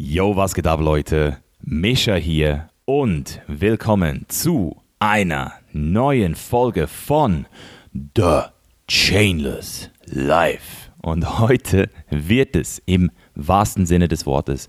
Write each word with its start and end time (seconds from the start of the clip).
Yo, 0.00 0.36
was 0.36 0.54
geht 0.54 0.68
ab, 0.68 0.80
Leute? 0.80 1.38
Mischa 1.60 2.14
hier 2.14 2.68
und 2.84 3.40
willkommen 3.48 4.26
zu 4.28 4.80
einer 5.00 5.54
neuen 5.72 6.36
Folge 6.36 6.86
von 6.86 7.46
The 7.92 8.42
Chainless 8.86 9.90
Life. 10.04 10.92
Und 11.02 11.40
heute 11.40 11.90
wird 12.10 12.54
es 12.54 12.80
im 12.86 13.10
wahrsten 13.34 13.86
Sinne 13.86 14.06
des 14.06 14.24
Wortes 14.24 14.68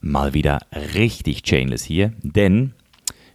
mal 0.00 0.34
wieder 0.34 0.58
richtig 0.94 1.44
chainless 1.44 1.84
hier, 1.84 2.12
denn 2.22 2.72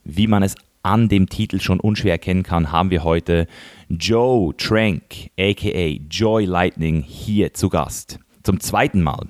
wie 0.04 0.28
man 0.28 0.44
es 0.44 0.56
an 0.84 1.08
dem 1.08 1.30
Titel 1.30 1.62
schon 1.62 1.80
unschwer 1.80 2.12
erkennen 2.12 2.44
kann, 2.44 2.74
haben 2.74 2.90
wir 2.90 3.06
heute 3.06 3.48
Joe 3.88 4.54
Trank, 4.58 5.30
aka 5.40 5.98
Joy 6.10 6.44
Lightning, 6.44 7.02
hier 7.02 7.54
zu 7.54 7.70
Gast. 7.70 8.20
Zum 8.44 8.60
zweiten 8.60 9.02
Mal. 9.02 9.28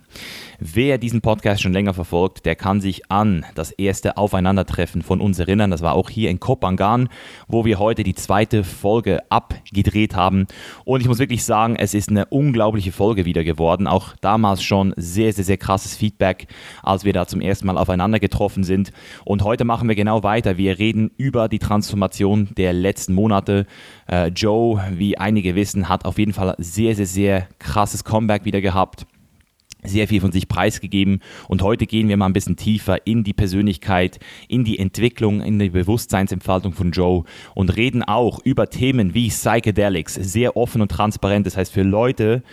Wer 0.63 0.99
diesen 0.99 1.21
Podcast 1.21 1.63
schon 1.63 1.73
länger 1.73 1.95
verfolgt, 1.95 2.45
der 2.45 2.55
kann 2.55 2.81
sich 2.81 3.09
an 3.09 3.43
das 3.55 3.71
erste 3.71 4.15
Aufeinandertreffen 4.15 5.01
von 5.01 5.19
uns 5.19 5.39
erinnern. 5.39 5.71
Das 5.71 5.81
war 5.81 5.95
auch 5.95 6.07
hier 6.07 6.29
in 6.29 6.39
Kopangan, 6.39 7.09
wo 7.47 7.65
wir 7.65 7.79
heute 7.79 8.03
die 8.03 8.13
zweite 8.13 8.63
Folge 8.63 9.23
abgedreht 9.31 10.15
haben. 10.15 10.45
Und 10.85 11.01
ich 11.01 11.07
muss 11.07 11.17
wirklich 11.17 11.45
sagen, 11.45 11.77
es 11.77 11.95
ist 11.95 12.09
eine 12.09 12.27
unglaubliche 12.27 12.91
Folge 12.91 13.25
wieder 13.25 13.43
geworden. 13.43 13.87
Auch 13.87 14.15
damals 14.21 14.61
schon 14.61 14.93
sehr, 14.97 15.33
sehr, 15.33 15.45
sehr 15.45 15.57
krasses 15.57 15.97
Feedback, 15.97 16.45
als 16.83 17.05
wir 17.05 17.13
da 17.13 17.25
zum 17.25 17.41
ersten 17.41 17.65
Mal 17.65 17.79
aufeinander 17.79 18.19
getroffen 18.19 18.63
sind. 18.63 18.91
Und 19.25 19.43
heute 19.43 19.65
machen 19.65 19.87
wir 19.87 19.95
genau 19.95 20.21
weiter. 20.21 20.59
Wir 20.59 20.77
reden 20.77 21.09
über 21.17 21.49
die 21.49 21.57
Transformation 21.57 22.49
der 22.55 22.73
letzten 22.73 23.15
Monate. 23.15 23.65
Äh, 24.07 24.27
Joe, 24.27 24.79
wie 24.91 25.17
einige 25.17 25.55
wissen, 25.55 25.89
hat 25.89 26.05
auf 26.05 26.19
jeden 26.19 26.33
Fall 26.33 26.53
sehr, 26.59 26.93
sehr, 26.93 27.07
sehr 27.07 27.47
krasses 27.57 28.03
Comeback 28.03 28.45
wieder 28.45 28.61
gehabt 28.61 29.07
sehr 29.83 30.07
viel 30.07 30.21
von 30.21 30.31
sich 30.31 30.47
preisgegeben 30.47 31.21
und 31.47 31.61
heute 31.61 31.85
gehen 31.85 32.07
wir 32.07 32.17
mal 32.17 32.27
ein 32.27 32.33
bisschen 32.33 32.55
tiefer 32.55 33.05
in 33.05 33.23
die 33.23 33.33
Persönlichkeit, 33.33 34.19
in 34.47 34.63
die 34.63 34.79
Entwicklung, 34.79 35.41
in 35.41 35.59
die 35.59 35.69
Bewusstseinsentfaltung 35.69 36.73
von 36.73 36.91
Joe 36.91 37.23
und 37.55 37.75
reden 37.75 38.03
auch 38.03 38.39
über 38.43 38.69
Themen 38.69 39.13
wie 39.13 39.29
Psychedelics, 39.29 40.15
sehr 40.15 40.57
offen 40.57 40.81
und 40.81 40.91
transparent. 40.91 41.45
Das 41.45 41.57
heißt, 41.57 41.71
für 41.71 41.83
Leute, 41.83 42.43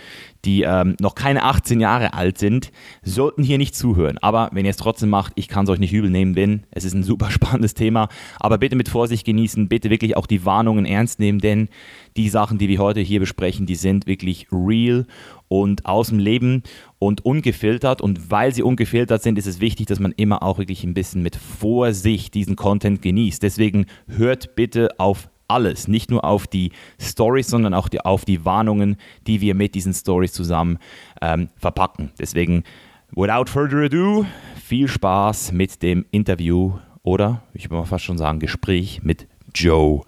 die 0.45 0.63
ähm, 0.63 0.95
noch 0.99 1.15
keine 1.15 1.43
18 1.43 1.79
Jahre 1.79 2.13
alt 2.13 2.37
sind, 2.37 2.71
sollten 3.03 3.43
hier 3.43 3.57
nicht 3.57 3.75
zuhören. 3.75 4.17
Aber 4.19 4.49
wenn 4.53 4.65
ihr 4.65 4.71
es 4.71 4.77
trotzdem 4.77 5.09
macht, 5.09 5.33
ich 5.35 5.47
kann 5.47 5.65
es 5.65 5.69
euch 5.69 5.79
nicht 5.79 5.93
übel 5.93 6.09
nehmen, 6.09 6.33
denn 6.33 6.63
es 6.71 6.85
ist 6.85 6.93
ein 6.93 7.03
super 7.03 7.29
spannendes 7.31 7.73
Thema. 7.73 8.09
Aber 8.39 8.57
bitte 8.57 8.75
mit 8.75 8.89
Vorsicht 8.89 9.25
genießen, 9.25 9.67
bitte 9.67 9.89
wirklich 9.89 10.15
auch 10.15 10.27
die 10.27 10.45
Warnungen 10.45 10.85
ernst 10.85 11.19
nehmen, 11.19 11.39
denn 11.39 11.69
die 12.15 12.29
Sachen, 12.29 12.57
die 12.57 12.69
wir 12.69 12.79
heute 12.79 13.01
hier 13.01 13.19
besprechen, 13.19 13.65
die 13.65 13.75
sind 13.75 14.07
wirklich 14.07 14.47
real 14.51 15.05
und 15.49 15.85
aus 15.85 16.07
dem 16.07 16.19
Leben 16.19 16.63
und 16.99 17.25
ungefiltert. 17.25 18.01
Und 18.01 18.31
weil 18.31 18.53
sie 18.53 18.63
ungefiltert 18.63 19.21
sind, 19.21 19.37
ist 19.37 19.47
es 19.47 19.59
wichtig, 19.59 19.87
dass 19.87 19.99
man 19.99 20.13
immer 20.13 20.41
auch 20.41 20.57
wirklich 20.57 20.85
ein 20.85 20.93
bisschen 20.93 21.21
mit 21.21 21.35
Vorsicht 21.35 22.33
diesen 22.33 22.55
Content 22.55 23.01
genießt. 23.01 23.43
Deswegen 23.43 23.87
hört 24.07 24.55
bitte 24.55 24.97
auf 24.97 25.29
alles, 25.49 25.87
nicht 25.87 26.11
nur 26.11 26.23
auf 26.23 26.47
die 26.47 26.71
Stories, 27.01 27.47
sondern 27.47 27.73
auch 27.73 27.89
die, 27.89 27.99
auf 27.99 28.23
die 28.23 28.45
Warnungen, 28.45 28.97
die 29.27 29.41
wir 29.41 29.55
mit 29.55 29.75
diesen 29.75 29.93
Stories 29.93 30.31
zusammen 30.31 30.77
ähm, 31.21 31.49
verpacken. 31.57 32.11
Deswegen, 32.19 32.63
without 33.11 33.49
further 33.49 33.83
ado, 33.85 34.25
viel 34.63 34.87
Spaß 34.87 35.51
mit 35.51 35.81
dem 35.81 36.05
Interview 36.11 36.73
oder, 37.01 37.41
ich 37.55 37.65
würde 37.65 37.77
mal 37.77 37.85
fast 37.85 38.05
schon 38.05 38.19
sagen, 38.19 38.39
Gespräch 38.39 39.01
mit 39.01 39.27
Joe 39.55 40.03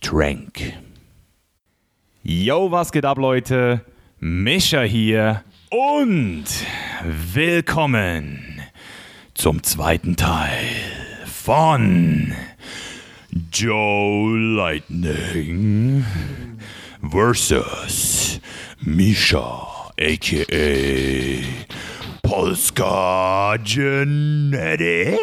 Trank. 0.00 0.72
Yo, 2.22 2.70
was 2.70 2.92
geht 2.92 3.04
ab, 3.04 3.18
Leute? 3.18 3.82
Mischa 4.24 4.82
hier 4.82 5.42
und 5.68 6.44
willkommen 7.34 8.62
zum 9.34 9.64
zweiten 9.64 10.14
Teil 10.14 10.60
von 11.26 12.32
Joe 13.52 14.38
Lightning 14.38 16.04
versus 17.10 18.40
Misha, 18.78 19.90
aka 20.00 21.42
Polska 22.22 23.56
Genetic. 23.64 25.18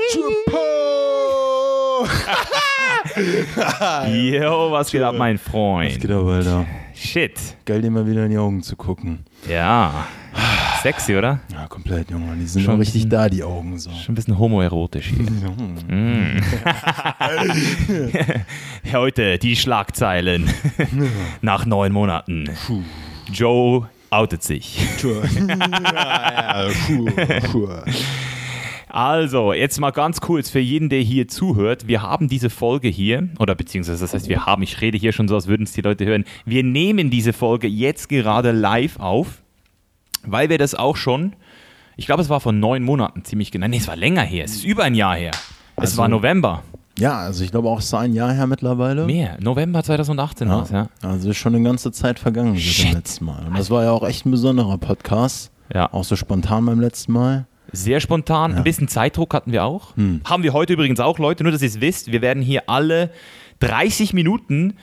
Yo, 4.09 4.71
was 4.71 4.91
geht 4.91 5.01
ab, 5.03 5.15
mein 5.15 5.37
Freund? 5.37 5.91
Was 5.93 5.99
geht 6.01 6.11
ab, 6.11 6.25
Alter? 6.25 6.65
Shit. 7.01 7.39
Geil, 7.65 7.81
dir 7.81 7.89
mal 7.89 8.05
wieder 8.05 8.25
in 8.25 8.31
die 8.31 8.37
Augen 8.37 8.61
zu 8.61 8.75
gucken. 8.75 9.19
Ja. 9.47 10.05
Sexy, 10.83 11.15
oder? 11.15 11.39
Ja, 11.51 11.65
komplett, 11.67 12.11
Junge. 12.11 12.35
Die 12.35 12.45
sind 12.45 12.63
Schon 12.63 12.77
richtig 12.77 13.05
ein 13.05 13.09
da, 13.09 13.29
die 13.29 13.41
Augen 13.41 13.79
so. 13.79 13.89
Schon 13.89 14.11
ein 14.11 14.15
bisschen 14.15 14.37
homoerotisch 14.37 15.07
hier. 15.15 15.25
Mm. 15.89 16.39
Heute 18.93 19.39
die 19.39 19.55
Schlagzeilen 19.55 20.49
nach 21.41 21.65
neun 21.65 21.91
Monaten. 21.91 22.49
Joe 23.31 23.89
outet 24.09 24.43
sich. 24.43 24.77
ja, 25.01 26.63
ja, 26.63 26.69
puh, 26.85 27.05
puh. 27.51 27.69
Also, 28.89 29.53
jetzt 29.53 29.79
mal 29.79 29.91
ganz 29.91 30.19
kurz 30.19 30.49
für 30.49 30.59
jeden, 30.59 30.89
der 30.89 31.01
hier 31.01 31.27
zuhört. 31.27 31.87
Wir 31.87 32.01
haben 32.01 32.27
diese 32.27 32.49
Folge 32.49 32.87
hier, 32.87 33.29
oder 33.39 33.53
beziehungsweise 33.53 33.99
das 34.03 34.13
heißt, 34.15 34.27
wir 34.29 34.45
haben, 34.47 34.63
ich 34.63 34.81
rede 34.81 34.97
hier 34.97 35.11
schon 35.11 35.27
so, 35.27 35.35
als 35.35 35.45
würden 35.47 35.63
es 35.63 35.73
die 35.73 35.81
Leute 35.81 36.05
hören. 36.05 36.25
Wir 36.45 36.63
nehmen 36.63 37.09
diese 37.11 37.31
Folge 37.31 37.67
jetzt 37.67 38.09
gerade 38.09 38.51
live 38.51 38.99
auf, 38.99 39.43
weil 40.23 40.49
wir 40.49 40.57
das 40.57 40.73
auch 40.73 40.95
schon, 40.97 41.33
ich 41.97 42.07
glaube, 42.07 42.23
es 42.23 42.29
war 42.29 42.39
vor 42.39 42.51
neun 42.51 42.83
Monaten 42.83 43.23
ziemlich 43.23 43.51
genau. 43.51 43.67
Nee, 43.67 43.77
es 43.77 43.87
war 43.87 43.95
länger 43.95 44.23
her, 44.23 44.43
es 44.45 44.53
ist 44.55 44.63
über 44.63 44.83
ein 44.85 44.95
Jahr 44.95 45.15
her. 45.15 45.31
Es 45.75 45.91
Also- 45.91 45.97
war 45.99 46.07
November. 46.07 46.63
Ja, 46.97 47.19
also 47.19 47.45
ich 47.45 47.51
glaube 47.51 47.69
auch, 47.69 47.79
es 47.79 47.85
ist 47.85 47.93
ein 47.93 48.13
Jahr 48.13 48.33
her 48.33 48.45
mittlerweile. 48.45 49.05
Mehr, 49.05 49.37
November 49.39 49.81
2018 49.83 50.49
war 50.49 50.63
es, 50.63 50.69
ja. 50.71 50.89
Also 51.01 51.29
ist 51.29 51.37
schon 51.37 51.55
eine 51.55 51.63
ganze 51.63 51.93
Zeit 51.93 52.19
vergangen 52.19 52.57
seit 52.57 52.87
dem 52.89 52.93
letzten 52.95 53.23
Mal. 53.25 53.45
Und 53.47 53.57
das 53.57 53.69
war 53.69 53.83
ja 53.85 53.91
auch 53.91 54.05
echt 54.05 54.25
ein 54.25 54.31
besonderer 54.31 54.77
Podcast. 54.77 55.51
Ja, 55.73 55.93
Auch 55.93 56.03
so 56.03 56.15
spontan 56.17 56.65
beim 56.65 56.81
letzten 56.81 57.13
Mal. 57.13 57.45
Sehr 57.71 57.99
spontan. 57.99 58.55
Ein 58.55 58.63
bisschen 58.63 58.87
Zeitdruck 58.87 59.33
hatten 59.33 59.51
wir 59.51 59.63
auch. 59.63 59.93
Haben 60.25 60.43
wir 60.43 60.53
heute 60.53 60.73
übrigens 60.73 60.99
auch, 60.99 61.19
Leute, 61.19 61.43
nur 61.43 61.51
dass 61.51 61.61
ihr 61.61 61.67
es 61.67 61.81
wisst. 61.81 62.11
Wir 62.11 62.21
werden 62.21 62.41
hier 62.43 62.69
alle 62.69 63.11
30 63.59 64.13
Minuten 64.13 64.75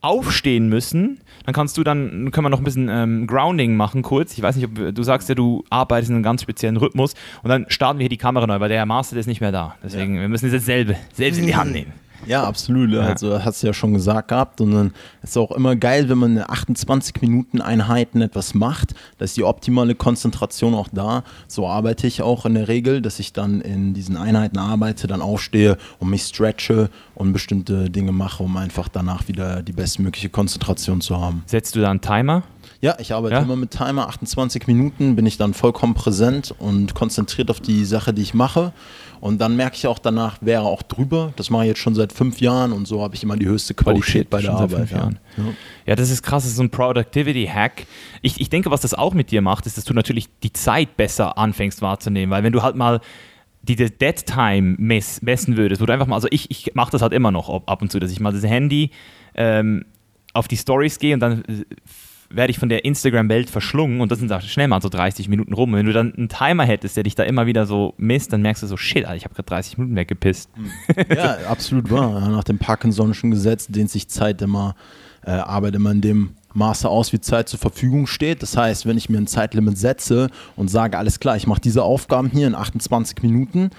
aufstehen 0.00 0.68
müssen. 0.68 1.20
Dann 1.46 1.54
kannst 1.54 1.76
du 1.78 1.82
dann, 1.82 2.30
können 2.30 2.44
wir 2.44 2.50
noch 2.50 2.58
ein 2.58 2.64
bisschen 2.64 2.88
ähm, 2.90 3.26
Grounding 3.26 3.74
machen 3.74 4.02
kurz. 4.02 4.36
Ich 4.36 4.42
weiß 4.42 4.56
nicht, 4.56 4.66
ob 4.66 4.94
du 4.94 5.02
sagst 5.02 5.28
ja, 5.30 5.34
du 5.34 5.64
arbeitest 5.70 6.10
in 6.10 6.16
einem 6.16 6.22
ganz 6.22 6.42
speziellen 6.42 6.76
Rhythmus 6.76 7.14
und 7.42 7.48
dann 7.48 7.64
starten 7.68 7.98
wir 7.98 8.04
hier 8.04 8.10
die 8.10 8.18
Kamera 8.18 8.46
neu, 8.46 8.60
weil 8.60 8.68
der 8.68 8.78
Herr 8.78 8.86
Master 8.86 9.16
ist 9.16 9.26
nicht 9.26 9.40
mehr 9.40 9.52
da. 9.52 9.76
Deswegen, 9.82 10.20
wir 10.20 10.28
müssen 10.28 10.46
es 10.46 10.52
jetzt 10.52 10.66
selber, 10.66 10.94
selbst 11.14 11.38
in 11.38 11.46
die 11.46 11.56
Hand 11.56 11.72
nehmen. 11.72 11.92
Ja, 12.26 12.44
absolut. 12.44 12.94
Also 12.94 13.42
hast 13.44 13.62
du 13.62 13.66
ja 13.68 13.72
schon 13.72 13.94
gesagt 13.94 14.28
gehabt. 14.28 14.60
Und 14.60 14.72
dann 14.72 14.86
ist 15.22 15.30
es 15.30 15.36
auch 15.36 15.52
immer 15.52 15.76
geil, 15.76 16.08
wenn 16.08 16.18
man 16.18 16.36
in 16.36 16.42
28 16.42 17.20
Minuten 17.22 17.60
Einheiten 17.60 18.20
etwas 18.20 18.54
macht. 18.54 18.94
Da 19.18 19.24
ist 19.24 19.36
die 19.36 19.44
optimale 19.44 19.94
Konzentration 19.94 20.74
auch 20.74 20.88
da. 20.92 21.24
So 21.48 21.66
arbeite 21.66 22.06
ich 22.06 22.22
auch 22.22 22.46
in 22.46 22.54
der 22.54 22.68
Regel, 22.68 23.02
dass 23.02 23.18
ich 23.18 23.32
dann 23.32 23.60
in 23.60 23.94
diesen 23.94 24.16
Einheiten 24.16 24.58
arbeite, 24.58 25.06
dann 25.06 25.22
aufstehe 25.22 25.76
und 25.98 26.10
mich 26.10 26.22
stretche 26.24 26.90
und 27.14 27.32
bestimmte 27.32 27.90
Dinge 27.90 28.12
mache, 28.12 28.42
um 28.42 28.56
einfach 28.56 28.88
danach 28.88 29.28
wieder 29.28 29.62
die 29.62 29.72
bestmögliche 29.72 30.28
Konzentration 30.28 31.00
zu 31.00 31.20
haben. 31.20 31.42
Setzt 31.46 31.74
du 31.76 31.80
da 31.80 31.90
einen 31.90 32.00
Timer? 32.00 32.42
Ja, 32.80 32.96
ich 32.98 33.14
arbeite 33.14 33.36
Ja? 33.36 33.42
immer 33.42 33.56
mit 33.56 33.70
Timer. 33.70 34.08
28 34.08 34.66
Minuten 34.66 35.16
bin 35.16 35.24
ich 35.26 35.38
dann 35.38 35.54
vollkommen 35.54 35.94
präsent 35.94 36.54
und 36.58 36.94
konzentriert 36.94 37.50
auf 37.50 37.60
die 37.60 37.84
Sache, 37.84 38.12
die 38.12 38.22
ich 38.22 38.34
mache. 38.34 38.72
Und 39.24 39.40
dann 39.40 39.56
merke 39.56 39.76
ich 39.76 39.86
auch 39.86 39.98
danach, 39.98 40.36
wäre 40.42 40.64
auch 40.64 40.82
drüber. 40.82 41.32
Das 41.36 41.48
mache 41.48 41.62
ich 41.62 41.68
jetzt 41.68 41.78
schon 41.80 41.94
seit 41.94 42.12
fünf 42.12 42.42
Jahren 42.42 42.72
und 42.72 42.86
so 42.86 43.02
habe 43.02 43.14
ich 43.14 43.22
immer 43.22 43.38
die 43.38 43.46
höchste 43.46 43.72
Qualität 43.72 44.28
bei 44.28 44.42
der 44.42 44.50
Oh, 44.52 44.56
schon 44.58 44.62
Arbeit. 44.64 44.78
fünf 44.80 44.90
Jahren. 44.90 45.18
Ja. 45.38 45.44
Ja, 45.86 45.96
das 45.96 46.10
ist 46.10 46.22
krass, 46.22 46.42
das 46.42 46.50
ist 46.50 46.56
so 46.58 46.62
ein 46.62 46.68
Productivity-Hack. 46.68 47.86
Ich, 48.20 48.38
ich 48.38 48.50
denke, 48.50 48.70
was 48.70 48.82
das 48.82 48.92
auch 48.92 49.14
mit 49.14 49.30
dir 49.30 49.40
macht, 49.40 49.64
ist, 49.64 49.78
dass 49.78 49.86
du 49.86 49.94
natürlich 49.94 50.28
die 50.42 50.52
Zeit 50.52 50.98
besser 50.98 51.38
anfängst 51.38 51.80
wahrzunehmen, 51.80 52.30
weil 52.30 52.42
wenn 52.42 52.52
du 52.52 52.62
halt 52.62 52.76
mal 52.76 53.00
die 53.62 53.76
Dead 53.76 54.26
Time 54.26 54.74
mess, 54.78 55.22
messen 55.22 55.56
würdest, 55.56 55.80
wo 55.80 55.86
du 55.86 55.92
einfach 55.94 56.06
mal, 56.06 56.16
also 56.16 56.28
ich, 56.30 56.50
ich 56.50 56.74
mache 56.74 56.90
das 56.90 57.00
halt 57.00 57.14
immer 57.14 57.30
noch 57.30 57.48
ab 57.48 57.62
ab 57.70 57.80
und 57.80 57.90
zu, 57.90 57.98
dass 58.00 58.12
ich 58.12 58.20
mal 58.20 58.30
das 58.30 58.44
Handy 58.44 58.90
ähm, 59.36 59.86
auf 60.34 60.48
die 60.48 60.58
Stories 60.58 60.98
gehe 60.98 61.14
und 61.14 61.20
dann 61.20 61.44
werde 62.36 62.50
ich 62.50 62.58
von 62.58 62.68
der 62.68 62.84
Instagram-Welt 62.84 63.50
verschlungen 63.50 64.00
und 64.00 64.10
das 64.10 64.18
sind 64.18 64.32
schnell 64.44 64.68
mal 64.68 64.82
so 64.82 64.88
30 64.88 65.28
Minuten 65.28 65.52
rum. 65.52 65.72
Und 65.72 65.78
wenn 65.78 65.86
du 65.86 65.92
dann 65.92 66.14
einen 66.14 66.28
Timer 66.28 66.64
hättest, 66.64 66.96
der 66.96 67.04
dich 67.04 67.14
da 67.14 67.22
immer 67.22 67.46
wieder 67.46 67.66
so 67.66 67.94
misst, 67.96 68.32
dann 68.32 68.42
merkst 68.42 68.62
du 68.62 68.66
so, 68.66 68.76
shit, 68.76 69.04
Alter, 69.04 69.16
ich 69.16 69.24
habe 69.24 69.34
gerade 69.34 69.46
30 69.46 69.78
Minuten 69.78 69.96
weggepisst. 69.96 70.50
ja, 71.14 71.36
absolut 71.48 71.90
wahr. 71.90 72.28
Nach 72.28 72.44
dem 72.44 72.58
Parkinson'schen 72.58 73.30
Gesetz 73.30 73.66
dehnt 73.66 73.90
sich 73.90 74.08
Zeit 74.08 74.42
immer, 74.42 74.74
äh, 75.24 75.30
Arbeit 75.30 75.74
immer 75.74 75.92
in 75.92 76.00
dem 76.00 76.30
Maße 76.54 76.88
aus, 76.88 77.12
wie 77.12 77.20
Zeit 77.20 77.48
zur 77.48 77.58
Verfügung 77.58 78.06
steht. 78.06 78.42
Das 78.42 78.56
heißt, 78.56 78.86
wenn 78.86 78.96
ich 78.96 79.08
mir 79.08 79.18
ein 79.18 79.26
Zeitlimit 79.26 79.76
setze 79.76 80.28
und 80.56 80.68
sage, 80.68 80.98
alles 80.98 81.20
klar, 81.20 81.36
ich 81.36 81.46
mache 81.46 81.60
diese 81.60 81.82
Aufgaben 81.82 82.30
hier 82.30 82.46
in 82.46 82.54
28 82.54 83.22
Minuten 83.22 83.70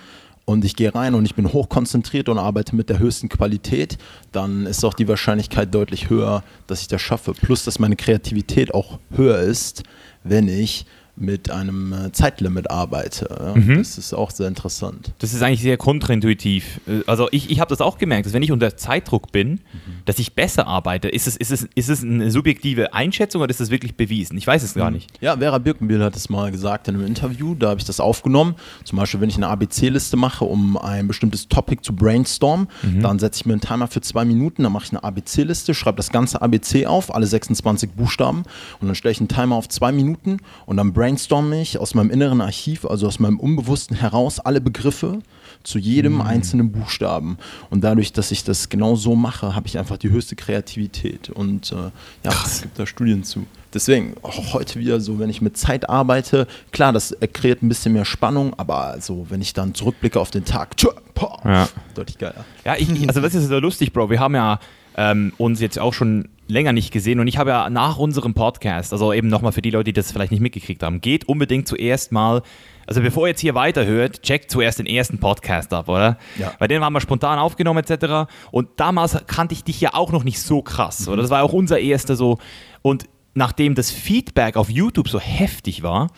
und 0.45 0.63
ich 0.63 0.75
gehe 0.75 0.93
rein 0.93 1.15
und 1.15 1.25
ich 1.25 1.35
bin 1.35 1.51
hochkonzentriert 1.51 2.29
und 2.29 2.37
arbeite 2.37 2.75
mit 2.75 2.89
der 2.89 2.99
höchsten 2.99 3.29
Qualität, 3.29 3.97
dann 4.31 4.65
ist 4.65 4.83
auch 4.85 4.93
die 4.93 5.07
Wahrscheinlichkeit 5.07 5.73
deutlich 5.73 6.09
höher, 6.09 6.43
dass 6.67 6.81
ich 6.81 6.87
das 6.87 7.01
schaffe. 7.01 7.33
Plus, 7.33 7.63
dass 7.63 7.79
meine 7.79 7.95
Kreativität 7.95 8.73
auch 8.73 8.99
höher 9.15 9.39
ist, 9.39 9.83
wenn 10.23 10.47
ich 10.47 10.85
mit 11.17 11.49
einem 11.49 11.93
äh, 11.93 12.11
Zeitlimit 12.11 12.69
arbeite. 12.69 13.53
Mhm. 13.55 13.77
Das 13.77 13.97
ist 13.97 14.13
auch 14.13 14.31
sehr 14.31 14.47
interessant. 14.47 15.13
Das 15.19 15.33
ist 15.33 15.41
eigentlich 15.41 15.61
sehr 15.61 15.77
kontraintuitiv. 15.77 16.81
Äh, 16.87 17.01
also 17.07 17.29
ich, 17.31 17.49
ich 17.49 17.59
habe 17.59 17.69
das 17.69 17.81
auch 17.81 17.97
gemerkt, 17.97 18.25
dass 18.25 18.33
wenn 18.33 18.43
ich 18.43 18.51
unter 18.51 18.75
Zeitdruck 18.75 19.31
bin, 19.31 19.51
mhm. 19.51 19.59
dass 20.05 20.19
ich 20.19 20.33
besser 20.33 20.67
arbeite. 20.67 21.07
Ist 21.07 21.27
es, 21.27 21.37
ist, 21.37 21.51
es, 21.51 21.67
ist 21.75 21.89
es 21.89 22.03
eine 22.03 22.31
subjektive 22.31 22.93
Einschätzung 22.93 23.41
oder 23.41 23.49
ist 23.49 23.59
das 23.59 23.69
wirklich 23.69 23.95
bewiesen? 23.95 24.37
Ich 24.37 24.45
weiß 24.45 24.63
es 24.63 24.73
gar 24.73 24.89
mhm. 24.89 24.97
nicht. 24.97 25.11
Ja, 25.21 25.37
Vera 25.37 25.57
Birkenbiel 25.57 26.03
hat 26.03 26.15
es 26.15 26.29
mal 26.29 26.51
gesagt 26.51 26.87
in 26.87 26.95
einem 26.95 27.05
Interview, 27.05 27.55
da 27.55 27.69
habe 27.69 27.79
ich 27.79 27.85
das 27.85 27.99
aufgenommen. 27.99 28.55
Zum 28.83 28.97
Beispiel, 28.97 29.21
wenn 29.21 29.29
ich 29.29 29.37
eine 29.37 29.47
ABC-Liste 29.47 30.17
mache, 30.17 30.43
um 30.43 30.77
ein 30.77 31.07
bestimmtes 31.07 31.47
Topic 31.47 31.81
zu 31.81 31.95
brainstormen, 31.95 32.67
mhm. 32.83 33.01
dann 33.01 33.19
setze 33.19 33.41
ich 33.41 33.45
mir 33.45 33.53
einen 33.53 33.61
Timer 33.61 33.87
für 33.87 34.01
zwei 34.01 34.25
Minuten, 34.25 34.63
dann 34.63 34.71
mache 34.73 34.85
ich 34.85 34.91
eine 34.91 35.03
ABC-Liste, 35.03 35.73
schreibe 35.73 35.97
das 35.97 36.11
ganze 36.11 36.41
ABC 36.41 36.85
auf, 36.85 37.13
alle 37.13 37.25
26 37.25 37.91
Buchstaben 37.91 38.43
und 38.81 38.87
dann 38.87 38.95
stelle 38.95 39.13
ich 39.13 39.19
einen 39.19 39.29
Timer 39.29 39.55
auf 39.55 39.69
zwei 39.69 39.91
Minuten 39.91 40.37
und 40.65 40.77
dann 40.77 40.93
brainstorme 41.05 41.61
ich 41.61 41.77
aus 41.77 41.93
meinem 41.93 42.09
inneren 42.09 42.41
Archiv, 42.41 42.83
also 42.83 43.05
aus 43.05 43.19
meinem 43.19 43.39
Unbewussten 43.39 43.95
heraus, 43.95 44.39
alle 44.39 44.59
Begriffe 44.59 45.19
zu 45.61 45.77
jedem 45.77 46.15
mhm. 46.15 46.21
einzelnen 46.21 46.71
Buchstaben. 46.71 47.37
Und 47.69 47.83
dadurch, 47.83 48.11
dass 48.11 48.31
ich 48.31 48.43
das 48.43 48.69
genau 48.69 48.95
so 48.95 49.15
mache, 49.15 49.55
habe 49.55 49.67
ich 49.67 49.77
einfach 49.77 49.97
die 49.97 50.09
höchste 50.09 50.35
Kreativität. 50.35 51.29
Und 51.29 51.71
äh, 51.71 51.75
ja, 51.75 51.91
Krass. 52.31 52.53
es 52.53 52.61
gibt 52.63 52.79
da 52.79 52.87
Studien 52.87 53.23
zu. 53.23 53.45
Deswegen 53.71 54.15
auch 54.23 54.53
heute 54.53 54.79
wieder 54.79 54.99
so, 54.99 55.19
wenn 55.19 55.29
ich 55.29 55.43
mit 55.43 55.57
Zeit 55.57 55.87
arbeite, 55.87 56.47
klar, 56.71 56.91
das 56.91 57.15
kreiert 57.33 57.61
ein 57.61 57.69
bisschen 57.69 57.93
mehr 57.93 58.05
Spannung, 58.05 58.55
aber 58.57 58.97
so, 58.99 59.27
wenn 59.29 59.41
ich 59.41 59.53
dann 59.53 59.75
zurückblicke 59.75 60.19
auf 60.19 60.31
den 60.31 60.43
Tag, 60.43 60.75
tschö, 60.75 60.87
boah, 61.13 61.39
ja. 61.45 61.69
deutlich 61.93 62.17
geiler. 62.17 62.45
Ja, 62.63 62.77
ich, 62.77 62.89
also 63.07 63.21
das 63.21 63.35
ist 63.35 63.47
so 63.47 63.59
lustig, 63.59 63.93
Bro. 63.93 64.09
Wir 64.09 64.19
haben 64.19 64.33
ja 64.33 64.59
ähm, 64.97 65.33
uns 65.37 65.59
jetzt 65.59 65.77
auch 65.77 65.93
schon 65.93 66.29
länger 66.47 66.73
nicht 66.73 66.91
gesehen 66.91 67.19
und 67.19 67.27
ich 67.27 67.37
habe 67.37 67.49
ja 67.49 67.69
nach 67.69 67.97
unserem 67.97 68.33
Podcast, 68.33 68.93
also 68.93 69.13
eben 69.13 69.27
nochmal 69.27 69.51
für 69.51 69.61
die 69.61 69.71
Leute, 69.71 69.85
die 69.85 69.93
das 69.93 70.11
vielleicht 70.11 70.31
nicht 70.31 70.41
mitgekriegt 70.41 70.83
haben, 70.83 71.01
geht 71.01 71.27
unbedingt 71.27 71.67
zuerst 71.67 72.11
mal, 72.11 72.43
also 72.85 73.01
bevor 73.01 73.25
ihr 73.25 73.29
jetzt 73.29 73.41
hier 73.41 73.55
weiterhört, 73.55 74.21
checkt 74.21 74.51
zuerst 74.51 74.79
den 74.79 74.85
ersten 74.85 75.19
Podcast 75.19 75.73
ab, 75.73 75.89
oder? 75.89 76.17
Ja. 76.37 76.53
Weil 76.59 76.67
den 76.67 76.83
haben 76.83 76.93
wir 76.93 77.01
spontan 77.01 77.39
aufgenommen 77.39 77.83
etc. 77.83 78.31
Und 78.51 78.69
damals 78.77 79.17
kannte 79.27 79.53
ich 79.53 79.63
dich 79.63 79.81
ja 79.81 79.93
auch 79.93 80.11
noch 80.11 80.23
nicht 80.23 80.39
so 80.39 80.61
krass, 80.61 81.07
mhm. 81.07 81.13
oder? 81.13 81.21
Das 81.23 81.31
war 81.31 81.43
auch 81.43 81.53
unser 81.53 81.79
erster 81.79 82.15
so 82.15 82.37
und 82.81 83.05
nachdem 83.35 83.75
das 83.75 83.91
Feedback 83.91 84.55
auf 84.55 84.69
YouTube 84.69 85.09
so 85.09 85.19
heftig 85.19 85.83
war, 85.83 86.09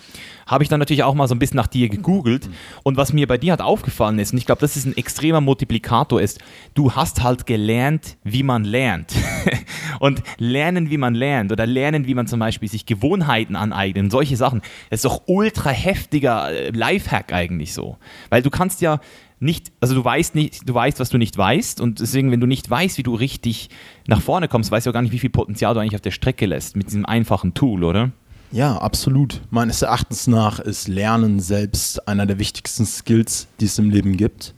habe 0.45 0.63
ich 0.63 0.69
dann 0.69 0.79
natürlich 0.79 1.03
auch 1.03 1.15
mal 1.15 1.27
so 1.27 1.35
ein 1.35 1.39
bisschen 1.39 1.57
nach 1.57 1.67
dir 1.67 1.89
gegoogelt. 1.89 2.49
Und 2.83 2.95
was 2.95 3.11
mir 3.11 3.27
bei 3.27 3.37
dir 3.37 3.51
halt 3.51 3.61
aufgefallen 3.61 4.19
ist, 4.19 4.31
und 4.31 4.37
ich 4.37 4.45
glaube, 4.45 4.61
das 4.61 4.77
ist 4.77 4.85
ein 4.85 4.95
extremer 4.95 5.41
Multiplikator, 5.41 6.21
ist, 6.21 6.39
du 6.73 6.93
hast 6.93 7.23
halt 7.23 7.45
gelernt, 7.45 8.17
wie 8.23 8.43
man 8.43 8.63
lernt. 8.63 9.13
und 9.99 10.21
lernen, 10.37 10.89
wie 10.89 10.97
man 10.97 11.15
lernt 11.15 11.51
oder 11.51 11.65
lernen, 11.65 12.05
wie 12.05 12.13
man 12.13 12.27
zum 12.27 12.39
Beispiel 12.39 12.69
sich 12.69 12.85
Gewohnheiten 12.85 13.55
aneignet, 13.55 14.11
solche 14.11 14.37
Sachen, 14.37 14.61
das 14.89 14.99
ist 14.99 15.05
doch 15.05 15.23
ultra 15.25 15.71
heftiger 15.71 16.51
äh, 16.51 16.69
Lifehack 16.69 17.33
eigentlich 17.33 17.73
so. 17.73 17.97
Weil 18.29 18.43
du 18.43 18.51
kannst 18.51 18.81
ja 18.81 18.99
nicht, 19.39 19.71
also 19.79 19.93
du 19.93 20.03
weißt 20.03 20.35
nicht, 20.35 20.67
du 20.67 20.73
weißt, 20.73 20.99
was 20.99 21.09
du 21.09 21.17
nicht 21.17 21.37
weißt 21.37 21.79
und 21.79 21.99
deswegen, 21.99 22.31
wenn 22.31 22.39
du 22.39 22.47
nicht 22.47 22.69
weißt, 22.69 22.97
wie 22.97 23.03
du 23.03 23.13
richtig 23.13 23.69
nach 24.07 24.21
vorne 24.21 24.47
kommst, 24.47 24.71
weißt 24.71 24.85
du 24.85 24.89
auch 24.89 24.93
gar 24.93 25.01
nicht, 25.01 25.11
wie 25.11 25.19
viel 25.19 25.29
Potenzial 25.29 25.73
du 25.73 25.79
eigentlich 25.79 25.95
auf 25.95 26.01
der 26.01 26.11
Strecke 26.11 26.45
lässt 26.45 26.75
mit 26.75 26.87
diesem 26.87 27.05
einfachen 27.05 27.53
Tool, 27.53 27.83
oder? 27.83 28.11
Ja, 28.51 28.77
absolut. 28.77 29.41
Meines 29.49 29.81
Erachtens 29.81 30.27
nach 30.27 30.59
ist 30.59 30.87
Lernen 30.87 31.39
selbst 31.39 32.07
einer 32.07 32.25
der 32.25 32.39
wichtigsten 32.39 32.85
Skills, 32.85 33.47
die 33.59 33.65
es 33.65 33.77
im 33.77 33.89
Leben 33.89 34.15
gibt. 34.17 34.55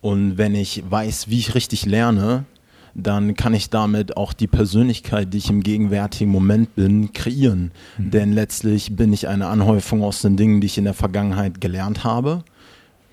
Und 0.00 0.38
wenn 0.38 0.54
ich 0.54 0.84
weiß, 0.88 1.28
wie 1.28 1.38
ich 1.38 1.54
richtig 1.54 1.84
lerne, 1.86 2.44
dann 2.94 3.34
kann 3.34 3.52
ich 3.52 3.68
damit 3.68 4.16
auch 4.16 4.32
die 4.32 4.46
Persönlichkeit, 4.46 5.34
die 5.34 5.38
ich 5.38 5.50
im 5.50 5.62
gegenwärtigen 5.62 6.30
Moment 6.30 6.74
bin, 6.76 7.12
kreieren. 7.12 7.72
Mhm. 7.98 8.10
Denn 8.12 8.32
letztlich 8.32 8.94
bin 8.94 9.12
ich 9.12 9.28
eine 9.28 9.48
Anhäufung 9.48 10.02
aus 10.02 10.22
den 10.22 10.36
Dingen, 10.36 10.60
die 10.60 10.66
ich 10.66 10.78
in 10.78 10.84
der 10.84 10.94
Vergangenheit 10.94 11.60
gelernt 11.60 12.04
habe 12.04 12.44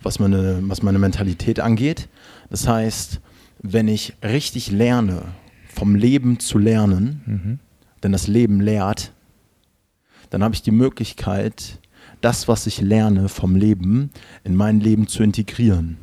was 0.03 0.19
meine, 0.19 0.59
was 0.63 0.83
meine 0.83 0.99
Mentalität 0.99 1.59
angeht. 1.59 2.09
Das 2.49 2.67
heißt, 2.67 3.19
wenn 3.61 3.87
ich 3.87 4.13
richtig 4.23 4.71
lerne, 4.71 5.23
vom 5.73 5.95
Leben 5.95 6.39
zu 6.39 6.57
lernen, 6.57 7.21
mhm. 7.25 7.59
denn 8.03 8.11
das 8.11 8.27
Leben 8.27 8.61
lehrt, 8.61 9.11
dann 10.29 10.43
habe 10.43 10.53
ich 10.53 10.61
die 10.61 10.71
Möglichkeit, 10.71 11.79
das, 12.21 12.47
was 12.47 12.67
ich 12.67 12.81
lerne 12.81 13.29
vom 13.29 13.55
Leben, 13.55 14.11
in 14.43 14.55
mein 14.55 14.79
Leben 14.79 15.07
zu 15.07 15.23
integrieren. 15.23 15.97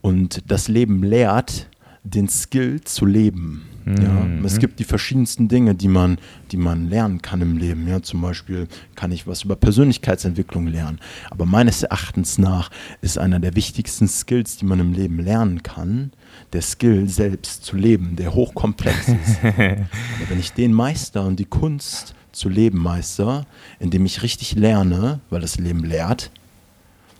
Und 0.00 0.42
das 0.50 0.68
Leben 0.68 1.02
lehrt, 1.02 1.68
den 2.02 2.28
Skill 2.28 2.80
zu 2.82 3.06
leben. 3.06 3.62
Ja, 3.86 4.10
mhm. 4.10 4.44
es 4.44 4.58
gibt 4.58 4.78
die 4.78 4.84
verschiedensten 4.84 5.48
Dinge, 5.48 5.74
die 5.74 5.88
man, 5.88 6.18
die 6.50 6.56
man 6.56 6.88
lernen 6.88 7.20
kann 7.20 7.40
im 7.40 7.56
Leben. 7.56 7.88
Ja, 7.88 8.02
zum 8.02 8.20
Beispiel 8.20 8.68
kann 8.94 9.12
ich 9.12 9.26
was 9.26 9.42
über 9.42 9.56
Persönlichkeitsentwicklung 9.56 10.66
lernen. 10.68 11.00
Aber 11.30 11.46
meines 11.46 11.82
Erachtens 11.82 12.38
nach 12.38 12.70
ist 13.00 13.18
einer 13.18 13.40
der 13.40 13.56
wichtigsten 13.56 14.08
Skills, 14.08 14.56
die 14.56 14.64
man 14.64 14.80
im 14.80 14.92
Leben 14.92 15.18
lernen 15.18 15.62
kann, 15.62 16.12
der 16.52 16.62
Skill 16.62 17.08
selbst 17.08 17.64
zu 17.64 17.76
leben, 17.76 18.16
der 18.16 18.34
hochkomplex 18.34 19.08
ist. 19.08 19.38
Aber 19.42 19.86
wenn 20.28 20.38
ich 20.38 20.52
den 20.52 20.72
meister 20.72 21.24
und 21.24 21.38
die 21.38 21.44
Kunst 21.44 22.14
zu 22.32 22.48
leben 22.48 22.78
meister, 22.78 23.46
indem 23.78 24.06
ich 24.06 24.22
richtig 24.22 24.54
lerne, 24.54 25.20
weil 25.30 25.40
das 25.40 25.58
Leben 25.58 25.84
lehrt, 25.84 26.30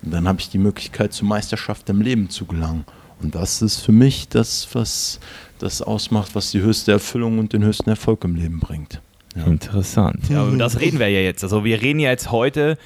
dann 0.03 0.26
habe 0.26 0.41
ich 0.41 0.49
die 0.49 0.59
Möglichkeit 0.59 1.12
zur 1.12 1.29
Meisterschaft 1.29 1.88
im 1.88 2.00
Leben 2.00 2.29
zu 2.29 2.47
gelangen. 2.47 2.85
Und 3.23 3.37
das 3.37 3.62
ist 3.62 3.79
für 3.79 3.93
mich 3.93 4.29
das, 4.29 4.69
was 4.73 5.20
das 5.62 5.82
ausmacht, 5.82 6.35
was 6.35 6.50
die 6.50 6.61
höchste 6.61 6.93
Erfüllung 6.93 7.38
und 7.38 7.53
den 7.53 7.64
höchsten 7.64 7.91
Erfolg 7.91 8.25
im 8.25 8.35
Leben 8.35 8.61
bringt. 8.61 9.00
Ja. 9.37 9.44
Interessant. 9.44 10.29
Ja, 10.29 10.47
über 10.47 10.59
das 10.59 10.81
reden 10.81 10.99
wir 10.99 11.09
ja 11.09 11.20
jetzt. 11.20 11.43
Also 11.43 11.64
wir 11.64 11.81
reden 11.81 12.00
ja 12.00 12.11
jetzt 12.11 12.31
heute 12.31 12.76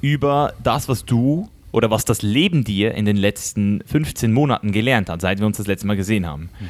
über 0.00 0.54
das, 0.62 0.88
was 0.88 1.04
du 1.04 1.48
oder 1.72 1.90
was 1.90 2.04
das 2.04 2.22
Leben 2.22 2.64
dir 2.64 2.94
in 2.94 3.04
den 3.04 3.16
letzten 3.16 3.82
15 3.86 4.32
Monaten 4.32 4.72
gelernt 4.72 5.10
hat, 5.10 5.20
seit 5.20 5.40
wir 5.40 5.46
uns 5.46 5.56
das 5.56 5.66
letzte 5.66 5.86
Mal 5.86 5.96
gesehen 5.96 6.26
haben. 6.26 6.42
Mhm. 6.42 6.68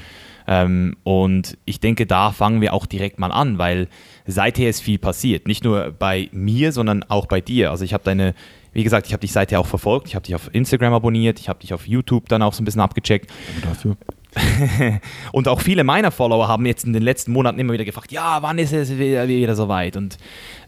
Ähm, 0.49 0.97
und 1.03 1.59
ich 1.65 1.81
denke, 1.81 2.07
da 2.07 2.33
fangen 2.33 2.61
wir 2.61 2.73
auch 2.73 2.87
direkt 2.87 3.19
mal 3.19 3.33
an, 3.33 3.59
weil 3.59 3.89
seither 4.27 4.69
ist 4.69 4.81
viel 4.81 4.99
passiert. 4.99 5.47
Nicht 5.47 5.65
nur 5.65 5.93
bei 5.99 6.29
mir, 6.33 6.73
sondern 6.73 7.03
auch 7.05 7.27
bei 7.27 7.41
dir. 7.41 7.71
Also 7.71 7.85
ich 7.85 7.93
habe 7.93 8.05
deine, 8.05 8.35
wie 8.73 8.85
gesagt, 8.85 9.07
ich 9.07 9.13
habe 9.13 9.21
dich 9.21 9.33
seither 9.33 9.61
auch 9.61 9.67
verfolgt. 9.67 10.07
Ich 10.07 10.15
habe 10.15 10.25
dich 10.25 10.35
auf 10.35 10.49
Instagram 10.53 10.95
abonniert. 10.95 11.41
Ich 11.41 11.49
habe 11.49 11.59
dich 11.59 11.75
auf 11.75 11.87
YouTube 11.87 12.29
dann 12.29 12.43
auch 12.43 12.53
so 12.53 12.63
ein 12.63 12.65
bisschen 12.65 12.81
abgecheckt. 12.81 13.33
Und 13.57 13.65
dafür. 13.65 13.97
und 15.33 15.49
auch 15.49 15.61
viele 15.61 15.85
meiner 15.85 16.11
Follower 16.11 16.49
haben 16.49 16.67
jetzt 16.67 16.85
in 16.85 16.93
den 16.93 17.03
letzten 17.03 17.33
Monaten 17.33 17.59
immer 17.59 17.73
wieder 17.73 17.85
gefragt, 17.85 18.13
ja, 18.13 18.43
wann 18.43 18.59
ist 18.59 18.73
es 18.73 18.99
wieder, 18.99 19.27
wieder 19.29 19.57
soweit? 19.57 19.97
Und 19.97 20.19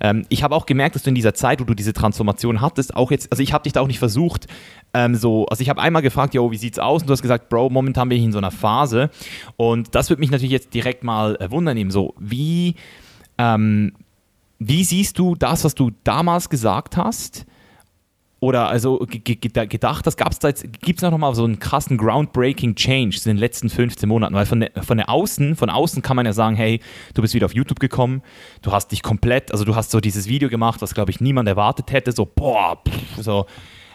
ähm, 0.01 0.25
ich 0.29 0.43
habe 0.43 0.55
auch 0.55 0.67
gemerkt, 0.67 0.95
dass 0.95 1.03
du 1.03 1.11
in 1.11 1.15
dieser 1.15 1.35
Zeit, 1.35 1.61
wo 1.61 1.65
du 1.65 1.75
diese 1.75 1.93
Transformation 1.93 2.61
hattest, 2.61 2.97
auch 2.97 3.11
jetzt, 3.11 3.31
also 3.31 3.43
ich 3.43 3.53
habe 3.53 3.65
dich 3.65 3.73
da 3.75 3.81
auch 3.81 3.87
nicht 3.87 3.99
versucht, 3.99 4.47
ähm, 4.95 5.15
so, 5.15 5.47
also 5.47 5.61
ich 5.61 5.69
habe 5.69 5.81
einmal 5.81 6.03
gefragt, 6.03 6.35
jo, 6.35 6.51
wie 6.51 6.57
sieht's 6.57 6.79
aus? 6.79 7.03
Und 7.03 7.09
du 7.09 7.13
hast 7.13 7.23
gesagt, 7.23 7.49
Bro, 7.49 7.71
momentan 7.71 8.09
bin 8.09 8.19
ich 8.19 8.25
in 8.25 8.33
so 8.33 8.39
einer 8.39 8.51
Phase. 8.51 9.11
Und 9.57 9.95
das 9.95 10.09
würde 10.09 10.21
mich 10.21 10.31
natürlich 10.31 10.53
jetzt 10.53 10.73
direkt 10.73 11.05
mal 11.05 11.37
äh, 11.37 11.51
wundern, 11.51 11.77
eben 11.77 11.91
so, 11.91 12.15
wie, 12.19 12.75
ähm, 13.37 13.93
wie 14.59 14.85
siehst 14.85 15.19
du 15.19 15.35
das, 15.35 15.65
was 15.65 15.75
du 15.75 15.91
damals 16.05 16.49
gesagt 16.49 16.97
hast? 16.97 17.47
Oder 18.41 18.69
also 18.69 19.05
gedacht, 19.09 20.07
das 20.07 20.17
gab 20.17 20.33
es 20.33 20.39
da 20.39 20.49
jetzt, 20.49 20.81
gibt 20.81 21.03
es 21.03 21.11
noch 21.11 21.19
mal 21.19 21.35
so 21.35 21.45
einen 21.45 21.59
krassen 21.59 21.99
groundbreaking 21.99 22.77
Change 22.77 23.17
in 23.25 23.31
den 23.33 23.37
letzten 23.37 23.69
15 23.69 24.09
Monaten, 24.09 24.35
weil 24.35 24.47
von 24.47 24.61
der, 24.61 24.71
von 24.81 24.97
der 24.97 25.09
Außen, 25.09 25.57
von 25.57 25.71
außen 25.71 26.03
kann 26.03 26.15
man 26.15 26.25
ja 26.25 26.33
sagen, 26.33 26.55
hey, 26.55 26.81
du 27.15 27.23
bist 27.23 27.35
wieder 27.35 27.47
auf 27.47 27.55
YouTube 27.55 27.81
gekommen, 27.81 28.23
du 28.63 28.71
hast 28.71 28.93
dich 28.93 29.03
komplett, 29.03 29.51
also 29.51 29.65
du 29.65 29.75
hast 29.75 29.91
so 29.91 30.01
dieses 30.01 30.29
Video 30.29 30.49
gemacht, 30.49 30.81
was 30.83 30.95
glaube 30.95 31.11
ich 31.11 31.21
niemand 31.21 31.49
erwartet 31.49 31.91
hätte, 31.91 32.13
so 32.13 32.27
boah, 32.27 32.81
pff, 32.87 33.23
so 33.23 33.47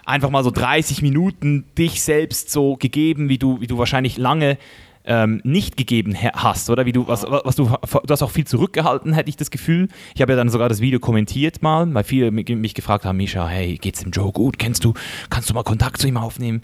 einfach 0.05 0.29
mal 0.29 0.43
so 0.43 0.51
30 0.51 1.01
Minuten 1.01 1.65
dich 1.77 2.03
selbst 2.03 2.51
so 2.51 2.75
gegeben, 2.75 3.29
wie 3.29 3.37
du, 3.37 3.61
wie 3.61 3.67
du 3.67 3.77
wahrscheinlich 3.77 4.17
lange 4.17 4.57
ähm, 5.05 5.41
nicht 5.43 5.77
gegeben 5.77 6.15
hast, 6.15 6.69
oder? 6.69 6.85
Wie 6.85 6.91
du, 6.91 7.07
was, 7.07 7.23
was 7.23 7.55
du, 7.55 7.65
du 7.65 8.09
hast 8.09 8.21
auch 8.21 8.31
viel 8.31 8.45
zurückgehalten, 8.45 9.13
hätte 9.13 9.29
ich 9.29 9.37
das 9.37 9.51
Gefühl. 9.51 9.87
Ich 10.15 10.21
habe 10.21 10.33
ja 10.33 10.37
dann 10.37 10.49
sogar 10.49 10.69
das 10.69 10.79
Video 10.79 10.99
kommentiert 10.99 11.61
mal, 11.61 11.93
weil 11.93 12.03
viele 12.03 12.31
mich 12.31 12.73
gefragt 12.73 13.05
haben, 13.05 13.17
Misha, 13.17 13.47
hey, 13.47 13.77
geht's 13.77 14.01
dem 14.01 14.11
Joe 14.11 14.31
gut? 14.31 14.57
Kennst 14.59 14.83
du, 14.83 14.93
kannst 15.29 15.49
du 15.49 15.53
mal 15.53 15.63
Kontakt 15.63 15.99
zu 15.99 16.07
ihm 16.07 16.17
aufnehmen? 16.17 16.61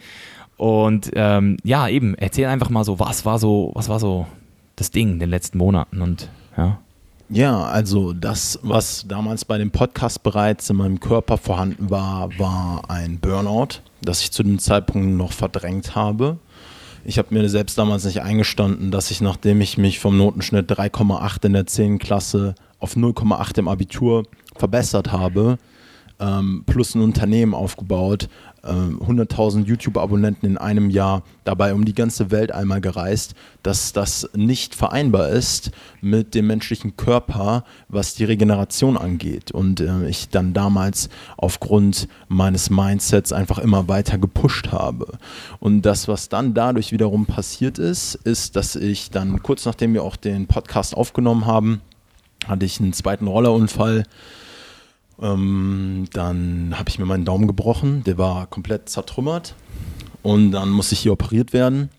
Und 0.57 1.11
ähm, 1.15 1.57
ja, 1.63 1.87
eben, 1.87 2.15
erzähl 2.15 2.47
einfach 2.47 2.69
mal 2.69 2.83
so, 2.83 2.99
was 2.99 3.25
war 3.25 3.39
so, 3.39 3.71
was 3.75 3.87
war 3.87 3.99
so 3.99 4.27
das 4.75 4.91
Ding 4.91 5.13
in 5.13 5.19
den 5.19 5.29
letzten 5.29 5.57
Monaten 5.57 6.01
und 6.01 6.29
ja. 6.57 6.79
Ja, 7.31 7.63
also 7.65 8.11
das, 8.11 8.57
was 8.63 9.05
damals 9.07 9.45
bei 9.45 9.59
dem 9.59 9.69
Podcast 9.69 10.23
bereits 10.23 10.67
in 10.71 10.77
meinem 10.77 10.99
Körper 10.99 11.37
vorhanden 11.37 11.91
war, 11.91 12.29
war 12.39 12.89
ein 12.89 13.19
Burnout, 13.19 13.81
das 14.01 14.21
ich 14.21 14.31
zu 14.31 14.41
dem 14.41 14.57
Zeitpunkt 14.57 15.15
noch 15.15 15.31
verdrängt 15.31 15.95
habe. 15.95 16.39
Ich 17.05 17.17
habe 17.17 17.33
mir 17.33 17.47
selbst 17.49 17.77
damals 17.77 18.05
nicht 18.05 18.21
eingestanden, 18.21 18.91
dass 18.91 19.11
ich, 19.11 19.21
nachdem 19.21 19.61
ich 19.61 19.77
mich 19.77 19.99
vom 19.99 20.17
Notenschnitt 20.17 20.69
3,8 20.71 21.45
in 21.45 21.53
der 21.53 21.65
10. 21.65 21.99
Klasse 21.99 22.55
auf 22.79 22.95
0,8 22.95 23.59
im 23.59 23.67
Abitur 23.67 24.23
verbessert 24.55 25.11
habe, 25.11 25.57
ähm, 26.19 26.63
plus 26.65 26.95
ein 26.95 27.01
Unternehmen 27.01 27.53
aufgebaut, 27.53 28.27
100.000 28.63 29.57
ähm, 29.57 29.65
YouTube-Abonnenten 29.65 30.45
in 30.45 30.57
einem 30.57 30.89
Jahr, 30.89 31.23
dabei 31.43 31.73
um 31.73 31.85
die 31.85 31.93
ganze 31.93 32.31
Welt 32.31 32.51
einmal 32.51 32.81
gereist, 32.81 33.33
dass 33.63 33.93
das 33.93 34.29
nicht 34.35 34.75
vereinbar 34.75 35.29
ist 35.29 35.71
mit 36.01 36.35
dem 36.35 36.47
menschlichen 36.47 36.97
Körper, 36.97 37.63
was 37.87 38.15
die 38.15 38.25
Regeneration 38.25 38.97
angeht. 38.97 39.51
Und 39.51 39.79
äh, 39.79 40.07
ich 40.07 40.29
dann 40.29 40.53
damals 40.53 41.09
aufgrund 41.37 42.07
meines 42.27 42.69
Mindsets 42.69 43.31
einfach 43.31 43.59
immer 43.59 43.87
weiter 43.87 44.17
gepusht 44.17 44.71
habe. 44.71 45.17
Und 45.59 45.83
das, 45.83 46.07
was 46.07 46.29
dann 46.29 46.53
dadurch 46.53 46.91
wiederum 46.91 47.25
passiert 47.25 47.79
ist, 47.79 48.15
ist, 48.15 48.55
dass 48.55 48.75
ich 48.75 49.09
dann 49.11 49.41
kurz 49.41 49.65
nachdem 49.65 49.93
wir 49.93 50.03
auch 50.03 50.15
den 50.15 50.47
Podcast 50.47 50.95
aufgenommen 50.95 51.45
haben, 51.45 51.81
hatte 52.47 52.65
ich 52.65 52.79
einen 52.79 52.93
zweiten 52.93 53.27
Rollerunfall 53.27 54.03
ähm, 55.21 56.07
dann 56.13 56.73
habe 56.77 56.89
ich 56.89 56.99
mir 56.99 57.05
meinen 57.05 57.25
Daumen 57.25 57.47
gebrochen, 57.47 58.03
der 58.05 58.17
war 58.17 58.47
komplett 58.47 58.89
zertrümmert 58.89 59.55
und 60.23 60.51
dann 60.51 60.69
musste 60.69 60.93
ich 60.95 61.01
hier 61.01 61.13
operiert 61.13 61.53
werden. 61.53 61.89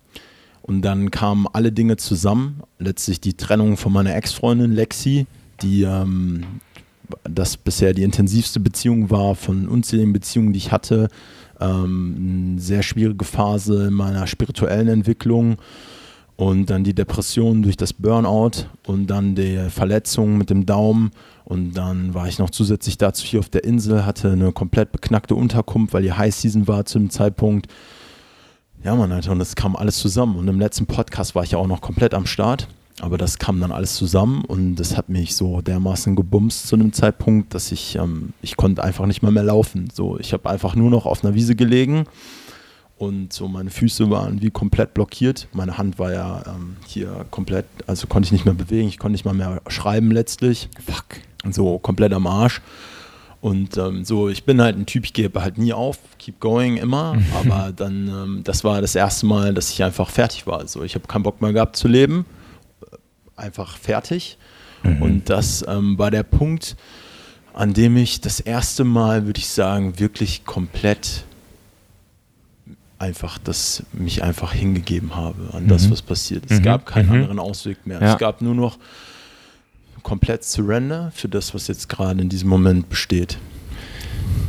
Und 0.62 0.82
dann 0.82 1.10
kamen 1.10 1.46
alle 1.52 1.72
Dinge 1.72 1.96
zusammen. 1.96 2.60
Letztlich 2.78 3.20
die 3.20 3.34
Trennung 3.34 3.76
von 3.76 3.92
meiner 3.92 4.14
Ex-Freundin 4.14 4.72
Lexi, 4.72 5.26
die 5.62 5.82
ähm, 5.82 6.44
das 7.24 7.56
bisher 7.56 7.92
die 7.92 8.02
intensivste 8.02 8.60
Beziehung 8.60 9.10
war 9.10 9.34
von 9.34 9.68
unzähligen 9.68 10.12
Beziehungen, 10.12 10.52
die 10.52 10.58
ich 10.58 10.70
hatte. 10.70 11.08
Ähm, 11.60 12.52
eine 12.52 12.60
sehr 12.60 12.82
schwierige 12.82 13.24
Phase 13.24 13.88
in 13.88 13.94
meiner 13.94 14.26
spirituellen 14.26 14.88
Entwicklung 14.88 15.56
und 16.40 16.70
dann 16.70 16.84
die 16.84 16.94
Depression 16.94 17.60
durch 17.60 17.76
das 17.76 17.92
Burnout 17.92 18.64
und 18.86 19.08
dann 19.08 19.34
die 19.34 19.58
Verletzung 19.68 20.38
mit 20.38 20.48
dem 20.48 20.64
Daumen 20.64 21.10
und 21.44 21.74
dann 21.74 22.14
war 22.14 22.28
ich 22.28 22.38
noch 22.38 22.48
zusätzlich 22.48 22.96
dazu 22.96 23.26
hier 23.26 23.40
auf 23.40 23.50
der 23.50 23.64
Insel, 23.64 24.06
hatte 24.06 24.32
eine 24.32 24.50
komplett 24.50 24.90
beknackte 24.90 25.34
Unterkunft, 25.34 25.92
weil 25.92 26.02
die 26.02 26.14
High 26.14 26.34
Season 26.34 26.66
war 26.66 26.86
zu 26.86 26.98
dem 26.98 27.10
Zeitpunkt. 27.10 27.66
Ja, 28.82 28.94
man, 28.94 29.12
Alter, 29.12 29.32
und 29.32 29.38
das 29.38 29.54
kam 29.54 29.76
alles 29.76 29.98
zusammen. 29.98 30.36
Und 30.36 30.48
im 30.48 30.58
letzten 30.58 30.86
Podcast 30.86 31.34
war 31.34 31.44
ich 31.44 31.50
ja 31.50 31.58
auch 31.58 31.66
noch 31.66 31.82
komplett 31.82 32.14
am 32.14 32.24
Start. 32.24 32.68
Aber 33.02 33.18
das 33.18 33.38
kam 33.38 33.60
dann 33.60 33.70
alles 33.72 33.94
zusammen 33.96 34.42
und 34.46 34.76
das 34.76 34.96
hat 34.96 35.10
mich 35.10 35.36
so 35.36 35.60
dermaßen 35.60 36.16
gebumst 36.16 36.68
zu 36.68 36.76
einem 36.76 36.94
Zeitpunkt, 36.94 37.52
dass 37.52 37.70
ich, 37.70 37.96
ähm, 37.96 38.32
ich 38.40 38.56
konnte 38.56 38.82
einfach 38.82 39.04
nicht 39.04 39.22
mehr 39.22 39.30
mehr 39.30 39.42
laufen. 39.42 39.90
So, 39.92 40.18
ich 40.18 40.32
habe 40.32 40.48
einfach 40.48 40.74
nur 40.74 40.88
noch 40.88 41.04
auf 41.04 41.22
einer 41.22 41.34
Wiese 41.34 41.54
gelegen 41.54 42.06
und 43.00 43.32
so 43.32 43.48
meine 43.48 43.70
Füße 43.70 44.10
waren 44.10 44.42
wie 44.42 44.50
komplett 44.50 44.92
blockiert. 44.92 45.48
Meine 45.54 45.78
Hand 45.78 45.98
war 45.98 46.12
ja 46.12 46.42
ähm, 46.46 46.76
hier 46.86 47.24
komplett, 47.30 47.64
also 47.86 48.06
konnte 48.06 48.26
ich 48.26 48.32
nicht 48.32 48.44
mehr 48.44 48.52
bewegen, 48.52 48.88
ich 48.88 48.98
konnte 48.98 49.12
nicht 49.12 49.24
mal 49.24 49.32
mehr 49.32 49.62
schreiben 49.68 50.10
letztlich. 50.10 50.68
Fuck 50.84 51.22
so 51.50 51.78
komplett 51.78 52.12
am 52.12 52.26
Arsch. 52.26 52.60
Und 53.40 53.78
ähm, 53.78 54.04
so, 54.04 54.28
ich 54.28 54.44
bin 54.44 54.60
halt 54.60 54.76
ein 54.76 54.84
Typ, 54.84 55.06
ich 55.06 55.14
gebe 55.14 55.40
halt 55.40 55.56
nie 55.56 55.72
auf, 55.72 55.98
keep 56.18 56.40
going 56.40 56.76
immer. 56.76 57.16
Aber 57.40 57.72
dann, 57.72 58.08
ähm, 58.08 58.40
das 58.44 58.64
war 58.64 58.82
das 58.82 58.94
erste 58.94 59.24
Mal, 59.24 59.54
dass 59.54 59.70
ich 59.70 59.82
einfach 59.82 60.10
fertig 60.10 60.46
war. 60.46 60.58
Also 60.58 60.82
ich 60.82 60.94
habe 60.94 61.06
keinen 61.06 61.22
Bock 61.22 61.40
mehr 61.40 61.54
gehabt 61.54 61.76
zu 61.76 61.88
leben. 61.88 62.26
Einfach 63.34 63.78
fertig. 63.78 64.36
Mhm. 64.82 65.00
Und 65.00 65.30
das 65.30 65.64
ähm, 65.66 65.96
war 65.96 66.10
der 66.10 66.22
Punkt, 66.22 66.76
an 67.54 67.72
dem 67.72 67.96
ich 67.96 68.20
das 68.20 68.40
erste 68.40 68.84
Mal, 68.84 69.24
würde 69.24 69.40
ich 69.40 69.48
sagen, 69.48 69.98
wirklich 69.98 70.44
komplett 70.44 71.24
einfach 73.00 73.38
das 73.38 73.82
mich 73.92 74.22
einfach 74.22 74.52
hingegeben 74.52 75.16
habe 75.16 75.54
an 75.54 75.66
das, 75.66 75.86
mhm. 75.86 75.92
was 75.92 76.02
passiert. 76.02 76.44
Es 76.50 76.58
mhm. 76.58 76.64
gab 76.64 76.86
keinen 76.86 77.08
mhm. 77.08 77.14
anderen 77.14 77.38
Ausweg 77.38 77.86
mehr. 77.86 78.00
Ja. 78.00 78.12
Es 78.12 78.18
gab 78.18 78.42
nur 78.42 78.54
noch 78.54 78.78
komplett 80.02 80.44
Surrender 80.44 81.10
für 81.14 81.28
das, 81.28 81.54
was 81.54 81.66
jetzt 81.66 81.88
gerade 81.88 82.20
in 82.20 82.28
diesem 82.28 82.48
Moment 82.48 82.88
besteht. 82.88 83.38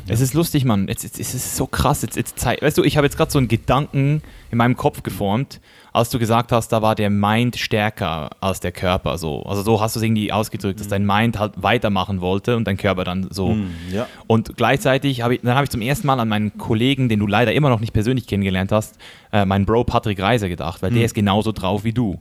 Es 0.07 0.19
ist 0.19 0.33
lustig, 0.33 0.65
Mann. 0.65 0.89
Es, 0.89 1.03
es, 1.03 1.17
es 1.17 1.33
ist 1.33 1.55
so 1.55 1.65
krass. 1.65 2.01
Jetzt, 2.01 2.17
jetzt, 2.17 2.45
weißt 2.45 2.77
du, 2.77 2.83
ich 2.83 2.97
habe 2.97 3.07
jetzt 3.07 3.15
gerade 3.15 3.31
so 3.31 3.37
einen 3.37 3.47
Gedanken 3.47 4.21
in 4.51 4.57
meinem 4.57 4.75
Kopf 4.75 5.03
geformt, 5.03 5.61
als 5.93 6.09
du 6.09 6.19
gesagt 6.19 6.51
hast, 6.51 6.69
da 6.69 6.81
war 6.81 6.95
der 6.95 7.09
Mind 7.09 7.57
stärker 7.57 8.29
als 8.39 8.59
der 8.59 8.71
Körper. 8.71 9.17
So. 9.17 9.43
Also 9.43 9.61
so 9.61 9.81
hast 9.81 9.95
du 9.95 9.99
es 9.99 10.03
irgendwie 10.03 10.31
ausgedrückt, 10.31 10.79
dass 10.79 10.87
dein 10.87 11.05
Mind 11.05 11.37
halt 11.37 11.53
weitermachen 11.57 12.21
wollte 12.21 12.55
und 12.55 12.65
dein 12.65 12.77
Körper 12.77 13.03
dann 13.03 13.27
so. 13.29 13.49
Mm, 13.49 13.71
ja. 13.91 14.07
Und 14.27 14.55
gleichzeitig 14.55 15.21
habe 15.21 15.35
ich, 15.35 15.41
dann 15.41 15.55
habe 15.55 15.65
ich 15.65 15.69
zum 15.69 15.81
ersten 15.81 16.07
Mal 16.07 16.19
an 16.19 16.29
meinen 16.29 16.57
Kollegen, 16.57 17.09
den 17.09 17.19
du 17.19 17.27
leider 17.27 17.53
immer 17.53 17.69
noch 17.69 17.81
nicht 17.81 17.93
persönlich 17.93 18.27
kennengelernt 18.27 18.71
hast, 18.71 18.97
äh, 19.33 19.45
meinen 19.45 19.65
Bro 19.65 19.83
Patrick 19.83 20.21
Reiser 20.21 20.47
gedacht, 20.47 20.81
weil 20.81 20.91
mm. 20.91 20.95
der 20.95 21.05
ist 21.05 21.13
genauso 21.13 21.51
drauf 21.51 21.83
wie 21.83 21.93
du. 21.93 22.19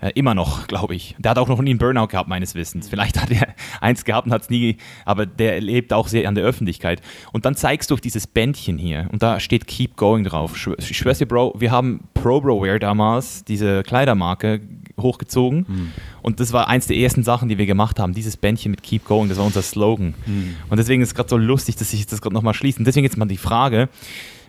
Äh, 0.00 0.12
immer 0.14 0.34
noch, 0.34 0.66
glaube 0.66 0.94
ich. 0.94 1.14
Der 1.18 1.32
hat 1.32 1.38
auch 1.38 1.48
noch 1.48 1.60
nie 1.60 1.70
einen 1.70 1.78
Burnout 1.78 2.08
gehabt, 2.08 2.28
meines 2.28 2.54
Wissens. 2.54 2.88
Vielleicht 2.88 3.20
hat 3.20 3.30
er 3.30 3.48
eins 3.80 4.04
gehabt 4.04 4.26
und 4.26 4.32
hat 4.32 4.42
es 4.42 4.50
nie, 4.50 4.78
aber 5.04 5.26
der 5.26 5.60
lebt 5.60 5.92
auch 5.92 6.08
sehr 6.08 6.28
an 6.28 6.34
der 6.34 6.44
Öffentlichkeit. 6.44 7.02
Und 7.32 7.44
dann 7.44 7.54
zeigst 7.54 7.90
du 7.90 7.96
dieses 7.96 8.26
Bändchen 8.26 8.78
hier 8.78 9.08
und 9.12 9.22
da 9.22 9.40
steht 9.40 9.66
Keep 9.66 9.96
Going 9.96 10.24
drauf. 10.24 10.54
Ich 10.78 10.96
schwör's 10.96 11.18
dir, 11.18 11.26
Bro, 11.26 11.56
wir 11.58 11.70
haben 11.70 12.00
Pro 12.14 12.40
Bro 12.40 12.62
Wear 12.62 12.78
damals, 12.78 13.44
diese 13.44 13.82
Kleidermarke, 13.82 14.60
hochgezogen. 14.98 15.66
Mhm. 15.68 15.92
Und 16.22 16.40
das 16.40 16.52
war 16.52 16.68
eins 16.68 16.86
der 16.86 16.96
ersten 16.96 17.22
Sachen, 17.22 17.48
die 17.48 17.58
wir 17.58 17.66
gemacht 17.66 17.98
haben. 17.98 18.14
Dieses 18.14 18.36
Bändchen 18.36 18.70
mit 18.70 18.82
Keep 18.82 19.04
Going, 19.04 19.28
das 19.28 19.38
war 19.38 19.44
unser 19.44 19.62
Slogan. 19.62 20.14
Mhm. 20.26 20.56
Und 20.68 20.78
deswegen 20.78 21.02
ist 21.02 21.08
es 21.08 21.14
gerade 21.14 21.28
so 21.28 21.36
lustig, 21.36 21.76
dass 21.76 21.92
ich 21.92 22.06
das 22.06 22.20
gerade 22.22 22.34
nochmal 22.34 22.54
schließe. 22.54 22.78
Und 22.78 22.86
deswegen 22.86 23.04
jetzt 23.04 23.16
mal 23.16 23.26
die 23.26 23.36
Frage, 23.36 23.88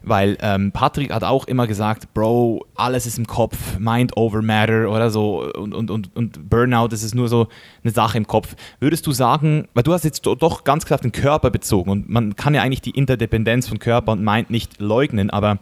weil 0.03 0.37
ähm, 0.41 0.71
Patrick 0.71 1.13
hat 1.13 1.23
auch 1.23 1.45
immer 1.47 1.67
gesagt, 1.67 2.13
Bro, 2.13 2.65
alles 2.75 3.05
ist 3.05 3.17
im 3.17 3.27
Kopf, 3.27 3.77
Mind 3.79 4.17
over 4.17 4.41
Matter 4.41 4.89
oder 4.89 5.09
so 5.09 5.51
und, 5.53 5.73
und, 5.73 5.91
und, 5.91 6.15
und 6.15 6.49
Burnout, 6.49 6.87
das 6.87 7.03
ist 7.03 7.15
nur 7.15 7.27
so 7.27 7.47
eine 7.83 7.91
Sache 7.91 8.17
im 8.17 8.27
Kopf. 8.27 8.55
Würdest 8.79 9.05
du 9.07 9.11
sagen, 9.11 9.67
weil 9.73 9.83
du 9.83 9.93
hast 9.93 10.03
jetzt 10.03 10.25
doch 10.25 10.63
ganz 10.63 10.85
klar 10.85 10.99
den 10.99 11.11
Körper 11.11 11.51
bezogen 11.51 11.91
und 11.91 12.09
man 12.09 12.35
kann 12.35 12.53
ja 12.53 12.61
eigentlich 12.61 12.81
die 12.81 12.91
Interdependenz 12.91 13.67
von 13.67 13.79
Körper 13.79 14.13
und 14.13 14.23
Mind 14.23 14.49
nicht 14.49 14.79
leugnen, 14.79 15.29
aber 15.29 15.59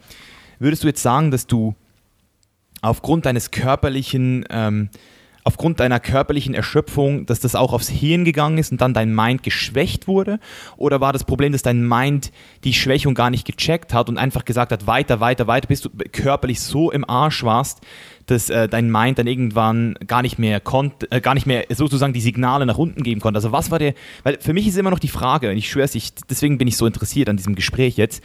würdest 0.59 0.83
du 0.83 0.87
jetzt 0.87 1.01
sagen, 1.01 1.31
dass 1.31 1.47
du 1.47 1.75
aufgrund 2.81 3.25
deines 3.25 3.51
körperlichen 3.51 4.45
ähm, 4.49 4.89
aufgrund 5.43 5.79
deiner 5.79 5.99
körperlichen 5.99 6.53
Erschöpfung, 6.53 7.25
dass 7.25 7.39
das 7.39 7.55
auch 7.55 7.73
aufs 7.73 7.89
Hirn 7.89 8.25
gegangen 8.25 8.57
ist 8.57 8.71
und 8.71 8.81
dann 8.81 8.93
dein 8.93 9.13
Mind 9.13 9.43
geschwächt 9.43 10.07
wurde? 10.07 10.39
Oder 10.77 11.01
war 11.01 11.13
das 11.13 11.23
Problem, 11.23 11.51
dass 11.51 11.61
dein 11.61 11.87
Mind 11.87 12.31
die 12.63 12.73
Schwächung 12.73 13.13
gar 13.13 13.29
nicht 13.29 13.45
gecheckt 13.45 13.93
hat 13.93 14.09
und 14.09 14.17
einfach 14.17 14.45
gesagt 14.45 14.71
hat, 14.71 14.87
weiter, 14.87 15.19
weiter, 15.19 15.47
weiter, 15.47 15.67
bis 15.67 15.81
du 15.81 15.89
körperlich 16.11 16.59
so 16.59 16.91
im 16.91 17.07
Arsch 17.09 17.43
warst, 17.43 17.81
dass 18.25 18.49
äh, 18.49 18.67
dein 18.67 18.91
Mind 18.91 19.17
dann 19.17 19.27
irgendwann 19.27 19.95
gar 20.05 20.21
nicht 20.21 20.37
mehr 20.37 20.59
konnte, 20.59 21.09
äh, 21.11 21.21
gar 21.21 21.33
nicht 21.33 21.47
mehr 21.47 21.65
sozusagen 21.69 22.13
die 22.13 22.21
Signale 22.21 22.65
nach 22.65 22.77
unten 22.77 23.03
geben 23.03 23.21
konnte. 23.21 23.37
Also 23.37 23.51
was 23.51 23.71
war 23.71 23.79
der, 23.79 23.93
weil 24.23 24.37
für 24.39 24.53
mich 24.53 24.67
ist 24.67 24.77
immer 24.77 24.91
noch 24.91 24.99
die 24.99 25.07
Frage, 25.07 25.49
und 25.49 25.57
ich 25.57 25.69
schwöre 25.69 25.85
es, 25.85 26.13
deswegen 26.29 26.57
bin 26.57 26.67
ich 26.67 26.77
so 26.77 26.85
interessiert 26.85 27.29
an 27.29 27.37
diesem 27.37 27.55
Gespräch 27.55 27.97
jetzt, 27.97 28.23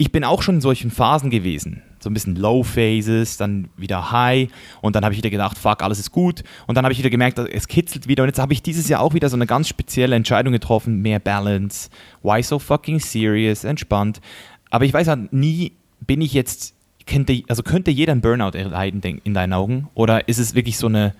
ich 0.00 0.10
bin 0.10 0.24
auch 0.24 0.40
schon 0.40 0.54
in 0.56 0.60
solchen 0.62 0.90
Phasen 0.90 1.28
gewesen. 1.28 1.82
So 1.98 2.08
ein 2.08 2.14
bisschen 2.14 2.34
Low 2.34 2.62
Phases, 2.62 3.36
dann 3.36 3.68
wieder 3.76 4.10
High 4.10 4.48
und 4.80 4.96
dann 4.96 5.04
habe 5.04 5.12
ich 5.12 5.18
wieder 5.18 5.28
gedacht, 5.28 5.58
fuck, 5.58 5.82
alles 5.82 5.98
ist 5.98 6.10
gut. 6.10 6.42
Und 6.66 6.76
dann 6.76 6.86
habe 6.86 6.94
ich 6.94 6.98
wieder 6.98 7.10
gemerkt, 7.10 7.38
es 7.38 7.68
kitzelt 7.68 8.08
wieder. 8.08 8.22
Und 8.22 8.30
jetzt 8.30 8.38
habe 8.38 8.54
ich 8.54 8.62
dieses 8.62 8.88
Jahr 8.88 9.02
auch 9.02 9.12
wieder 9.12 9.28
so 9.28 9.36
eine 9.36 9.44
ganz 9.44 9.68
spezielle 9.68 10.16
Entscheidung 10.16 10.54
getroffen: 10.54 11.02
mehr 11.02 11.18
Balance, 11.18 11.90
why 12.22 12.42
so 12.42 12.58
fucking 12.58 12.98
serious, 12.98 13.64
entspannt. 13.64 14.22
Aber 14.70 14.86
ich 14.86 14.94
weiß 14.94 15.06
halt 15.06 15.34
nie, 15.34 15.72
bin 16.06 16.22
ich 16.22 16.32
jetzt, 16.32 16.72
könnte, 17.06 17.42
also 17.48 17.62
könnte 17.62 17.90
jeder 17.90 18.12
einen 18.12 18.22
Burnout 18.22 18.56
erleiden 18.56 19.02
in 19.22 19.34
deinen 19.34 19.52
Augen? 19.52 19.88
Oder 19.92 20.28
ist 20.28 20.38
es 20.38 20.54
wirklich 20.54 20.78
so 20.78 20.86
eine 20.86 21.14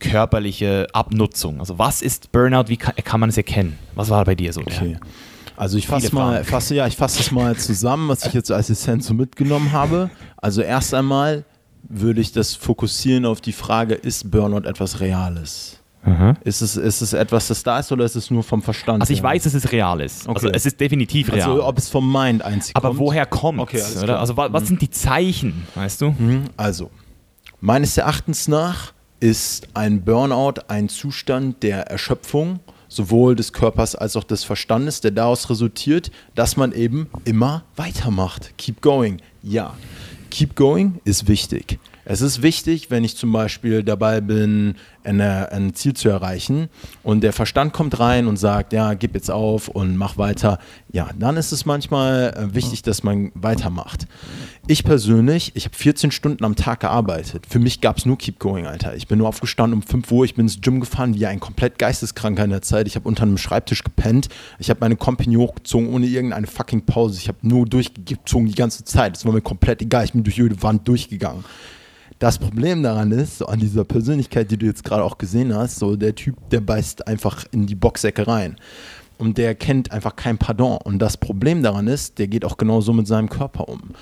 körperliche 0.00 0.88
Abnutzung? 0.92 1.60
Also, 1.60 1.78
was 1.78 2.02
ist 2.02 2.32
Burnout? 2.32 2.64
Wie 2.66 2.78
kann, 2.78 2.96
kann 2.96 3.20
man 3.20 3.28
es 3.28 3.36
erkennen? 3.36 3.78
Was 3.94 4.10
war 4.10 4.24
bei 4.24 4.34
dir 4.34 4.52
so? 4.52 4.62
Okay. 4.62 4.94
Ja? 4.94 4.98
Also 5.56 5.78
ich 5.78 5.86
fasse 5.86 6.14
mal, 6.14 6.44
fasse, 6.44 6.74
ja, 6.74 6.86
ich 6.86 6.96
fasse 6.96 7.20
es 7.20 7.30
mal 7.30 7.56
zusammen, 7.56 8.08
was 8.08 8.26
ich 8.26 8.32
jetzt 8.32 8.50
als 8.50 8.70
Essenz 8.70 9.06
so 9.06 9.14
mitgenommen 9.14 9.72
habe. 9.72 10.10
Also 10.36 10.62
erst 10.62 10.94
einmal 10.94 11.44
würde 11.82 12.20
ich 12.20 12.32
das 12.32 12.54
fokussieren 12.54 13.24
auf 13.24 13.40
die 13.40 13.52
Frage, 13.52 13.94
ist 13.94 14.30
Burnout 14.30 14.68
etwas 14.68 15.00
Reales? 15.00 15.78
Mhm. 16.04 16.36
Ist, 16.44 16.60
es, 16.60 16.76
ist 16.76 17.00
es 17.00 17.12
etwas, 17.12 17.48
das 17.48 17.62
da 17.62 17.78
ist 17.78 17.90
oder 17.90 18.04
ist 18.04 18.14
es 18.14 18.30
nur 18.30 18.42
vom 18.42 18.62
Verstand? 18.62 19.00
Also 19.00 19.12
ich 19.12 19.20
her? 19.20 19.30
weiß, 19.30 19.44
dass 19.44 19.54
es 19.54 19.72
real 19.72 20.00
ist. 20.00 20.28
Also 20.28 20.30
okay. 20.30 20.46
Also 20.46 20.56
es 20.56 20.66
ist 20.66 20.80
definitiv 20.80 21.32
real. 21.32 21.50
Also 21.50 21.64
ob 21.64 21.78
es 21.78 21.88
vom 21.88 22.10
Mind 22.10 22.42
einzig 22.42 22.74
kommt. 22.74 22.84
Aber 22.84 22.98
woher 22.98 23.26
kommt 23.26 23.60
okay, 23.60 23.78
es? 23.78 23.96
Also 23.96 24.36
was, 24.36 24.52
was, 24.52 24.66
sind 24.66 24.82
die 24.82 24.90
Zeichen, 24.90 25.66
weißt 25.74 26.02
du? 26.02 26.10
Mhm. 26.10 26.44
Also, 26.56 26.90
meines 27.60 27.96
Erachtens 27.96 28.48
nach 28.48 28.92
ist 29.20 29.68
ein 29.72 30.04
Burnout 30.04 30.54
ein 30.68 30.90
Zustand 30.90 31.62
der 31.62 31.86
Erschöpfung 31.86 32.60
sowohl 32.94 33.36
des 33.36 33.52
Körpers 33.52 33.94
als 33.94 34.16
auch 34.16 34.24
des 34.24 34.44
Verstandes, 34.44 35.00
der 35.00 35.10
daraus 35.10 35.50
resultiert, 35.50 36.10
dass 36.34 36.56
man 36.56 36.72
eben 36.72 37.08
immer 37.24 37.64
weitermacht. 37.76 38.56
Keep 38.56 38.80
going. 38.80 39.20
Ja, 39.42 39.74
keep 40.30 40.56
going 40.56 41.00
ist 41.04 41.28
wichtig. 41.28 41.78
Es 42.04 42.20
ist 42.20 42.42
wichtig, 42.42 42.90
wenn 42.90 43.02
ich 43.02 43.16
zum 43.16 43.32
Beispiel 43.32 43.82
dabei 43.82 44.20
bin, 44.20 44.74
eine, 45.04 45.52
ein 45.52 45.74
Ziel 45.74 45.94
zu 45.94 46.08
erreichen 46.08 46.68
und 47.02 47.22
der 47.22 47.32
Verstand 47.32 47.72
kommt 47.72 47.98
rein 47.98 48.26
und 48.26 48.36
sagt, 48.36 48.72
ja, 48.72 48.94
gib 48.94 49.14
jetzt 49.14 49.30
auf 49.30 49.68
und 49.68 49.96
mach 49.96 50.18
weiter. 50.18 50.58
Ja, 50.92 51.10
dann 51.18 51.36
ist 51.36 51.52
es 51.52 51.66
manchmal 51.66 52.34
äh, 52.36 52.54
wichtig, 52.54 52.82
dass 52.82 53.02
man 53.02 53.30
weitermacht. 53.34 54.06
Ich 54.66 54.84
persönlich, 54.84 55.52
ich 55.54 55.66
habe 55.66 55.76
14 55.76 56.10
Stunden 56.10 56.44
am 56.44 56.56
Tag 56.56 56.80
gearbeitet. 56.80 57.46
Für 57.48 57.58
mich 57.58 57.80
gab 57.80 57.98
es 57.98 58.06
nur 58.06 58.16
Keep 58.16 58.38
Going, 58.38 58.66
Alter. 58.66 58.94
Ich 58.96 59.08
bin 59.08 59.18
nur 59.18 59.28
aufgestanden 59.28 59.80
um 59.80 59.82
5 59.82 60.10
Uhr, 60.10 60.24
ich 60.24 60.34
bin 60.34 60.46
ins 60.46 60.60
Gym 60.60 60.80
gefahren, 60.80 61.14
wie 61.14 61.26
ein 61.26 61.40
komplett 61.40 61.78
Geisteskranker 61.78 62.44
in 62.44 62.50
der 62.50 62.62
Zeit. 62.62 62.86
Ich 62.86 62.96
habe 62.96 63.08
unter 63.08 63.22
einem 63.22 63.38
Schreibtisch 63.38 63.82
gepennt. 63.82 64.28
Ich 64.58 64.70
habe 64.70 64.80
meine 64.80 64.96
Company 64.96 65.34
hochgezogen 65.34 65.88
ohne 65.88 66.06
irgendeine 66.06 66.46
fucking 66.46 66.86
Pause. 66.86 67.18
Ich 67.18 67.28
habe 67.28 67.38
nur 67.42 67.66
durchgezogen 67.66 68.46
die 68.46 68.54
ganze 68.54 68.84
Zeit. 68.84 69.16
Es 69.16 69.24
war 69.26 69.32
mir 69.32 69.42
komplett 69.42 69.82
egal. 69.82 70.04
Ich 70.04 70.12
bin 70.12 70.24
durch 70.24 70.36
jede 70.36 70.62
Wand 70.62 70.88
durchgegangen. 70.88 71.44
Das 72.18 72.38
Problem 72.38 72.82
daran 72.82 73.10
ist, 73.10 73.38
so 73.38 73.46
an 73.46 73.58
dieser 73.58 73.84
Persönlichkeit, 73.84 74.50
die 74.50 74.56
du 74.56 74.66
jetzt 74.66 74.84
gerade 74.84 75.04
auch 75.04 75.18
gesehen 75.18 75.54
hast, 75.54 75.76
so 75.76 75.96
der 75.96 76.14
Typ, 76.14 76.36
der 76.50 76.60
beißt 76.60 77.06
einfach 77.06 77.44
in 77.50 77.66
die 77.66 77.74
Boxsäcke 77.74 78.26
rein. 78.26 78.56
Und 79.18 79.38
der 79.38 79.54
kennt 79.54 79.92
einfach 79.92 80.16
kein 80.16 80.38
Pardon. 80.38 80.78
Und 80.82 80.98
das 81.00 81.16
Problem 81.16 81.62
daran 81.62 81.86
ist, 81.86 82.18
der 82.18 82.28
geht 82.28 82.44
auch 82.44 82.56
genauso 82.56 82.92
mit 82.92 83.06
seinem 83.06 83.28
Körper 83.28 83.68
um. 83.68 83.94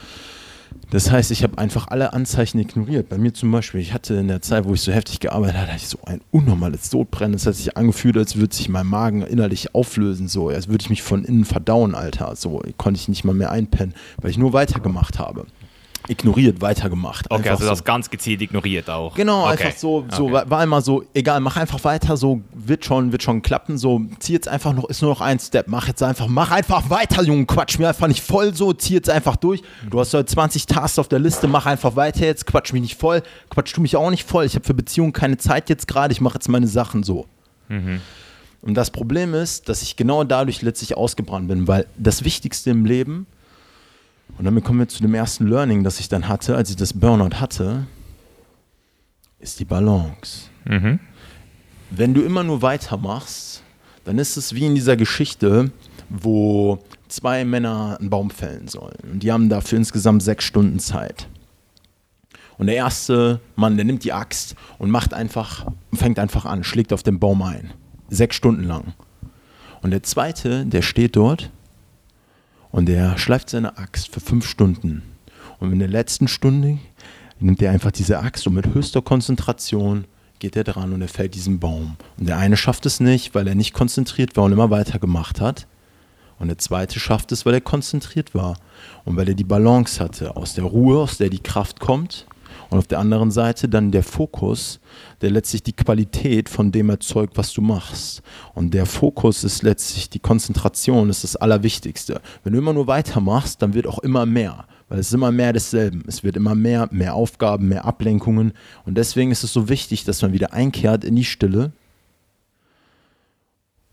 Das 0.90 1.10
heißt, 1.10 1.30
ich 1.30 1.42
habe 1.42 1.58
einfach 1.58 1.88
alle 1.88 2.12
Anzeichen 2.12 2.58
ignoriert. 2.58 3.08
Bei 3.08 3.18
mir 3.18 3.32
zum 3.32 3.50
Beispiel, 3.50 3.80
ich 3.80 3.92
hatte 3.94 4.14
in 4.14 4.28
der 4.28 4.42
Zeit, 4.42 4.66
wo 4.66 4.74
ich 4.74 4.82
so 4.82 4.92
heftig 4.92 5.20
gearbeitet 5.20 5.56
habe, 5.56 5.68
hatte 5.68 5.76
ich 5.76 5.88
so 5.88 5.98
ein 6.04 6.20
unnormales 6.30 6.90
Sodbrennen. 6.90 7.32
Das 7.32 7.46
hat 7.46 7.54
sich 7.54 7.76
angefühlt, 7.76 8.16
als 8.16 8.36
würde 8.36 8.54
sich 8.54 8.68
mein 8.68 8.86
Magen 8.86 9.22
innerlich 9.22 9.74
auflösen, 9.74 10.28
so 10.28 10.48
als 10.48 10.68
würde 10.68 10.82
ich 10.82 10.90
mich 10.90 11.02
von 11.02 11.24
innen 11.24 11.44
verdauen, 11.44 11.94
Alter. 11.94 12.36
So 12.36 12.62
konnte 12.76 13.00
ich 13.00 13.08
nicht 13.08 13.24
mal 13.24 13.34
mehr 13.34 13.50
einpennen, 13.50 13.94
weil 14.20 14.30
ich 14.30 14.38
nur 14.38 14.52
weitergemacht 14.52 15.18
habe 15.18 15.46
ignoriert, 16.12 16.60
weitergemacht. 16.60 17.30
Okay, 17.30 17.48
also 17.48 17.64
so. 17.64 17.70
das 17.70 17.84
ganz 17.84 18.08
gezielt 18.08 18.40
ignoriert 18.40 18.88
auch. 18.88 19.14
Genau, 19.14 19.44
okay. 19.44 19.64
einfach 19.64 19.78
so, 19.78 20.04
so 20.10 20.28
okay. 20.28 20.44
war 20.48 20.62
immer 20.62 20.80
so, 20.80 21.04
egal, 21.14 21.40
mach 21.40 21.56
einfach 21.56 21.82
weiter, 21.84 22.16
so 22.16 22.40
wird 22.54 22.84
schon, 22.84 23.10
wird 23.12 23.22
schon 23.22 23.42
klappen, 23.42 23.78
so 23.78 24.02
zieh 24.20 24.34
jetzt 24.34 24.48
einfach 24.48 24.72
noch, 24.72 24.88
ist 24.88 25.02
nur 25.02 25.10
noch 25.10 25.20
ein 25.20 25.38
Step, 25.38 25.66
mach 25.68 25.88
jetzt 25.88 26.02
einfach, 26.02 26.28
mach 26.28 26.50
einfach 26.50 26.88
weiter, 26.90 27.22
Junge, 27.22 27.46
quatsch 27.46 27.78
mir 27.78 27.88
einfach 27.88 28.08
nicht 28.08 28.22
voll 28.22 28.54
so, 28.54 28.72
zieh 28.72 28.94
jetzt 28.94 29.10
einfach 29.10 29.36
durch. 29.36 29.62
Du 29.90 29.98
hast 29.98 30.14
heute 30.14 30.26
20 30.26 30.66
Tasks 30.66 30.98
auf 30.98 31.08
der 31.08 31.18
Liste, 31.18 31.48
mach 31.48 31.66
einfach 31.66 31.96
weiter 31.96 32.26
jetzt, 32.26 32.46
quatsch 32.46 32.72
mich 32.72 32.82
nicht 32.82 32.98
voll, 32.98 33.22
quatsch 33.50 33.76
du 33.76 33.80
mich 33.80 33.96
auch 33.96 34.10
nicht 34.10 34.28
voll, 34.28 34.44
ich 34.44 34.54
habe 34.54 34.64
für 34.64 34.74
Beziehungen 34.74 35.12
keine 35.12 35.38
Zeit 35.38 35.68
jetzt 35.68 35.88
gerade, 35.88 36.12
ich 36.12 36.20
mache 36.20 36.34
jetzt 36.34 36.48
meine 36.48 36.68
Sachen 36.68 37.02
so. 37.02 37.26
Mhm. 37.68 38.00
Und 38.62 38.74
das 38.74 38.90
Problem 38.90 39.34
ist, 39.34 39.68
dass 39.68 39.82
ich 39.82 39.96
genau 39.96 40.22
dadurch 40.22 40.62
letztlich 40.62 40.96
ausgebrannt 40.96 41.48
bin, 41.48 41.66
weil 41.66 41.86
das 41.98 42.24
Wichtigste 42.24 42.70
im 42.70 42.84
Leben 42.84 43.26
und 44.38 44.44
damit 44.44 44.64
kommen 44.64 44.78
wir 44.78 44.88
zu 44.88 45.02
dem 45.02 45.14
ersten 45.14 45.46
Learning, 45.46 45.84
das 45.84 46.00
ich 46.00 46.08
dann 46.08 46.28
hatte, 46.28 46.56
als 46.56 46.70
ich 46.70 46.76
das 46.76 46.92
Burnout 46.92 47.36
hatte, 47.40 47.86
ist 49.38 49.60
die 49.60 49.64
Balance. 49.64 50.48
Mhm. 50.64 51.00
Wenn 51.90 52.14
du 52.14 52.22
immer 52.22 52.42
nur 52.42 52.62
weitermachst, 52.62 53.62
dann 54.04 54.18
ist 54.18 54.36
es 54.36 54.54
wie 54.54 54.66
in 54.66 54.74
dieser 54.74 54.96
Geschichte, 54.96 55.70
wo 56.08 56.78
zwei 57.08 57.44
Männer 57.44 57.98
einen 58.00 58.10
Baum 58.10 58.30
fällen 58.30 58.68
sollen. 58.68 58.98
Und 59.12 59.22
die 59.22 59.30
haben 59.30 59.48
dafür 59.48 59.78
insgesamt 59.78 60.22
sechs 60.22 60.44
Stunden 60.44 60.78
Zeit. 60.78 61.28
Und 62.58 62.66
der 62.66 62.76
erste 62.76 63.40
Mann, 63.56 63.76
der 63.76 63.84
nimmt 63.84 64.04
die 64.04 64.12
Axt 64.12 64.54
und 64.78 64.90
macht 64.90 65.14
einfach, 65.14 65.66
fängt 65.92 66.18
einfach 66.18 66.44
an, 66.44 66.64
schlägt 66.64 66.92
auf 66.92 67.02
den 67.02 67.18
Baum 67.18 67.42
ein. 67.42 67.72
Sechs 68.08 68.36
Stunden 68.36 68.64
lang. 68.64 68.94
Und 69.82 69.90
der 69.90 70.02
zweite, 70.02 70.64
der 70.64 70.82
steht 70.82 71.16
dort 71.16 71.50
und 72.72 72.88
er 72.88 73.16
schleift 73.18 73.50
seine 73.50 73.78
Axt 73.78 74.12
für 74.12 74.20
fünf 74.20 74.46
Stunden. 74.46 75.02
Und 75.60 75.72
in 75.72 75.78
der 75.78 75.88
letzten 75.88 76.26
Stunde 76.26 76.78
nimmt 77.38 77.62
er 77.62 77.70
einfach 77.70 77.92
diese 77.92 78.18
Axt 78.18 78.46
und 78.46 78.54
mit 78.54 78.74
höchster 78.74 79.02
Konzentration 79.02 80.06
geht 80.40 80.56
er 80.56 80.64
dran 80.64 80.92
und 80.92 81.02
er 81.02 81.08
fällt 81.08 81.36
diesen 81.36 81.60
Baum. 81.60 81.96
Und 82.18 82.28
der 82.28 82.38
eine 82.38 82.56
schafft 82.56 82.84
es 82.86 82.98
nicht, 82.98 83.34
weil 83.34 83.46
er 83.46 83.54
nicht 83.54 83.74
konzentriert 83.74 84.36
war 84.36 84.44
und 84.44 84.52
immer 84.52 84.70
weiter 84.70 84.98
gemacht 84.98 85.40
hat. 85.40 85.68
Und 86.40 86.48
der 86.48 86.58
zweite 86.58 86.98
schafft 86.98 87.30
es, 87.30 87.46
weil 87.46 87.54
er 87.54 87.60
konzentriert 87.60 88.34
war 88.34 88.56
und 89.04 89.16
weil 89.16 89.28
er 89.28 89.34
die 89.34 89.44
Balance 89.44 90.02
hatte, 90.02 90.36
aus 90.36 90.54
der 90.54 90.64
Ruhe, 90.64 90.98
aus 90.98 91.18
der 91.18 91.28
die 91.28 91.42
Kraft 91.42 91.78
kommt 91.78 92.26
und 92.72 92.78
auf 92.78 92.86
der 92.86 93.00
anderen 93.00 93.30
Seite 93.30 93.68
dann 93.68 93.90
der 93.90 94.02
Fokus, 94.02 94.80
der 95.20 95.30
letztlich 95.30 95.62
die 95.62 95.74
Qualität 95.74 96.48
von 96.48 96.72
dem 96.72 96.88
erzeugt, 96.88 97.36
was 97.36 97.52
du 97.52 97.60
machst. 97.60 98.22
Und 98.54 98.72
der 98.72 98.86
Fokus 98.86 99.44
ist 99.44 99.62
letztlich 99.62 100.08
die 100.08 100.18
Konzentration, 100.18 101.10
ist 101.10 101.22
das 101.22 101.36
Allerwichtigste. 101.36 102.22
Wenn 102.42 102.54
du 102.54 102.58
immer 102.58 102.72
nur 102.72 102.86
weitermachst, 102.86 103.60
dann 103.60 103.74
wird 103.74 103.86
auch 103.86 103.98
immer 103.98 104.24
mehr. 104.24 104.64
Weil 104.88 105.00
es 105.00 105.08
ist 105.08 105.14
immer 105.14 105.32
mehr 105.32 105.52
desselben. 105.52 106.02
Es 106.06 106.24
wird 106.24 106.36
immer 106.36 106.54
mehr, 106.54 106.88
mehr 106.90 107.14
Aufgaben, 107.14 107.68
mehr 107.68 107.84
Ablenkungen. 107.84 108.52
Und 108.86 108.96
deswegen 108.96 109.30
ist 109.30 109.44
es 109.44 109.52
so 109.52 109.68
wichtig, 109.68 110.04
dass 110.04 110.22
man 110.22 110.32
wieder 110.32 110.54
einkehrt 110.54 111.04
in 111.04 111.14
die 111.14 111.24
Stille 111.24 111.72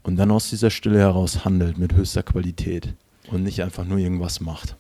und 0.04 0.16
dann 0.16 0.32
aus 0.32 0.50
dieser 0.50 0.70
Stille 0.70 1.00
heraus 1.00 1.44
handelt 1.44 1.78
mit 1.78 1.94
höchster 1.94 2.24
Qualität 2.24 2.94
und 3.30 3.44
nicht 3.44 3.62
einfach 3.62 3.84
nur 3.84 3.98
irgendwas 3.98 4.40
macht. 4.40 4.78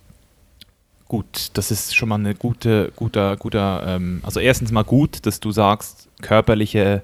Gut, 1.09 1.49
das 1.53 1.71
ist 1.71 1.95
schon 1.95 2.07
mal 2.07 2.19
eine 2.19 2.35
gute, 2.35 2.93
guter, 2.95 3.35
guter, 3.35 3.83
ähm, 3.87 4.21
also 4.23 4.39
erstens 4.39 4.71
mal 4.71 4.83
gut, 4.83 5.25
dass 5.25 5.39
du 5.39 5.49
sagst, 5.49 6.07
körperliche, 6.21 7.01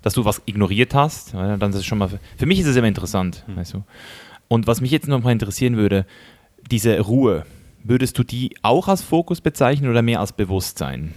dass 0.00 0.14
du 0.14 0.24
was 0.24 0.40
ignoriert 0.46 0.94
hast. 0.94 1.34
Ja, 1.34 1.58
dann 1.58 1.70
ist 1.70 1.76
es 1.76 1.84
schon 1.84 1.98
mal, 1.98 2.08
für, 2.08 2.20
für 2.38 2.46
mich 2.46 2.58
ist 2.58 2.66
es 2.66 2.76
immer 2.76 2.88
interessant, 2.88 3.44
mhm. 3.46 3.56
weißt 3.56 3.74
du. 3.74 3.84
Und 4.48 4.66
was 4.66 4.80
mich 4.80 4.90
jetzt 4.90 5.08
noch 5.08 5.22
mal 5.22 5.30
interessieren 5.30 5.76
würde, 5.76 6.06
diese 6.70 6.98
Ruhe, 7.00 7.44
würdest 7.82 8.16
du 8.16 8.24
die 8.24 8.56
auch 8.62 8.88
als 8.88 9.02
Fokus 9.02 9.42
bezeichnen 9.42 9.90
oder 9.90 10.00
mehr 10.00 10.20
als 10.20 10.32
Bewusstsein? 10.32 11.12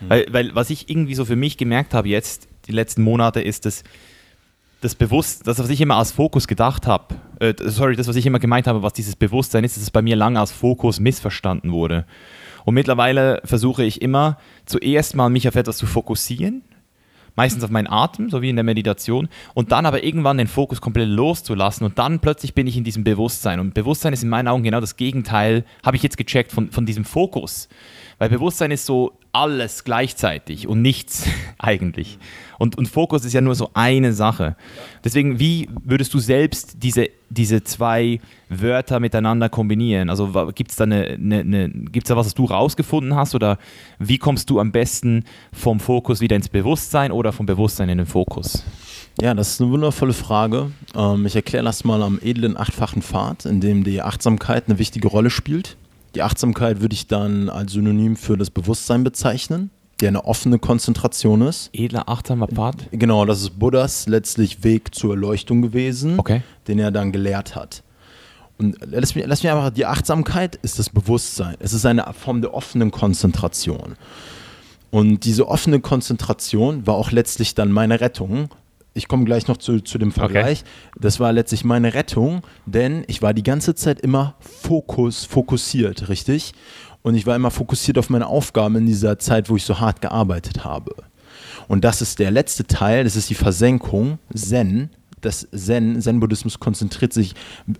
Mhm. 0.00 0.08
Weil, 0.08 0.26
weil 0.30 0.54
was 0.54 0.70
ich 0.70 0.88
irgendwie 0.88 1.16
so 1.16 1.24
für 1.24 1.34
mich 1.34 1.56
gemerkt 1.56 1.92
habe 1.92 2.08
jetzt, 2.08 2.46
die 2.68 2.72
letzten 2.72 3.02
Monate, 3.02 3.40
ist, 3.40 3.66
dass 3.66 3.82
das 4.84 4.94
Bewusst, 4.94 5.46
das, 5.46 5.58
was 5.58 5.70
ich 5.70 5.80
immer 5.80 5.96
als 5.96 6.12
Fokus 6.12 6.46
gedacht 6.46 6.86
habe, 6.86 7.14
äh, 7.40 7.54
sorry, 7.58 7.96
das, 7.96 8.06
was 8.06 8.16
ich 8.16 8.26
immer 8.26 8.38
gemeint 8.38 8.66
habe, 8.66 8.82
was 8.82 8.92
dieses 8.92 9.16
Bewusstsein 9.16 9.64
ist, 9.64 9.76
dass 9.76 9.82
es 9.82 9.90
bei 9.90 10.02
mir 10.02 10.14
lange 10.14 10.38
als 10.38 10.52
Fokus 10.52 11.00
missverstanden 11.00 11.72
wurde. 11.72 12.04
Und 12.66 12.74
mittlerweile 12.74 13.40
versuche 13.44 13.82
ich 13.82 14.02
immer 14.02 14.36
zuerst 14.66 15.16
mal 15.16 15.30
mich 15.30 15.48
auf 15.48 15.56
etwas 15.56 15.78
zu 15.78 15.86
fokussieren, 15.86 16.62
meistens 17.34 17.64
auf 17.64 17.70
meinen 17.70 17.86
Atem, 17.86 18.28
so 18.28 18.42
wie 18.42 18.50
in 18.50 18.56
der 18.56 18.62
Meditation, 18.62 19.30
und 19.54 19.72
dann 19.72 19.86
aber 19.86 20.04
irgendwann 20.04 20.36
den 20.36 20.48
Fokus 20.48 20.82
komplett 20.82 21.08
loszulassen 21.08 21.86
und 21.86 21.98
dann 21.98 22.20
plötzlich 22.20 22.52
bin 22.52 22.66
ich 22.66 22.76
in 22.76 22.84
diesem 22.84 23.04
Bewusstsein. 23.04 23.60
Und 23.60 23.72
Bewusstsein 23.72 24.12
ist 24.12 24.22
in 24.22 24.28
meinen 24.28 24.48
Augen 24.48 24.64
genau 24.64 24.80
das 24.80 24.96
Gegenteil, 24.96 25.64
habe 25.82 25.96
ich 25.96 26.02
jetzt 26.02 26.18
gecheckt, 26.18 26.52
von, 26.52 26.70
von 26.70 26.84
diesem 26.84 27.06
Fokus. 27.06 27.70
Weil 28.18 28.28
Bewusstsein 28.28 28.70
ist 28.70 28.84
so 28.84 29.12
alles 29.34 29.84
gleichzeitig 29.84 30.68
und 30.68 30.80
nichts 30.80 31.26
eigentlich. 31.58 32.18
Und, 32.58 32.78
und 32.78 32.86
Fokus 32.86 33.24
ist 33.24 33.32
ja 33.32 33.40
nur 33.40 33.54
so 33.54 33.70
eine 33.74 34.12
Sache. 34.12 34.56
Deswegen, 35.02 35.40
wie 35.40 35.68
würdest 35.82 36.14
du 36.14 36.20
selbst 36.20 36.82
diese, 36.82 37.08
diese 37.30 37.64
zwei 37.64 38.20
Wörter 38.48 39.00
miteinander 39.00 39.48
kombinieren? 39.48 40.08
Also 40.08 40.30
gibt 40.54 40.70
es 40.70 40.76
da, 40.76 40.84
eine, 40.84 41.04
eine, 41.04 41.40
eine, 41.40 41.68
gibt's 41.68 42.08
da 42.08 42.16
was, 42.16 42.26
was 42.26 42.34
du 42.34 42.44
rausgefunden 42.44 43.16
hast? 43.16 43.34
Oder 43.34 43.58
wie 43.98 44.18
kommst 44.18 44.50
du 44.50 44.60
am 44.60 44.70
besten 44.70 45.24
vom 45.52 45.80
Fokus 45.80 46.20
wieder 46.20 46.36
ins 46.36 46.48
Bewusstsein 46.48 47.10
oder 47.10 47.32
vom 47.32 47.46
Bewusstsein 47.46 47.88
in 47.88 47.98
den 47.98 48.06
Fokus? 48.06 48.64
Ja, 49.20 49.34
das 49.34 49.50
ist 49.50 49.60
eine 49.60 49.70
wundervolle 49.70 50.12
Frage. 50.12 50.70
Ähm, 50.94 51.26
ich 51.26 51.36
erkläre 51.36 51.64
das 51.64 51.84
mal 51.84 52.02
am 52.02 52.18
edlen 52.22 52.56
achtfachen 52.56 53.02
Pfad, 53.02 53.46
in 53.46 53.60
dem 53.60 53.84
die 53.84 54.02
Achtsamkeit 54.02 54.64
eine 54.68 54.78
wichtige 54.78 55.08
Rolle 55.08 55.30
spielt. 55.30 55.76
Die 56.14 56.22
Achtsamkeit 56.22 56.80
würde 56.80 56.94
ich 56.94 57.08
dann 57.08 57.48
als 57.48 57.72
Synonym 57.72 58.16
für 58.16 58.36
das 58.36 58.50
Bewusstsein 58.50 59.02
bezeichnen, 59.02 59.70
der 60.00 60.08
eine 60.08 60.24
offene 60.24 60.58
Konzentration 60.58 61.42
ist. 61.42 61.70
Edler 61.72 62.08
achtsamer 62.08 62.46
Pfad? 62.46 62.88
Genau, 62.92 63.24
das 63.24 63.40
ist 63.40 63.58
Buddhas 63.58 64.06
letztlich 64.06 64.62
Weg 64.62 64.94
zur 64.94 65.14
Erleuchtung 65.14 65.62
gewesen, 65.62 66.18
okay. 66.18 66.42
den 66.68 66.78
er 66.78 66.92
dann 66.92 67.10
gelehrt 67.10 67.56
hat. 67.56 67.82
Und 68.58 68.76
lass 68.84 69.16
mich, 69.16 69.26
lass 69.26 69.42
mich 69.42 69.50
einfach, 69.50 69.70
die 69.70 69.86
Achtsamkeit 69.86 70.54
ist 70.56 70.78
das 70.78 70.88
Bewusstsein. 70.88 71.56
Es 71.58 71.72
ist 71.72 71.84
eine 71.84 72.04
Form 72.12 72.40
der 72.40 72.54
offenen 72.54 72.92
Konzentration. 72.92 73.96
Und 74.92 75.24
diese 75.24 75.48
offene 75.48 75.80
Konzentration 75.80 76.86
war 76.86 76.94
auch 76.94 77.10
letztlich 77.10 77.56
dann 77.56 77.72
meine 77.72 78.00
Rettung, 78.00 78.50
ich 78.94 79.08
komme 79.08 79.24
gleich 79.24 79.48
noch 79.48 79.56
zu, 79.56 79.80
zu 79.80 79.98
dem 79.98 80.12
Vergleich. 80.12 80.60
Okay. 80.60 81.00
Das 81.00 81.20
war 81.20 81.32
letztlich 81.32 81.64
meine 81.64 81.94
Rettung, 81.94 82.42
denn 82.64 83.04
ich 83.08 83.20
war 83.20 83.34
die 83.34 83.42
ganze 83.42 83.74
Zeit 83.74 84.00
immer 84.00 84.36
Fokus, 84.40 85.24
fokussiert, 85.24 86.08
richtig? 86.08 86.52
Und 87.02 87.16
ich 87.16 87.26
war 87.26 87.36
immer 87.36 87.50
fokussiert 87.50 87.98
auf 87.98 88.08
meine 88.08 88.28
Aufgaben 88.28 88.76
in 88.76 88.86
dieser 88.86 89.18
Zeit, 89.18 89.50
wo 89.50 89.56
ich 89.56 89.64
so 89.64 89.80
hart 89.80 90.00
gearbeitet 90.00 90.64
habe. 90.64 90.94
Und 91.68 91.84
das 91.84 92.00
ist 92.02 92.18
der 92.18 92.30
letzte 92.30 92.64
Teil, 92.66 93.04
das 93.04 93.16
ist 93.16 93.28
die 93.28 93.34
Versenkung, 93.34 94.18
Zen, 94.34 94.90
das 95.24 95.48
Zen, 95.52 96.00
Zen-Buddhismus 96.00 96.60
konzentriert 96.60 97.12
sich 97.12 97.34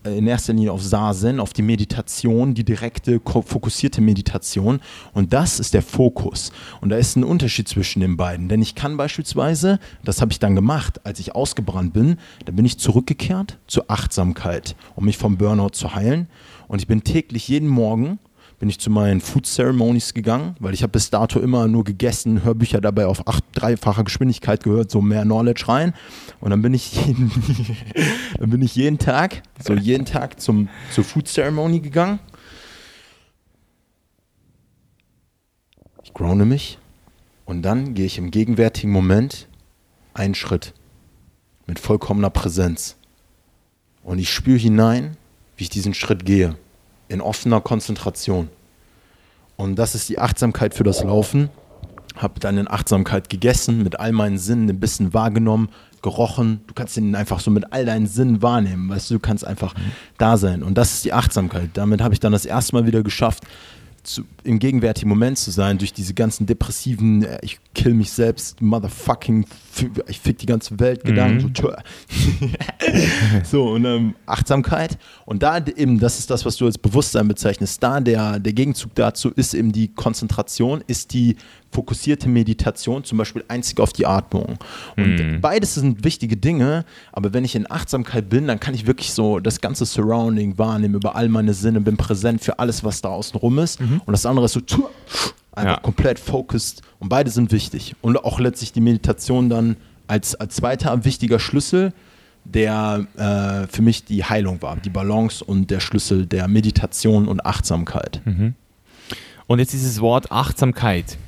in 0.05 0.27
erster 0.27 0.53
Linie 0.53 0.73
auf 0.73 0.83
Sazen, 0.83 1.41
auf 1.41 1.53
die 1.53 1.63
Meditation, 1.63 2.55
die 2.55 2.65
direkte, 2.65 3.21
fokussierte 3.25 4.01
Meditation. 4.01 4.81
Und 5.13 5.33
das 5.33 5.61
ist 5.61 5.75
der 5.75 5.83
Fokus. 5.83 6.53
Und 6.81 6.91
da 6.91 6.97
ist 6.97 7.17
ein 7.17 7.25
Unterschied 7.25 7.69
zwischen 7.69 8.01
den 8.01 8.17
beiden. 8.17 8.49
Denn 8.49 8.63
ich 8.63 8.75
kann 8.75 8.97
beispielsweise, 8.97 9.79
das 10.05 10.21
habe 10.21 10.33
ich 10.33 10.39
dann 10.39 10.55
gemacht, 10.55 11.01
als 11.05 11.21
ich 11.21 11.35
ausgebrannt 11.35 11.93
bin, 11.93 12.17
da 12.45 12.53
bin 12.53 12.65
ich 12.65 12.79
zurückgekehrt 12.79 13.59
zur 13.67 13.91
Achtsamkeit, 13.91 14.77
um 14.97 15.05
mich 15.05 15.19
vom 15.19 15.37
Burnout 15.37 15.71
zu 15.71 15.95
heilen. 15.95 16.29
Und 16.69 16.81
ich 16.81 16.87
bin 16.87 17.05
täglich 17.05 17.49
jeden 17.49 17.69
Morgen 17.69 18.19
bin 18.59 18.69
ich 18.69 18.79
zu 18.79 18.91
meinen 18.91 19.21
Food 19.21 19.47
Ceremonies 19.47 20.15
gegangen, 20.15 20.57
weil 20.61 20.75
ich 20.75 20.83
habe 20.83 20.93
bis 20.93 21.11
dato 21.11 21.41
immer 21.41 21.67
nur 21.67 21.85
gegessen, 21.85 22.45
Hörbücher 22.45 22.81
dabei 22.81 23.07
auf 23.07 23.27
acht, 23.27 23.45
dreifacher 23.53 24.05
Geschwindigkeit 24.05 24.63
gehört, 24.63 24.91
so 24.91 25.01
mehr 25.01 25.23
Knowledge 25.23 25.69
rein. 25.69 25.95
Und 26.41 26.51
dann 26.51 26.63
bin 26.63 26.75
ich 26.75 26.95
jeden, 26.95 27.31
dann 28.39 28.51
bin 28.51 28.63
ich 28.63 28.75
jeden 28.77 28.99
Tag, 28.99 29.43
so 29.63 29.75
jeden 29.75 30.05
Tag 30.05 30.41
zum, 30.41 30.69
zur 30.93 31.05
Food 31.05 31.29
Ceremony 31.29 31.81
gegangen. 31.81 32.19
Ich 36.03 36.15
grounde 36.15 36.45
mich 36.45 36.79
und 37.45 37.63
dann 37.63 37.95
gehe 37.95 38.07
ich 38.07 38.19
im 38.19 38.31
gegenwärtigen 38.31 38.93
Moment 38.93 39.49
einen 40.15 40.35
Schritt 40.35 40.75
mit 41.67 41.79
vollkommener 41.79 42.31
Präsenz. 42.31 42.97
Und 44.03 44.19
ich 44.19 44.33
spüre 44.33 44.59
hinein, 44.59 45.17
wie 45.57 45.65
ich 45.65 45.71
diesen 45.71 45.95
Schritt 45.95 46.25
gehe, 46.25 46.57
in 47.09 47.21
offener 47.21 47.61
Konzentration. 47.61 48.49
Und 49.57 49.77
das 49.77 49.95
ist 49.95 50.09
die 50.09 50.19
Achtsamkeit 50.19 50.75
für 50.75 50.85
das 50.85 51.03
Laufen. 51.03 51.51
Habe 52.17 52.41
dann 52.41 52.59
in 52.59 52.69
Achtsamkeit 52.69 53.29
gegessen, 53.29 53.83
mit 53.83 53.99
all 53.99 54.13
meinen 54.13 54.39
Sinnen 54.39 54.69
ein 54.69 54.81
bisschen 54.81 55.15
wahrgenommen, 55.15 55.69
gerochen. 56.03 56.61
Du 56.67 56.75
kannst 56.75 56.97
ihn 56.97 57.15
einfach 57.15 57.41
so 57.41 57.51
mit 57.51 57.73
all 57.73 57.85
deinen 57.85 58.07
Sinnen 58.07 58.43
wahrnehmen. 58.43 58.89
Weißt 58.89 59.11
du, 59.11 59.15
du 59.15 59.21
kannst 59.21 59.47
einfach 59.47 59.75
da 60.19 60.37
sein. 60.37 60.63
Und 60.63 60.79
das 60.79 60.95
ist 60.95 61.05
die 61.05 61.13
Achtsamkeit. 61.13 61.71
Damit 61.75 62.01
habe 62.03 62.15
ich 62.15 62.21
dann 62.21 62.33
das 62.33 62.47
erste 62.47 62.77
Mal 62.77 62.87
wieder 62.87 63.03
geschafft, 63.03 63.45
zu, 64.05 64.25
im 64.45 64.59
gegenwärtigen 64.59 65.09
Moment 65.09 65.39
zu 65.39 65.51
sein, 65.51 65.79
durch 65.79 65.93
diese 65.93 66.15
ganzen 66.15 66.47
depressiven, 66.47 67.25
äh, 67.25 67.39
ich 67.43 67.59
kill 67.75 67.95
mich 67.95 68.13
selbst, 68.13 68.61
motherfucking, 68.61 69.47
ich 70.07 70.21
fick 70.21 70.39
die 70.39 70.47
ganze 70.47 70.79
Welt 70.79 71.05
Gedanken, 71.05 71.49
mhm. 71.49 71.55
so, 71.55 71.73
so, 73.45 73.71
und 73.71 73.85
ähm, 73.85 74.15
Achtsamkeit. 74.27 74.99
Und 75.25 75.43
da 75.43 75.59
eben, 75.59 75.99
das 75.99 76.19
ist 76.19 76.31
das, 76.31 76.45
was 76.45 76.57
du 76.57 76.67
als 76.67 76.79
Bewusstsein 76.79 77.27
bezeichnest, 77.27 77.83
da 77.83 78.01
der, 78.01 78.39
der 78.39 78.53
Gegenzug 78.53 78.95
dazu 78.95 79.31
ist 79.31 79.55
eben 79.55 79.73
die 79.73 79.89
Konzentration, 79.89 80.85
ist 80.87 81.13
die 81.13 81.37
fokussierte 81.75 82.29
Meditation, 82.29 83.03
zum 83.05 83.19
Beispiel 83.19 83.45
einzig 83.49 83.81
auf 83.81 83.93
die 83.93 84.07
Atmung. 84.07 84.59
Und 84.97 85.17
mhm. 85.17 85.41
beides 85.41 85.75
sind 85.75 86.05
wichtige 86.05 86.37
Dinge, 86.37 86.85
aber 87.13 87.33
wenn 87.35 87.45
ich 87.45 87.57
in 87.57 87.71
Achtsamkeit 87.71 88.29
bin, 88.29 88.47
dann 88.47 88.61
kann 88.61 88.75
ich 88.75 88.87
wirklich 88.87 89.13
so 89.13 89.41
das 89.41 89.61
ganze 89.61 89.85
Surrounding 89.85 90.57
wahrnehmen, 90.57 90.95
über 90.95 91.17
all 91.17 91.29
meine 91.29 91.53
Sinne, 91.53 91.81
bin 91.81 91.97
präsent 91.97 92.43
für 92.43 92.59
alles, 92.59 92.85
was 92.85 93.03
da 93.03 93.09
außen 93.09 93.39
rum 93.39 93.59
ist. 93.59 93.81
Mhm. 93.81 94.01
Und 94.07 94.13
das 94.13 94.25
andere 94.25 94.47
ist 94.47 94.53
so 94.53 94.61
einfach 95.53 95.77
ja. 95.77 95.81
komplett 95.81 96.19
focused. 96.19 96.83
Und 97.01 97.09
beide 97.09 97.31
sind 97.31 97.51
wichtig. 97.51 97.97
Und 98.01 98.25
auch 98.25 98.39
letztlich 98.39 98.73
die 98.73 98.81
Meditation 98.81 99.49
dann 99.49 99.77
als, 100.07 100.35
als 100.35 100.55
zweiter 100.57 101.05
wichtiger 101.05 101.41
Schlüssel, 101.41 101.93
der 102.45 103.07
äh, 103.17 103.67
für 103.73 103.83
mich 103.83 104.05
die 104.05 104.23
Heilung 104.23 104.63
war, 104.63 104.77
die 104.77 104.91
Balance 104.91 105.43
und 105.43 105.71
der 105.71 105.81
Schlüssel 105.81 106.27
der 106.27 106.47
Meditation 106.47 107.27
und 107.27 107.45
Achtsamkeit. 107.45 108.21
Mhm. 108.25 108.55
Und 109.47 109.59
jetzt 109.59 109.73
dieses 109.73 110.01
Wort 110.01 110.31
Achtsamkeit. 110.31 111.19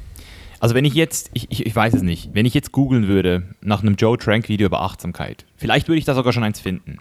Also 0.60 0.74
wenn 0.74 0.84
ich 0.84 0.94
jetzt, 0.94 1.30
ich, 1.34 1.50
ich, 1.50 1.66
ich 1.66 1.76
weiß 1.76 1.94
es 1.94 2.02
nicht, 2.02 2.30
wenn 2.32 2.46
ich 2.46 2.54
jetzt 2.54 2.72
googeln 2.72 3.08
würde 3.08 3.54
nach 3.60 3.82
einem 3.82 3.96
Joe 3.96 4.16
Trank 4.16 4.48
Video 4.48 4.66
über 4.66 4.80
Achtsamkeit, 4.80 5.44
vielleicht 5.56 5.88
würde 5.88 5.98
ich 5.98 6.04
da 6.04 6.14
sogar 6.14 6.32
schon 6.32 6.44
eins 6.44 6.60
finden. 6.60 6.98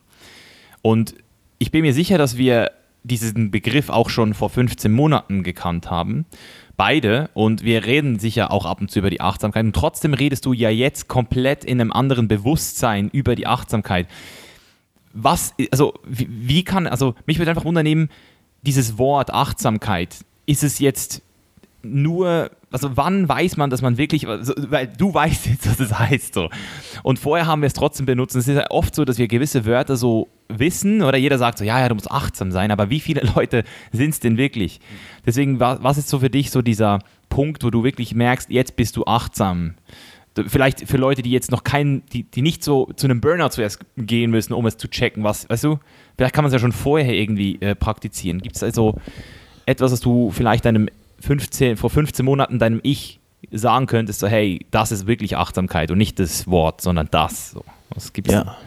Und 0.81 1.15
ich 1.57 1.71
bin 1.71 1.81
mir 1.81 1.93
sicher, 1.93 2.17
dass 2.17 2.37
wir 2.37 2.71
diesen 3.03 3.51
Begriff 3.51 3.89
auch 3.89 4.09
schon 4.09 4.33
vor 4.33 4.49
15 4.49 4.91
Monaten 4.91 5.43
gekannt 5.43 5.89
haben. 5.89 6.25
Beide. 6.75 7.29
Und 7.33 7.63
wir 7.63 7.85
reden 7.85 8.19
sicher 8.19 8.51
auch 8.51 8.65
ab 8.65 8.81
und 8.81 8.91
zu 8.91 8.99
über 8.99 9.09
die 9.09 9.21
Achtsamkeit. 9.21 9.63
Und 9.63 9.75
trotzdem 9.75 10.13
redest 10.13 10.45
du 10.45 10.53
ja 10.53 10.69
jetzt 10.69 11.07
komplett 11.07 11.63
in 11.63 11.79
einem 11.79 11.91
anderen 11.91 12.27
Bewusstsein 12.27 13.09
über 13.09 13.35
die 13.35 13.47
Achtsamkeit. 13.47 14.07
Was, 15.13 15.53
also, 15.71 15.93
wie, 16.05 16.27
wie 16.29 16.63
kann, 16.63 16.87
also, 16.87 17.15
mich 17.25 17.37
würde 17.37 17.51
einfach 17.51 17.63
wundern, 17.63 18.09
dieses 18.63 18.97
Wort 18.97 19.31
Achtsamkeit, 19.31 20.17
ist 20.45 20.63
es 20.63 20.79
jetzt 20.79 21.21
nur, 21.93 22.51
also 22.71 22.95
wann 22.95 23.27
weiß 23.27 23.57
man, 23.57 23.69
dass 23.69 23.81
man 23.81 23.97
wirklich, 23.97 24.27
also, 24.27 24.53
weil 24.69 24.87
du 24.87 25.13
weißt 25.13 25.47
jetzt, 25.47 25.69
was 25.69 25.79
es 25.79 25.97
heißt 25.97 26.33
so. 26.33 26.49
Und 27.03 27.19
vorher 27.19 27.47
haben 27.47 27.61
wir 27.61 27.67
es 27.67 27.73
trotzdem 27.73 28.05
benutzt. 28.05 28.35
es 28.35 28.47
ist 28.47 28.55
ja 28.55 28.65
oft 28.69 28.95
so, 28.95 29.05
dass 29.05 29.17
wir 29.17 29.27
gewisse 29.27 29.65
Wörter 29.65 29.95
so 29.95 30.27
wissen 30.47 31.01
oder 31.01 31.17
jeder 31.17 31.37
sagt 31.37 31.57
so, 31.57 31.63
ja, 31.63 31.79
ja, 31.79 31.89
du 31.89 31.95
musst 31.95 32.11
achtsam 32.11 32.51
sein, 32.51 32.71
aber 32.71 32.89
wie 32.89 32.99
viele 32.99 33.21
Leute 33.35 33.63
sind 33.91 34.11
es 34.11 34.19
denn 34.19 34.37
wirklich? 34.37 34.79
Deswegen, 35.25 35.59
was 35.59 35.97
ist 35.97 36.09
so 36.09 36.19
für 36.19 36.29
dich 36.29 36.51
so 36.51 36.61
dieser 36.61 36.99
Punkt, 37.29 37.63
wo 37.63 37.69
du 37.69 37.83
wirklich 37.83 38.15
merkst, 38.15 38.49
jetzt 38.49 38.75
bist 38.75 38.97
du 38.97 39.05
achtsam? 39.05 39.75
Vielleicht 40.47 40.87
für 40.87 40.97
Leute, 40.97 41.21
die 41.21 41.31
jetzt 41.31 41.49
noch 41.49 41.63
keinen, 41.63 42.05
die, 42.07 42.23
die 42.23 42.41
nicht 42.41 42.61
so 42.61 42.89
zu 42.95 43.07
einem 43.07 43.21
Burnout 43.21 43.49
zuerst 43.49 43.79
gehen 43.95 44.31
müssen, 44.31 44.53
um 44.53 44.65
es 44.65 44.75
zu 44.75 44.89
checken, 44.89 45.23
was, 45.23 45.49
weißt 45.49 45.63
du, 45.63 45.79
vielleicht 46.17 46.35
kann 46.35 46.43
man 46.43 46.49
es 46.49 46.53
ja 46.53 46.59
schon 46.59 46.73
vorher 46.73 47.13
irgendwie 47.13 47.57
äh, 47.61 47.73
praktizieren. 47.73 48.41
Gibt 48.41 48.57
es 48.57 48.63
also 48.63 48.95
etwas, 49.65 49.93
was 49.93 50.01
du 50.01 50.31
vielleicht 50.31 50.65
deinem 50.65 50.89
15, 51.25 51.77
vor 51.77 51.89
15 51.89 52.23
Monaten 52.23 52.59
deinem 52.59 52.79
Ich 52.83 53.19
sagen 53.51 53.87
könntest, 53.87 54.19
so 54.19 54.27
hey, 54.27 54.65
das 54.71 54.91
ist 54.91 55.07
wirklich 55.07 55.37
Achtsamkeit 55.37 55.91
und 55.91 55.97
nicht 55.97 56.19
das 56.19 56.47
Wort, 56.47 56.81
sondern 56.81 57.07
das. 57.11 57.51
So, 57.51 57.63
was 57.89 58.13
gibt's 58.13 58.31
ja, 58.31 58.57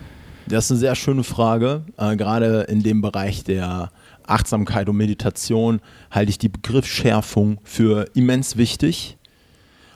das 0.47 0.67
ist 0.67 0.71
eine 0.73 0.81
sehr 0.81 0.95
schöne 0.95 1.25
Frage. 1.25 1.83
Äh, 1.97 2.17
gerade 2.17 2.63
in 2.63 2.83
dem 2.83 3.01
Bereich 3.01 3.45
der 3.45 3.91
Achtsamkeit 4.27 4.89
und 4.89 4.97
Meditation 4.97 5.81
halte 6.11 6.31
ich 6.31 6.39
die 6.39 6.49
Begriffsschärfung 6.49 7.61
für 7.65 8.07
immens 8.15 8.57
wichtig. 8.57 9.17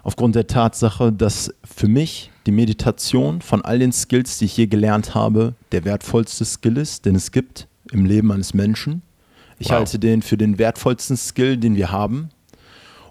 Aufgrund 0.05 0.35
der 0.35 0.47
Tatsache, 0.47 1.13
dass 1.13 1.55
für 1.65 1.89
mich 1.89 2.31
die 2.47 2.53
Meditation 2.53 3.41
von 3.41 3.63
all 3.63 3.79
den 3.79 3.93
Skills, 3.93 4.39
die 4.39 4.47
ich 4.47 4.57
je 4.57 4.67
gelernt 4.67 5.15
habe, 5.15 5.55
der 5.71 5.85
wertvollste 5.85 6.45
Skill 6.45 6.77
ist, 6.77 7.07
den 7.07 7.15
es 7.15 7.31
gibt 7.31 7.69
im 7.93 8.05
Leben 8.05 8.33
eines 8.33 8.53
Menschen. 8.53 9.03
Ich 9.59 9.69
wow. 9.69 9.77
halte 9.77 9.99
den 10.01 10.23
für 10.23 10.37
den 10.37 10.59
wertvollsten 10.59 11.17
Skill, 11.17 11.57
den 11.57 11.77
wir 11.77 11.93
haben. 11.93 12.31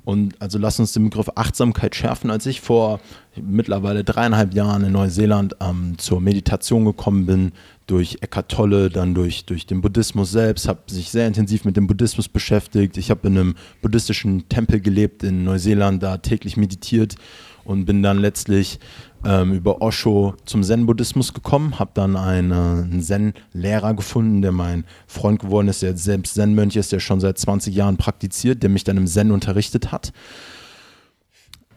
Und 0.03 0.33
also 0.41 0.57
lass 0.57 0.79
uns 0.79 0.93
den 0.93 1.05
Begriff 1.05 1.29
Achtsamkeit 1.35 1.95
schärfen. 1.95 2.31
Als 2.31 2.45
ich 2.45 2.61
vor 2.61 2.99
mittlerweile 3.35 4.03
dreieinhalb 4.03 4.53
Jahren 4.53 4.83
in 4.83 4.93
Neuseeland 4.93 5.55
ähm, 5.59 5.97
zur 5.97 6.21
Meditation 6.21 6.85
gekommen 6.85 7.25
bin, 7.27 7.51
durch 7.85 8.17
Eckhart 8.21 8.49
Tolle, 8.49 8.89
dann 8.89 9.13
durch, 9.13 9.45
durch 9.45 9.65
den 9.65 9.81
Buddhismus 9.81 10.31
selbst, 10.31 10.67
habe 10.67 10.79
sich 10.87 11.11
sehr 11.11 11.27
intensiv 11.27 11.65
mit 11.65 11.77
dem 11.77 11.87
Buddhismus 11.87 12.29
beschäftigt. 12.29 12.97
Ich 12.97 13.11
habe 13.11 13.27
in 13.27 13.37
einem 13.37 13.55
buddhistischen 13.81 14.47
Tempel 14.49 14.79
gelebt 14.79 15.23
in 15.23 15.43
Neuseeland, 15.43 16.01
da 16.01 16.17
täglich 16.17 16.57
meditiert 16.57 17.15
und 17.63 17.85
bin 17.85 18.01
dann 18.01 18.17
letztlich 18.17 18.79
ähm, 19.25 19.53
über 19.53 19.81
Osho 19.81 20.35
zum 20.45 20.63
Zen-Buddhismus 20.63 21.33
gekommen, 21.33 21.79
habe 21.79 21.91
dann 21.93 22.15
einen, 22.15 23.01
Zen-Lehrer 23.01 23.93
gefunden, 23.93 24.41
der 24.41 24.51
mein 24.51 24.85
Freund 25.07 25.39
geworden 25.39 25.67
ist, 25.67 25.81
der 25.81 25.95
selbst 25.97 26.35
Zen-Mönch 26.35 26.75
ist, 26.75 26.91
der 26.91 26.99
schon 26.99 27.19
seit 27.19 27.37
20 27.37 27.73
Jahren 27.73 27.97
praktiziert, 27.97 28.63
der 28.63 28.69
mich 28.69 28.83
dann 28.83 28.97
im 28.97 29.07
Zen 29.07 29.31
unterrichtet 29.31 29.91
hat. 29.91 30.11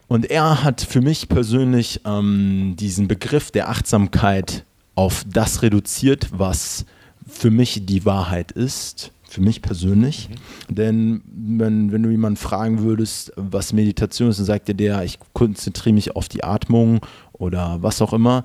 Und 0.07 0.30
er 0.30 0.62
hat 0.62 0.80
für 0.80 1.00
mich 1.00 1.28
persönlich 1.28 2.00
ähm, 2.04 2.76
diesen 2.78 3.09
Begriff 3.09 3.50
der 3.50 3.68
Achtsamkeit 3.68 4.64
auf 4.94 5.24
das 5.26 5.62
reduziert, 5.62 6.28
was 6.33 6.85
für 7.26 7.50
mich 7.50 7.87
die 7.87 8.04
Wahrheit 8.04 8.52
ist 8.52 9.12
für 9.35 9.40
mich 9.40 9.62
persönlich. 9.62 10.28
Mhm. 10.30 10.74
Denn 10.74 11.22
wenn, 11.26 11.92
wenn 11.92 12.02
du 12.02 12.11
jemanden 12.11 12.37
fragen 12.37 12.83
würdest, 12.83 13.33
was 13.37 13.72
Meditation 13.72 14.30
ist, 14.30 14.38
dann 14.38 14.46
sagt 14.46 14.68
er 14.68 14.74
der, 14.74 15.04
ich 15.04 15.18
konzentriere 15.33 15.94
mich 15.94 16.14
auf 16.14 16.28
die 16.28 16.44
Atmung 16.44 17.00
oder 17.35 17.83
was 17.83 18.03
auch 18.03 18.12
immer. 18.12 18.44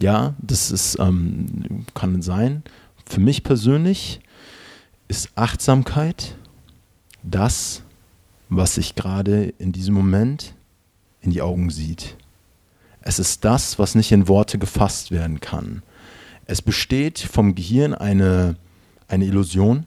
Ja, 0.00 0.34
das 0.38 0.70
ist, 0.70 0.98
ähm, 0.98 1.84
kann 1.94 2.22
sein. 2.22 2.62
Für 3.06 3.20
mich 3.20 3.42
persönlich 3.42 4.20
ist 5.08 5.30
Achtsamkeit 5.34 6.36
das, 7.22 7.82
was 8.48 8.74
sich 8.74 8.94
gerade 8.94 9.54
in 9.58 9.72
diesem 9.72 9.94
Moment 9.94 10.54
in 11.20 11.30
die 11.30 11.42
Augen 11.42 11.70
sieht. 11.70 12.16
Es 13.00 13.18
ist 13.18 13.44
das, 13.44 13.78
was 13.78 13.94
nicht 13.94 14.12
in 14.12 14.28
Worte 14.28 14.58
gefasst 14.58 15.10
werden 15.10 15.40
kann. 15.40 15.82
Es 16.46 16.62
besteht 16.62 17.18
vom 17.18 17.54
Gehirn 17.54 17.94
eine, 17.94 18.56
eine 19.08 19.24
Illusion, 19.24 19.86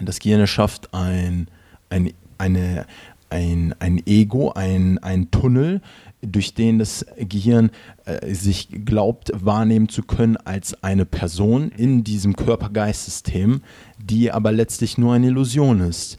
das 0.00 0.18
Gehirn 0.18 0.46
schafft 0.46 0.94
ein, 0.94 1.48
ein, 1.90 2.12
eine, 2.38 2.86
ein, 3.30 3.74
ein 3.78 4.06
Ego, 4.06 4.52
ein, 4.52 4.98
ein 4.98 5.30
Tunnel, 5.30 5.80
durch 6.20 6.54
den 6.54 6.78
das 6.78 7.06
Gehirn 7.16 7.70
äh, 8.04 8.34
sich 8.34 8.68
glaubt 8.84 9.30
wahrnehmen 9.34 9.88
zu 9.88 10.02
können 10.02 10.36
als 10.36 10.82
eine 10.82 11.04
Person 11.04 11.70
in 11.70 12.04
diesem 12.04 12.34
Körper-Geist-System, 12.36 13.62
die 13.98 14.32
aber 14.32 14.52
letztlich 14.52 14.98
nur 14.98 15.14
eine 15.14 15.28
Illusion 15.28 15.80
ist. 15.80 16.16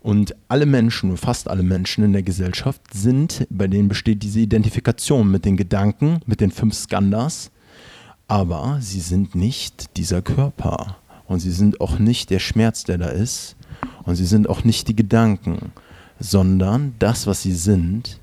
Und 0.00 0.34
alle 0.48 0.66
Menschen, 0.66 1.16
fast 1.16 1.48
alle 1.48 1.62
Menschen 1.62 2.04
in 2.04 2.12
der 2.12 2.22
Gesellschaft 2.22 2.82
sind, 2.92 3.46
bei 3.48 3.68
denen 3.68 3.88
besteht 3.88 4.22
diese 4.22 4.40
Identifikation 4.40 5.30
mit 5.30 5.44
den 5.44 5.56
Gedanken, 5.56 6.20
mit 6.26 6.40
den 6.40 6.50
fünf 6.50 6.74
Skandhas, 6.74 7.50
aber 8.28 8.78
sie 8.80 9.00
sind 9.00 9.34
nicht 9.34 9.96
dieser 9.96 10.20
Körper. 10.20 10.96
Und 11.26 11.40
sie 11.40 11.52
sind 11.52 11.80
auch 11.80 11.98
nicht 11.98 12.30
der 12.30 12.38
Schmerz, 12.38 12.84
der 12.84 12.98
da 12.98 13.08
ist. 13.08 13.56
Und 14.04 14.16
sie 14.16 14.26
sind 14.26 14.48
auch 14.48 14.64
nicht 14.64 14.88
die 14.88 14.96
Gedanken, 14.96 15.72
sondern 16.20 16.94
das, 16.98 17.26
was 17.26 17.42
sie 17.42 17.54
sind, 17.54 18.20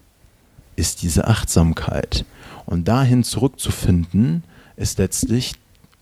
ist 0.82 1.04
diese 1.04 1.28
Achtsamkeit. 1.28 2.26
Und 2.65 2.88
dahin 2.88 3.24
zurückzufinden, 3.24 4.44
ist 4.76 4.98
letztlich 4.98 5.54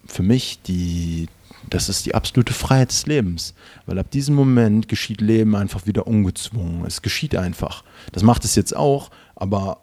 für 0.08 0.24
mich 0.24 0.62
die, 0.64 1.28
das 1.70 1.90
ist 1.90 2.06
die 2.06 2.16
absolute 2.16 2.54
Freiheit 2.54 2.90
des 2.90 3.06
Lebens. 3.06 3.54
Weil 3.86 4.00
ab 4.00 4.10
diesem 4.10 4.36
Moment 4.36 4.88
geschieht 4.88 5.20
Leben 5.20 5.56
einfach 5.56 5.86
wieder 5.86 6.08
ungezwungen. 6.08 6.86
Es 6.86 7.02
geschieht 7.02 7.36
einfach. 7.36 7.84
Das 8.14 8.24
macht 8.24 8.46
es 8.46 8.56
jetzt 8.56 8.76
auch, 8.76 9.12
aber 9.36 9.82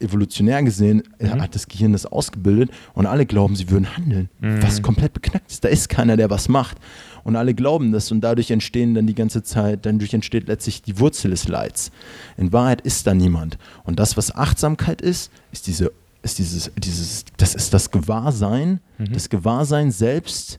evolutionär 0.00 0.62
gesehen 0.62 1.02
mhm. 1.20 1.40
hat 1.40 1.54
das 1.54 1.68
Gehirn 1.68 1.92
das 1.92 2.06
ausgebildet 2.06 2.70
und 2.94 3.06
alle 3.06 3.26
glauben, 3.26 3.54
sie 3.54 3.70
würden 3.70 3.96
handeln. 3.96 4.28
Mhm. 4.40 4.62
Was 4.62 4.82
komplett 4.82 5.12
beknackt 5.12 5.50
ist. 5.50 5.62
Da 5.62 5.68
ist 5.68 5.88
keiner, 5.88 6.16
der 6.16 6.30
was 6.30 6.48
macht. 6.48 6.78
Und 7.24 7.36
alle 7.36 7.54
glauben 7.54 7.92
das 7.92 8.10
und 8.10 8.20
dadurch 8.20 8.50
entstehen 8.50 8.94
dann 8.94 9.06
die 9.06 9.14
ganze 9.14 9.42
Zeit, 9.42 9.86
dadurch 9.86 10.14
entsteht 10.14 10.48
letztlich 10.48 10.82
die 10.82 10.98
Wurzel 10.98 11.30
des 11.30 11.48
Leids. 11.48 11.90
In 12.36 12.52
Wahrheit 12.52 12.80
ist 12.82 13.06
da 13.06 13.14
niemand. 13.14 13.58
Und 13.84 13.98
das, 13.98 14.16
was 14.16 14.34
Achtsamkeit 14.34 15.00
ist, 15.00 15.30
ist 15.52 15.66
diese, 15.66 15.92
ist 16.22 16.38
dieses, 16.38 16.70
dieses, 16.76 17.24
das 17.36 17.54
ist 17.54 17.74
das 17.74 17.90
Gewahrsein, 17.90 18.80
mhm. 18.98 19.12
das 19.12 19.28
Gewahrsein 19.28 19.90
selbst, 19.90 20.58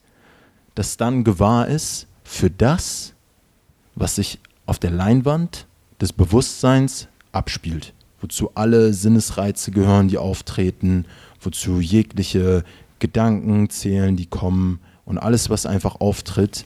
das 0.75 0.97
dann 0.97 1.23
gewahr 1.23 1.67
ist 1.67 2.07
für 2.23 2.49
das, 2.49 3.13
was 3.95 4.15
sich 4.15 4.39
auf 4.65 4.79
der 4.79 4.91
Leinwand 4.91 5.67
des 5.99 6.13
Bewusstseins 6.13 7.07
abspielt, 7.31 7.93
wozu 8.21 8.51
alle 8.55 8.93
Sinnesreize 8.93 9.71
gehören, 9.71 10.07
die 10.07 10.17
auftreten, 10.17 11.05
wozu 11.41 11.79
jegliche 11.79 12.63
Gedanken 12.99 13.69
zählen, 13.69 14.15
die 14.15 14.27
kommen 14.27 14.79
und 15.05 15.17
alles, 15.17 15.49
was 15.49 15.65
einfach 15.65 15.99
auftritt. 15.99 16.65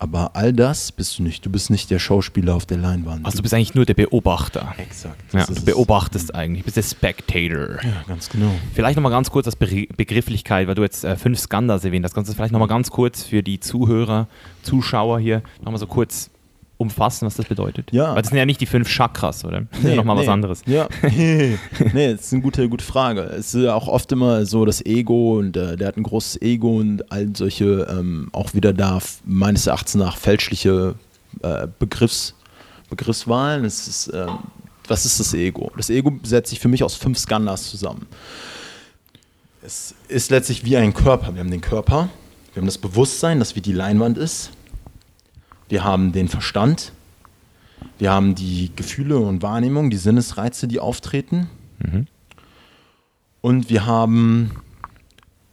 Aber 0.00 0.36
all 0.36 0.52
das 0.52 0.92
bist 0.92 1.18
du 1.18 1.24
nicht. 1.24 1.44
Du 1.44 1.50
bist 1.50 1.70
nicht 1.70 1.90
der 1.90 1.98
Schauspieler 1.98 2.54
auf 2.54 2.66
der 2.66 2.76
Leinwand. 2.78 3.26
Also 3.26 3.38
du 3.38 3.42
bist 3.42 3.52
eigentlich 3.52 3.74
nur 3.74 3.84
der 3.84 3.94
Beobachter. 3.94 4.72
Exakt. 4.78 5.34
Ja, 5.34 5.44
du 5.44 5.60
beobachtest 5.64 6.34
eigentlich. 6.36 6.62
Du 6.62 6.66
bist 6.66 6.76
der 6.76 6.82
Spectator. 6.84 7.82
Ja, 7.82 8.04
ganz 8.06 8.28
genau. 8.28 8.52
Vielleicht 8.74 8.96
nochmal 8.96 9.10
ganz 9.10 9.28
kurz 9.30 9.46
als 9.48 9.56
Begrifflichkeit, 9.56 10.68
weil 10.68 10.76
du 10.76 10.82
jetzt 10.82 11.02
äh, 11.02 11.16
fünf 11.16 11.40
Skandals 11.40 11.84
erwähnt 11.84 12.04
hast. 12.04 12.14
Kannst 12.14 12.30
du 12.30 12.34
vielleicht 12.36 12.52
nochmal 12.52 12.68
ganz 12.68 12.90
kurz 12.90 13.24
für 13.24 13.42
die 13.42 13.58
Zuhörer, 13.58 14.28
Zuschauer 14.62 15.18
hier 15.18 15.42
nochmal 15.62 15.80
so 15.80 15.88
kurz 15.88 16.30
umfassen, 16.78 17.26
was 17.26 17.34
das 17.34 17.46
bedeutet? 17.46 17.92
Ja. 17.92 18.14
Weil 18.14 18.22
das 18.22 18.28
sind 18.28 18.38
ja 18.38 18.46
nicht 18.46 18.60
die 18.60 18.66
fünf 18.66 18.88
Chakras, 18.88 19.44
oder? 19.44 19.62
Das 19.62 19.68
nee, 19.72 19.78
ist 19.78 19.90
ja 19.90 19.96
nochmal 19.96 20.16
nee. 20.16 20.22
was 20.22 20.28
anderes. 20.28 20.62
Ja. 20.64 20.88
nee, 21.02 21.58
das 22.12 22.22
ist 22.22 22.32
eine 22.32 22.42
gute, 22.42 22.68
gute 22.68 22.84
Frage. 22.84 23.22
Es 23.22 23.52
ist 23.52 23.64
ja 23.64 23.74
auch 23.74 23.88
oft 23.88 24.10
immer 24.12 24.46
so 24.46 24.64
das 24.64 24.86
Ego 24.86 25.38
und 25.38 25.56
äh, 25.56 25.76
der 25.76 25.88
hat 25.88 25.96
ein 25.96 26.04
großes 26.04 26.40
Ego 26.40 26.78
und 26.78 27.10
all 27.12 27.34
solche 27.34 27.86
ähm, 27.90 28.28
auch 28.32 28.54
wieder 28.54 28.72
da 28.72 29.00
meines 29.24 29.66
Erachtens 29.66 29.96
nach 29.96 30.16
fälschliche 30.16 30.94
äh, 31.42 31.66
Begriffs, 31.80 32.34
Begriffswahlen. 32.88 33.64
Es 33.64 33.88
ist, 33.88 34.08
äh, 34.08 34.26
was 34.86 35.04
ist 35.04 35.18
das 35.18 35.34
Ego? 35.34 35.72
Das 35.76 35.90
Ego 35.90 36.12
setzt 36.22 36.50
sich 36.50 36.60
für 36.60 36.68
mich 36.68 36.84
aus 36.84 36.94
fünf 36.94 37.18
Skandals 37.18 37.68
zusammen. 37.68 38.06
Es 39.62 39.96
ist 40.06 40.30
letztlich 40.30 40.64
wie 40.64 40.76
ein 40.76 40.94
Körper. 40.94 41.34
Wir 41.34 41.40
haben 41.40 41.50
den 41.50 41.60
Körper, 41.60 42.08
wir 42.54 42.60
haben 42.60 42.66
das 42.66 42.78
Bewusstsein, 42.78 43.40
das 43.40 43.56
wie 43.56 43.60
die 43.60 43.72
Leinwand 43.72 44.16
ist 44.16 44.52
wir 45.68 45.84
haben 45.84 46.12
den 46.12 46.28
Verstand, 46.28 46.92
wir 47.98 48.10
haben 48.10 48.34
die 48.34 48.70
Gefühle 48.74 49.18
und 49.18 49.42
Wahrnehmung, 49.42 49.90
die 49.90 49.96
Sinnesreize, 49.96 50.68
die 50.68 50.80
auftreten. 50.80 51.48
Mhm. 51.78 52.06
Und 53.40 53.70
wir 53.70 53.86
haben 53.86 54.50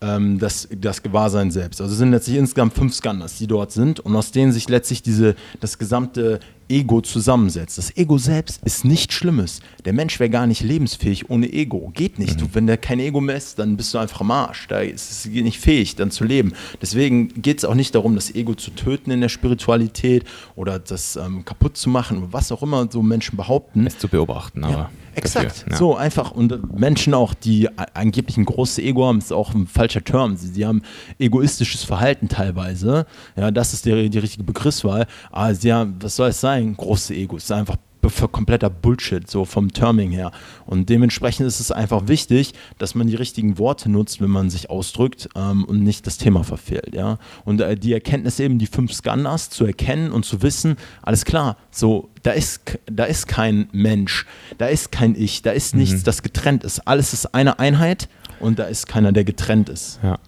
ähm, 0.02 0.40
das, 0.40 0.68
das 0.72 1.02
Gewahrsein 1.02 1.52
selbst. 1.52 1.82
Also 1.82 1.94
es 1.94 1.98
sind 1.98 2.12
letztlich 2.12 2.38
insgesamt 2.38 2.74
fünf 2.74 2.94
Skandals, 2.94 3.38
die 3.38 3.48
dort 3.48 3.72
sind 3.72 4.00
und 4.00 4.16
aus 4.16 4.32
denen 4.32 4.52
sich 4.52 4.70
letztlich 4.70 5.02
diese, 5.02 5.36
das 5.60 5.78
gesamte 5.78 6.40
Ego 6.68 7.02
zusammensetzt. 7.02 7.78
Das 7.78 7.96
Ego 7.96 8.18
selbst 8.18 8.62
ist 8.64 8.86
nichts 8.86 9.14
Schlimmes. 9.14 9.62
Der 9.86 9.94
Mensch 9.94 10.20
wäre 10.20 10.30
gar 10.30 10.48
nicht 10.48 10.62
lebensfähig 10.62 11.30
ohne 11.30 11.52
Ego. 11.52 11.92
Geht 11.94 12.20
nicht. 12.20 12.36
Mhm. 12.36 12.40
Du, 12.40 12.50
wenn 12.54 12.68
der 12.68 12.78
kein 12.78 13.00
Ego 13.00 13.22
mehr 13.22 13.36
ist, 13.36 13.60
dann 13.60 13.78
bist 13.78 13.94
du 13.94 14.00
einfach 14.00 14.22
am 14.22 14.32
Arsch. 14.32 14.68
Da 14.68 14.80
ist 14.80 15.12
es 15.12 15.26
nicht 15.26 15.60
fähig, 15.60 15.96
dann 15.96 16.12
zu 16.12 16.24
leben. 16.24 16.54
Deswegen 16.82 17.42
geht 17.42 17.60
es 17.60 17.66
auch 17.66 17.76
nicht 17.76 17.94
darum, 17.94 18.16
das 18.16 18.34
Ego 18.34 18.56
zu 18.56 18.72
töten 18.72 19.12
in 19.12 19.22
der 19.22 19.30
Spiritualität 19.30 20.26
oder 20.56 20.80
das 20.80 21.16
ähm, 21.16 21.46
kaputt 21.46 21.78
zu 21.78 21.90
machen, 21.90 22.28
was 22.32 22.52
auch 22.52 22.64
immer 22.64 22.88
so 22.92 23.02
Menschen 23.02 23.38
behaupten. 23.38 23.86
Es 23.86 23.98
zu 23.98 24.08
beobachten, 24.08 24.64
aber. 24.64 24.74
Ja, 24.74 24.90
exakt. 25.14 25.46
Dafür, 25.46 25.72
ja. 25.72 25.78
So 25.78 25.96
einfach. 25.96 26.32
Und 26.32 26.80
Menschen 26.80 27.14
auch, 27.14 27.34
die 27.34 27.70
angeblich 27.94 28.38
ein 28.38 28.46
großes 28.46 28.80
Ego 28.80 29.06
haben, 29.06 29.20
ist 29.20 29.32
auch 29.32 29.54
ein 29.54 29.68
falscher 29.68 30.04
Term. 30.04 30.36
Sie, 30.36 30.48
sie 30.48 30.66
haben 30.66 30.82
egoistisches 31.20 31.84
Verhalten 31.84 32.28
teilweise. 32.28 33.06
Ja, 33.36 33.52
das 33.52 33.74
ist 33.74 33.86
die, 33.86 34.10
die 34.10 34.20
richtige 34.20 34.44
Begriffswahl. 34.44 35.06
Aber 35.32 35.54
sie 35.54 35.72
haben, 35.72 35.96
was 36.00 36.16
soll 36.16 36.30
es 36.30 36.42
sein? 36.42 36.76
großes 36.76 37.12
Ego. 37.12 37.38
Es 37.38 37.46
ist 37.46 37.52
einfach 37.52 37.78
kompletter 38.10 38.70
Bullshit, 38.70 39.30
so 39.30 39.46
vom 39.46 39.72
Terming 39.72 40.12
her. 40.12 40.32
Und 40.66 40.90
dementsprechend 40.90 41.48
ist 41.48 41.60
es 41.60 41.72
einfach 41.72 42.08
wichtig, 42.08 42.54
dass 42.78 42.96
man 42.96 43.08
die 43.08 43.16
richtigen 43.16 43.58
Worte 43.58 43.90
nutzt, 43.90 44.22
wenn 44.22 44.30
man 44.30 44.50
sich 44.50 44.70
ausdrückt 44.70 45.30
ähm, 45.36 45.64
und 45.66 45.84
nicht 45.84 46.08
das 46.08 46.18
Thema 46.18 46.44
verfehlt. 46.44 46.94
Ja? 46.94 47.18
Und 47.44 47.62
äh, 47.62 47.76
die 47.76 47.94
Erkenntnis 47.94 48.40
eben, 48.40 48.60
die 48.60 48.68
fünf 48.68 48.94
Scanners 48.94 49.50
zu 49.50 49.66
erkennen 49.66 50.12
und 50.12 50.26
zu 50.26 50.42
wissen, 50.42 50.78
alles 51.02 51.26
klar, 51.26 51.58
so, 51.72 52.10
da 52.24 52.32
ist, 52.32 52.80
da 52.86 53.06
ist 53.06 53.28
kein 53.28 53.68
Mensch, 53.72 54.26
da 54.58 54.68
ist 54.68 54.92
kein 54.92 55.16
Ich, 55.16 55.42
da 55.42 55.52
ist 55.52 55.76
nichts, 55.76 56.02
mhm. 56.02 56.04
das 56.06 56.24
getrennt 56.24 56.64
ist. 56.64 56.88
Alles 56.88 57.14
ist 57.14 57.34
eine 57.34 57.60
Einheit 57.60 58.10
und 58.40 58.60
da 58.60 58.66
ist 58.66 58.88
keiner, 58.88 59.12
der 59.12 59.24
getrennt 59.24 59.70
ist. 59.70 60.00
Ja. 60.04 60.20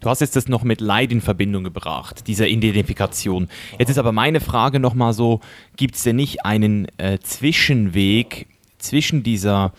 Du 0.00 0.08
hast 0.08 0.20
jetzt 0.20 0.36
das 0.36 0.48
noch 0.48 0.62
mit 0.62 0.80
Leid 0.80 1.12
in 1.12 1.20
Verbindung 1.20 1.64
gebracht, 1.64 2.26
diese 2.26 2.46
Identifikation. 2.46 3.48
Jetzt 3.78 3.90
ist 3.90 3.98
aber 3.98 4.12
meine 4.12 4.40
Frage 4.40 4.80
nochmal 4.80 5.12
so, 5.12 5.40
gibt 5.76 5.96
es 5.96 6.02
denn 6.02 6.16
nicht 6.16 6.44
einen 6.44 6.86
äh, 6.98 7.18
Zwischenweg 7.18 8.46
zwischen 8.78 9.22
dieser, 9.22 9.72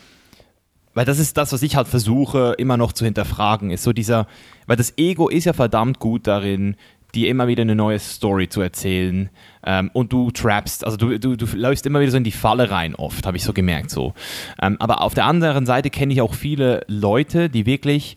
weil 0.94 1.06
das 1.06 1.20
ist 1.20 1.38
das, 1.38 1.54
was 1.54 1.62
ich 1.62 1.76
halt 1.76 1.88
versuche 1.88 2.56
immer 2.58 2.78
noch 2.78 2.92
zu 2.92 3.06
hinterfragen, 3.06 3.72
ist 3.72 3.84
so 3.84 3.94
dieser, 3.94 4.28
weil 4.68 4.76
das 4.76 4.98
Ego 4.98 5.30
ist 5.30 5.46
ja 5.46 5.54
verdammt 5.54 6.00
gut 6.00 6.28
darin, 6.28 6.76
dir 7.16 7.30
immer 7.30 7.48
wieder 7.48 7.62
eine 7.62 7.76
neue 7.76 7.98
Story 7.98 8.50
zu 8.50 8.62
erzählen 8.62 9.30
ähm, 9.66 9.90
und 9.94 10.14
du 10.14 10.32
trappst, 10.32 10.86
also 10.86 10.98
du, 10.98 11.18
du, 11.18 11.36
du 11.36 11.46
läufst 11.56 11.86
immer 11.86 12.02
wieder 12.02 12.12
so 12.12 12.18
in 12.18 12.24
die 12.24 12.32
Falle 12.32 12.70
rein 12.70 12.94
oft, 12.96 13.26
habe 13.26 13.38
ich 13.38 13.44
so 13.44 13.54
gemerkt 13.54 13.90
so. 13.90 14.14
Ähm, 14.62 14.78
aber 14.80 15.02
auf 15.02 15.14
der 15.14 15.26
anderen 15.26 15.66
Seite 15.66 15.90
kenne 15.90 16.14
ich 16.14 16.22
auch 16.22 16.34
viele 16.34 16.84
Leute, 16.88 17.50
die 17.50 17.66
wirklich 17.66 18.16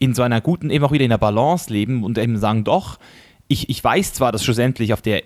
in 0.00 0.14
so 0.14 0.22
einer 0.22 0.40
guten, 0.40 0.70
eben 0.70 0.84
auch 0.84 0.92
wieder 0.92 1.04
in 1.04 1.10
der 1.10 1.18
Balance 1.18 1.72
leben 1.72 2.02
und 2.02 2.18
eben 2.18 2.38
sagen, 2.38 2.64
doch, 2.64 2.98
ich, 3.46 3.68
ich 3.68 3.84
weiß 3.84 4.14
zwar, 4.14 4.32
dass 4.32 4.42
schlussendlich 4.42 4.92
auf 4.92 5.02
der 5.02 5.22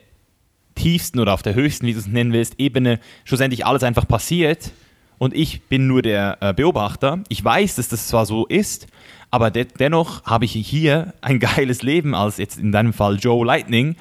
tiefsten 0.74 1.20
oder 1.20 1.32
auf 1.32 1.42
der 1.42 1.54
höchsten, 1.54 1.87
wie 1.87 1.92
du 1.92 2.00
es 2.00 2.08
nennen 2.08 2.32
willst, 2.32 2.58
Ebene 2.58 2.98
schlussendlich 3.24 3.64
alles 3.64 3.84
einfach 3.84 4.06
passiert 4.06 4.72
und 5.18 5.32
ich 5.32 5.62
bin 5.62 5.87
nur 5.87 6.02
der 6.02 6.38
äh, 6.40 6.52
Beobachter. 6.52 7.22
Ich 7.28 7.42
weiß, 7.42 7.76
dass 7.76 7.88
das 7.88 8.08
zwar 8.08 8.26
so 8.26 8.46
ist, 8.46 8.88
aber 9.30 9.52
de 9.52 9.66
dennoch 9.78 10.24
habe 10.24 10.44
ich 10.44 10.52
hier 10.52 11.14
ein 11.20 11.38
geiles 11.56 11.82
Leben 11.82 12.14
als 12.14 12.38
jetzt 12.38 12.58
in 12.58 12.72
deinem 12.72 12.92
Fall 12.92 13.16
Joe 13.20 13.46
Lightning 13.46 13.94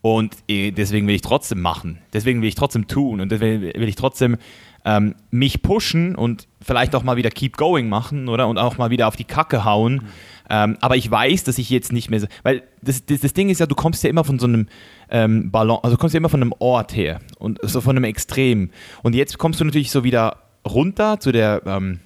und 0.00 0.36
äh, 0.48 0.70
deswegen 0.70 1.08
will 1.08 1.16
ich 1.16 1.22
trotzdem 1.22 1.60
machen, 1.60 1.98
deswegen 2.12 2.40
will 2.40 2.48
ich 2.48 2.54
trotzdem 2.54 2.86
tun 2.86 3.20
und 3.20 3.32
deswegen 3.32 3.62
will 3.62 3.88
ich 3.88 3.96
trotzdem 3.96 4.36
ähm, 4.84 5.14
mich 5.30 5.62
pushen 5.62 6.14
und 6.14 6.48
vielleicht 6.62 6.94
auch 6.94 7.02
mal 7.02 7.16
wieder 7.16 7.30
keep 7.30 7.56
going 7.56 7.88
machen, 7.88 8.28
oder? 8.28 8.48
Und 8.48 8.58
auch 8.58 8.78
mal 8.78 8.90
wieder 8.90 9.08
auf 9.08 9.16
die 9.16 9.24
Kacke 9.24 9.64
hauen. 9.64 9.94
Mhm. 9.94 10.08
Ähm, 10.48 10.76
aber 10.80 10.96
ich 10.96 11.08
weiß, 11.08 11.44
dass 11.44 11.58
ich 11.58 11.70
jetzt 11.70 11.92
nicht 11.92 12.10
mehr, 12.10 12.26
weil 12.42 12.62
das, 12.82 13.06
das, 13.06 13.20
das, 13.20 13.32
Ding 13.34 13.50
ist 13.50 13.60
ja, 13.60 13.66
du 13.66 13.76
kommst 13.76 14.02
ja 14.02 14.10
immer 14.10 14.24
von 14.24 14.38
so 14.38 14.46
einem 14.46 14.66
ähm, 15.08 15.50
Ballon, 15.50 15.78
also 15.82 15.96
du 15.96 16.00
kommst 16.00 16.14
ja 16.14 16.18
immer 16.18 16.28
von 16.28 16.42
einem 16.42 16.54
Ort 16.58 16.96
her 16.96 17.20
und 17.38 17.58
so 17.62 17.80
von 17.80 17.96
einem 17.96 18.04
Extrem. 18.04 18.70
Und 19.02 19.14
jetzt 19.14 19.38
kommst 19.38 19.60
du 19.60 19.64
natürlich 19.64 19.92
so 19.92 20.02
wieder 20.02 20.38
runter 20.68 21.20
zu 21.20 21.30
der 21.30 21.62
ähm, 21.66 22.00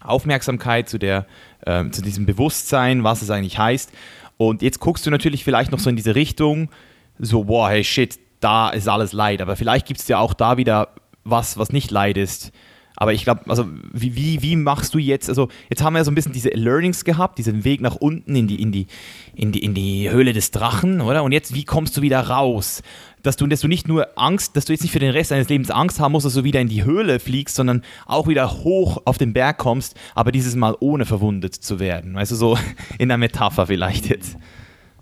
Aufmerksamkeit, 0.00 0.88
zu 0.88 0.98
der, 0.98 1.26
äh, 1.64 1.88
zu 1.90 2.02
diesem 2.02 2.26
Bewusstsein, 2.26 3.04
was 3.04 3.22
es 3.22 3.30
eigentlich 3.30 3.58
heißt. 3.58 3.92
Und 4.36 4.62
jetzt 4.62 4.80
guckst 4.80 5.06
du 5.06 5.10
natürlich 5.10 5.44
vielleicht 5.44 5.70
noch 5.70 5.78
so 5.78 5.88
in 5.88 5.96
diese 5.96 6.14
Richtung, 6.14 6.70
so, 7.18 7.44
boah, 7.44 7.70
hey 7.70 7.84
shit, 7.84 8.18
da 8.40 8.70
ist 8.70 8.88
alles 8.88 9.12
Leid. 9.12 9.40
Aber 9.40 9.56
vielleicht 9.56 9.86
gibt 9.86 10.00
es 10.00 10.08
ja 10.08 10.18
auch 10.18 10.34
da 10.34 10.56
wieder 10.56 10.88
was, 11.28 11.58
was 11.58 11.72
nicht 11.72 11.90
Leid 11.90 12.16
ist. 12.16 12.52
Aber 12.96 13.12
ich 13.12 13.24
glaube, 13.24 13.42
also 13.48 13.66
wie, 13.92 14.16
wie, 14.16 14.42
wie 14.42 14.56
machst 14.56 14.94
du 14.94 14.98
jetzt, 14.98 15.28
also 15.28 15.48
jetzt 15.68 15.82
haben 15.82 15.92
wir 15.92 15.98
ja 15.98 16.04
so 16.04 16.10
ein 16.10 16.14
bisschen 16.14 16.32
diese 16.32 16.48
Learnings 16.48 17.04
gehabt, 17.04 17.36
diesen 17.36 17.64
Weg 17.64 17.82
nach 17.82 17.96
unten 17.96 18.34
in 18.34 18.48
die, 18.48 18.60
in 18.60 18.72
die, 18.72 18.86
in 19.34 19.52
die, 19.52 19.62
in 19.62 19.74
die 19.74 20.10
Höhle 20.10 20.32
des 20.32 20.50
Drachen, 20.50 21.02
oder? 21.02 21.22
Und 21.22 21.32
jetzt, 21.32 21.54
wie 21.54 21.64
kommst 21.64 21.96
du 21.96 22.02
wieder 22.02 22.20
raus? 22.20 22.82
Dass 23.22 23.36
du, 23.36 23.46
dass 23.46 23.60
du 23.60 23.68
nicht 23.68 23.86
nur 23.86 24.08
Angst, 24.16 24.56
dass 24.56 24.64
du 24.64 24.72
jetzt 24.72 24.82
nicht 24.82 24.92
für 24.92 24.98
den 24.98 25.10
Rest 25.10 25.30
deines 25.30 25.48
Lebens 25.50 25.70
Angst 25.70 26.00
haben 26.00 26.12
musst, 26.12 26.24
dass 26.24 26.34
du 26.34 26.44
wieder 26.44 26.60
in 26.60 26.68
die 26.68 26.84
Höhle 26.84 27.20
fliegst, 27.20 27.56
sondern 27.56 27.82
auch 28.06 28.28
wieder 28.28 28.50
hoch 28.50 29.02
auf 29.04 29.18
den 29.18 29.34
Berg 29.34 29.58
kommst, 29.58 29.94
aber 30.14 30.32
dieses 30.32 30.56
Mal 30.56 30.74
ohne 30.80 31.04
verwundet 31.04 31.54
zu 31.54 31.78
werden. 31.78 32.14
Weißt 32.14 32.32
du, 32.32 32.36
so 32.36 32.58
in 32.98 33.08
der 33.08 33.18
Metapher 33.18 33.66
vielleicht 33.66 34.08
jetzt. 34.08 34.38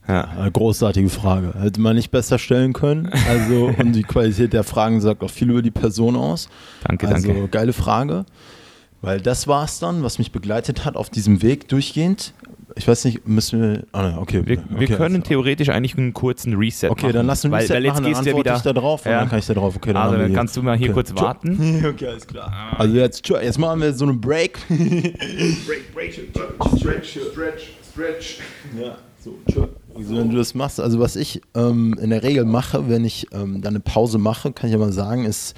Ja. 0.09 0.49
Großartige 0.53 1.09
Frage. 1.09 1.55
Hätte 1.59 1.81
man 1.81 1.97
nicht 1.97 2.11
besser 2.11 2.39
stellen 2.39 2.73
können. 2.73 3.11
Also, 3.29 3.73
und 3.79 3.93
die 3.93 4.03
Qualität 4.03 4.53
der 4.53 4.65
Fragen 4.65 5.01
sagt 5.01 5.23
auch 5.23 5.31
viel 5.31 5.51
über 5.51 5.63
die 5.63 5.71
Person 5.71 6.17
aus. 6.17 6.49
Danke, 6.87 7.09
also, 7.09 7.29
danke. 7.29 7.49
geile 7.49 7.73
Frage. 7.73 8.27
Weil 9.01 9.21
das 9.21 9.47
war 9.47 9.65
es 9.65 9.79
dann, 9.79 10.03
was 10.03 10.19
mich 10.19 10.33
begleitet 10.33 10.85
hat 10.85 10.97
auf 10.97 11.11
diesem 11.11 11.43
Weg 11.43 11.69
durchgehend. 11.69 12.33
Ich 12.77 12.89
weiß 12.89 13.05
nicht, 13.05 13.29
müssen 13.29 13.61
wir. 13.61 13.83
Ah, 13.93 14.03
ne, 14.03 14.19
okay. 14.19 14.43
Wir, 14.47 14.57
wir 14.69 14.89
okay, 14.89 14.97
können 14.97 15.17
also. 15.17 15.29
theoretisch 15.29 15.69
eigentlich 15.69 15.97
einen 15.97 16.13
kurzen 16.13 16.55
Reset 16.55 16.89
okay, 16.89 16.95
machen. 16.95 17.05
Okay, 17.05 17.13
dann 17.13 17.27
lass 17.27 17.45
einen 17.45 17.55
Reset 17.55 17.75
weil, 17.75 17.85
weil 17.85 17.91
machen, 17.91 18.07
jetzt 18.07 18.27
dann 18.27 18.37
wieder, 18.37 18.57
ich 18.57 18.63
da 18.63 18.73
drauf 18.73 19.05
ja. 19.05 19.13
und 19.13 19.19
dann 19.19 19.29
kann 19.29 19.39
ich 19.39 19.47
da 19.47 19.55
drauf. 19.55 19.77
Okay, 19.77 19.93
dann 19.93 20.03
also 20.03 20.17
dann 20.17 20.33
kannst 20.33 20.57
du 20.57 20.63
mal 20.63 20.77
hier 20.77 20.89
okay. 20.89 20.95
kurz 20.95 21.15
warten. 21.15 21.85
okay, 21.87 22.07
alles 22.09 22.27
klar. 22.27 22.75
Also 22.79 22.97
jetzt, 22.97 23.29
jetzt 23.29 23.59
machen 23.59 23.81
wir 23.81 23.93
so 23.93 24.07
einen 24.07 24.21
Break. 24.21 24.59
break, 24.69 25.95
break, 25.95 26.13
stretch, 26.15 26.79
stretch, 26.79 27.19
stretch, 27.33 27.63
stretch. 27.93 28.39
Ja, 28.81 28.97
so, 29.21 29.35
tschö. 29.51 29.67
Wieso, 29.97 30.17
wenn 30.17 30.31
du 30.31 30.37
das 30.37 30.55
machst, 30.55 30.81
also 30.81 30.99
was 30.99 31.15
ich 31.15 31.41
ähm, 31.55 31.97
in 32.01 32.11
der 32.11 32.23
Regel 32.23 32.45
mache, 32.45 32.89
wenn 32.89 33.05
ich 33.05 33.29
ähm, 33.33 33.63
dann 33.63 33.75
eine 33.75 33.81
Pause 33.81 34.19
mache, 34.19 34.53
kann 34.53 34.69
ich 34.69 34.73
ja 34.73 34.79
mal 34.79 34.93
sagen, 34.93 35.25
ist, 35.25 35.55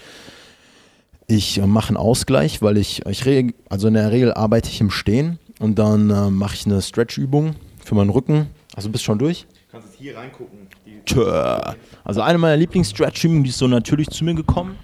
ich 1.27 1.59
äh, 1.59 1.67
mache 1.67 1.89
einen 1.89 1.97
Ausgleich, 1.97 2.61
weil 2.61 2.77
ich, 2.77 3.05
ich 3.07 3.55
also 3.71 3.89
in 3.89 3.95
der 3.95 4.13
Regel 4.13 4.35
arbeite 4.35 4.69
ich 4.69 4.81
im 4.81 4.91
Stehen 4.91 5.39
und 5.59 5.79
dann 5.79 6.11
äh, 6.11 6.31
mache 6.31 6.55
ich 6.55 6.67
eine 6.67 6.83
Stretch-Übung 6.83 7.57
für 7.83 7.95
meinen 7.95 8.11
Rücken. 8.11 8.49
Also 8.75 8.91
bist 8.91 9.05
schon 9.05 9.19
durch? 9.19 9.47
Du 9.47 9.73
kannst 9.73 9.89
jetzt 9.89 9.99
hier 9.99 10.17
reingucken. 10.17 10.67
Tja. 11.07 11.75
Also 12.05 12.21
eine 12.21 12.39
meiner 12.39 12.57
Lieblings-Stretch-Übungen, 12.57 13.43
die 13.43 13.51
ist 13.51 13.59
so 13.59 13.67
natürlich 13.67 14.11
zu 14.11 14.25
mir 14.25 14.35
gekommen. 14.35 14.77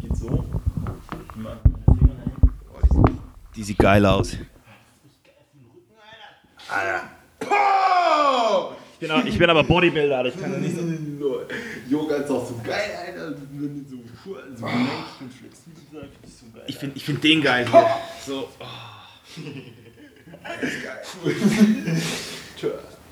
Geht 0.00 0.16
so. 0.16 0.44
Die 3.54 3.62
sieht 3.62 3.78
geil 3.78 4.04
aus. 4.06 4.36
Alter. 6.68 7.19
Ich 9.00 9.08
bin, 9.08 9.26
ich 9.26 9.38
bin 9.38 9.48
aber 9.48 9.64
Bodybuilder, 9.64 10.26
ich 10.26 10.38
kann 10.38 10.52
ja 10.52 10.58
nicht 10.58 10.76
so. 10.76 10.82
Yoga 11.88 12.16
ist 12.16 12.30
auch 12.30 12.46
so 12.46 12.60
geil, 12.62 12.90
Alter. 13.06 13.34
Wenn 13.52 13.82
du 13.82 13.90
so, 13.90 13.96
so 14.56 14.66
Ich 16.66 16.76
finde 16.76 16.96
ich 16.96 17.04
find 17.04 17.24
den 17.24 17.40
geil 17.40 17.66
hier. 17.70 17.86
So. 18.26 18.48
Oh. 18.58 18.64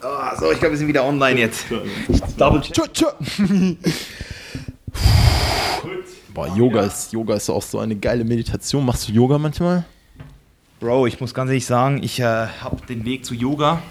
oh, 0.03 0.37
so, 0.39 0.53
ich 0.53 0.59
glaube, 0.59 0.73
wir 0.73 0.79
sind 0.79 0.89
wieder 0.89 1.05
online 1.05 1.41
jetzt. 1.41 1.65
Double 2.37 2.61
Boah, 6.35 6.55
Yoga 6.55 6.83
ist, 6.83 7.13
Yoga 7.13 7.35
ist 7.35 7.49
auch 7.49 7.63
so 7.63 7.79
eine 7.79 7.97
geile 7.97 8.25
Meditation. 8.25 8.85
Machst 8.85 9.09
du 9.09 9.13
Yoga 9.13 9.39
manchmal? 9.39 9.87
Bro, 10.81 11.07
ich 11.07 11.19
muss 11.19 11.33
ganz 11.35 11.49
ehrlich 11.49 11.67
sagen, 11.67 12.03
ich 12.03 12.21
äh, 12.21 12.25
habe 12.25 12.85
den 12.87 13.05
Weg 13.05 13.25
zu 13.25 13.35
Yoga 13.35 13.83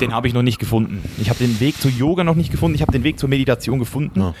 den 0.00 0.12
habe 0.12 0.28
ich 0.28 0.34
noch 0.34 0.42
nicht 0.42 0.58
gefunden. 0.58 1.02
Ich 1.20 1.28
habe 1.28 1.38
den 1.38 1.60
Weg 1.60 1.80
zu 1.80 1.88
Yoga 1.88 2.24
noch 2.24 2.34
nicht 2.34 2.50
gefunden, 2.50 2.74
ich 2.74 2.82
habe 2.82 2.92
den 2.92 3.04
Weg 3.04 3.18
zur 3.18 3.28
Meditation 3.28 3.78
gefunden. 3.78 4.20
Ja. 4.20 4.34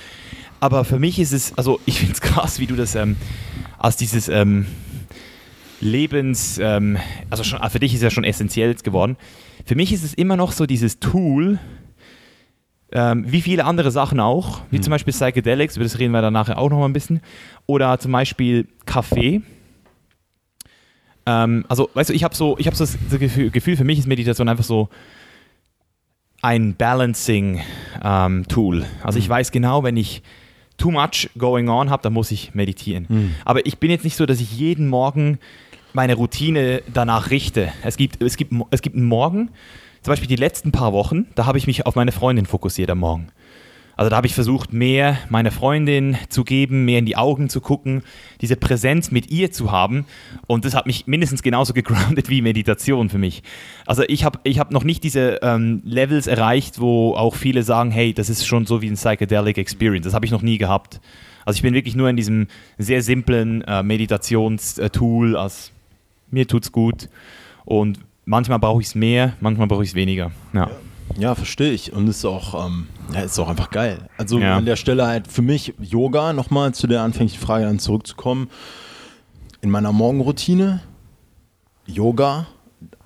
Aber 0.60 0.84
für 0.84 0.98
mich 0.98 1.18
ist 1.18 1.32
es, 1.32 1.56
also 1.58 1.80
ich 1.86 1.98
finde 1.98 2.14
es 2.14 2.20
krass, 2.20 2.60
wie 2.60 2.66
du 2.66 2.76
das 2.76 2.94
ähm, 2.94 3.16
als 3.78 3.96
dieses 3.96 4.28
ähm, 4.28 4.66
Lebens, 5.80 6.58
ähm, 6.62 6.98
also 7.30 7.42
schon, 7.42 7.58
für 7.68 7.80
dich 7.80 7.92
ist 7.92 7.98
es 7.98 8.04
ja 8.04 8.10
schon 8.10 8.24
essentiell 8.24 8.72
geworden. 8.74 9.16
Für 9.64 9.74
mich 9.74 9.92
ist 9.92 10.04
es 10.04 10.14
immer 10.14 10.36
noch 10.36 10.52
so 10.52 10.66
dieses 10.66 11.00
Tool, 11.00 11.58
ähm, 12.92 13.24
wie 13.26 13.40
viele 13.40 13.64
andere 13.64 13.90
Sachen 13.90 14.20
auch, 14.20 14.60
wie 14.70 14.78
mhm. 14.78 14.82
zum 14.82 14.90
Beispiel 14.92 15.12
Psychedelics, 15.12 15.76
über 15.76 15.84
das 15.84 15.98
reden 15.98 16.12
wir 16.12 16.22
dann 16.22 16.32
nachher 16.32 16.58
auch 16.58 16.70
noch 16.70 16.78
mal 16.78 16.86
ein 16.86 16.92
bisschen, 16.92 17.20
oder 17.66 17.98
zum 17.98 18.12
Beispiel 18.12 18.68
Kaffee. 18.86 19.42
Ähm, 21.26 21.64
also, 21.68 21.90
weißt 21.94 22.10
du, 22.10 22.14
ich 22.14 22.22
habe 22.22 22.34
so, 22.34 22.56
ich 22.58 22.66
habe 22.66 22.76
so 22.76 22.84
das 22.84 22.98
Gefühl, 23.18 23.50
Gefühl, 23.50 23.76
für 23.76 23.84
mich 23.84 23.98
ist 23.98 24.06
Meditation 24.06 24.48
einfach 24.48 24.64
so, 24.64 24.88
ein 26.42 26.74
Balancing-Tool. 26.74 28.78
Ähm, 28.78 28.84
also 29.02 29.18
ich 29.18 29.28
mhm. 29.28 29.32
weiß 29.32 29.52
genau, 29.52 29.84
wenn 29.84 29.96
ich 29.96 30.22
too 30.76 30.90
much 30.90 31.30
going 31.38 31.68
on 31.68 31.88
habe, 31.88 32.02
dann 32.02 32.12
muss 32.12 32.32
ich 32.32 32.54
meditieren. 32.54 33.06
Mhm. 33.08 33.34
Aber 33.44 33.64
ich 33.64 33.78
bin 33.78 33.90
jetzt 33.90 34.04
nicht 34.04 34.16
so, 34.16 34.26
dass 34.26 34.40
ich 34.40 34.58
jeden 34.58 34.88
Morgen 34.88 35.38
meine 35.92 36.14
Routine 36.14 36.82
danach 36.92 37.30
richte. 37.30 37.72
Es 37.82 37.96
gibt, 37.96 38.22
es 38.22 38.36
gibt, 38.36 38.52
es 38.70 38.82
gibt 38.82 38.96
einen 38.96 39.06
Morgen, 39.06 39.50
zum 40.02 40.12
Beispiel 40.12 40.28
die 40.28 40.36
letzten 40.36 40.72
paar 40.72 40.92
Wochen, 40.92 41.26
da 41.36 41.46
habe 41.46 41.58
ich 41.58 41.68
mich 41.68 41.86
auf 41.86 41.94
meine 41.94 42.10
Freundin 42.10 42.46
fokussiert 42.46 42.90
am 42.90 42.98
Morgen. 42.98 43.28
Also 44.02 44.10
da 44.10 44.16
habe 44.16 44.26
ich 44.26 44.34
versucht, 44.34 44.72
mehr 44.72 45.16
meiner 45.28 45.52
Freundin 45.52 46.16
zu 46.28 46.42
geben, 46.42 46.84
mehr 46.84 46.98
in 46.98 47.06
die 47.06 47.16
Augen 47.16 47.48
zu 47.48 47.60
gucken, 47.60 48.02
diese 48.40 48.56
Präsenz 48.56 49.12
mit 49.12 49.30
ihr 49.30 49.52
zu 49.52 49.70
haben. 49.70 50.06
Und 50.48 50.64
das 50.64 50.74
hat 50.74 50.86
mich 50.86 51.06
mindestens 51.06 51.40
genauso 51.40 51.72
gegroundet 51.72 52.28
wie 52.28 52.42
Meditation 52.42 53.10
für 53.10 53.18
mich. 53.18 53.44
Also 53.86 54.02
ich 54.08 54.24
habe 54.24 54.40
ich 54.42 54.58
hab 54.58 54.72
noch 54.72 54.82
nicht 54.82 55.04
diese 55.04 55.38
ähm, 55.42 55.82
Levels 55.84 56.26
erreicht, 56.26 56.80
wo 56.80 57.14
auch 57.14 57.36
viele 57.36 57.62
sagen, 57.62 57.92
hey, 57.92 58.12
das 58.12 58.28
ist 58.28 58.44
schon 58.44 58.66
so 58.66 58.82
wie 58.82 58.88
ein 58.88 58.94
Psychedelic 58.94 59.56
Experience. 59.56 60.02
Das 60.04 60.14
habe 60.14 60.26
ich 60.26 60.32
noch 60.32 60.42
nie 60.42 60.58
gehabt. 60.58 61.00
Also 61.44 61.58
ich 61.58 61.62
bin 61.62 61.72
wirklich 61.72 61.94
nur 61.94 62.08
in 62.08 62.16
diesem 62.16 62.48
sehr 62.78 63.02
simplen 63.02 63.62
äh, 63.62 63.84
Meditationstool. 63.84 65.36
Also 65.36 65.70
mir 66.32 66.48
tut's 66.48 66.72
gut. 66.72 67.08
Und 67.64 68.00
manchmal 68.24 68.58
brauche 68.58 68.80
ich 68.80 68.88
es 68.88 68.94
mehr, 68.96 69.34
manchmal 69.38 69.68
brauche 69.68 69.84
ich 69.84 69.90
es 69.90 69.94
weniger. 69.94 70.32
ja. 70.52 70.72
ja. 71.16 71.36
Verstehe 71.36 71.70
ich. 71.70 71.92
Und 71.92 72.08
ist 72.08 72.24
auch, 72.24 72.66
ähm, 72.66 72.88
ja, 73.12 73.20
ist 73.20 73.38
auch 73.38 73.48
einfach 73.48 73.70
geil. 73.70 74.08
Also 74.16 74.38
ja. 74.38 74.56
an 74.56 74.64
der 74.64 74.76
Stelle 74.76 75.06
halt 75.06 75.28
für 75.28 75.42
mich 75.42 75.74
Yoga, 75.80 76.32
nochmal 76.32 76.74
zu 76.74 76.86
der 76.86 77.02
anfänglichen 77.02 77.40
Frage 77.40 77.64
dann 77.64 77.78
zurückzukommen. 77.78 78.48
In 79.60 79.70
meiner 79.70 79.92
Morgenroutine, 79.92 80.80
Yoga, 81.86 82.46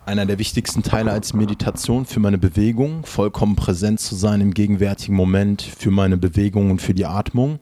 einer 0.04 0.26
der 0.26 0.38
wichtigsten 0.38 0.82
Teile 0.82 1.10
als 1.10 1.34
Meditation 1.34 2.06
für 2.06 2.20
meine 2.20 2.38
Bewegung, 2.38 3.04
vollkommen 3.04 3.56
präsent 3.56 4.00
zu 4.00 4.14
sein 4.14 4.40
im 4.40 4.54
gegenwärtigen 4.54 5.16
Moment 5.16 5.62
für 5.62 5.90
meine 5.90 6.16
Bewegung 6.16 6.70
und 6.70 6.80
für 6.80 6.94
die 6.94 7.06
Atmung. 7.06 7.58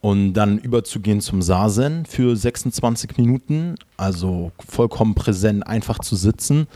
Und 0.00 0.34
dann 0.34 0.58
überzugehen 0.58 1.20
zum 1.20 1.42
Sasen 1.42 2.06
für 2.06 2.36
26 2.36 3.16
Minuten, 3.16 3.74
also 3.96 4.52
vollkommen 4.64 5.14
präsent, 5.14 5.66
einfach 5.66 5.98
zu 5.98 6.14
sitzen 6.14 6.68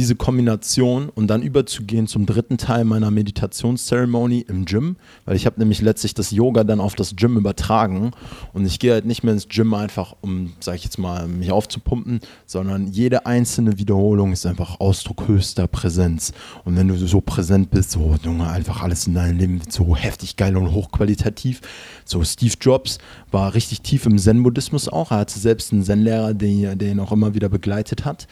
diese 0.00 0.16
Kombination 0.16 1.10
und 1.10 1.26
dann 1.26 1.42
überzugehen 1.42 2.06
zum 2.06 2.24
dritten 2.24 2.56
Teil 2.56 2.84
meiner 2.86 3.10
Meditationszeremonie 3.10 4.46
im 4.48 4.64
Gym, 4.64 4.96
weil 5.26 5.36
ich 5.36 5.44
habe 5.44 5.58
nämlich 5.58 5.82
letztlich 5.82 6.14
das 6.14 6.30
Yoga 6.30 6.64
dann 6.64 6.80
auf 6.80 6.94
das 6.94 7.16
Gym 7.16 7.36
übertragen 7.36 8.12
und 8.54 8.64
ich 8.64 8.78
gehe 8.78 8.94
halt 8.94 9.04
nicht 9.04 9.24
mehr 9.24 9.34
ins 9.34 9.48
Gym 9.48 9.74
einfach, 9.74 10.16
um, 10.22 10.54
sag 10.58 10.76
ich 10.76 10.84
jetzt 10.84 10.96
mal, 10.98 11.28
mich 11.28 11.52
aufzupumpen, 11.52 12.20
sondern 12.46 12.86
jede 12.86 13.26
einzelne 13.26 13.78
Wiederholung 13.78 14.32
ist 14.32 14.46
einfach 14.46 14.80
Ausdruck 14.80 15.28
höchster 15.28 15.66
Präsenz. 15.66 16.32
Und 16.64 16.76
wenn 16.76 16.88
du 16.88 16.96
so 16.96 17.20
präsent 17.20 17.70
bist, 17.70 17.90
so 17.90 18.16
Junge, 18.24 18.48
einfach 18.48 18.82
alles 18.82 19.06
in 19.06 19.12
deinem 19.12 19.36
Leben 19.36 19.60
so 19.68 19.94
heftig 19.94 20.36
geil 20.36 20.56
und 20.56 20.72
hochqualitativ. 20.72 21.60
So 22.06 22.24
Steve 22.24 22.54
Jobs 22.58 22.96
war 23.30 23.52
richtig 23.52 23.82
tief 23.82 24.06
im 24.06 24.16
Zen-Buddhismus 24.16 24.88
auch. 24.88 25.10
Er 25.10 25.18
hatte 25.18 25.38
selbst 25.38 25.74
einen 25.74 25.84
Zen-Lehrer, 25.84 26.32
den, 26.32 26.78
den 26.78 26.92
ihn 26.92 27.00
auch 27.00 27.12
immer 27.12 27.34
wieder 27.34 27.50
begleitet 27.50 28.06
hat. 28.06 28.26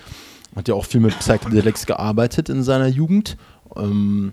Hat 0.57 0.69
ja 0.69 0.75
auch 0.75 0.85
viel 0.85 1.01
mit 1.01 1.19
Psychedelics 1.19 1.87
gearbeitet 1.87 2.49
in 2.49 2.63
seiner 2.63 2.89
Jugend. 2.89 3.37
Ähm, 3.77 4.33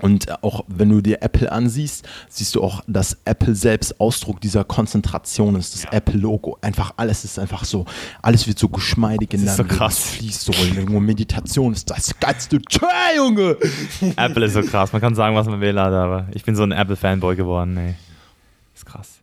und 0.00 0.42
auch 0.44 0.64
wenn 0.68 0.90
du 0.90 1.00
dir 1.00 1.22
Apple 1.22 1.50
ansiehst, 1.50 2.06
siehst 2.28 2.54
du 2.54 2.62
auch, 2.62 2.82
dass 2.86 3.18
Apple 3.24 3.54
selbst 3.54 4.00
Ausdruck 4.00 4.40
dieser 4.40 4.64
Konzentration 4.64 5.56
ist, 5.56 5.74
das 5.74 5.82
ja. 5.84 5.92
Apple-Logo. 5.92 6.58
Einfach 6.60 6.92
alles 6.96 7.24
ist 7.24 7.38
einfach 7.38 7.64
so, 7.64 7.84
alles 8.22 8.46
wird 8.46 8.58
so 8.58 8.68
geschmeidig 8.68 9.34
in 9.34 9.44
deinem 9.44 9.56
so 9.56 9.64
krass. 9.64 9.98
fließt 9.98 10.42
so. 10.42 10.52
Irgendwo 10.52 11.00
Meditation 11.00 11.72
ist 11.72 11.90
das 11.90 12.18
geilste 12.20 12.60
Tschö, 12.62 12.86
Junge! 13.16 13.56
Apple 14.16 14.46
ist 14.46 14.54
so 14.54 14.62
krass, 14.62 14.92
man 14.92 15.00
kann 15.00 15.14
sagen, 15.14 15.34
was 15.34 15.46
man 15.46 15.60
will, 15.60 15.76
aber 15.78 16.28
ich 16.32 16.44
bin 16.44 16.54
so 16.54 16.62
ein 16.62 16.72
Apple-Fanboy 16.72 17.34
geworden, 17.34 17.76
ey. 17.76 17.94
Ist 18.74 18.86
krass. 18.86 19.18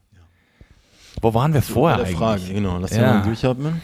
Wo 1.21 1.33
waren 1.33 1.53
wir 1.53 1.61
vorher 1.61 1.99
eigentlich? 1.99 2.17
Frage, 2.17 2.53
genau. 2.53 2.77
Lass 2.77 2.91
ja. 2.91 3.13
mal 3.13 3.23
durchatmen. 3.23 3.81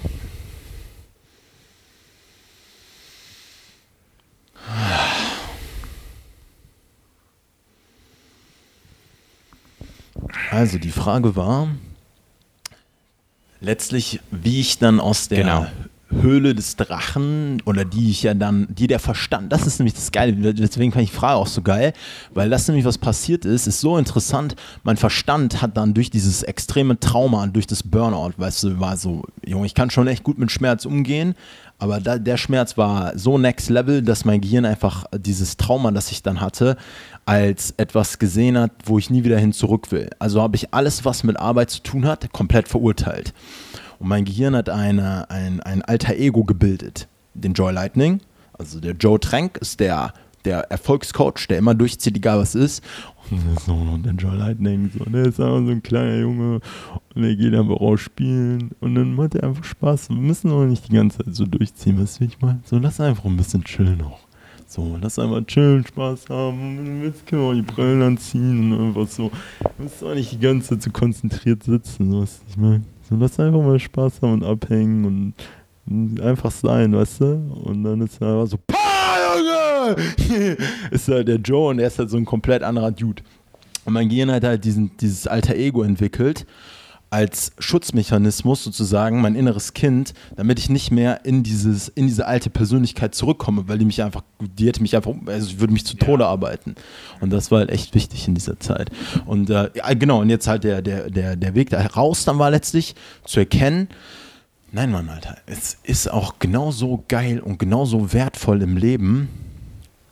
Also 10.51 10.77
die 10.77 10.91
Frage 10.91 11.35
war 11.35 11.69
letztlich, 13.61 14.19
wie 14.31 14.59
ich 14.59 14.79
dann 14.79 14.99
aus 14.99 15.29
der 15.29 15.39
genau. 15.39 15.67
Höhle 16.21 16.55
des 16.55 16.75
Drachen 16.75 17.61
oder 17.65 17.85
die 17.85 18.09
ich 18.09 18.23
ja 18.23 18.33
dann, 18.33 18.67
die 18.69 18.87
der 18.87 18.99
Verstand, 18.99 19.51
das 19.51 19.65
ist 19.65 19.79
nämlich 19.79 19.93
das 19.93 20.11
Geile, 20.11 20.53
deswegen 20.53 20.91
fand 20.91 21.03
ich 21.03 21.11
die 21.11 21.15
Frage 21.15 21.37
auch 21.37 21.47
so 21.47 21.61
geil, 21.61 21.93
weil 22.33 22.49
das 22.49 22.67
nämlich 22.67 22.85
was 22.85 22.97
passiert 22.97 23.45
ist, 23.45 23.67
ist 23.67 23.81
so 23.81 23.97
interessant, 23.97 24.55
mein 24.83 24.97
Verstand 24.97 25.61
hat 25.61 25.77
dann 25.77 25.93
durch 25.93 26.09
dieses 26.09 26.43
extreme 26.43 26.99
Trauma, 26.99 27.47
durch 27.47 27.67
das 27.67 27.83
Burnout, 27.83 28.33
weißt 28.37 28.63
du, 28.63 28.79
war 28.79 28.97
so, 28.97 29.23
Junge, 29.45 29.65
ich 29.65 29.73
kann 29.73 29.89
schon 29.89 30.07
echt 30.07 30.23
gut 30.23 30.37
mit 30.37 30.51
Schmerz 30.51 30.85
umgehen, 30.85 31.35
aber 31.81 31.99
da, 31.99 32.19
der 32.19 32.37
Schmerz 32.37 32.77
war 32.77 33.17
so 33.17 33.39
next 33.39 33.71
level, 33.71 34.03
dass 34.03 34.23
mein 34.23 34.39
Gehirn 34.39 34.65
einfach 34.65 35.05
dieses 35.17 35.57
Trauma, 35.57 35.89
das 35.89 36.11
ich 36.11 36.21
dann 36.21 36.39
hatte, 36.39 36.77
als 37.25 37.73
etwas 37.77 38.19
gesehen 38.19 38.55
hat, 38.55 38.71
wo 38.85 38.99
ich 38.99 39.09
nie 39.09 39.23
wieder 39.23 39.39
hin 39.39 39.51
zurück 39.51 39.91
will. 39.91 40.11
Also 40.19 40.43
habe 40.43 40.55
ich 40.57 40.75
alles, 40.75 41.05
was 41.05 41.23
mit 41.23 41.39
Arbeit 41.39 41.71
zu 41.71 41.81
tun 41.81 42.05
hat, 42.05 42.31
komplett 42.31 42.67
verurteilt. 42.67 43.33
Und 44.01 44.07
mein 44.07 44.25
Gehirn 44.25 44.55
hat 44.55 44.67
eine, 44.67 45.29
ein, 45.29 45.59
ein 45.59 45.83
alter 45.83 46.15
Ego 46.15 46.43
gebildet, 46.43 47.07
den 47.35 47.53
Joy 47.53 47.71
Lightning. 47.71 48.19
Also 48.53 48.79
der 48.79 48.93
Joe 48.93 49.19
Trank 49.19 49.59
ist 49.59 49.79
der, 49.79 50.13
der 50.43 50.71
Erfolgscoach, 50.71 51.47
der 51.47 51.59
immer 51.59 51.75
durchzieht, 51.75 52.17
egal 52.17 52.39
was 52.39 52.55
ist. 52.55 52.83
Und 53.29 53.59
so, 53.59 53.73
und 53.73 54.03
der 54.03 54.13
Joy 54.13 54.35
Lightning, 54.35 54.89
so, 54.97 55.05
der 55.05 55.27
ist 55.27 55.39
einfach 55.39 55.63
so 55.63 55.69
ein 55.69 55.83
kleiner 55.83 56.17
Junge 56.17 56.61
und 57.13 57.21
der 57.21 57.35
geht 57.35 57.53
einfach 57.53 57.79
raus 57.79 58.01
spielen 58.01 58.71
und 58.79 58.95
dann 58.95 59.13
macht 59.13 59.35
er 59.35 59.43
einfach 59.43 59.63
Spaß. 59.63 60.09
Wir 60.09 60.17
müssen 60.17 60.49
auch 60.49 60.65
nicht 60.65 60.87
die 60.89 60.95
ganze 60.95 61.19
Zeit 61.19 61.35
so 61.35 61.45
durchziehen, 61.45 62.01
weißt 62.01 62.17
du, 62.17 62.21
wie 62.21 62.29
ich 62.29 62.41
meine? 62.41 62.59
So, 62.65 62.79
lass 62.79 62.99
einfach 62.99 63.25
ein 63.25 63.37
bisschen 63.37 63.63
chillen 63.63 64.01
auch. 64.01 64.19
So, 64.65 64.97
lass 64.99 65.19
einfach 65.19 65.45
chillen, 65.45 65.85
Spaß 65.85 66.27
haben. 66.29 67.03
Willst, 67.03 67.27
können 67.27 67.43
wir 67.43 67.49
auch 67.49 67.53
die 67.53 67.61
Brillen 67.61 68.01
anziehen 68.01 68.73
und 68.73 68.87
einfach 68.87 69.07
so. 69.07 69.29
Du 69.77 69.83
musst 69.83 70.03
auch 70.03 70.15
nicht 70.15 70.31
die 70.31 70.39
ganze 70.39 70.69
Zeit 70.69 70.81
so 70.81 70.89
konzentriert 70.89 71.61
sitzen, 71.61 72.09
so 72.11 72.21
was 72.23 72.41
ich 72.49 72.57
meine. 72.57 72.81
Lass 73.19 73.39
einfach 73.39 73.61
mal 73.61 73.79
Spaß 73.79 74.21
haben 74.21 74.33
und 74.33 74.43
abhängen 74.43 75.33
und 75.85 76.21
einfach 76.21 76.51
sein, 76.51 76.95
weißt 76.95 77.21
du? 77.21 77.61
Und 77.63 77.83
dann 77.83 78.01
ist 78.01 78.21
er 78.21 78.33
einfach 78.33 78.47
so, 78.47 78.57
PAH, 78.57 79.95
Junge! 79.95 80.57
ist 80.91 81.07
halt 81.07 81.27
der 81.27 81.37
Joe 81.37 81.69
und 81.69 81.79
er 81.79 81.87
ist 81.87 81.99
halt 81.99 82.09
so 82.09 82.17
ein 82.17 82.25
komplett 82.25 82.63
anderer 82.63 82.91
Dude. 82.91 83.21
Und 83.83 83.93
mein 83.93 84.09
Gehirn 84.09 84.31
hat 84.31 84.43
halt 84.43 84.63
diesen, 84.63 84.95
dieses 84.97 85.27
alter 85.27 85.55
Ego 85.55 85.83
entwickelt 85.83 86.45
als 87.11 87.51
Schutzmechanismus 87.59 88.63
sozusagen 88.63 89.21
mein 89.21 89.35
inneres 89.35 89.73
Kind, 89.73 90.13
damit 90.37 90.59
ich 90.59 90.69
nicht 90.69 90.91
mehr 90.91 91.25
in 91.25 91.43
dieses 91.43 91.89
in 91.89 92.07
diese 92.07 92.25
alte 92.25 92.49
Persönlichkeit 92.49 93.13
zurückkomme, 93.13 93.67
weil 93.67 93.77
die 93.77 93.85
mich 93.85 94.01
einfach 94.01 94.23
die 94.39 94.67
hätte 94.67 94.81
mich 94.81 94.95
einfach 94.95 95.11
also 95.25 95.47
ich 95.47 95.59
würde 95.59 95.73
mich 95.73 95.85
zu 95.85 95.97
Tode 95.97 96.23
ja. 96.23 96.29
arbeiten 96.29 96.75
und 97.19 97.29
das 97.29 97.51
war 97.51 97.59
halt 97.59 97.69
echt 97.69 97.93
wichtig 97.93 98.29
in 98.29 98.33
dieser 98.33 98.59
Zeit 98.61 98.91
und 99.25 99.49
äh, 99.49 99.69
genau 99.99 100.21
und 100.21 100.29
jetzt 100.29 100.47
halt 100.47 100.63
der 100.63 100.81
der 100.81 101.09
der 101.09 101.35
der 101.35 101.53
Weg 101.53 101.69
da 101.69 101.79
heraus 101.79 102.23
dann 102.23 102.39
war 102.39 102.49
letztlich 102.49 102.95
zu 103.25 103.41
erkennen 103.41 103.89
Nein, 104.73 104.89
Mann, 104.89 105.09
Alter, 105.09 105.35
es 105.47 105.77
ist 105.83 106.09
auch 106.09 106.39
genauso 106.39 107.03
geil 107.09 107.41
und 107.41 107.59
genauso 107.59 108.13
wertvoll 108.13 108.61
im 108.61 108.77
Leben, 108.77 109.27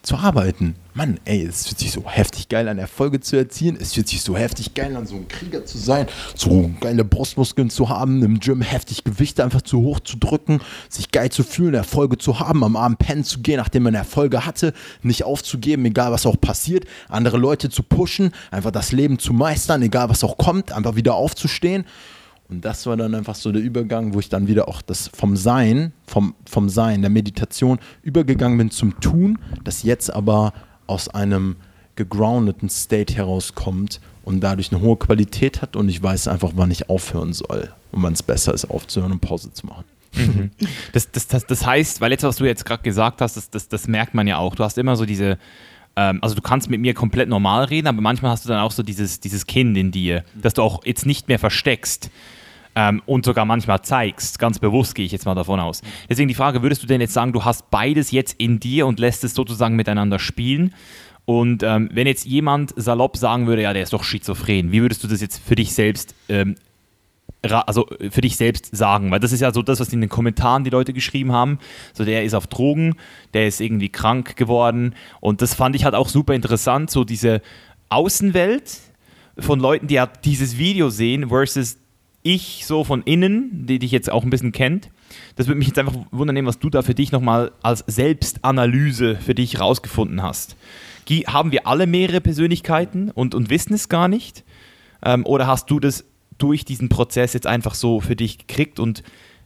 zu 0.02 0.16
arbeiten. 0.18 0.76
Mann, 0.94 1.20
ey, 1.26 1.46
es 1.46 1.68
fühlt 1.68 1.80
sich 1.80 1.92
so 1.92 2.04
heftig 2.10 2.50
geil 2.50 2.68
an, 2.68 2.78
Erfolge 2.78 3.20
zu 3.20 3.38
erzielen. 3.38 3.78
Es 3.80 3.94
fühlt 3.94 4.10
sich 4.10 4.22
so 4.22 4.36
heftig 4.36 4.74
geil 4.74 4.96
an, 4.96 5.06
so 5.06 5.16
ein 5.16 5.28
Krieger 5.28 5.66
zu 5.66 5.78
sein, 5.78 6.08
so 6.36 6.72
geile 6.80 7.06
Brustmuskeln 7.06 7.70
zu 7.70 7.90
haben, 7.90 8.22
im 8.24 8.40
Gym 8.40 8.62
heftig 8.62 9.04
Gewichte 9.04 9.44
einfach 9.44 9.62
zu 9.62 9.82
hoch 9.82 10.00
zu 10.02 10.18
drücken, 10.18 10.60
sich 10.90 11.12
geil 11.12 11.30
zu 11.30 11.44
fühlen, 11.44 11.74
Erfolge 11.74 12.18
zu 12.18 12.40
haben, 12.40 12.64
am 12.64 12.76
Abend 12.76 13.00
pennen 13.00 13.24
zu 13.24 13.40
gehen, 13.40 13.58
nachdem 13.58 13.84
man 13.84 13.94
Erfolge 13.94 14.46
hatte, 14.46 14.74
nicht 15.02 15.24
aufzugeben, 15.24 15.86
egal 15.86 16.12
was 16.12 16.26
auch 16.26 16.40
passiert, 16.40 16.86
andere 17.08 17.38
Leute 17.38 17.70
zu 17.70 17.84
pushen, 17.84 18.32
einfach 18.52 18.72
das 18.72 18.92
Leben 18.92 19.20
zu 19.20 19.32
meistern, 19.32 19.82
egal 19.82 20.10
was 20.10 20.24
auch 20.24 20.38
kommt, 20.38 20.72
einfach 20.72 20.96
wieder 20.96 21.16
aufzustehen. 21.16 21.86
Und 22.50 22.66
das 22.66 22.88
war 22.88 22.98
dann 22.98 23.14
einfach 23.14 23.36
so 23.36 23.52
der 23.52 23.62
Übergang, 23.62 24.16
wo 24.16 24.20
ich 24.20 24.30
dann 24.30 24.48
wieder 24.48 24.68
auch 24.68 24.82
das 24.82 25.10
vom 25.14 25.38
Sein, 25.38 25.94
vom, 26.08 26.34
vom 26.50 26.68
Sein, 26.68 27.02
der 27.02 27.12
Meditation 27.12 27.78
übergegangen 28.02 28.58
bin 28.58 28.72
zum 28.72 29.00
Tun, 29.00 29.38
das 29.64 29.84
jetzt 29.84 30.12
aber 30.12 30.54
aus 30.88 31.10
einem 31.10 31.58
gegroundeten 31.96 32.70
State 32.70 33.14
herauskommt 33.14 34.02
und 34.24 34.42
dadurch 34.42 34.72
eine 34.72 34.82
hohe 34.82 34.98
Qualität 34.98 35.62
hat 35.62 35.76
und 35.76 35.90
ich 35.90 36.02
weiß 36.02 36.28
einfach, 36.28 36.54
wann 36.56 36.72
ich 36.72 36.90
aufhören 36.90 37.34
soll 37.34 37.72
und 37.92 38.02
wann 38.02 38.14
es 38.14 38.24
besser 38.24 38.54
ist, 38.54 38.66
aufzuhören 38.66 39.12
und 39.12 39.20
Pause 39.20 39.54
zu 39.54 39.68
machen. 39.68 39.86
Mhm. 40.16 40.50
Das, 40.94 41.12
das, 41.12 41.28
das, 41.28 41.46
das 41.46 41.66
heißt, 41.68 42.02
weil 42.02 42.12
jetzt, 42.12 42.24
was 42.24 42.38
du 42.38 42.46
jetzt 42.46 42.66
gerade 42.66 42.82
gesagt 42.82 43.22
hast, 43.22 43.38
das, 43.38 43.52
das, 43.52 43.68
das 43.68 43.88
merkt 43.88 44.16
man 44.16 44.26
ja 44.26 44.38
auch. 44.38 44.56
Du 44.56 44.64
hast 44.64 44.80
immer 44.80 44.96
so 44.96 45.06
diese, 45.06 45.38
ähm, 45.96 46.18
also 46.24 46.34
du 46.34 46.42
kannst 46.42 46.68
mit 46.70 46.82
mir 46.82 46.96
komplett 46.96 47.30
normal 47.30 47.66
reden, 47.66 47.86
aber 47.86 48.02
manchmal 48.02 48.32
hast 48.32 48.46
du 48.46 48.50
dann 48.50 48.60
auch 48.60 48.72
so 48.72 48.82
dieses, 48.82 49.20
dieses 49.20 49.46
Kind 49.46 49.78
in 49.78 49.92
dir, 49.92 50.24
das 50.34 50.56
du 50.56 50.64
auch 50.64 50.84
jetzt 50.84 51.06
nicht 51.06 51.28
mehr 51.28 51.38
versteckst 51.38 52.10
ähm, 52.80 53.02
und 53.06 53.26
sogar 53.26 53.44
manchmal 53.44 53.82
zeigst. 53.82 54.40
Ganz 54.40 54.58
bewusst 54.58 54.96
gehe 54.96 55.06
ich 55.06 55.12
jetzt 55.12 55.26
mal 55.26 55.36
davon 55.36 55.60
aus. 55.60 55.82
Deswegen 56.10 56.30
die 56.30 56.34
Frage, 56.34 56.64
würdest 56.64 56.82
du 56.82 56.88
denn 56.88 57.02
jetzt 57.02 57.14
sagen, 57.14 57.34
du 57.34 57.44
hast 57.44 57.70
beides 57.70 58.12
jetzt 58.12 58.40
in 58.40 58.62
dir 58.62 58.88
und 58.88 59.00
lässt 59.00 59.26
es 59.26 59.34
sozusagen 59.34 59.76
miteinander 59.76 60.18
spielen? 60.18 60.74
Und 61.26 61.62
ähm, 61.62 61.90
wenn 61.92 62.08
jetzt 62.08 62.26
jemand 62.26 62.74
salopp 62.78 63.18
sagen 63.18 63.48
würde, 63.48 63.64
ja, 63.64 63.74
der 63.74 63.84
ist 63.84 63.92
doch 63.92 64.06
schizophren, 64.06 64.72
wie 64.72 64.82
würdest 64.82 65.04
du 65.04 65.10
das 65.10 65.20
jetzt 65.20 65.42
für 65.46 65.56
dich 65.56 65.74
selbst 65.74 66.16
ähm, 66.30 66.56
also 67.42 67.88
für 68.10 68.20
dich 68.20 68.36
selbst 68.36 68.76
sagen, 68.76 69.12
weil 69.12 69.22
das 69.22 69.32
ist 69.32 69.40
ja 69.40 69.54
so 69.54 69.62
das, 69.62 69.80
was 69.80 69.94
in 69.94 70.02
den 70.02 70.10
Kommentaren 70.10 70.66
die 70.66 70.70
Leute 70.70 70.92
geschrieben 70.92 71.32
haben. 71.32 71.60
So, 71.94 72.04
der 72.04 72.26
ist 72.26 72.34
auf 72.34 72.48
Drogen, 72.48 72.96
der 73.34 73.48
ist 73.48 73.62
irgendwie 73.62 73.88
krank 73.88 74.36
geworden 74.36 74.94
und 75.22 75.42
das 75.42 75.54
fand 75.54 75.76
ich 75.76 75.86
halt 75.86 75.96
auch 75.96 76.10
super 76.10 76.34
interessant, 76.34 76.92
so 76.92 77.06
diese 77.06 77.42
Außenwelt 77.88 78.80
von 79.38 79.62
Leuten, 79.62 79.88
die 79.88 79.94
ja 79.94 80.06
dieses 80.06 80.58
Video 80.58 80.90
sehen 80.90 81.30
versus 81.30 81.78
ich 82.34 82.66
so 82.66 82.84
von 82.84 83.02
innen, 83.04 83.66
die 83.66 83.80
dich 83.80 83.92
jetzt 83.92 84.12
auch 84.12 84.24
ein 84.24 84.30
bisschen 84.30 84.52
kennt, 84.52 84.90
das 85.36 85.48
würde 85.48 85.58
mich 85.58 85.68
jetzt 85.68 85.80
einfach 85.80 85.96
wundern, 86.12 86.46
was 86.46 86.60
du 86.60 86.70
da 86.70 86.82
für 86.82 86.94
dich 86.94 87.12
nochmal 87.12 87.52
als 87.62 87.84
Selbstanalyse 87.88 89.16
für 89.16 89.36
dich 89.36 89.60
rausgefunden 89.60 90.22
hast. 90.22 90.56
Haben 91.28 91.52
wir 91.52 91.66
alle 91.66 91.88
mehrere 91.88 92.22
Persönlichkeiten 92.22 93.10
und, 93.10 93.34
und 93.34 93.50
wissen 93.50 93.74
es 93.74 93.90
gar 93.90 94.08
nicht? 94.08 94.44
Ähm, 95.04 95.26
oder 95.26 95.48
hast 95.48 95.72
du 95.72 95.80
das 95.80 96.06
durch 96.38 96.66
diesen 96.66 96.88
Prozess 96.88 97.34
jetzt 97.34 97.48
einfach 97.48 97.74
so 97.74 98.00
für 98.00 98.16
dich 98.16 98.38
gekriegt 98.38 98.80
und 98.80 99.02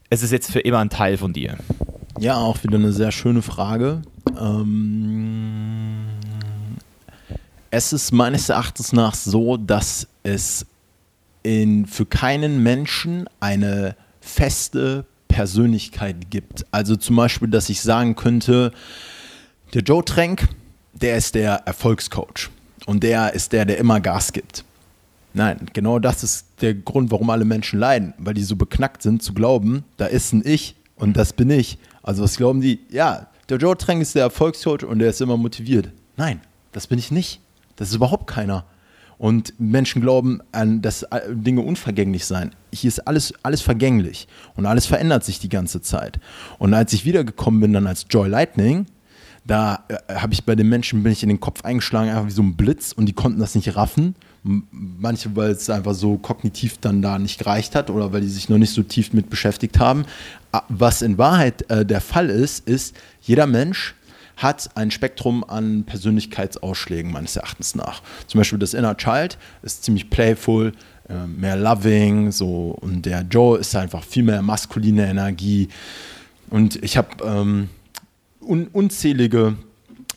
es 0.10 0.24
ist 0.24 0.32
jetzt 0.32 0.52
für 0.52 0.60
immer 0.60 0.80
ein 0.80 0.90
Teil 0.90 1.18
von 1.18 1.32
dir? 1.32 1.58
Ja, 2.20 2.36
auch 2.36 2.62
wieder 2.64 2.78
eine 2.78 2.92
sehr 2.92 3.14
schöne 3.14 3.42
Frage. 3.42 4.02
Ähm, 4.38 6.00
es 7.72 7.94
ist 7.94 8.12
meines 8.12 8.50
Erachtens 8.50 8.92
nach 8.92 9.16
so, 9.16 9.56
dass 9.56 10.08
es 10.24 10.66
in, 11.44 11.86
für 11.86 12.06
keinen 12.06 12.64
Menschen 12.64 13.30
eine 13.40 13.96
feste 14.22 15.06
Persönlichkeit 15.28 16.30
gibt. 16.30 16.66
Also 16.72 16.96
zum 16.96 17.16
Beispiel, 17.16 17.50
dass 17.50 17.70
ich 17.70 17.82
sagen 17.82 18.16
könnte, 18.16 18.72
der 19.74 19.82
Joe 19.82 20.04
Trank, 20.04 20.48
der 20.94 21.18
ist 21.18 21.36
der 21.36 21.64
Erfolgscoach 21.66 22.50
und 22.86 23.04
der 23.04 23.34
ist 23.34 23.52
der, 23.52 23.66
der 23.66 23.78
immer 23.78 24.00
Gas 24.00 24.32
gibt. 24.32 24.64
Nein, 25.34 25.68
genau 25.74 25.98
das 25.98 26.24
ist 26.24 26.46
der 26.62 26.76
Grund, 26.76 27.10
warum 27.10 27.30
alle 27.32 27.46
Menschen 27.46 27.80
leiden, 27.80 28.14
weil 28.20 28.36
die 28.36 28.44
so 28.44 28.56
beknackt 28.56 29.02
sind 29.02 29.24
zu 29.24 29.34
glauben, 29.34 29.84
da 29.98 30.06
ist 30.06 30.32
ein 30.32 30.44
Ich 30.46 30.76
und 30.96 31.18
das 31.18 31.34
bin 31.34 31.50
ich. 31.50 31.80
Also 32.04 32.24
was 32.24 32.38
glauben 32.38 32.62
die? 32.62 32.80
Ja, 32.92 33.28
der 33.50 33.58
Joe 33.58 33.76
Trank 33.76 34.02
ist 34.02 34.14
der 34.14 34.24
Erfolgscoach 34.24 34.84
und 34.84 35.00
der 35.00 35.10
ist 35.10 35.22
immer 35.22 35.38
motiviert. 35.38 35.90
Nein, 36.16 36.42
das 36.72 36.86
bin 36.86 37.00
ich 37.00 37.10
nicht. 37.10 37.40
Das 37.76 37.90
ist 37.90 37.96
überhaupt 37.96 38.28
keiner. 38.28 38.66
Und 39.18 39.54
Menschen 39.60 40.02
glauben 40.02 40.42
an, 40.52 40.82
dass 40.82 41.04
äh, 41.04 41.22
Dinge 41.32 41.62
unvergänglich 41.62 42.26
seien. 42.26 42.52
Hier 42.74 42.88
ist 42.88 43.08
alles, 43.08 43.34
alles 43.44 43.62
vergänglich 43.62 44.28
und 44.56 44.66
alles 44.66 44.86
verändert 44.86 45.24
sich 45.24 45.40
die 45.40 45.50
ganze 45.50 45.82
Zeit. 45.82 46.20
Und 46.60 46.74
als 46.74 46.94
ich 46.94 47.06
wiedergekommen 47.06 47.60
bin, 47.62 47.74
dann 47.74 47.88
als 47.88 48.06
Joy 48.10 48.28
Lightning, 48.28 48.86
da 49.46 49.84
äh, 49.88 50.16
habe 50.16 50.34
ich 50.34 50.44
bei 50.44 50.56
den 50.56 50.70
Menschen, 50.70 51.04
bin 51.04 51.12
ich 51.12 51.24
in 51.24 51.30
den 51.30 51.40
Kopf 51.40 51.64
eingeschlagen, 51.64 52.10
einfach 52.10 52.28
wie 52.28 52.32
so 52.32 52.42
ein 52.42 52.56
Blitz 52.56 52.92
und 52.92 53.06
die 53.06 53.14
konnten 53.14 53.40
das 53.40 53.56
nicht 53.56 53.76
raffen. 53.76 54.16
Manche, 54.44 55.34
weil 55.38 55.52
es 55.52 55.70
einfach 55.70 55.94
so 55.94 56.18
kognitiv 56.18 56.78
dann 56.80 57.02
da 57.02 57.18
nicht 57.18 57.40
gereicht 57.40 57.76
hat 57.76 57.90
oder 57.90 58.12
weil 58.12 58.22
die 58.22 58.28
sich 58.28 58.50
noch 58.50 58.58
nicht 58.58 58.74
so 58.74 58.84
tief 58.84 59.14
mit 59.14 59.30
beschäftigt 59.30 59.80
haben. 59.80 60.04
Was 60.68 61.02
in 61.02 61.18
Wahrheit 61.18 61.70
äh, 61.70 61.86
der 61.86 62.02
Fall 62.02 62.30
ist, 62.30 62.68
ist, 62.68 62.96
jeder 63.22 63.48
Mensch 63.48 63.96
hat 64.44 64.70
ein 64.76 64.92
Spektrum 64.92 65.44
an 65.44 65.86
Persönlichkeitsausschlägen 65.86 67.12
meines 67.12 67.36
Erachtens 67.36 67.76
nach. 67.76 68.02
Zum 68.28 68.40
Beispiel 68.40 68.60
das 68.60 68.74
Inner 68.74 68.96
Child 68.96 69.38
ist 69.64 69.84
ziemlich 69.84 70.10
playful, 70.10 70.74
äh, 71.10 71.26
mehr 71.28 71.56
loving, 71.56 72.32
so 72.32 72.78
und 72.82 73.06
der 73.06 73.22
Joe 73.22 73.58
ist 73.58 73.76
einfach 73.76 74.04
viel 74.04 74.24
mehr 74.24 74.42
maskuline 74.42 75.08
Energie. 75.08 75.70
Und 76.50 76.84
ich 76.84 76.98
habe 76.98 77.10
ähm, 77.24 77.70
un 78.42 78.68
unzählige 78.68 79.56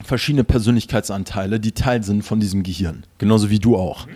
verschiedene 0.04 0.44
Persönlichkeitsanteile, 0.44 1.58
die 1.58 1.72
Teil 1.72 2.02
sind 2.02 2.22
von 2.22 2.40
diesem 2.40 2.62
Gehirn. 2.62 3.04
Genauso 3.18 3.48
wie 3.50 3.58
du 3.58 3.76
auch. 3.76 4.06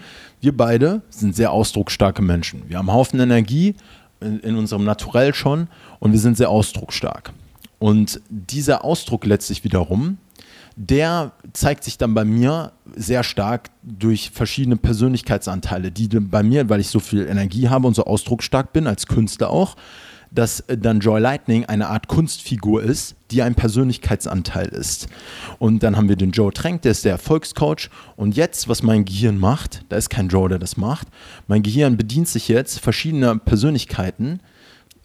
Wir 0.41 0.57
beide 0.57 1.03
sind 1.11 1.35
sehr 1.35 1.53
ausdrucksstarke 1.53 2.23
Menschen. 2.23 2.63
Wir 2.69 2.79
haben 2.79 2.89
einen 2.89 2.99
Haufen 2.99 3.21
Energie 3.21 3.75
in, 4.21 4.41
in 4.41 4.57
unserem 4.57 4.85
Naturell 4.85 5.35
schon 5.35 5.69
und 5.99 6.13
wir 6.13 6.19
sind 6.19 6.37
sehr 6.37 6.51
ausdrucksstark. 6.51 7.33
Und 7.81 8.21
dieser 8.29 8.85
Ausdruck 8.85 9.25
letztlich 9.25 9.65
wiederum, 9.65 10.19
der 10.77 11.33
zeigt 11.53 11.83
sich 11.83 11.99
dann 11.99 12.15
bei 12.15 12.25
mir 12.25 12.73
sehr 12.95 13.25
stark 13.25 13.71
durch 13.83 14.31
verschiedene 14.31 14.77
Persönlichkeitsanteile, 14.77 15.91
die 15.91 16.09
bei 16.09 16.43
mir, 16.43 16.69
weil 16.69 16.81
ich 16.81 16.89
so 16.89 17.01
viel 17.01 17.27
Energie 17.27 17.69
habe 17.69 17.87
und 17.87 17.95
so 17.95 18.05
ausdrucksstark 18.05 18.73
bin, 18.73 18.87
als 18.87 19.07
Künstler 19.07 19.51
auch, 19.51 19.77
dass 20.31 20.63
dann 20.69 21.01
Joy 21.01 21.21
Lightning 21.21 21.65
eine 21.65 21.89
Art 21.89 22.07
Kunstfigur 22.07 22.83
ist, 22.83 23.17
die 23.31 23.43
ein 23.43 23.55
Persönlichkeitsanteil 23.55 24.69
ist. 24.69 25.09
Und 25.59 25.83
dann 25.83 25.97
haben 25.97 26.09
wir 26.09 26.17
den 26.17 26.31
Joe 26.31 26.53
Trank, 26.53 26.83
der 26.83 26.93
ist 26.93 27.05
der 27.05 27.13
Erfolgscoach. 27.13 27.89
Und 28.17 28.37
jetzt, 28.37 28.69
was 28.69 28.83
mein 28.83 29.05
Gehirn 29.05 29.39
macht, 29.39 29.85
da 29.89 29.97
ist 29.97 30.11
kein 30.11 30.29
Joe, 30.29 30.49
der 30.49 30.59
das 30.59 30.77
macht, 30.77 31.09
mein 31.49 31.63
Gehirn 31.63 31.97
bedient 31.97 32.29
sich 32.29 32.49
jetzt 32.49 32.79
verschiedener 32.79 33.37
Persönlichkeiten, 33.39 34.41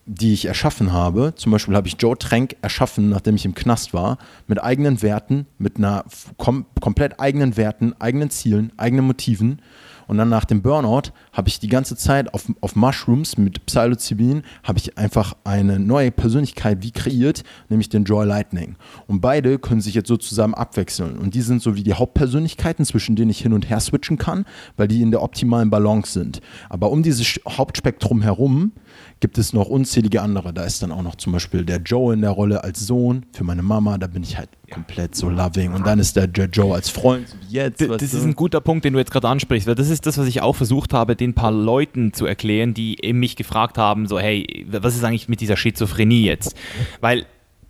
die 0.06 0.34
ich 0.34 0.46
erschaffen 0.46 0.94
habe. 0.94 1.34
Zum 1.36 1.52
Beispiel 1.52 1.76
habe 1.76 1.88
ich 1.88 1.96
Joe 2.00 2.18
Trank 2.18 2.56
erschaffen, 2.62 3.10
nachdem 3.10 3.36
ich 3.36 3.46
im 3.46 3.56
Knast 3.56 3.94
war, 3.94 4.18
mit 4.48 4.64
eigenen 4.64 5.02
Werten, 5.02 5.48
mit 5.58 5.78
einer 5.78 6.06
kom 6.38 6.66
komplett 6.80 7.20
eigenen 7.20 7.58
Werten, 7.58 7.94
eigenen 8.00 8.30
Zielen, 8.30 8.72
eigenen 8.78 9.06
Motiven. 9.06 9.62
Und 10.08 10.20
dann 10.20 10.30
nach 10.30 10.46
dem 10.46 10.62
Burnout 10.62 11.12
habe 11.36 11.50
ich 11.50 11.60
die 11.60 11.68
ganze 11.68 11.96
Zeit 11.96 12.34
auf, 12.34 12.46
auf 12.62 12.76
Mushrooms 12.76 13.38
mit 13.38 13.66
Psilocybin, 13.66 14.42
habe 14.64 14.80
ich 14.80 14.98
einfach 14.98 15.36
eine 15.44 15.80
neue 15.80 16.10
Persönlichkeit 16.10 16.82
wie 16.82 16.92
kreiert, 16.92 17.44
nämlich 17.70 17.90
den 17.90 18.06
Joy 18.06 18.26
Lightning. 18.26 18.78
Und 19.08 19.22
beide 19.22 19.60
können 19.60 19.82
sich 19.82 19.94
jetzt 19.94 20.08
so 20.08 20.18
zusammen 20.18 20.54
abwechseln. 20.54 21.18
Und 21.18 21.36
die 21.36 21.42
sind 21.42 21.62
so 21.62 21.76
wie 21.76 21.84
die 21.84 21.94
Hauptpersönlichkeiten, 21.94 22.86
zwischen 22.86 23.16
denen 23.16 23.30
ich 23.30 23.42
hin 23.42 23.54
und 23.54 23.70
her 23.70 23.82
switchen 23.82 24.18
kann, 24.18 24.46
weil 24.78 24.88
die 24.88 25.02
in 25.02 25.12
der 25.12 25.22
optimalen 25.22 25.70
Balance 25.70 26.14
sind. 26.14 26.42
Aber 26.70 26.90
um 26.90 27.04
dieses 27.04 27.40
Hauptspektrum 27.48 28.22
herum 28.22 28.72
gibt 29.20 29.38
es 29.38 29.54
noch 29.54 29.68
unzählige 29.68 30.22
andere. 30.22 30.54
Da 30.54 30.64
ist 30.64 30.82
dann 30.82 30.92
auch 30.92 31.02
noch 31.02 31.16
zum 31.16 31.34
Beispiel 31.34 31.66
der 31.66 31.78
Joe 31.78 32.14
in 32.14 32.22
der 32.22 32.32
Rolle 32.32 32.64
als 32.64 32.86
Sohn 32.86 33.26
für 33.34 33.44
meine 33.44 33.62
Mama. 33.62 33.98
Da 33.98 34.08
bin 34.08 34.24
ich 34.24 34.38
halt 34.38 34.50
komplett 34.72 35.16
so 35.16 35.30
loving. 35.30 35.74
Und 35.74 35.86
dann 35.86 36.00
ist 36.00 36.16
der 36.16 36.26
Joe 36.26 36.74
als 36.74 36.90
Freund, 36.90 37.28
so 37.28 37.36
wie 37.42 37.54
jetzt. 37.54 37.82
Das, 37.82 38.02
ist 38.02 38.24
ein 38.24 38.36
guter 38.36 38.62
Punkt, 38.62 38.86
den 38.86 38.94
du 38.94 39.00
jetzt 39.00 39.12
gerade 39.12 39.28
ansprichst, 39.28 39.68
weil 39.68 39.76
das 39.76 39.90
ist 39.90 40.06
das, 40.06 40.18
was 40.18 40.28
ich 40.28 40.42
auch 40.42 40.56
versucht 40.56 40.94
habe, 40.94 41.16
den 41.16 41.25
paar 41.34 41.52
Leuten 41.52 42.14
zu 42.14 42.26
erklären, 42.26 42.74
die 42.74 42.98
mich 43.14 43.36
gefragt 43.36 43.78
haben: 43.78 44.08
so, 44.08 44.20
hey, 44.20 44.66
was 44.70 44.96
ist 44.96 45.04
eigentlich 45.04 45.30
mit 45.30 45.42
dieser 45.42 45.58
Schizophrenie 45.58 46.26
jetzt? 46.26 46.56
Weil 47.02 47.26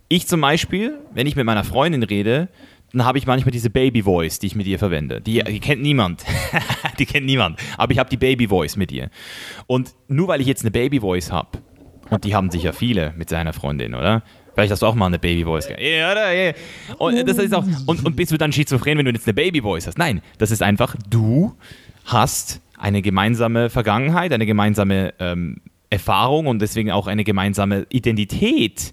ich 0.08 0.26
zum 0.26 0.40
Beispiel, 0.40 0.98
wenn 1.14 1.26
ich 1.26 1.36
mit 1.36 1.46
meiner 1.46 1.64
Freundin 1.64 2.02
rede, 2.02 2.48
dann 2.92 3.04
habe 3.04 3.18
ich 3.18 3.26
manchmal 3.26 3.50
diese 3.50 3.70
Baby 3.70 4.02
Voice, 4.02 4.38
die 4.38 4.46
ich 4.46 4.54
mit 4.54 4.66
ihr 4.66 4.78
verwende. 4.78 5.20
Die, 5.20 5.42
die 5.42 5.60
kennt 5.60 5.82
niemand. 5.82 6.24
die 6.98 7.06
kennt 7.06 7.26
niemand. 7.26 7.58
Aber 7.76 7.92
ich 7.92 7.98
habe 7.98 8.08
die 8.08 8.16
Baby 8.16 8.48
Voice 8.48 8.76
mit 8.76 8.92
ihr. 8.92 9.10
Und 9.66 9.94
nur 10.08 10.28
weil 10.28 10.40
ich 10.40 10.46
jetzt 10.46 10.62
eine 10.62 10.70
Baby 10.70 11.00
Voice 11.00 11.32
habe, 11.32 11.58
und 12.08 12.24
die 12.24 12.34
haben 12.34 12.50
sicher 12.50 12.72
viele 12.72 13.12
mit 13.16 13.28
seiner 13.28 13.52
Freundin, 13.52 13.94
oder? 13.94 14.22
Vielleicht 14.54 14.72
hast 14.72 14.80
du 14.80 14.86
auch 14.86 14.94
mal 14.94 15.06
eine 15.06 15.18
Baby 15.18 15.44
Voice. 15.44 15.68
Ja, 15.68 16.12
oder? 16.12 16.32
Ja. 16.32 16.52
Und, 16.98 17.28
das 17.28 17.36
ist 17.36 17.54
auch, 17.54 17.64
und, 17.86 18.06
und 18.06 18.16
bist 18.16 18.32
du 18.32 18.38
dann 18.38 18.52
schizophren, 18.52 18.96
wenn 18.96 19.04
du 19.04 19.10
jetzt 19.10 19.26
eine 19.26 19.34
Baby 19.34 19.60
Voice 19.60 19.86
hast? 19.86 19.98
Nein, 19.98 20.22
das 20.38 20.50
ist 20.50 20.62
einfach, 20.62 20.96
du 21.10 21.54
hast 22.06 22.62
eine 22.78 23.02
gemeinsame 23.02 23.70
Vergangenheit, 23.70 24.32
eine 24.32 24.46
gemeinsame 24.46 25.14
ähm, 25.18 25.60
Erfahrung 25.90 26.46
und 26.46 26.60
deswegen 26.60 26.90
auch 26.90 27.06
eine 27.06 27.24
gemeinsame 27.24 27.86
Identität 27.90 28.92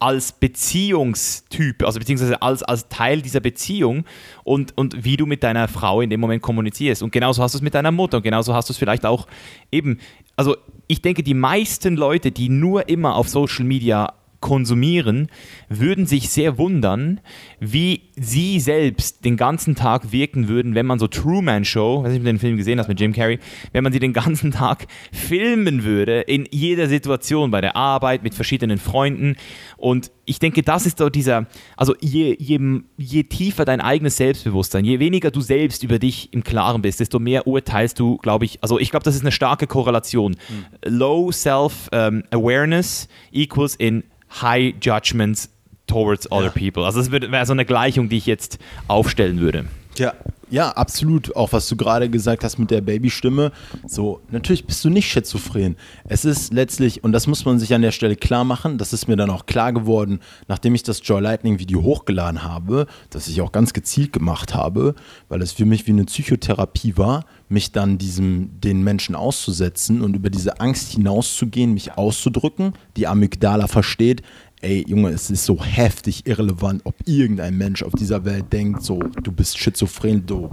als 0.00 0.32
Beziehungstyp, 0.32 1.84
also 1.84 1.98
beziehungsweise 1.98 2.40
als, 2.40 2.62
als 2.62 2.88
Teil 2.88 3.20
dieser 3.20 3.40
Beziehung 3.40 4.04
und, 4.44 4.76
und 4.76 5.04
wie 5.04 5.18
du 5.18 5.26
mit 5.26 5.42
deiner 5.42 5.68
Frau 5.68 6.00
in 6.00 6.08
dem 6.08 6.20
Moment 6.20 6.42
kommunizierst. 6.42 7.02
Und 7.02 7.12
genauso 7.12 7.42
hast 7.42 7.54
du 7.54 7.58
es 7.58 7.62
mit 7.62 7.74
deiner 7.74 7.92
Mutter 7.92 8.16
und 8.16 8.22
genauso 8.22 8.54
hast 8.54 8.70
du 8.70 8.72
es 8.72 8.78
vielleicht 8.78 9.04
auch 9.04 9.26
eben, 9.70 9.98
also 10.36 10.56
ich 10.86 11.02
denke, 11.02 11.22
die 11.22 11.34
meisten 11.34 11.96
Leute, 11.96 12.32
die 12.32 12.48
nur 12.48 12.88
immer 12.88 13.14
auf 13.14 13.28
Social 13.28 13.66
Media 13.66 14.14
konsumieren, 14.40 15.28
würden 15.68 16.06
sich 16.06 16.30
sehr 16.30 16.56
wundern, 16.56 17.20
wie 17.60 18.02
sie 18.16 18.58
selbst 18.58 19.24
den 19.24 19.36
ganzen 19.36 19.74
Tag 19.74 20.12
wirken 20.12 20.48
würden, 20.48 20.74
wenn 20.74 20.86
man 20.86 20.98
so 20.98 21.06
Truman 21.06 21.64
Show, 21.64 22.02
weiß 22.02 22.12
ich, 22.12 22.18
ob 22.18 22.24
du 22.24 22.30
den 22.30 22.38
Film 22.38 22.56
gesehen 22.56 22.78
hast 22.78 22.88
mit 22.88 22.98
Jim 22.98 23.12
Carrey, 23.12 23.38
wenn 23.72 23.84
man 23.84 23.92
sie 23.92 23.98
den 23.98 24.12
ganzen 24.14 24.50
Tag 24.50 24.86
filmen 25.12 25.84
würde, 25.84 26.22
in 26.22 26.48
jeder 26.50 26.88
Situation, 26.88 27.50
bei 27.50 27.60
der 27.60 27.76
Arbeit, 27.76 28.22
mit 28.22 28.34
verschiedenen 28.34 28.78
Freunden. 28.78 29.36
Und 29.76 30.10
ich 30.24 30.38
denke, 30.38 30.62
das 30.62 30.86
ist 30.86 30.98
so 30.98 31.10
dieser, 31.10 31.46
also 31.76 31.94
je, 32.00 32.34
je, 32.38 32.80
je 32.96 33.22
tiefer 33.24 33.64
dein 33.64 33.80
eigenes 33.80 34.16
Selbstbewusstsein, 34.16 34.84
je 34.84 35.00
weniger 35.00 35.30
du 35.30 35.40
selbst 35.40 35.82
über 35.82 35.98
dich 35.98 36.32
im 36.32 36.44
Klaren 36.44 36.80
bist, 36.82 37.00
desto 37.00 37.18
mehr 37.18 37.46
urteilst 37.46 37.98
du, 37.98 38.16
glaube 38.18 38.46
ich, 38.46 38.62
also 38.62 38.78
ich 38.78 38.90
glaube, 38.90 39.04
das 39.04 39.16
ist 39.16 39.22
eine 39.22 39.32
starke 39.32 39.66
Korrelation. 39.66 40.32
Mhm. 40.32 40.98
Low 40.98 41.30
Self-Awareness 41.30 43.08
ähm, 43.10 43.40
equals 43.40 43.74
in 43.76 44.04
high 44.30 44.74
judgments 44.80 45.48
towards 45.86 46.30
other 46.30 46.52
ja. 46.54 46.70
people. 46.70 46.84
Also 46.84 47.00
das 47.00 47.10
wäre 47.10 47.46
so 47.46 47.52
eine 47.52 47.64
Gleichung, 47.64 48.08
die 48.08 48.16
ich 48.16 48.26
jetzt 48.26 48.58
aufstellen 48.88 49.40
würde. 49.40 49.66
Ja, 49.98 50.14
ja, 50.50 50.70
absolut. 50.70 51.36
Auch 51.36 51.52
was 51.52 51.68
du 51.68 51.76
gerade 51.76 52.10
gesagt 52.10 52.42
hast 52.42 52.58
mit 52.58 52.72
der 52.72 52.80
Babystimme. 52.80 53.52
So, 53.86 54.20
natürlich 54.30 54.66
bist 54.66 54.84
du 54.84 54.90
nicht 54.90 55.08
schizophren. 55.08 55.76
Es 56.08 56.24
ist 56.24 56.52
letztlich, 56.52 57.04
und 57.04 57.12
das 57.12 57.28
muss 57.28 57.44
man 57.44 57.60
sich 57.60 57.72
an 57.72 57.82
der 57.82 57.92
Stelle 57.92 58.16
klar 58.16 58.42
machen, 58.42 58.76
das 58.76 58.92
ist 58.92 59.06
mir 59.06 59.14
dann 59.14 59.30
auch 59.30 59.46
klar 59.46 59.72
geworden, 59.72 60.18
nachdem 60.48 60.74
ich 60.74 60.82
das 60.82 61.00
Joy 61.04 61.20
Lightning 61.20 61.60
Video 61.60 61.82
hochgeladen 61.82 62.42
habe, 62.42 62.86
das 63.10 63.28
ich 63.28 63.40
auch 63.40 63.52
ganz 63.52 63.72
gezielt 63.72 64.12
gemacht 64.12 64.52
habe, 64.52 64.96
weil 65.28 65.40
es 65.40 65.52
für 65.52 65.64
mich 65.64 65.86
wie 65.86 65.92
eine 65.92 66.04
Psychotherapie 66.04 66.96
war, 66.96 67.26
mich 67.48 67.70
dann 67.70 67.98
diesem, 67.98 68.60
den 68.60 68.82
Menschen 68.82 69.14
auszusetzen 69.14 70.02
und 70.02 70.16
über 70.16 70.30
diese 70.30 70.60
Angst 70.60 70.92
hinauszugehen, 70.92 71.74
mich 71.74 71.96
auszudrücken. 71.96 72.72
Die 72.96 73.06
Amygdala 73.06 73.68
versteht, 73.68 74.22
ey 74.62 74.84
Junge, 74.86 75.10
es 75.10 75.30
ist 75.30 75.44
so 75.44 75.62
heftig 75.62 76.26
irrelevant, 76.26 76.82
ob 76.84 76.94
irgendein 77.06 77.56
Mensch 77.56 77.82
auf 77.82 77.92
dieser 77.92 78.24
Welt 78.24 78.52
denkt, 78.52 78.82
so, 78.82 78.98
du 78.98 79.32
bist 79.32 79.58
schizophren, 79.58 80.26
du, 80.26 80.50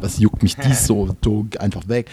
was 0.00 0.18
juckt 0.18 0.42
mich 0.42 0.56
dies 0.56 0.86
so, 0.86 1.08
du, 1.20 1.48
einfach 1.58 1.88
weg. 1.88 2.10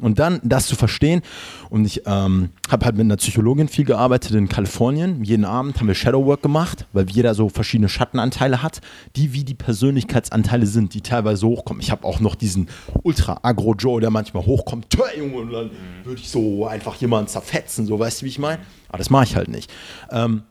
Und 0.00 0.18
dann 0.18 0.40
das 0.42 0.66
zu 0.66 0.76
verstehen. 0.76 1.22
Und 1.70 1.86
ich 1.86 2.02
ähm, 2.06 2.50
habe 2.68 2.84
halt 2.84 2.96
mit 2.96 3.04
einer 3.04 3.16
Psychologin 3.16 3.68
viel 3.68 3.84
gearbeitet 3.84 4.32
in 4.32 4.48
Kalifornien. 4.48 5.24
Jeden 5.24 5.44
Abend 5.44 5.78
haben 5.80 5.86
wir 5.86 5.94
Shadowwork 5.94 6.42
gemacht, 6.42 6.86
weil 6.92 7.08
jeder 7.10 7.34
so 7.34 7.48
verschiedene 7.48 7.88
Schattenanteile 7.88 8.62
hat, 8.62 8.80
die 9.16 9.32
wie 9.32 9.44
die 9.44 9.54
Persönlichkeitsanteile 9.54 10.66
sind, 10.66 10.92
die 10.92 11.00
teilweise 11.00 11.46
hochkommen. 11.46 11.80
Ich 11.80 11.90
habe 11.90 12.04
auch 12.04 12.20
noch 12.20 12.34
diesen 12.34 12.68
Ultra-Agro-Joe, 13.02 14.00
der 14.00 14.10
manchmal 14.10 14.44
hochkommt, 14.44 14.86
Junge, 15.16 15.36
und 15.36 15.52
dann 15.52 15.70
würde 16.04 16.20
ich 16.20 16.28
so 16.28 16.66
einfach 16.66 16.96
jemanden 16.96 17.28
zerfetzen, 17.28 17.86
so 17.86 17.98
weißt 17.98 18.20
du, 18.20 18.26
wie 18.26 18.30
ich 18.30 18.38
meine? 18.38 18.58
Aber 18.88 18.98
das 18.98 19.10
mache 19.10 19.24
ich 19.24 19.36
halt 19.36 19.48
nicht. 19.48 19.72
Ähm, 20.10 20.42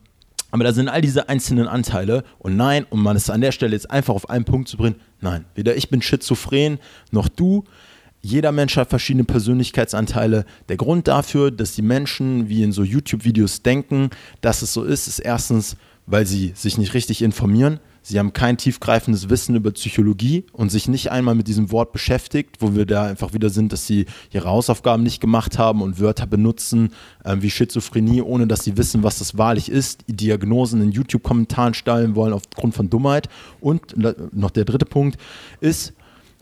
aber 0.55 0.63
da 0.63 0.71
sind 0.71 0.87
all 0.87 1.01
diese 1.01 1.27
einzelnen 1.27 1.67
Anteile 1.67 2.23
und 2.39 2.55
nein, 2.55 2.85
um 2.89 3.03
man 3.03 3.17
es 3.17 3.29
an 3.29 3.41
der 3.41 3.51
Stelle 3.51 3.73
jetzt 3.73 3.91
einfach 3.91 4.13
auf 4.13 4.29
einen 4.29 4.45
Punkt 4.45 4.69
zu 4.69 4.77
bringen, 4.77 4.95
nein, 5.19 5.43
weder 5.53 5.75
ich 5.75 5.89
bin 5.89 6.01
schizophren 6.01 6.79
noch 7.11 7.27
du. 7.27 7.65
Jeder 8.21 8.53
Mensch 8.53 8.77
hat 8.77 8.89
verschiedene 8.89 9.25
Persönlichkeitsanteile. 9.25 10.45
Der 10.69 10.77
Grund 10.77 11.09
dafür, 11.09 11.51
dass 11.51 11.73
die 11.73 11.81
Menschen 11.81 12.47
wie 12.47 12.63
in 12.63 12.71
so 12.71 12.83
YouTube-Videos 12.83 13.63
denken, 13.63 14.11
dass 14.39 14.61
es 14.61 14.71
so 14.71 14.85
ist, 14.85 15.09
ist 15.09 15.19
erstens, 15.19 15.75
weil 16.05 16.25
sie 16.25 16.53
sich 16.55 16.77
nicht 16.77 16.93
richtig 16.93 17.21
informieren. 17.21 17.81
Sie 18.07 18.19
haben 18.19 18.33
kein 18.33 18.55
tiefgreifendes 18.55 19.29
Wissen 19.29 19.55
über 19.55 19.71
Psychologie 19.71 20.45
und 20.53 20.69
sich 20.69 20.87
nicht 20.87 21.09
einmal 21.09 21.33
mit 21.33 21.47
diesem 21.47 21.71
Wort 21.71 21.91
beschäftigt, 21.91 22.57
wo 22.59 22.75
wir 22.75 22.85
da 22.85 23.07
einfach 23.07 23.33
wieder 23.33 23.49
sind, 23.49 23.73
dass 23.73 23.87
sie 23.87 24.05
ihre 24.31 24.47
Hausaufgaben 24.47 25.01
nicht 25.01 25.21
gemacht 25.21 25.57
haben 25.57 25.81
und 25.81 25.99
Wörter 25.99 26.27
benutzen 26.27 26.91
äh, 27.23 27.37
wie 27.39 27.49
Schizophrenie, 27.49 28.21
ohne 28.21 28.45
dass 28.45 28.63
sie 28.63 28.77
wissen, 28.77 29.01
was 29.01 29.17
das 29.17 29.39
wahrlich 29.39 29.69
ist, 29.69 30.03
Diagnosen 30.05 30.83
in 30.83 30.91
YouTube-Kommentaren 30.91 31.73
stellen 31.73 32.13
wollen 32.13 32.33
aufgrund 32.33 32.75
von 32.75 32.91
Dummheit. 32.91 33.27
Und 33.59 33.95
noch 34.35 34.51
der 34.51 34.65
dritte 34.65 34.85
Punkt 34.85 35.17
ist, 35.59 35.93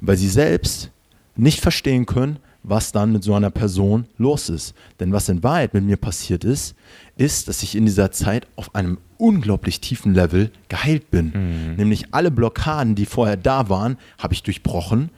weil 0.02 0.18
sie 0.18 0.28
selbst 0.28 0.90
nicht 1.38 1.62
verstehen 1.62 2.06
können, 2.06 2.40
was 2.64 2.92
dann 2.92 3.12
mit 3.12 3.24
so 3.24 3.34
einer 3.34 3.52
Person 3.52 4.06
los 4.18 4.50
ist. 4.50 4.74
Denn 5.00 5.12
was 5.12 5.30
in 5.30 5.44
Wahrheit 5.44 5.74
mit 5.74 5.84
mir 5.84 5.98
passiert 5.98 6.44
ist, 6.44 6.76
ist, 7.18 7.48
dass 7.48 7.62
ich 7.62 7.76
in 7.76 7.86
dieser 7.86 8.12
Zeit 8.12 8.48
auf 8.56 8.74
einem 8.74 8.98
unglaublich 9.18 9.80
tiefen 9.80 10.14
Level 10.14 10.52
geheilt 10.70 11.12
bin. 11.12 11.28
Mhm. 11.28 11.76
Nämlich 11.76 12.14
alle 12.14 12.32
Blockaden, 12.32 12.96
die 12.96 13.06
vorher 13.06 13.38
da 13.38 13.70
waren, 13.70 13.98
habe 14.18 14.34
ich 14.34 14.44
durchbrochen. 14.44 15.10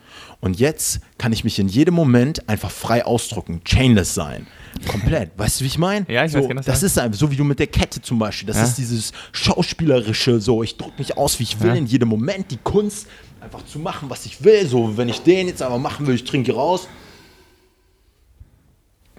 Und 0.41 0.59
jetzt 0.59 0.99
kann 1.17 1.31
ich 1.31 1.43
mich 1.43 1.57
in 1.59 1.67
jedem 1.67 1.93
Moment 1.93 2.47
einfach 2.49 2.69
frei 2.69 3.05
ausdrücken, 3.05 3.61
chainless 3.63 4.13
sein. 4.13 4.47
Komplett. 4.87 5.31
Weißt 5.37 5.59
du, 5.59 5.63
wie 5.63 5.67
ich 5.67 5.77
meine? 5.77 6.05
Ja, 6.09 6.25
ich 6.25 6.33
so, 6.33 6.39
weiß 6.39 6.47
genau. 6.47 6.61
Das 6.61 6.83
ist 6.83 6.99
einfach 6.99 7.17
so 7.17 7.31
wie 7.31 7.35
du 7.35 7.43
mit 7.43 7.59
der 7.59 7.67
Kette 7.67 8.01
zum 8.01 8.19
Beispiel. 8.19 8.47
Das 8.47 8.57
ja? 8.57 8.63
ist 8.63 8.77
dieses 8.77 9.11
schauspielerische, 9.31 10.39
so 10.39 10.61
ich 10.61 10.77
drücke 10.77 10.97
mich 10.97 11.17
aus, 11.17 11.39
wie 11.39 11.43
ich 11.43 11.59
will, 11.61 11.69
ja? 11.69 11.75
in 11.75 11.85
jedem 11.85 12.09
Moment 12.09 12.51
die 12.51 12.57
Kunst 12.57 13.07
einfach 13.39 13.63
zu 13.65 13.79
machen, 13.79 14.09
was 14.09 14.25
ich 14.25 14.43
will. 14.43 14.67
So, 14.67 14.97
wenn 14.97 15.09
ich 15.09 15.21
den 15.21 15.47
jetzt 15.47 15.61
aber 15.61 15.79
machen 15.79 16.05
will, 16.05 16.15
ich 16.15 16.25
trinke 16.25 16.53
raus, 16.53 16.87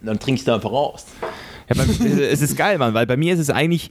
dann 0.06 0.18
trinke 0.18 0.40
ich 0.40 0.44
da 0.44 0.54
einfach 0.54 0.72
raus. 0.72 1.06
Ja, 1.68 1.82
es 1.82 2.42
ist 2.42 2.56
geil, 2.56 2.78
Mann, 2.78 2.94
weil 2.94 3.06
bei 3.06 3.16
mir 3.16 3.34
ist 3.34 3.40
es 3.40 3.50
eigentlich, 3.50 3.90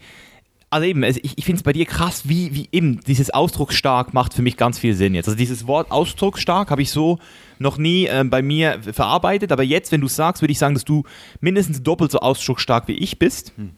also 0.75 0.87
eben, 0.87 1.03
ich, 1.03 1.37
ich 1.37 1.45
finde 1.45 1.59
es 1.59 1.63
bei 1.63 1.71
dir 1.71 1.85
krass, 1.85 2.27
wie, 2.27 2.53
wie 2.53 2.67
eben 2.73 2.99
dieses 3.07 3.29
ausdrucksstark 3.29 4.13
macht 4.13 4.33
für 4.33 4.41
mich 4.41 4.57
ganz 4.57 4.77
viel 4.77 4.93
Sinn 4.93 5.15
jetzt. 5.15 5.27
Also 5.27 5.37
dieses 5.37 5.67
Wort 5.67 5.89
ausdrucksstark 5.89 6.69
habe 6.69 6.81
ich 6.81 6.91
so 6.91 7.17
noch 7.59 7.77
nie 7.77 8.07
äh, 8.07 8.25
bei 8.25 8.41
mir 8.41 8.81
verarbeitet, 8.91 9.53
aber 9.53 9.63
jetzt, 9.63 9.93
wenn 9.93 10.01
du 10.01 10.09
sagst, 10.09 10.41
würde 10.41 10.51
ich 10.51 10.59
sagen, 10.59 10.73
dass 10.73 10.83
du 10.83 11.03
mindestens 11.39 11.81
doppelt 11.81 12.11
so 12.11 12.19
ausdrucksstark 12.19 12.89
wie 12.89 12.95
ich 12.95 13.17
bist. 13.19 13.53
Hm. 13.55 13.69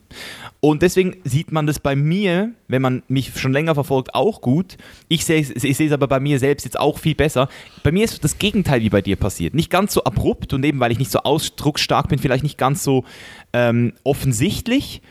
Und 0.60 0.82
deswegen 0.82 1.18
sieht 1.24 1.52
man 1.52 1.68
das 1.68 1.80
bei 1.80 1.96
mir, 1.96 2.54
wenn 2.68 2.82
man 2.82 3.04
mich 3.08 3.40
schon 3.40 3.54
länger 3.54 3.76
verfolgt, 3.76 4.16
auch 4.16 4.42
gut. 4.42 4.78
Ich 5.08 5.24
sehe 5.24 5.40
ich 5.40 5.80
es 5.80 5.92
aber 5.92 6.08
bei 6.08 6.20
mir 6.20 6.40
selbst 6.40 6.64
jetzt 6.64 6.80
auch 6.80 6.98
viel 6.98 7.14
besser. 7.14 7.48
Bei 7.84 7.92
mir 7.92 8.06
ist 8.06 8.24
das 8.24 8.40
Gegenteil 8.40 8.82
wie 8.82 8.90
bei 8.90 9.04
dir 9.04 9.18
passiert. 9.18 9.54
Nicht 9.54 9.70
ganz 9.70 9.94
so 9.94 10.04
abrupt 10.04 10.52
und 10.54 10.66
eben, 10.66 10.80
weil 10.80 10.92
ich 10.92 10.98
nicht 10.98 11.12
so 11.12 11.20
ausdrucksstark 11.20 12.08
bin, 12.08 12.18
vielleicht 12.18 12.42
nicht 12.42 12.58
ganz 12.58 12.84
so 12.84 13.06
ähm, 13.54 13.94
offensichtlich. 14.04 15.04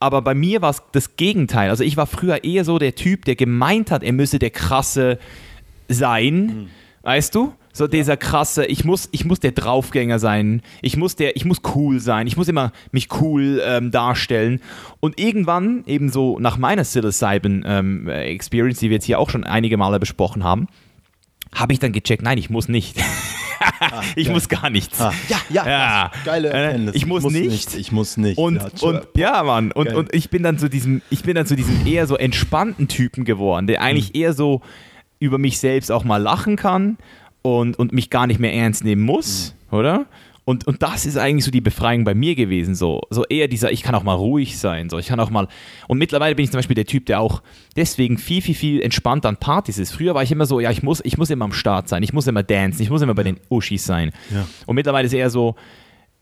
Aber 0.00 0.22
bei 0.22 0.34
mir 0.34 0.62
war 0.62 0.70
es 0.70 0.82
das 0.92 1.16
Gegenteil. 1.16 1.70
Also 1.70 1.84
ich 1.84 1.96
war 1.96 2.06
früher 2.06 2.44
eher 2.44 2.64
so 2.64 2.78
der 2.78 2.94
Typ, 2.94 3.24
der 3.24 3.36
gemeint 3.36 3.90
hat, 3.90 4.02
er 4.02 4.12
müsse 4.12 4.38
der 4.38 4.50
krasse 4.50 5.18
sein. 5.88 6.46
Mhm. 6.46 6.66
Weißt 7.02 7.34
du? 7.34 7.52
So 7.72 7.86
dieser 7.86 8.16
krasse, 8.16 8.66
ich 8.66 8.84
muss, 8.84 9.08
ich 9.12 9.24
muss 9.24 9.38
der 9.38 9.52
Draufgänger 9.52 10.18
sein, 10.18 10.62
ich 10.82 10.96
muss 10.96 11.14
der, 11.14 11.36
ich 11.36 11.44
muss 11.44 11.58
cool 11.76 12.00
sein, 12.00 12.26
ich 12.26 12.36
muss 12.36 12.48
immer 12.48 12.72
mich 12.90 13.08
cool 13.20 13.62
ähm, 13.64 13.92
darstellen. 13.92 14.60
Und 14.98 15.20
irgendwann, 15.20 15.84
eben 15.86 16.10
so 16.10 16.40
nach 16.40 16.58
meiner 16.58 16.82
Psilocybin 16.82 17.64
ähm, 17.64 18.08
Experience, 18.08 18.80
die 18.80 18.90
wir 18.90 18.96
jetzt 18.96 19.04
hier 19.04 19.20
auch 19.20 19.30
schon 19.30 19.44
einige 19.44 19.76
Male 19.76 20.00
besprochen 20.00 20.42
haben, 20.42 20.66
habe 21.54 21.72
ich 21.72 21.78
dann 21.78 21.92
gecheckt, 21.92 22.22
nein, 22.22 22.38
ich 22.38 22.50
muss 22.50 22.68
nicht. 22.68 22.96
ah, 23.60 24.02
ich 24.16 24.26
geil. 24.26 24.34
muss 24.34 24.48
gar 24.48 24.70
nichts. 24.70 25.00
Ah, 25.00 25.12
ja, 25.28 25.38
ja, 25.50 25.68
ja. 25.68 26.10
geile 26.24 26.48
äh, 26.48 26.64
Erkenntnis. 26.64 26.94
Ich 26.94 27.06
muss, 27.06 27.22
muss 27.22 27.32
nicht. 27.32 27.50
nicht. 27.50 27.74
Ich 27.74 27.92
muss 27.92 28.16
nicht. 28.16 28.38
Und, 28.38 28.56
ja, 28.56 28.88
und 28.88 29.06
ja, 29.16 29.42
Mann. 29.42 29.72
Und, 29.72 29.92
und 29.94 30.14
ich 30.14 30.30
bin 30.30 30.42
dann 30.42 30.58
zu 30.58 30.68
diesem, 30.68 31.02
ich 31.10 31.22
bin 31.22 31.34
dann 31.34 31.46
zu 31.46 31.56
diesem 31.56 31.86
eher 31.86 32.06
so 32.06 32.16
entspannten 32.16 32.88
Typen 32.88 33.24
geworden, 33.24 33.66
der 33.66 33.82
eigentlich 33.82 34.14
mhm. 34.14 34.20
eher 34.20 34.32
so 34.32 34.62
über 35.18 35.38
mich 35.38 35.58
selbst 35.58 35.90
auch 35.90 36.04
mal 36.04 36.18
lachen 36.18 36.56
kann 36.56 36.98
und, 37.42 37.78
und 37.78 37.92
mich 37.92 38.10
gar 38.10 38.26
nicht 38.26 38.40
mehr 38.40 38.52
ernst 38.52 38.84
nehmen 38.84 39.02
muss, 39.02 39.54
mhm. 39.70 39.78
oder? 39.78 40.06
Und, 40.48 40.66
und 40.66 40.82
das 40.82 41.04
ist 41.04 41.18
eigentlich 41.18 41.44
so 41.44 41.50
die 41.50 41.60
Befreiung 41.60 42.04
bei 42.04 42.14
mir 42.14 42.34
gewesen. 42.34 42.74
So, 42.74 43.02
so 43.10 43.22
eher 43.26 43.48
dieser, 43.48 43.70
ich 43.70 43.82
kann 43.82 43.94
auch 43.94 44.02
mal 44.02 44.14
ruhig 44.14 44.56
sein. 44.58 44.88
So, 44.88 44.98
ich 44.98 45.08
kann 45.08 45.20
auch 45.20 45.28
mal. 45.28 45.46
Und 45.88 45.98
mittlerweile 45.98 46.34
bin 46.34 46.44
ich 46.44 46.50
zum 46.50 46.56
Beispiel 46.56 46.74
der 46.74 46.86
Typ, 46.86 47.04
der 47.04 47.20
auch 47.20 47.42
deswegen 47.76 48.16
viel, 48.16 48.40
viel, 48.40 48.54
viel 48.54 48.80
entspannter 48.80 49.28
an 49.28 49.36
Partys 49.36 49.76
ist. 49.76 49.92
Früher 49.92 50.14
war 50.14 50.22
ich 50.22 50.32
immer 50.32 50.46
so, 50.46 50.58
ja, 50.58 50.70
ich 50.70 50.82
muss, 50.82 51.02
ich 51.04 51.18
muss 51.18 51.28
immer 51.28 51.44
am 51.44 51.52
Start 51.52 51.90
sein, 51.90 52.02
ich 52.02 52.14
muss 52.14 52.26
immer 52.26 52.42
dancen, 52.42 52.80
ich 52.80 52.88
muss 52.88 53.02
immer 53.02 53.14
bei 53.14 53.24
den 53.24 53.38
Uschis 53.50 53.84
sein. 53.84 54.10
Ja. 54.30 54.46
Und 54.64 54.76
mittlerweile 54.76 55.04
ist 55.04 55.12
eher 55.12 55.28
so, 55.28 55.54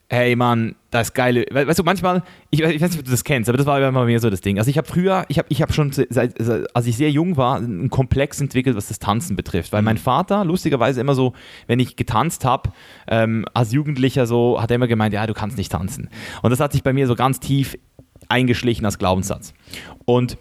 hey 0.09 0.37
Mann, 0.37 0.77
das 0.91 1.15
geile, 1.15 1.45
weißt 1.51 1.79
du, 1.79 1.83
manchmal, 1.83 2.23
ich, 2.51 2.61
ich, 2.61 2.81
weiß 2.81 2.91
nicht, 2.91 3.01
ob 3.01 3.05
du 3.05 3.11
das 3.11 3.25
kennst, 3.25 3.49
aber 3.49 3.59
das 3.59 3.67
war 3.67 3.81
immer 3.81 4.05
mehr 4.05 4.21
so 4.21 4.31
das 4.31 4.41
Ding. 4.41 4.59
Also 4.59 4.71
ich 4.71 4.79
habe 4.79 4.87
früher, 4.87 5.25
ich 5.29 5.39
habe 5.39 5.49
ich 5.51 5.63
hab 5.63 5.73
schon, 5.73 5.93
seit, 5.93 6.35
als 6.75 6.87
ich 6.87 6.97
sehr 6.97 7.11
jung 7.11 7.37
war, 7.37 7.57
einen 7.57 7.91
Komplex 7.91 8.41
entwickelt, 8.41 8.77
was 8.77 8.89
das 8.89 8.99
Tanzen 8.99 9.35
betrifft, 9.35 9.73
weil 9.73 9.83
mhm. 9.83 9.87
mein 9.87 9.99
Vater 9.99 10.45
lustigerweise 10.45 11.01
immer 11.01 11.15
so, 11.15 11.33
wenn 11.67 11.81
ich 11.81 11.97
getanzt 11.97 12.45
habe, 12.45 12.71
ähm, 13.09 13.45
als 13.53 13.73
Jugendlicher 13.73 14.27
so, 14.27 14.61
hat 14.61 14.71
er 14.71 14.77
immer 14.77 14.89
gemeint, 14.89 15.13
ja, 15.13 15.27
du 15.27 15.35
kannst 15.35 15.59
nicht 15.59 15.73
tanzen. 15.73 16.09
Und 16.43 16.51
das 16.51 16.61
hat 16.61 16.73
sich 16.73 16.83
bei 16.83 16.93
mir 16.93 17.07
so 17.07 17.17
ganz 17.17 17.41
tief 17.41 17.77
eingeschlichen 18.29 18.85
als 18.85 18.99
Glaubenssatz. 18.99 19.55
Und 20.05 20.39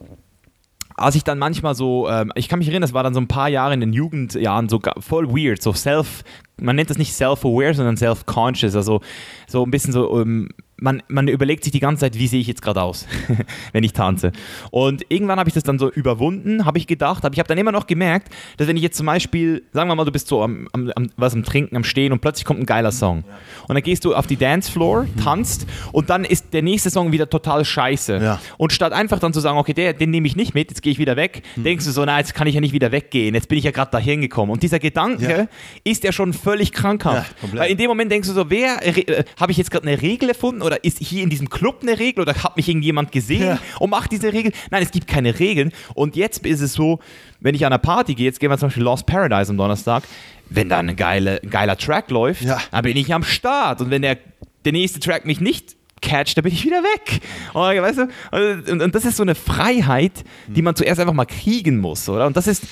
als 0.98 1.16
ich 1.16 1.24
dann 1.24 1.38
manchmal 1.40 1.76
so, 1.76 2.10
ähm, 2.10 2.32
ich 2.36 2.48
kann 2.48 2.60
mich 2.60 2.68
erinnern, 2.68 2.82
das 2.82 2.94
war 2.94 3.04
dann 3.04 3.14
so 3.14 3.20
ein 3.20 3.28
paar 3.28 3.50
Jahre 3.50 3.74
in 3.74 3.82
den 3.82 3.94
Jugendjahren 3.94 4.70
so 4.70 4.80
voll 5.00 5.30
weird, 5.30 5.62
so 5.62 5.74
self, 5.74 6.24
man 6.60 6.76
nennt 6.76 6.90
das 6.90 6.98
nicht 6.98 7.14
self-aware, 7.14 7.74
sondern 7.74 7.98
self-conscious, 7.98 8.76
also 8.76 9.02
so 9.48 9.64
ein 9.64 9.72
bisschen 9.72 9.92
so, 9.92 10.22
ähm, 10.22 10.50
man, 10.78 11.02
man 11.08 11.28
überlegt 11.28 11.64
sich 11.64 11.72
die 11.72 11.80
ganze 11.80 12.02
Zeit, 12.02 12.20
wie 12.20 12.28
sehe 12.28 12.42
ich 12.42 12.48
jetzt 12.48 12.62
gerade 12.62 12.82
aus, 12.82 13.08
wenn 13.72 13.84
ich 13.84 13.94
tanze. 13.94 14.32
Und 14.72 15.06
irgendwann 15.10 15.40
habe 15.40 15.48
ich 15.48 15.54
das 15.54 15.64
dann 15.64 15.80
so 15.80 15.90
überwunden, 15.90 16.66
habe 16.66 16.78
ich 16.78 16.86
gedacht, 16.86 17.24
aber 17.24 17.34
ich 17.34 17.40
habe 17.40 17.48
dann 17.48 17.58
immer 17.58 17.72
noch 17.72 17.88
gemerkt, 17.88 18.30
dass 18.58 18.68
wenn 18.68 18.76
ich 18.76 18.84
jetzt 18.84 18.98
zum 18.98 19.06
Beispiel, 19.06 19.64
sagen 19.72 19.90
wir 19.90 19.96
mal, 19.96 20.04
du 20.04 20.12
bist 20.12 20.28
so 20.28 20.44
am, 20.44 20.68
am, 20.74 21.10
was 21.16 21.34
am 21.34 21.44
Trinken, 21.44 21.78
am 21.78 21.86
Stehen 21.86 22.12
und 22.12 22.20
plötzlich 22.20 22.44
kommt 22.44 22.60
ein 22.60 22.66
geiler 22.66 22.92
Song. 22.92 23.24
Ja. 23.28 23.36
Und 23.68 23.76
dann 23.76 23.84
gehst 23.84 24.04
du 24.04 24.14
auf 24.14 24.28
die 24.28 24.36
Dancefloor, 24.36 25.04
mhm. 25.04 25.24
tanzt 25.24 25.66
und 25.94 26.10
dann 26.10 26.26
ist 26.26 26.54
der 26.54 26.62
nächste 26.62 26.90
Song 26.90 27.14
wieder 27.14 27.30
total 27.30 27.64
scheiße. 27.64 28.18
Ja. 28.22 28.42
Und 28.58 28.74
statt 28.74 28.92
einfach 28.92 29.20
dann 29.20 29.32
zu 29.32 29.40
sagen, 29.40 29.58
okay, 29.58 29.74
der, 29.74 29.94
den 29.94 30.10
nehme 30.10 30.28
ich 30.28 30.36
nicht 30.36 30.54
mit, 30.56 30.72
jetzt 30.72 30.82
gehe 30.82 30.92
ich 30.92 31.00
wieder 31.00 31.16
weg, 31.16 31.44
mhm. 31.56 31.64
denkst 31.64 31.86
du 31.86 31.92
so, 31.92 32.04
na, 32.04 32.18
jetzt 32.18 32.34
kann 32.34 32.48
ich 32.48 32.56
ja 32.56 32.62
nicht 32.62 32.74
wieder 32.74 32.92
weggehen, 32.92 33.34
jetzt 33.34 33.48
bin 33.48 33.58
ich 33.58 33.64
ja 33.64 33.72
gerade 33.72 33.92
dahin 33.92 34.20
gekommen. 34.20 34.52
Und 34.52 34.62
dieser 34.62 34.80
Gedanke 34.80 35.30
ja. 35.30 35.48
ist 35.86 36.04
ja 36.04 36.12
schon 36.12 36.34
völlig 36.34 36.74
krankhaft. 36.74 37.34
Weil 37.54 37.72
in 37.72 37.78
dem 37.78 37.88
Moment 37.88 38.12
denkst 38.12 38.28
du 38.28 38.34
so, 38.34 38.50
wer, 38.50 38.86
äh, 38.86 39.24
habe 39.40 39.54
ich 39.54 39.58
jetzt 39.58 39.72
gerade 39.72 39.88
eine 39.88 40.02
Regel 40.02 40.30
erfunden 40.30 40.65
oder 40.66 40.84
ist 40.84 41.00
hier 41.00 41.24
in 41.24 41.30
diesem 41.30 41.50
Club 41.50 41.80
eine 41.82 42.00
Regel 42.00 42.22
oder 42.22 42.36
hat 42.44 42.58
mich 42.58 42.68
irgendjemand 42.68 43.12
gesehen 43.12 43.44
ja. 43.44 43.60
und 43.80 43.90
macht 43.90 44.12
diese 44.12 44.34
Regel? 44.34 44.52
Nein, 44.72 44.84
es 44.84 44.92
gibt 44.92 45.08
keine 45.08 45.40
Regeln. 45.40 45.72
Und 45.94 46.16
jetzt 46.16 46.46
ist 46.46 46.62
es 46.62 46.74
so, 46.74 47.00
wenn 47.40 47.56
ich 47.56 47.66
an 47.66 47.72
einer 47.72 47.80
Party 47.80 48.16
gehe, 48.16 48.26
jetzt 48.26 48.40
gehen 48.40 48.50
wir 48.50 48.58
zum 48.58 48.68
Beispiel 48.68 48.84
Lost 48.84 49.06
Paradise 49.06 49.52
am 49.52 49.58
Donnerstag, 49.58 50.04
wenn 50.50 50.70
da 50.70 50.80
ein 50.80 50.96
geile, 50.96 51.40
geiler 51.50 51.78
Track 51.78 52.12
läuft, 52.12 52.42
ja. 52.42 52.60
dann 52.72 52.84
bin 52.84 52.98
ich 52.98 53.14
am 53.14 53.24
Start. 53.24 53.82
Und 53.82 53.90
wenn 53.90 54.02
der, 54.02 54.18
der 54.64 54.72
nächste 54.72 55.00
Track 55.00 55.26
mich 55.26 55.40
nicht 55.40 55.76
catcht, 56.02 56.38
dann 56.38 56.44
bin 56.44 56.54
ich 56.54 56.66
wieder 56.66 56.84
weg. 56.84 57.22
Und, 57.54 57.62
weißt 57.62 58.00
du? 58.00 58.72
und, 58.72 58.82
und 58.82 58.96
das 58.96 59.06
ist 59.06 59.18
so 59.18 59.24
eine 59.24 59.36
Freiheit, 59.36 60.24
die 60.48 60.62
man 60.62 60.76
zuerst 60.76 61.00
einfach 61.00 61.14
mal 61.14 61.26
kriegen 61.26 61.80
muss, 61.80 62.08
oder? 62.10 62.28
Und 62.28 62.38
das 62.38 62.48
ist 62.48 62.64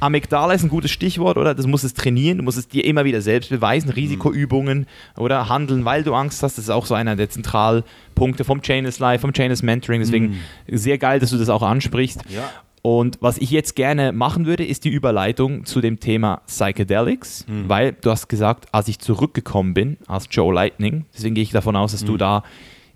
Amygdala 0.00 0.54
ist 0.54 0.62
ein 0.62 0.68
gutes 0.68 0.90
Stichwort, 0.90 1.36
oder? 1.36 1.54
Das 1.54 1.66
musst 1.66 1.84
es 1.84 1.94
trainieren, 1.94 2.38
du 2.38 2.44
musst 2.44 2.58
es 2.58 2.68
dir 2.68 2.84
immer 2.84 3.04
wieder 3.04 3.20
selbst 3.20 3.50
beweisen, 3.50 3.90
Risikoübungen 3.90 4.80
mhm. 4.80 5.22
oder 5.22 5.48
handeln, 5.48 5.84
weil 5.84 6.02
du 6.02 6.14
Angst 6.14 6.42
hast. 6.42 6.58
Das 6.58 6.64
ist 6.64 6.70
auch 6.70 6.86
so 6.86 6.94
einer 6.94 7.16
der 7.16 7.30
Zentralpunkte 7.30 8.44
vom 8.44 8.62
Chainless 8.62 8.98
Life, 8.98 9.20
vom 9.20 9.32
Chainless 9.32 9.62
Mentoring. 9.62 10.00
Deswegen 10.00 10.40
mhm. 10.66 10.76
sehr 10.76 10.98
geil, 10.98 11.20
dass 11.20 11.30
du 11.30 11.38
das 11.38 11.48
auch 11.48 11.62
ansprichst. 11.62 12.22
Ja. 12.28 12.50
Und 12.82 13.16
was 13.22 13.38
ich 13.38 13.50
jetzt 13.50 13.76
gerne 13.76 14.12
machen 14.12 14.44
würde, 14.44 14.62
ist 14.62 14.84
die 14.84 14.90
Überleitung 14.90 15.64
zu 15.64 15.80
dem 15.80 16.00
Thema 16.00 16.42
Psychedelics, 16.46 17.46
mhm. 17.48 17.66
weil 17.66 17.92
du 17.92 18.10
hast 18.10 18.28
gesagt, 18.28 18.66
als 18.72 18.88
ich 18.88 18.98
zurückgekommen 18.98 19.72
bin 19.72 19.96
als 20.06 20.28
Joe 20.30 20.52
Lightning, 20.52 21.06
deswegen 21.14 21.34
gehe 21.34 21.44
ich 21.44 21.50
davon 21.50 21.76
aus, 21.76 21.92
dass 21.92 22.02
mhm. 22.02 22.08
du 22.08 22.16
da 22.18 22.42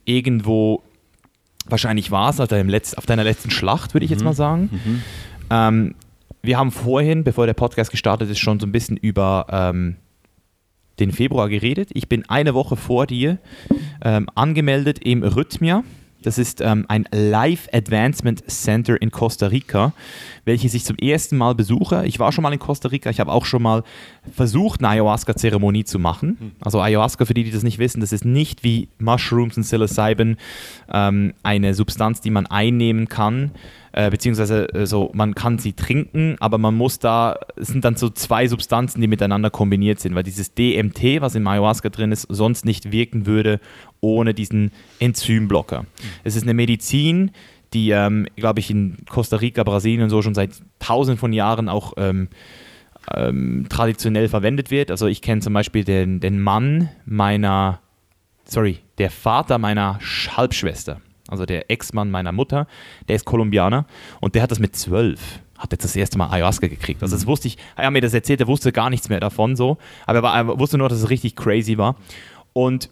irgendwo 0.04 0.82
wahrscheinlich 1.70 2.10
warst, 2.10 2.40
auf, 2.40 2.48
deinem 2.48 2.68
Letz-, 2.68 2.94
auf 2.96 3.06
deiner 3.06 3.24
letzten 3.24 3.50
Schlacht, 3.50 3.94
würde 3.94 4.04
ich 4.04 4.10
jetzt 4.10 4.20
mhm. 4.20 4.26
mal 4.26 4.34
sagen. 4.34 4.70
Mhm. 4.72 5.02
Ähm, 5.50 5.94
wir 6.42 6.58
haben 6.58 6.70
vorhin, 6.70 7.24
bevor 7.24 7.46
der 7.46 7.54
Podcast 7.54 7.90
gestartet 7.90 8.30
ist, 8.30 8.38
schon 8.38 8.60
so 8.60 8.66
ein 8.66 8.72
bisschen 8.72 8.96
über 8.96 9.46
ähm, 9.50 9.96
den 11.00 11.12
Februar 11.12 11.48
geredet. 11.48 11.90
Ich 11.94 12.08
bin 12.08 12.28
eine 12.28 12.54
Woche 12.54 12.76
vor 12.76 13.06
dir 13.06 13.38
ähm, 14.02 14.28
angemeldet 14.34 14.98
im 15.00 15.22
Rhythmia. 15.22 15.84
Das 16.22 16.36
ist 16.36 16.60
ähm, 16.60 16.84
ein 16.88 17.06
Life 17.12 17.72
Advancement 17.72 18.50
Center 18.50 19.00
in 19.00 19.12
Costa 19.12 19.46
Rica, 19.46 19.92
welches 20.44 20.74
ich 20.74 20.84
zum 20.84 20.96
ersten 20.96 21.36
Mal 21.36 21.54
besuche. 21.54 22.04
Ich 22.06 22.18
war 22.18 22.32
schon 22.32 22.42
mal 22.42 22.52
in 22.52 22.58
Costa 22.58 22.88
Rica, 22.88 23.08
ich 23.08 23.20
habe 23.20 23.30
auch 23.30 23.44
schon 23.44 23.62
mal 23.62 23.84
versucht, 24.28 24.80
eine 24.80 24.88
Ayahuasca-Zeremonie 24.90 25.84
zu 25.84 25.98
machen. 25.98 26.36
Hm. 26.38 26.50
Also 26.60 26.80
Ayahuasca, 26.80 27.24
für 27.24 27.34
die, 27.34 27.44
die 27.44 27.50
das 27.50 27.62
nicht 27.62 27.78
wissen, 27.78 28.00
das 28.00 28.12
ist 28.12 28.24
nicht 28.24 28.64
wie 28.64 28.88
Mushrooms 28.98 29.56
und 29.56 29.62
Psilocybin 29.62 30.36
ähm, 30.92 31.34
eine 31.42 31.74
Substanz, 31.74 32.20
die 32.20 32.30
man 32.30 32.46
einnehmen 32.46 33.08
kann, 33.08 33.52
äh, 33.92 34.10
beziehungsweise 34.10 34.72
äh, 34.74 34.86
so, 34.86 35.10
man 35.14 35.34
kann 35.34 35.58
sie 35.58 35.72
trinken, 35.72 36.36
aber 36.40 36.58
man 36.58 36.74
muss 36.74 36.98
da, 36.98 37.36
es 37.56 37.68
sind 37.68 37.84
dann 37.84 37.96
so 37.96 38.10
zwei 38.10 38.46
Substanzen, 38.46 39.00
die 39.00 39.08
miteinander 39.08 39.50
kombiniert 39.50 40.00
sind, 40.00 40.14
weil 40.14 40.22
dieses 40.22 40.54
DMT, 40.54 41.20
was 41.20 41.34
im 41.34 41.46
Ayahuasca 41.46 41.88
drin 41.88 42.12
ist, 42.12 42.26
sonst 42.28 42.64
nicht 42.64 42.92
wirken 42.92 43.26
würde 43.26 43.60
ohne 44.00 44.34
diesen 44.34 44.70
Enzymblocker. 45.00 45.82
Mhm. 45.82 45.86
Es 46.24 46.36
ist 46.36 46.44
eine 46.44 46.54
Medizin, 46.54 47.32
die, 47.74 47.90
ähm, 47.90 48.26
glaube 48.36 48.60
ich, 48.60 48.70
in 48.70 48.96
Costa 49.08 49.36
Rica, 49.36 49.62
Brasilien 49.62 50.02
und 50.02 50.10
so 50.10 50.22
schon 50.22 50.34
seit 50.34 50.52
tausenden 50.78 51.18
von 51.18 51.32
Jahren 51.32 51.68
auch 51.68 51.94
ähm, 51.96 52.28
ähm, 53.14 53.66
traditionell 53.68 54.28
verwendet 54.28 54.70
wird. 54.70 54.90
Also 54.90 55.06
ich 55.06 55.22
kenne 55.22 55.40
zum 55.40 55.52
Beispiel 55.52 55.84
den, 55.84 56.20
den 56.20 56.40
Mann 56.40 56.88
meiner, 57.04 57.80
sorry, 58.44 58.78
der 58.98 59.10
Vater 59.10 59.58
meiner 59.58 59.98
Halbschwester 60.36 61.00
also 61.28 61.44
der 61.44 61.70
Ex-Mann 61.70 62.10
meiner 62.10 62.32
Mutter, 62.32 62.66
der 63.06 63.16
ist 63.16 63.26
Kolumbianer 63.26 63.86
und 64.20 64.34
der 64.34 64.42
hat 64.42 64.50
das 64.50 64.58
mit 64.58 64.74
zwölf 64.74 65.40
hat 65.58 65.72
jetzt 65.72 65.84
das 65.84 65.96
erste 65.96 66.16
Mal 66.16 66.30
Ayahuasca 66.30 66.68
gekriegt. 66.68 67.02
Also 67.02 67.16
das 67.16 67.24
mhm. 67.24 67.30
wusste 67.30 67.48
ich, 67.48 67.58
er 67.76 67.86
hat 67.86 67.92
mir 67.92 68.00
das 68.00 68.14
erzählt, 68.14 68.40
er 68.40 68.46
wusste 68.46 68.70
gar 68.70 68.90
nichts 68.90 69.08
mehr 69.08 69.18
davon 69.18 69.56
so, 69.56 69.76
aber 70.06 70.20
er, 70.20 70.22
war, 70.22 70.34
er 70.36 70.58
wusste 70.60 70.78
nur, 70.78 70.88
dass 70.88 70.98
es 70.98 71.10
richtig 71.10 71.34
crazy 71.34 71.76
war. 71.76 71.96
Und 72.52 72.90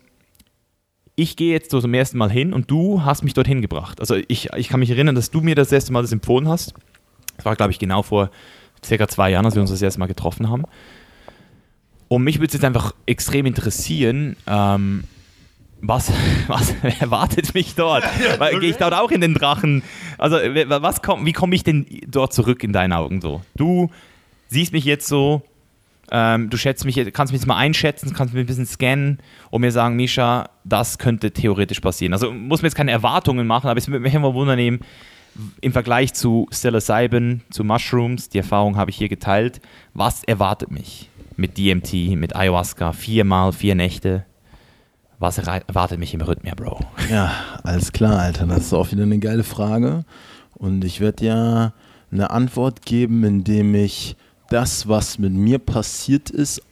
ich 1.15 1.37
gehe 1.37 1.53
jetzt 1.53 1.71
so 1.71 1.81
zum 1.81 1.95
ersten 1.95 2.19
Mal 2.19 2.31
hin 2.31 2.53
und 2.53 2.69
du 2.69 3.05
hast 3.05 3.23
mich 3.23 3.35
dorthin 3.35 3.63
gebracht. 3.63 4.01
Also 4.01 4.17
ich, 4.27 4.51
ich 4.57 4.69
kann 4.69 4.81
mich 4.81 4.91
erinnern, 4.91 5.15
dass 5.15 5.31
du 5.31 5.41
mir 5.41 5.55
das 5.55 5.71
erste 5.71 5.93
Mal 5.93 6.03
das 6.03 6.11
empfohlen 6.11 6.49
hast. 6.49 6.75
Das 7.37 7.45
war, 7.45 7.55
glaube 7.55 7.71
ich, 7.71 7.79
genau 7.79 8.03
vor 8.03 8.31
circa 8.85 9.09
zwei 9.09 9.31
Jahren, 9.31 9.45
als 9.45 9.55
wir 9.55 9.63
uns 9.63 9.71
das 9.71 9.83
erste 9.83 10.01
Mal 10.01 10.07
getroffen 10.07 10.49
haben. 10.49 10.65
Und 12.09 12.23
mich 12.23 12.37
würde 12.37 12.47
es 12.47 12.53
jetzt 12.53 12.65
einfach 12.65 12.95
extrem 13.07 13.47
interessieren, 13.47 14.37
ähm, 14.47 15.05
was, 15.81 16.13
was 16.47 16.75
erwartet 17.01 17.55
mich 17.55 17.75
dort? 17.75 18.05
Gehe 18.61 18.71
ich 18.71 18.77
dort 18.77 18.95
auch 18.95 19.11
in 19.11 19.21
den 19.21 19.35
Drachen? 19.35 19.83
Also, 20.19 20.37
was 20.37 21.03
komm, 21.03 21.27
wie 21.27 21.33
komme 21.33 21.55
ich 21.55 21.65
denn 21.65 21.87
dort 22.07 22.33
zurück 22.33 22.63
in 22.63 22.73
deinen 22.73 22.93
Augen 22.93 23.21
so? 23.21 23.43
Du 23.57 23.91
siehst 24.49 24.73
mich 24.73 24.85
jetzt 24.85 25.09
so, 25.09 25.43
ähm, 26.11 26.51
du 26.51 26.57
schätzt 26.57 26.85
mich, 26.85 26.97
kannst 27.13 27.33
mich 27.33 27.41
jetzt 27.41 27.49
mal 27.49 27.57
einschätzen, 27.57 28.13
kannst 28.15 28.33
mich 28.33 28.45
ein 28.45 28.47
bisschen 28.47 28.67
scannen 28.67 29.19
und 29.51 29.61
mir 29.61 29.73
sagen, 29.73 29.97
Misha, 29.97 30.49
das 30.65 30.99
könnte 30.99 31.33
theoretisch 31.33 31.81
passieren. 31.81 32.13
Also 32.13 32.33
muss 32.33 32.63
mir 32.63 32.69
jetzt 32.69 32.77
keine 32.77 32.93
Erwartungen 32.93 33.47
machen, 33.47 33.69
aber 33.69 33.79
es 33.79 33.89
würde 33.89 34.01
mich 34.01 34.15
immer 34.15 34.33
wundern 34.35 34.59
im 35.61 35.73
Vergleich 35.73 36.15
zu 36.15 36.47
Psilocybin, 36.51 37.43
zu 37.51 37.65
Mushrooms, 37.65 38.29
die 38.29 38.39
Erfahrung 38.39 38.77
habe 38.77 38.91
ich 38.91 38.97
hier 38.97 39.09
geteilt. 39.09 39.61
Was 39.95 40.25
erwartet 40.25 40.71
mich 40.71 41.11
mit 41.37 41.59
DMT, 41.59 42.17
mit 42.17 42.35
Ayahuasca, 42.35 42.93
viermal, 42.93 43.53
vier 43.53 43.75
Nächte? 43.75 44.25
Was 45.19 45.39
erwartet 45.39 45.99
mich 45.99 46.13
im 46.15 46.21
Rhythmia, 46.21 46.55
Bro? 46.55 46.81
Ja, 47.11 47.33
alles 47.63 47.93
klar, 47.93 48.19
Alter. 48.19 48.47
Das 48.47 48.67
ist 48.67 48.73
auch 48.73 48.91
wieder 48.93 49.05
eine 49.05 49.19
geile 49.19 49.45
Frage. 49.45 50.05
Und 50.55 50.85
ich 50.85 51.01
werde 51.01 51.25
ja 51.25 51.73
eine 52.11 52.31
Antwort 52.31 52.85
geben, 52.85 53.25
indem 53.25 53.75
ich 53.75 54.17
das, 54.49 54.89
was 54.89 55.19
mit 55.19 55.33
mir 55.33 55.59
passiert 55.59 56.31
ist, 56.31 56.63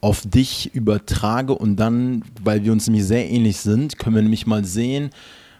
auf 0.00 0.22
dich 0.24 0.74
übertrage 0.74 1.54
und 1.54 1.76
dann, 1.76 2.22
weil 2.42 2.64
wir 2.64 2.72
uns 2.72 2.86
nämlich 2.86 3.04
sehr 3.04 3.28
ähnlich 3.28 3.56
sind, 3.56 3.98
können 3.98 4.14
wir 4.14 4.22
nämlich 4.22 4.46
mal 4.46 4.64
sehen, 4.64 5.10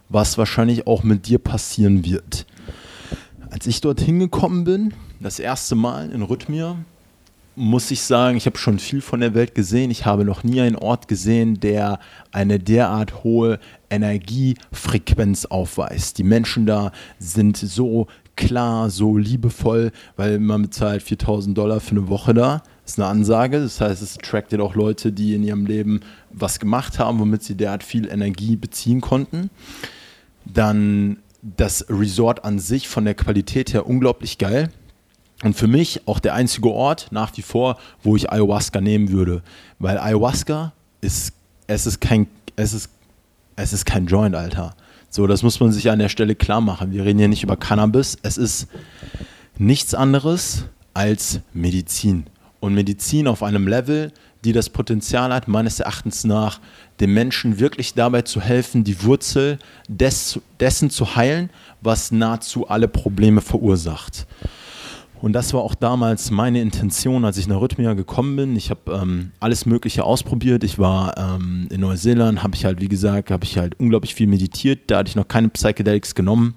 was 0.08 0.38
wahrscheinlich 0.38 0.86
auch 0.86 1.02
mit 1.02 1.26
dir 1.26 1.38
passieren 1.38 2.04
wird. 2.04 2.46
Als 3.50 3.66
ich 3.66 3.80
dorthin 3.80 4.18
gekommen 4.18 4.64
bin, 4.64 4.94
das 5.20 5.38
erste 5.38 5.74
Mal 5.74 6.10
in 6.10 6.22
Rhythmia, 6.22 6.76
muss 7.56 7.90
ich 7.90 8.02
sagen, 8.02 8.36
ich 8.36 8.44
habe 8.44 8.58
schon 8.58 8.78
viel 8.78 9.00
von 9.00 9.20
der 9.20 9.34
Welt 9.34 9.54
gesehen. 9.54 9.90
Ich 9.90 10.04
habe 10.04 10.26
noch 10.26 10.44
nie 10.44 10.60
einen 10.60 10.76
Ort 10.76 11.08
gesehen, 11.08 11.58
der 11.58 11.98
eine 12.30 12.58
derart 12.58 13.24
hohe 13.24 13.58
Energiefrequenz 13.88 15.46
aufweist. 15.46 16.18
Die 16.18 16.22
Menschen 16.22 16.66
da 16.66 16.92
sind 17.18 17.56
so 17.56 18.08
klar, 18.36 18.90
so 18.90 19.16
liebevoll, 19.16 19.90
weil 20.16 20.38
man 20.38 20.62
bezahlt 20.62 21.02
4000 21.02 21.56
Dollar 21.56 21.80
für 21.80 21.92
eine 21.92 22.08
Woche 22.08 22.34
da. 22.34 22.62
Ist 22.86 23.00
eine 23.00 23.08
Ansage. 23.08 23.60
Das 23.60 23.80
heißt, 23.80 24.00
es 24.00 24.16
attractet 24.16 24.60
auch 24.60 24.76
Leute, 24.76 25.12
die 25.12 25.34
in 25.34 25.42
ihrem 25.42 25.66
Leben 25.66 26.00
was 26.30 26.60
gemacht 26.60 27.00
haben, 27.00 27.18
womit 27.18 27.42
sie 27.42 27.56
derart 27.56 27.82
viel 27.82 28.08
Energie 28.08 28.54
beziehen 28.54 29.00
konnten. 29.00 29.50
Dann 30.44 31.18
das 31.42 31.86
Resort 31.90 32.44
an 32.44 32.60
sich 32.60 32.88
von 32.88 33.04
der 33.04 33.14
Qualität 33.14 33.74
her 33.74 33.86
unglaublich 33.86 34.38
geil. 34.38 34.70
Und 35.42 35.54
für 35.54 35.66
mich 35.66 36.06
auch 36.06 36.20
der 36.20 36.34
einzige 36.34 36.70
Ort 36.70 37.08
nach 37.10 37.36
wie 37.36 37.42
vor, 37.42 37.76
wo 38.02 38.16
ich 38.16 38.30
Ayahuasca 38.30 38.80
nehmen 38.80 39.10
würde. 39.10 39.42
Weil 39.78 39.98
Ayahuasca 39.98 40.72
ist, 41.00 41.34
es 41.66 41.86
ist 41.86 42.00
kein, 42.00 42.28
es 42.54 42.72
ist, 42.72 42.88
es 43.56 43.72
ist 43.72 43.84
kein 43.84 44.06
Joint, 44.06 44.34
Alter. 44.34 44.76
So, 45.10 45.26
das 45.26 45.42
muss 45.42 45.58
man 45.58 45.72
sich 45.72 45.90
an 45.90 45.98
der 45.98 46.08
Stelle 46.08 46.36
klar 46.36 46.60
machen. 46.60 46.92
Wir 46.92 47.04
reden 47.04 47.18
hier 47.18 47.28
nicht 47.28 47.42
über 47.42 47.56
Cannabis. 47.56 48.16
Es 48.22 48.38
ist 48.38 48.68
nichts 49.58 49.94
anderes 49.94 50.66
als 50.94 51.40
Medizin. 51.52 52.26
Und 52.66 52.74
Medizin 52.74 53.28
auf 53.28 53.42
einem 53.44 53.68
Level, 53.68 54.12
die 54.44 54.52
das 54.52 54.70
Potenzial 54.70 55.32
hat, 55.32 55.46
meines 55.46 55.78
Erachtens 55.80 56.24
nach, 56.24 56.60
dem 57.00 57.14
Menschen 57.14 57.60
wirklich 57.60 57.94
dabei 57.94 58.22
zu 58.22 58.40
helfen, 58.40 58.82
die 58.82 59.02
Wurzel 59.04 59.58
des, 59.88 60.40
dessen 60.58 60.90
zu 60.90 61.14
heilen, 61.14 61.50
was 61.80 62.10
nahezu 62.10 62.68
alle 62.68 62.88
Probleme 62.88 63.40
verursacht. 63.40 64.26
Und 65.22 65.32
das 65.32 65.54
war 65.54 65.62
auch 65.62 65.74
damals 65.74 66.30
meine 66.30 66.60
Intention, 66.60 67.24
als 67.24 67.38
ich 67.38 67.46
nach 67.46 67.60
Rhythmia 67.60 67.94
gekommen 67.94 68.36
bin. 68.36 68.56
Ich 68.56 68.70
habe 68.70 68.92
ähm, 68.92 69.30
alles 69.40 69.64
Mögliche 69.64 70.04
ausprobiert. 70.04 70.62
Ich 70.64 70.78
war 70.78 71.16
ähm, 71.16 71.68
in 71.70 71.80
Neuseeland, 71.80 72.42
habe 72.42 72.54
ich 72.54 72.64
halt, 72.64 72.80
wie 72.80 72.88
gesagt, 72.88 73.30
habe 73.30 73.44
ich 73.44 73.56
halt 73.56 73.78
unglaublich 73.78 74.14
viel 74.14 74.26
meditiert. 74.26 74.90
Da 74.90 74.98
hatte 74.98 75.08
ich 75.08 75.16
noch 75.16 75.28
keine 75.28 75.48
Psychedelics 75.48 76.14
genommen. 76.14 76.54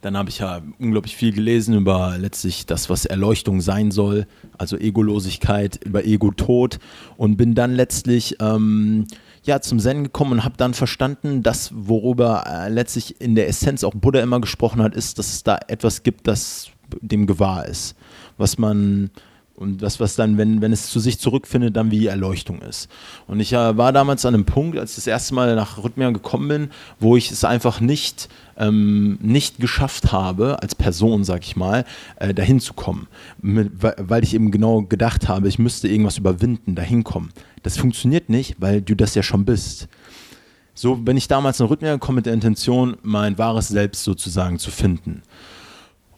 Dann 0.00 0.16
habe 0.16 0.30
ich 0.30 0.38
ja 0.38 0.62
unglaublich 0.78 1.16
viel 1.16 1.32
gelesen 1.32 1.74
über 1.74 2.16
letztlich 2.18 2.66
das, 2.66 2.88
was 2.88 3.04
Erleuchtung 3.04 3.60
sein 3.60 3.90
soll, 3.90 4.26
also 4.56 4.76
Egolosigkeit, 4.76 5.80
über 5.84 6.04
Ego-Tod. 6.04 6.78
Und 7.16 7.36
bin 7.36 7.54
dann 7.54 7.74
letztlich 7.74 8.36
ähm, 8.40 9.06
ja, 9.42 9.60
zum 9.60 9.80
Zen 9.80 10.04
gekommen 10.04 10.32
und 10.32 10.44
habe 10.44 10.56
dann 10.56 10.74
verstanden, 10.74 11.42
dass 11.42 11.70
worüber 11.74 12.44
äh, 12.46 12.68
letztlich 12.68 13.20
in 13.20 13.34
der 13.34 13.48
Essenz 13.48 13.82
auch 13.82 13.94
Buddha 13.94 14.20
immer 14.20 14.40
gesprochen 14.40 14.82
hat, 14.82 14.94
ist, 14.94 15.18
dass 15.18 15.28
es 15.28 15.42
da 15.42 15.58
etwas 15.68 16.02
gibt, 16.02 16.28
das 16.28 16.70
dem 17.00 17.26
gewahr 17.26 17.66
ist, 17.66 17.96
was 18.36 18.58
man 18.58 19.10
und 19.58 19.82
das, 19.82 19.98
was 19.98 20.14
dann, 20.14 20.38
wenn, 20.38 20.60
wenn 20.60 20.72
es 20.72 20.88
zu 20.88 21.00
sich 21.00 21.18
zurückfindet, 21.18 21.76
dann 21.76 21.90
wie 21.90 22.06
Erleuchtung 22.06 22.62
ist. 22.62 22.88
Und 23.26 23.40
ich 23.40 23.52
äh, 23.52 23.76
war 23.76 23.92
damals 23.92 24.24
an 24.24 24.34
einem 24.34 24.44
Punkt, 24.44 24.78
als 24.78 24.90
ich 24.90 24.96
das 24.96 25.06
erste 25.08 25.34
Mal 25.34 25.56
nach 25.56 25.82
Rhythmia 25.82 26.10
gekommen 26.10 26.48
bin, 26.48 26.70
wo 27.00 27.16
ich 27.16 27.32
es 27.32 27.44
einfach 27.44 27.80
nicht, 27.80 28.28
ähm, 28.56 29.18
nicht 29.20 29.58
geschafft 29.58 30.12
habe, 30.12 30.62
als 30.62 30.76
Person, 30.76 31.24
sag 31.24 31.42
ich 31.44 31.56
mal, 31.56 31.84
äh, 32.16 32.32
dahin 32.32 32.60
zu 32.60 32.72
kommen. 32.72 33.08
Mit, 33.42 33.72
weil 33.80 34.22
ich 34.22 34.34
eben 34.34 34.52
genau 34.52 34.82
gedacht 34.82 35.28
habe, 35.28 35.48
ich 35.48 35.58
müsste 35.58 35.88
irgendwas 35.88 36.18
überwinden, 36.18 36.76
dahin 36.76 37.02
kommen. 37.02 37.30
Das 37.64 37.76
funktioniert 37.76 38.28
nicht, 38.28 38.56
weil 38.60 38.80
du 38.80 38.94
das 38.94 39.16
ja 39.16 39.24
schon 39.24 39.44
bist. 39.44 39.88
So 40.72 40.94
bin 40.94 41.16
ich 41.16 41.26
damals 41.26 41.58
nach 41.58 41.68
Rhythmia 41.68 41.94
gekommen 41.94 42.16
mit 42.16 42.26
der 42.26 42.34
Intention, 42.34 42.96
mein 43.02 43.38
wahres 43.38 43.66
Selbst 43.66 44.04
sozusagen 44.04 44.60
zu 44.60 44.70
finden. 44.70 45.22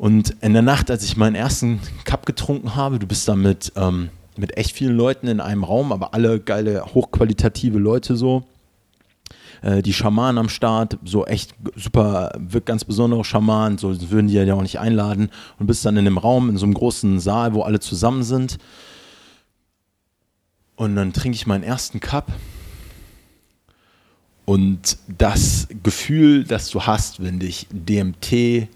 Und 0.01 0.35
in 0.41 0.55
der 0.55 0.63
Nacht, 0.63 0.91
als 0.91 1.05
ich 1.05 1.19
meinen 1.19 1.35
ersten 1.35 1.79
Cup 2.05 2.25
getrunken 2.25 2.75
habe, 2.75 2.99
du 2.99 3.07
bist 3.07 3.29
da 3.29 3.37
mit, 3.37 3.71
ähm, 3.77 4.09
mit 4.35 4.57
echt 4.57 4.75
vielen 4.75 4.97
Leuten 4.97 5.29
in 5.29 5.41
einem 5.41 5.63
Raum, 5.63 5.93
aber 5.93 6.15
alle 6.15 6.41
geile, 6.41 6.87
hochqualitative 6.95 7.79
Leute 7.79 8.17
so. 8.17 8.45
Äh, 9.61 9.83
die 9.83 9.93
Schamanen 9.93 10.39
am 10.39 10.49
Start, 10.49 10.97
so 11.05 11.27
echt 11.27 11.55
super, 11.77 12.33
wirklich 12.39 12.65
ganz 12.65 12.83
besondere 12.83 13.25
Schamanen, 13.25 13.77
so 13.77 13.95
würden 14.11 14.29
die 14.29 14.33
ja 14.33 14.55
auch 14.55 14.63
nicht 14.63 14.81
einladen. 14.81 15.29
Und 15.59 15.67
bist 15.67 15.85
dann 15.85 15.99
in 15.99 16.07
einem 16.07 16.17
Raum, 16.17 16.49
in 16.49 16.57
so 16.57 16.65
einem 16.65 16.73
großen 16.73 17.21
Saal, 17.21 17.53
wo 17.53 17.61
alle 17.61 17.79
zusammen 17.79 18.23
sind. 18.23 18.57
Und 20.77 20.97
dann 20.97 21.13
trinke 21.13 21.37
ich 21.37 21.47
meinen 21.47 21.63
ersten 21.63 22.01
Cup. 22.01 22.33
Und 24.47 24.97
das 25.19 25.69
Gefühl, 25.83 26.45
das 26.45 26.71
du 26.71 26.85
hast, 26.85 27.23
wenn 27.23 27.39
dich 27.39 27.67
DMT 27.71 28.71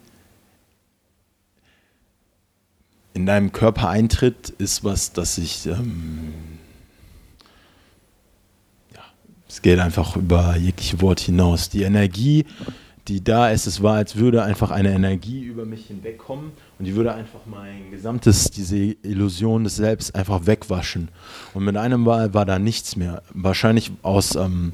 in 3.14 3.26
deinem 3.26 3.52
Körper 3.52 3.88
eintritt, 3.88 4.50
ist 4.58 4.84
was, 4.84 5.12
das 5.12 5.36
sich, 5.36 5.66
ähm, 5.66 6.34
ja, 8.92 9.00
es 9.48 9.62
geht 9.62 9.78
einfach 9.78 10.16
über 10.16 10.56
jegliche 10.56 11.00
Wort 11.00 11.20
hinaus. 11.20 11.70
Die 11.70 11.84
Energie, 11.84 12.44
die 13.06 13.22
da 13.22 13.50
ist, 13.50 13.66
es 13.66 13.82
war, 13.82 13.94
als 13.94 14.16
würde 14.16 14.42
einfach 14.42 14.72
eine 14.72 14.92
Energie 14.92 15.44
über 15.44 15.64
mich 15.64 15.86
hinwegkommen 15.86 16.50
und 16.80 16.84
die 16.86 16.96
würde 16.96 17.14
einfach 17.14 17.40
mein 17.46 17.92
gesamtes, 17.92 18.50
diese 18.50 18.76
Illusion 18.76 19.62
des 19.62 19.76
Selbst 19.76 20.16
einfach 20.16 20.46
wegwaschen. 20.46 21.08
Und 21.54 21.64
mit 21.64 21.76
einem 21.76 22.02
Mal 22.02 22.34
war 22.34 22.44
da 22.44 22.58
nichts 22.58 22.96
mehr. 22.96 23.22
Wahrscheinlich 23.32 23.92
aus 24.02 24.34
ähm, 24.34 24.72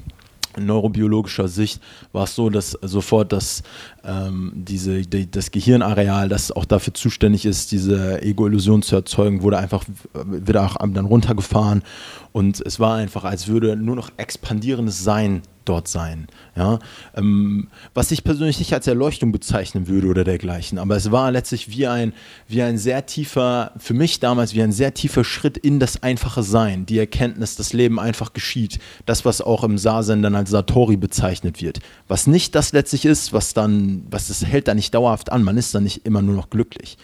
neurobiologischer 0.57 1.47
Sicht 1.47 1.81
war 2.11 2.25
es 2.25 2.35
so, 2.35 2.49
dass 2.49 2.71
sofort 2.81 3.31
das, 3.31 3.63
ähm, 4.03 4.51
diese, 4.55 5.01
die, 5.01 5.29
das 5.29 5.51
Gehirnareal, 5.51 6.29
das 6.29 6.51
auch 6.51 6.65
dafür 6.65 6.93
zuständig 6.93 7.45
ist, 7.45 7.71
diese 7.71 8.21
Ego-Illusion 8.21 8.81
zu 8.81 8.95
erzeugen, 8.95 9.41
wurde 9.41 9.57
einfach 9.57 9.83
wieder 10.25 10.65
auch 10.65 10.75
dann 10.75 11.05
runtergefahren. 11.05 11.83
Und 12.31 12.61
es 12.65 12.79
war 12.79 12.95
einfach, 12.95 13.23
als 13.23 13.47
würde 13.47 13.75
nur 13.75 13.95
noch 13.95 14.09
expandierendes 14.17 15.03
Sein 15.03 15.41
dort 15.65 15.87
sein. 15.87 16.27
Ja? 16.55 16.79
Ähm, 17.15 17.69
was 17.93 18.11
ich 18.11 18.23
persönlich 18.23 18.59
nicht 18.59 18.73
als 18.73 18.87
Erleuchtung 18.87 19.31
bezeichnen 19.31 19.87
würde 19.87 20.07
oder 20.07 20.23
dergleichen, 20.23 20.77
aber 20.79 20.95
es 20.95 21.11
war 21.11 21.31
letztlich 21.31 21.69
wie 21.69 21.87
ein, 21.87 22.13
wie 22.47 22.61
ein 22.61 22.77
sehr 22.77 23.05
tiefer, 23.05 23.71
für 23.77 23.93
mich 23.93 24.19
damals 24.19 24.53
wie 24.53 24.61
ein 24.61 24.71
sehr 24.71 24.93
tiefer 24.93 25.23
Schritt 25.23 25.57
in 25.57 25.79
das 25.79 26.03
einfache 26.03 26.43
Sein, 26.43 26.85
die 26.85 26.99
Erkenntnis, 26.99 27.55
dass 27.55 27.73
Leben 27.73 27.99
einfach 27.99 28.33
geschieht. 28.33 28.79
Das, 29.05 29.25
was 29.25 29.41
auch 29.41 29.63
im 29.63 29.77
Sazen 29.77 30.21
dann 30.21 30.35
als 30.35 30.49
Satori 30.49 30.97
bezeichnet 30.97 31.61
wird. 31.61 31.79
Was 32.07 32.27
nicht 32.27 32.55
das 32.55 32.73
letztlich 32.73 33.05
ist, 33.05 33.33
was 33.33 33.53
dann, 33.53 34.05
was 34.09 34.29
es 34.29 34.45
hält 34.45 34.67
da 34.67 34.73
nicht 34.73 34.93
dauerhaft 34.93 35.31
an, 35.31 35.43
man 35.43 35.57
ist 35.57 35.73
dann 35.75 35.83
nicht 35.83 36.05
immer 36.05 36.21
nur 36.21 36.35
noch 36.35 36.49
glücklich. 36.49 36.97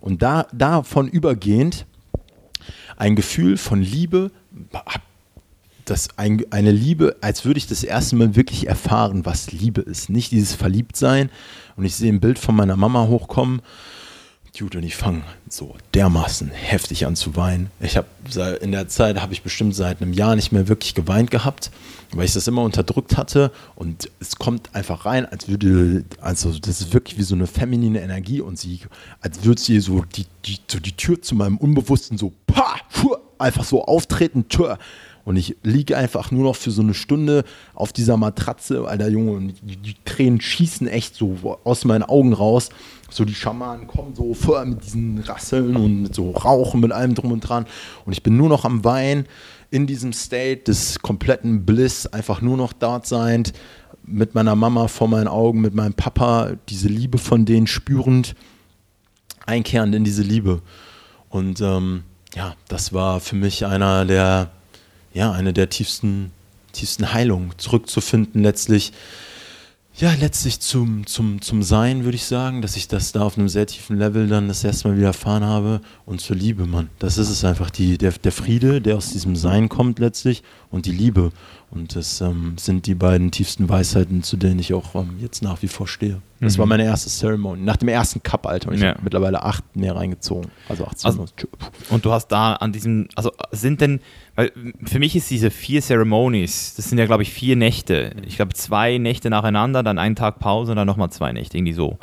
Und 0.00 0.22
da, 0.22 0.46
davon 0.52 1.08
übergehend 1.08 1.86
ein 2.96 3.16
Gefühl 3.16 3.56
von 3.56 3.80
Liebe, 3.80 4.30
das 5.90 6.08
ein, 6.16 6.44
eine 6.50 6.70
Liebe, 6.70 7.16
als 7.20 7.44
würde 7.44 7.58
ich 7.58 7.66
das 7.66 7.82
erste 7.82 8.16
Mal 8.16 8.36
wirklich 8.36 8.66
erfahren, 8.68 9.26
was 9.26 9.52
Liebe 9.52 9.80
ist. 9.80 10.08
Nicht 10.08 10.30
dieses 10.30 10.54
Verliebtsein. 10.54 11.30
Und 11.76 11.84
ich 11.84 11.96
sehe 11.96 12.12
ein 12.12 12.20
Bild 12.20 12.38
von 12.38 12.54
meiner 12.54 12.76
Mama 12.76 13.06
hochkommen. 13.06 13.60
Dude, 14.56 14.78
und 14.78 14.84
ich 14.84 14.96
fange 14.96 15.22
so 15.48 15.76
dermaßen 15.94 16.50
heftig 16.50 17.06
an 17.06 17.16
zu 17.16 17.36
weinen. 17.36 17.70
Ich 17.80 17.96
habe 17.96 18.08
in 18.60 18.72
der 18.72 18.88
Zeit 18.88 19.20
habe 19.20 19.32
ich 19.32 19.42
bestimmt 19.42 19.74
seit 19.74 20.02
einem 20.02 20.12
Jahr 20.12 20.36
nicht 20.36 20.52
mehr 20.52 20.68
wirklich 20.68 20.94
geweint 20.94 21.30
gehabt, 21.30 21.70
weil 22.12 22.24
ich 22.24 22.32
das 22.34 22.48
immer 22.48 22.62
unterdrückt 22.62 23.16
hatte. 23.16 23.52
Und 23.76 24.10
es 24.18 24.36
kommt 24.36 24.74
einfach 24.74 25.06
rein, 25.06 25.24
als 25.24 25.48
würde, 25.48 26.04
also 26.20 26.52
das 26.52 26.80
ist 26.80 26.92
wirklich 26.92 27.16
wie 27.16 27.22
so 27.22 27.34
eine 27.34 27.46
feminine 27.46 28.00
Energie 28.00 28.40
und 28.40 28.58
sie, 28.58 28.80
als 29.20 29.44
würde 29.44 29.60
sie 29.60 29.80
so 29.80 30.02
die, 30.02 30.26
die, 30.44 30.58
so 30.66 30.80
die 30.80 30.96
Tür 30.96 31.22
zu 31.22 31.36
meinem 31.36 31.56
Unbewussten 31.56 32.18
so, 32.18 32.32
pa, 32.46 32.74
einfach 33.38 33.64
so 33.64 33.84
auftreten, 33.84 34.48
Tür 34.48 34.78
und 35.24 35.36
ich 35.36 35.56
liege 35.62 35.96
einfach 35.96 36.30
nur 36.30 36.44
noch 36.44 36.56
für 36.56 36.70
so 36.70 36.82
eine 36.82 36.94
Stunde 36.94 37.44
auf 37.74 37.92
dieser 37.92 38.16
Matratze, 38.16 38.86
alter 38.86 39.08
Junge, 39.08 39.32
und 39.32 39.54
die, 39.62 39.76
die 39.76 39.96
Tränen 40.04 40.40
schießen 40.40 40.88
echt 40.88 41.14
so 41.14 41.58
aus 41.64 41.84
meinen 41.84 42.02
Augen 42.02 42.32
raus. 42.32 42.70
So 43.10 43.24
die 43.24 43.34
Schamanen 43.34 43.86
kommen 43.86 44.14
so 44.14 44.34
vor 44.34 44.64
mit 44.64 44.84
diesen 44.84 45.18
Rasseln 45.18 45.76
und 45.76 46.02
mit 46.02 46.14
so 46.14 46.30
Rauchen, 46.30 46.80
mit 46.80 46.92
allem 46.92 47.14
drum 47.14 47.32
und 47.32 47.40
dran. 47.40 47.66
Und 48.06 48.12
ich 48.12 48.22
bin 48.22 48.36
nur 48.36 48.48
noch 48.48 48.64
am 48.64 48.84
Wein 48.84 49.26
in 49.70 49.86
diesem 49.86 50.12
State 50.12 50.64
des 50.64 51.00
kompletten 51.00 51.64
Bliss, 51.64 52.06
einfach 52.06 52.40
nur 52.40 52.56
noch 52.56 52.72
dort 52.72 53.06
seiend, 53.06 53.52
mit 54.04 54.34
meiner 54.34 54.56
Mama 54.56 54.88
vor 54.88 55.08
meinen 55.08 55.28
Augen, 55.28 55.60
mit 55.60 55.74
meinem 55.74 55.94
Papa, 55.94 56.52
diese 56.68 56.88
Liebe 56.88 57.18
von 57.18 57.44
denen 57.44 57.66
spürend, 57.66 58.34
einkehrend 59.46 59.94
in 59.94 60.04
diese 60.04 60.22
Liebe. 60.22 60.62
Und 61.28 61.60
ähm, 61.60 62.04
ja, 62.34 62.54
das 62.68 62.92
war 62.92 63.20
für 63.20 63.36
mich 63.36 63.66
einer 63.66 64.04
der 64.04 64.50
ja, 65.12 65.32
eine 65.32 65.52
der 65.52 65.68
tiefsten, 65.68 66.30
tiefsten 66.72 67.12
Heilungen 67.12 67.52
zurückzufinden, 67.56 68.42
letztlich, 68.42 68.92
ja, 69.94 70.12
letztlich 70.14 70.60
zum, 70.60 71.06
zum, 71.06 71.42
zum 71.42 71.62
Sein, 71.62 72.04
würde 72.04 72.16
ich 72.16 72.24
sagen, 72.24 72.62
dass 72.62 72.76
ich 72.76 72.88
das 72.88 73.12
da 73.12 73.22
auf 73.22 73.36
einem 73.36 73.48
sehr 73.48 73.66
tiefen 73.66 73.98
Level 73.98 74.28
dann 74.28 74.48
das 74.48 74.64
erste 74.64 74.88
Mal 74.88 74.96
wieder 74.96 75.08
erfahren 75.08 75.44
habe 75.44 75.80
und 76.06 76.20
zur 76.20 76.36
Liebe, 76.36 76.66
Mann. 76.66 76.88
Das 76.98 77.18
ist 77.18 77.28
es 77.28 77.44
einfach, 77.44 77.70
die, 77.70 77.98
der, 77.98 78.12
der 78.12 78.32
Friede, 78.32 78.80
der 78.80 78.96
aus 78.96 79.10
diesem 79.10 79.36
Sein 79.36 79.68
kommt 79.68 79.98
letztlich 79.98 80.42
und 80.70 80.86
die 80.86 80.92
Liebe. 80.92 81.32
Und 81.70 81.94
das 81.94 82.20
ähm, 82.20 82.54
sind 82.58 82.86
die 82.86 82.96
beiden 82.96 83.30
tiefsten 83.30 83.68
Weisheiten, 83.68 84.24
zu 84.24 84.36
denen 84.36 84.58
ich 84.58 84.74
auch 84.74 84.96
ähm, 84.96 85.18
jetzt 85.20 85.40
nach 85.40 85.62
wie 85.62 85.68
vor 85.68 85.86
stehe. 85.86 86.20
Das 86.40 86.56
mhm. 86.56 86.60
war 86.60 86.66
meine 86.66 86.84
erste 86.84 87.08
Ceremony. 87.08 87.62
Nach 87.62 87.76
dem 87.76 87.88
ersten 87.88 88.22
Cup, 88.22 88.46
Alter. 88.46 88.70
Und 88.70 88.74
ich 88.74 88.80
ja. 88.80 88.90
habe 88.90 89.02
mittlerweile 89.04 89.42
acht 89.42 89.76
mehr 89.76 89.94
reingezogen. 89.94 90.50
Also 90.68 90.84
18. 90.84 91.06
Also, 91.06 91.26
und 91.90 92.04
du 92.04 92.10
hast 92.10 92.28
da 92.28 92.54
an 92.54 92.72
diesem, 92.72 93.08
also 93.14 93.30
sind 93.52 93.80
denn, 93.80 94.00
weil 94.40 94.52
für 94.86 94.98
mich 94.98 95.14
ist 95.16 95.30
diese 95.30 95.50
vier 95.50 95.82
Ceremonies, 95.82 96.74
das 96.74 96.88
sind 96.88 96.96
ja, 96.96 97.04
glaube 97.04 97.22
ich, 97.22 97.30
vier 97.30 97.56
Nächte. 97.56 98.12
Ich 98.26 98.36
glaube, 98.36 98.54
zwei 98.54 98.96
Nächte 98.96 99.28
nacheinander, 99.28 99.82
dann 99.82 99.98
einen 99.98 100.16
Tag 100.16 100.38
Pause 100.38 100.72
und 100.72 100.76
dann 100.76 100.86
nochmal 100.86 101.10
zwei 101.10 101.30
Nächte, 101.30 101.58
irgendwie 101.58 101.74
so. 101.74 101.98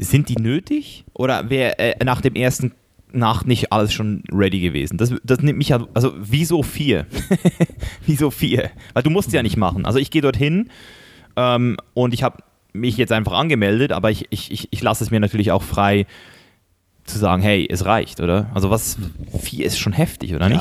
Sind 0.00 0.30
die 0.30 0.34
nötig? 0.34 1.04
Oder 1.14 1.48
wäre 1.48 1.78
äh, 1.78 2.04
nach 2.04 2.22
dem 2.22 2.34
ersten 2.34 2.72
Nacht 3.12 3.46
nicht 3.46 3.72
alles 3.72 3.92
schon 3.92 4.24
ready 4.32 4.58
gewesen. 4.58 4.98
Das, 4.98 5.14
das 5.22 5.38
nimmt 5.38 5.58
mich 5.58 5.68
ja, 5.68 5.86
also 5.94 6.12
wieso 6.18 6.64
vier? 6.64 7.06
wieso 8.04 8.32
vier? 8.32 8.70
Weil 8.94 9.04
du 9.04 9.10
musst 9.10 9.32
ja 9.32 9.44
nicht 9.44 9.56
machen. 9.56 9.86
Also 9.86 10.00
ich 10.00 10.10
gehe 10.10 10.22
dorthin 10.22 10.70
ähm, 11.36 11.76
und 11.94 12.14
ich 12.14 12.24
habe 12.24 12.42
mich 12.72 12.96
jetzt 12.96 13.12
einfach 13.12 13.34
angemeldet, 13.34 13.92
aber 13.92 14.10
ich, 14.10 14.26
ich, 14.30 14.50
ich, 14.50 14.66
ich 14.72 14.82
lasse 14.82 15.04
es 15.04 15.12
mir 15.12 15.20
natürlich 15.20 15.52
auch 15.52 15.62
frei 15.62 16.06
zu 17.04 17.16
sagen, 17.16 17.42
hey, 17.42 17.64
es 17.70 17.84
reicht, 17.84 18.20
oder? 18.20 18.50
Also 18.54 18.70
was, 18.70 18.98
vier 19.40 19.66
ist 19.66 19.78
schon 19.78 19.92
heftig, 19.92 20.34
oder 20.34 20.48
nicht? 20.48 20.60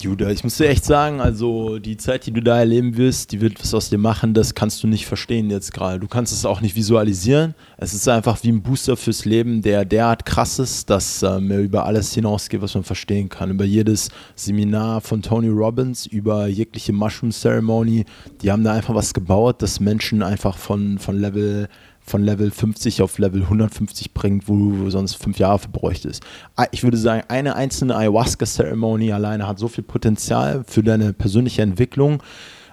Judah, 0.00 0.30
ich 0.30 0.44
muss 0.44 0.56
dir 0.56 0.68
echt 0.68 0.84
sagen, 0.84 1.20
also 1.20 1.78
die 1.78 1.96
Zeit, 1.96 2.26
die 2.26 2.32
du 2.32 2.42
da 2.42 2.58
erleben 2.58 2.96
wirst, 2.96 3.32
die 3.32 3.40
wird 3.40 3.60
was 3.60 3.74
aus 3.74 3.90
dir 3.90 3.98
machen, 3.98 4.34
das 4.34 4.54
kannst 4.54 4.82
du 4.82 4.86
nicht 4.86 5.06
verstehen 5.06 5.50
jetzt 5.50 5.72
gerade. 5.72 6.00
Du 6.00 6.08
kannst 6.08 6.32
es 6.32 6.46
auch 6.46 6.60
nicht 6.60 6.74
visualisieren. 6.74 7.54
Es 7.76 7.92
ist 7.92 8.08
einfach 8.08 8.42
wie 8.42 8.50
ein 8.50 8.62
Booster 8.62 8.96
fürs 8.96 9.24
Leben, 9.24 9.62
der 9.62 9.84
derart 9.84 10.24
krass 10.24 10.58
ist, 10.58 10.88
dass 10.88 11.22
ähm, 11.22 11.50
er 11.50 11.60
über 11.60 11.84
alles 11.84 12.14
hinausgeht, 12.14 12.62
was 12.62 12.74
man 12.74 12.84
verstehen 12.84 13.28
kann. 13.28 13.50
Über 13.50 13.64
jedes 13.64 14.08
Seminar 14.34 15.00
von 15.00 15.22
Tony 15.22 15.48
Robbins, 15.48 16.06
über 16.06 16.46
jegliche 16.46 16.92
Mushroom 16.92 17.30
Ceremony. 17.30 18.04
Die 18.42 18.50
haben 18.50 18.64
da 18.64 18.72
einfach 18.72 18.94
was 18.94 19.12
gebaut, 19.12 19.60
dass 19.60 19.80
Menschen 19.80 20.22
einfach 20.22 20.56
von, 20.56 20.98
von 20.98 21.18
Level 21.18 21.68
von 22.10 22.22
Level 22.22 22.50
50 22.50 23.02
auf 23.02 23.18
Level 23.18 23.42
150 23.42 24.12
bringt, 24.12 24.48
wo 24.48 24.56
du 24.56 24.90
sonst 24.90 25.14
fünf 25.14 25.38
Jahre 25.38 25.60
für 25.60 25.68
bräuchtest. 25.68 26.22
Ah, 26.56 26.66
ich 26.72 26.82
würde 26.82 26.96
sagen, 26.96 27.22
eine 27.28 27.54
einzelne 27.54 27.96
Ayahuasca-Ceremony 27.96 29.12
alleine 29.12 29.46
hat 29.46 29.58
so 29.58 29.68
viel 29.68 29.84
Potenzial 29.84 30.64
für 30.66 30.82
deine 30.82 31.12
persönliche 31.12 31.62
Entwicklung, 31.62 32.22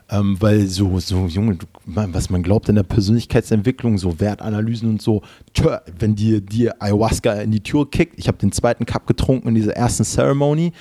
ähm, 0.09 0.37
weil 0.39 0.67
so, 0.67 0.99
so, 0.99 1.27
Junge, 1.27 1.59
was 1.85 2.29
man 2.29 2.41
glaubt 2.41 2.67
in 2.69 2.75
der 2.75 2.83
Persönlichkeitsentwicklung, 2.83 3.97
so 3.97 4.19
Wertanalysen 4.19 4.89
und 4.89 5.01
so, 5.01 5.21
tja, 5.53 5.81
wenn 5.99 6.15
dir, 6.15 6.41
dir 6.41 6.81
Ayahuasca 6.81 7.33
in 7.33 7.51
die 7.51 7.61
Tür 7.61 7.89
kickt, 7.89 8.17
ich 8.17 8.27
habe 8.27 8.37
den 8.37 8.51
zweiten 8.51 8.85
Cup 8.85 9.05
getrunken 9.05 9.49
in 9.49 9.55
dieser 9.55 9.73
ersten 9.73 10.03
Ceremony 10.03 10.73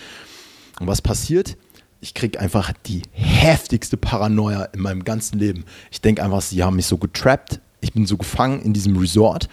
und 0.80 0.86
was 0.86 1.02
passiert? 1.02 1.56
ich 2.00 2.14
kriege 2.14 2.38
einfach 2.38 2.72
die 2.84 3.02
heftigste 3.10 3.96
Paranoia 3.96 4.64
in 4.66 4.80
meinem 4.80 5.02
ganzen 5.02 5.38
Leben. 5.38 5.64
Ich 5.90 6.00
denke 6.02 6.22
einfach, 6.22 6.42
sie 6.42 6.62
haben 6.62 6.76
mich 6.76 6.86
so 6.86 6.98
getrappt 6.98 7.60
ich 7.80 7.92
bin 7.92 8.06
so 8.06 8.16
gefangen 8.16 8.62
in 8.62 8.72
diesem 8.72 8.96
Resort, 8.96 9.48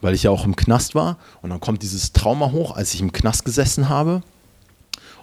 weil 0.00 0.14
ich 0.14 0.22
ja 0.22 0.30
auch 0.30 0.44
im 0.44 0.56
Knast 0.56 0.94
war. 0.94 1.18
Und 1.42 1.50
dann 1.50 1.60
kommt 1.60 1.82
dieses 1.82 2.12
Trauma 2.12 2.52
hoch, 2.52 2.76
als 2.76 2.94
ich 2.94 3.00
im 3.00 3.12
Knast 3.12 3.44
gesessen 3.44 3.88
habe. 3.88 4.22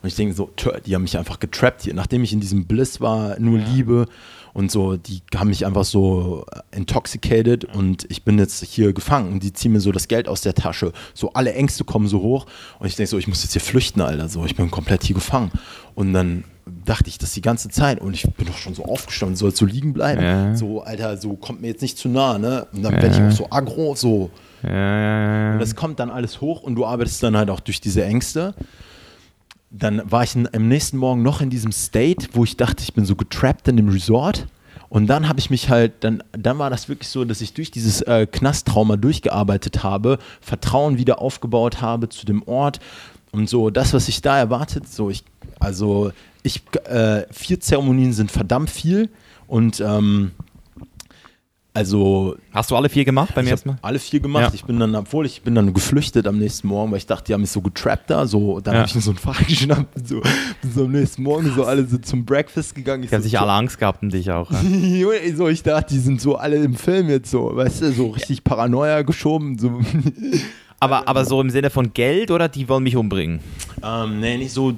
Und 0.01 0.09
ich 0.09 0.15
denke 0.15 0.35
so, 0.35 0.51
die 0.85 0.93
haben 0.93 1.01
mich 1.01 1.17
einfach 1.17 1.39
getrappt 1.39 1.83
hier. 1.83 1.93
Nachdem 1.93 2.23
ich 2.23 2.31
in 2.31 2.39
diesem 2.39 2.65
Bliss 2.65 3.01
war, 3.01 3.39
nur 3.39 3.59
ja. 3.59 3.65
Liebe 3.67 4.05
und 4.53 4.71
so, 4.71 4.97
die 4.97 5.21
haben 5.35 5.49
mich 5.49 5.65
einfach 5.65 5.83
so 5.83 6.45
intoxicated 6.71 7.65
und 7.65 8.05
ich 8.09 8.23
bin 8.23 8.37
jetzt 8.37 8.63
hier 8.63 8.93
gefangen 8.93 9.33
und 9.33 9.43
die 9.43 9.51
ziehen 9.51 9.73
mir 9.73 9.81
so 9.81 9.91
das 9.91 10.07
Geld 10.07 10.27
aus 10.27 10.41
der 10.41 10.53
Tasche. 10.53 10.93
So 11.13 11.33
alle 11.33 11.53
Ängste 11.53 11.83
kommen 11.83 12.07
so 12.07 12.21
hoch 12.21 12.45
und 12.79 12.87
ich 12.87 12.95
denke 12.95 13.09
so, 13.09 13.17
ich 13.17 13.27
muss 13.27 13.43
jetzt 13.43 13.53
hier 13.53 13.61
flüchten, 13.61 13.99
Alter. 13.99 14.29
So, 14.29 14.45
ich 14.45 14.55
bin 14.55 14.69
komplett 14.71 15.03
hier 15.03 15.15
gefangen. 15.15 15.51
Und 15.95 16.13
dann 16.13 16.43
dachte 16.65 17.09
ich 17.09 17.17
das 17.17 17.33
die 17.33 17.41
ganze 17.41 17.69
Zeit 17.69 18.01
und 18.01 18.13
ich 18.13 18.23
bin 18.23 18.47
doch 18.47 18.57
schon 18.57 18.73
so 18.73 18.85
aufgestanden, 18.85 19.35
soll 19.35 19.55
so 19.55 19.65
liegen 19.65 19.93
bleiben. 19.93 20.23
Ja. 20.23 20.55
So, 20.55 20.81
Alter, 20.81 21.17
so 21.17 21.33
kommt 21.35 21.61
mir 21.61 21.67
jetzt 21.67 21.81
nicht 21.81 21.97
zu 21.97 22.09
nah, 22.09 22.37
ne? 22.37 22.67
Und 22.73 22.83
dann 22.83 22.95
ja. 22.95 23.01
werde 23.01 23.15
ich 23.15 23.21
auch 23.21 23.37
so 23.37 23.47
aggro, 23.51 23.95
so. 23.95 24.31
Ja, 24.63 25.53
und 25.53 25.59
das 25.59 25.75
kommt 25.75 25.99
dann 25.99 26.09
alles 26.09 26.41
hoch 26.41 26.63
und 26.63 26.75
du 26.75 26.85
arbeitest 26.85 27.21
dann 27.21 27.37
halt 27.37 27.49
auch 27.49 27.59
durch 27.59 27.81
diese 27.81 28.03
Ängste. 28.03 28.55
Dann 29.69 30.01
war 30.09 30.23
ich 30.23 30.35
am 30.35 30.67
nächsten 30.67 30.97
Morgen 30.97 31.21
noch 31.21 31.41
in 31.41 31.49
diesem 31.49 31.71
State, 31.71 32.29
wo 32.33 32.43
ich 32.43 32.57
dachte, 32.57 32.81
ich 32.81 32.93
bin 32.93 33.05
so 33.05 33.15
getrappt 33.15 33.67
in 33.67 33.77
dem 33.77 33.89
Resort. 33.89 34.47
Und 34.89 35.07
dann 35.07 35.27
habe 35.27 35.39
ich 35.39 35.49
mich 35.49 35.69
halt, 35.69 36.03
dann, 36.03 36.23
dann 36.31 36.57
war 36.57 36.69
das 36.69 36.87
wirklich 36.87 37.09
so, 37.09 37.25
dass 37.25 37.41
ich 37.41 37.53
durch 37.53 37.69
dieses 37.69 38.01
äh, 38.03 38.25
Knasttrauma 38.25 38.95
durchgearbeitet 38.95 39.83
habe, 39.83 40.19
Vertrauen 40.39 40.97
wieder 40.97 41.21
aufgebaut 41.21 41.81
habe 41.81 42.09
zu 42.09 42.25
dem 42.25 42.43
Ort 42.43 42.79
und 43.31 43.49
so 43.49 43.69
das, 43.69 43.93
was 43.93 44.07
ich 44.07 44.21
da 44.21 44.37
erwartet, 44.37 44.87
so 44.87 45.09
ich, 45.09 45.23
also 45.59 46.11
ich, 46.45 46.61
äh, 46.85 47.25
vier 47.31 47.59
Zeremonien 47.59 48.13
sind 48.13 48.31
verdammt 48.31 48.69
viel 48.69 49.09
und 49.47 49.79
ähm, 49.79 50.31
also. 51.73 52.37
Hast 52.53 52.71
du 52.71 52.75
alle 52.77 52.87
vier 52.87 53.03
gemacht 53.03 53.35
beim 53.35 53.45
ersten 53.45 53.69
Mal? 53.69 53.77
Alle 53.81 53.99
vier 53.99 54.21
gemacht. 54.21 54.43
Ja. 54.43 54.53
Ich 54.53 54.63
bin 54.63 54.79
dann, 54.79 54.95
obwohl 54.95 55.25
ich 55.25 55.41
bin 55.41 55.55
dann 55.55 55.73
geflüchtet 55.73 56.25
am 56.25 56.37
nächsten 56.37 56.69
Morgen, 56.69 56.91
weil 56.91 56.99
ich 56.99 57.05
dachte, 57.05 57.25
die 57.25 57.33
haben 57.33 57.41
mich 57.41 57.51
so 57.51 57.59
getrappt 57.59 58.09
da. 58.09 58.25
So, 58.27 58.61
dann 58.61 58.75
ja. 58.75 58.79
habe 58.79 58.87
ich 58.87 58.95
mir 58.95 59.01
so 59.01 59.11
einen 59.11 59.19
Fahrer 59.19 59.43
geschnappt. 59.47 60.07
So, 60.07 60.21
so 60.73 60.85
am 60.85 60.91
nächsten 60.91 61.23
Morgen 61.23 61.51
so 61.53 61.65
alle 61.65 61.85
so 61.85 61.97
zum 61.97 62.23
Breakfast 62.23 62.75
gegangen. 62.75 63.03
Ich 63.03 63.09
die 63.09 63.15
haben 63.15 63.23
so, 63.23 63.27
sich 63.27 63.39
alle 63.39 63.51
Angst 63.51 63.77
gehabt 63.77 64.03
um 64.03 64.09
dich 64.09 64.31
auch. 64.31 64.51
Ja? 64.51 64.61
so, 65.35 65.49
ich 65.49 65.63
dachte, 65.63 65.93
die 65.93 65.99
sind 65.99 66.21
so 66.21 66.37
alle 66.37 66.57
im 66.57 66.75
Film 66.75 67.09
jetzt 67.09 67.29
so, 67.29 67.53
weißt 67.53 67.81
du, 67.81 67.91
so 67.91 68.11
richtig 68.11 68.45
Paranoia 68.45 69.01
geschoben. 69.01 69.57
So. 69.57 69.81
Aber, 70.79 71.07
aber 71.09 71.25
so 71.25 71.41
im 71.41 71.49
Sinne 71.49 71.69
von 71.71 71.93
Geld 71.93 72.31
oder 72.31 72.47
die 72.47 72.69
wollen 72.69 72.83
mich 72.83 72.95
umbringen? 72.95 73.41
Ähm, 73.83 74.21
nee, 74.21 74.37
nicht 74.37 74.53
so 74.53 74.77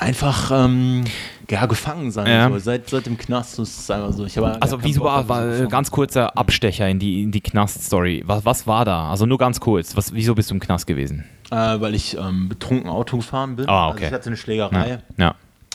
einfach 0.00 0.50
ähm, 0.52 1.04
ja, 1.48 1.66
gefangen 1.66 2.10
sein. 2.10 2.26
Ja. 2.26 2.48
So. 2.48 2.58
Seit, 2.58 2.88
seit 2.88 3.06
dem 3.06 3.18
Knast 3.18 3.58
ist 3.58 3.78
es 3.80 3.90
einfach 3.90 4.12
so. 4.12 4.24
Also 4.60 4.82
wieso 4.82 5.02
war, 5.02 5.28
war 5.28 5.66
ganz 5.66 5.90
kurzer 5.90 6.36
Abstecher 6.36 6.88
in 6.88 6.98
die, 6.98 7.22
in 7.22 7.32
die 7.32 7.40
Knast-Story. 7.40 8.22
Was, 8.26 8.44
was 8.44 8.66
war 8.66 8.84
da? 8.84 9.10
Also 9.10 9.26
nur 9.26 9.38
ganz 9.38 9.60
kurz. 9.60 9.96
Was, 9.96 10.14
wieso 10.14 10.34
bist 10.34 10.50
du 10.50 10.54
im 10.54 10.60
Knast 10.60 10.86
gewesen? 10.86 11.24
Äh, 11.50 11.80
weil 11.80 11.94
ich 11.94 12.16
ähm, 12.16 12.48
betrunken 12.48 12.88
Auto 12.88 13.18
gefahren 13.18 13.56
bin. 13.56 13.68
Ah, 13.68 13.88
okay. 13.88 13.94
Also 13.94 14.06
ich 14.06 14.12
hatte 14.12 14.26
eine 14.28 14.36
Schlägerei. 14.36 14.88
Ja. 15.18 15.24
ja. 15.24 15.34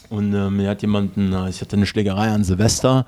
Und 0.10 0.34
äh, 0.34 0.50
mir 0.50 0.70
hat 0.70 0.82
jemanden, 0.82 1.34
äh, 1.34 1.50
ich 1.50 1.62
hatte 1.62 1.76
eine 1.76 1.86
Schlägerei 1.86 2.30
an 2.30 2.44
Silvester 2.44 3.06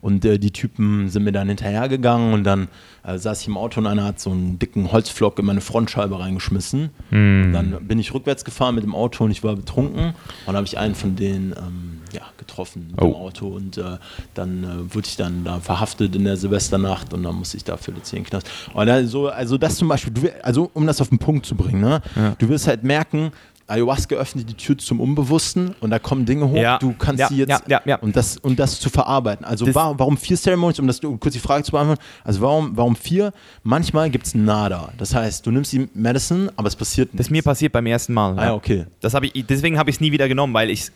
und 0.00 0.24
äh, 0.24 0.38
die 0.38 0.50
Typen 0.50 1.08
sind 1.08 1.24
mir 1.24 1.32
dann 1.32 1.48
hinterhergegangen 1.48 2.32
und 2.32 2.44
dann 2.44 2.68
äh, 3.04 3.18
saß 3.18 3.42
ich 3.42 3.48
im 3.48 3.56
Auto 3.56 3.80
und 3.80 3.86
einer 3.86 4.04
hat 4.04 4.20
so 4.20 4.30
einen 4.30 4.58
dicken 4.58 4.92
Holzflock 4.92 5.38
in 5.38 5.44
meine 5.46 5.60
Frontscheibe 5.60 6.18
reingeschmissen. 6.18 6.90
Mm. 7.10 7.52
Dann 7.52 7.86
bin 7.86 7.98
ich 7.98 8.14
rückwärts 8.14 8.44
gefahren 8.44 8.74
mit 8.74 8.84
dem 8.84 8.94
Auto 8.94 9.24
und 9.24 9.30
ich 9.30 9.42
war 9.42 9.56
betrunken. 9.56 10.06
Und 10.06 10.14
dann 10.46 10.56
habe 10.56 10.66
ich 10.66 10.78
einen 10.78 10.94
von 10.94 11.16
denen 11.16 11.52
ähm, 11.52 12.00
ja, 12.12 12.22
getroffen 12.38 12.88
mit 12.90 13.00
oh. 13.02 13.06
dem 13.06 13.14
Auto 13.14 13.48
und 13.48 13.78
äh, 13.78 13.98
dann 14.34 14.64
äh, 14.64 14.94
wurde 14.94 15.06
ich 15.06 15.16
dann 15.16 15.44
da 15.44 15.60
verhaftet 15.60 16.16
in 16.16 16.24
der 16.24 16.36
Silvesternacht 16.36 17.12
und 17.14 17.22
dann 17.22 17.34
musste 17.36 17.56
ich 17.56 17.64
dafür 17.64 17.94
die 17.94 18.02
Zehn 18.02 18.24
Knast. 18.24 18.50
Also, 18.74 19.28
also 19.28 19.58
das 19.58 19.76
zum 19.76 19.88
Beispiel, 19.88 20.12
du, 20.12 20.44
also 20.44 20.70
um 20.74 20.86
das 20.86 21.00
auf 21.00 21.08
den 21.08 21.18
Punkt 21.18 21.46
zu 21.46 21.54
bringen, 21.54 21.80
ne? 21.80 22.02
Ja. 22.16 22.34
du 22.38 22.48
wirst 22.48 22.66
halt 22.66 22.82
merken, 22.82 23.32
Ayahuasca 23.70 24.16
öffnet 24.16 24.48
die 24.50 24.54
Tür 24.54 24.76
zum 24.78 25.00
Unbewussten 25.00 25.74
und 25.80 25.90
da 25.90 25.98
kommen 25.98 26.26
Dinge 26.26 26.48
hoch, 26.48 26.56
ja. 26.56 26.78
du 26.78 26.92
kannst 26.92 27.20
ja, 27.20 27.28
sie 27.28 27.36
jetzt 27.36 27.62
ja, 27.68 27.80
ja, 27.84 27.96
und 27.96 28.16
das 28.16 28.36
und 28.36 28.58
das 28.58 28.80
zu 28.80 28.90
verarbeiten. 28.90 29.44
Also 29.44 29.64
das 29.64 29.74
warum, 29.74 29.98
warum 29.98 30.16
vier 30.16 30.36
Ceremonies, 30.36 30.78
um 30.80 30.86
das 30.86 31.00
um 31.00 31.20
kurz 31.20 31.34
die 31.34 31.40
Frage 31.40 31.62
zu 31.62 31.72
beantworten, 31.72 32.02
also 32.24 32.40
warum, 32.40 32.76
warum 32.76 32.96
vier? 32.96 33.32
Manchmal 33.62 34.10
gibt 34.10 34.26
es 34.26 34.34
Nada. 34.34 34.92
Das 34.98 35.14
heißt, 35.14 35.46
du 35.46 35.50
nimmst 35.50 35.72
die 35.72 35.88
Medicine, 35.94 36.52
aber 36.56 36.68
es 36.68 36.76
passiert 36.76 37.08
nichts. 37.08 37.18
Das 37.18 37.26
ist 37.26 37.30
mir 37.30 37.42
passiert 37.42 37.72
beim 37.72 37.86
ersten 37.86 38.12
Mal. 38.12 38.38
Ah, 38.38 38.54
okay. 38.54 38.86
Das 39.00 39.14
ich, 39.14 39.46
deswegen 39.46 39.78
habe 39.78 39.90
ich 39.90 39.96
es 39.96 40.00
nie 40.00 40.12
wieder 40.12 40.28
genommen, 40.28 40.52
weil 40.52 40.70
ich 40.70 40.80
es 40.80 40.92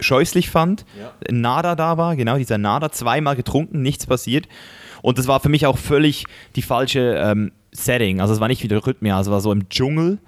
scheußlich 0.00 0.50
fand. 0.50 0.84
Nada 1.30 1.74
da 1.74 1.96
war, 1.96 2.16
genau, 2.16 2.36
dieser 2.36 2.58
Nada, 2.58 2.90
zweimal 2.90 3.36
getrunken, 3.36 3.82
nichts 3.82 4.06
passiert. 4.06 4.48
Und 5.00 5.18
das 5.18 5.26
war 5.26 5.40
für 5.40 5.48
mich 5.48 5.66
auch 5.66 5.78
völlig 5.78 6.24
die 6.56 6.62
falsche 6.62 7.16
ähm, 7.18 7.52
Setting. 7.72 8.20
Also 8.20 8.34
es 8.34 8.40
war 8.40 8.48
nicht 8.48 8.62
wieder 8.62 8.86
Rhythmia, 8.86 9.16
also 9.16 9.30
es 9.30 9.32
war 9.32 9.40
so 9.40 9.52
im 9.52 9.68
Dschungel 9.68 10.18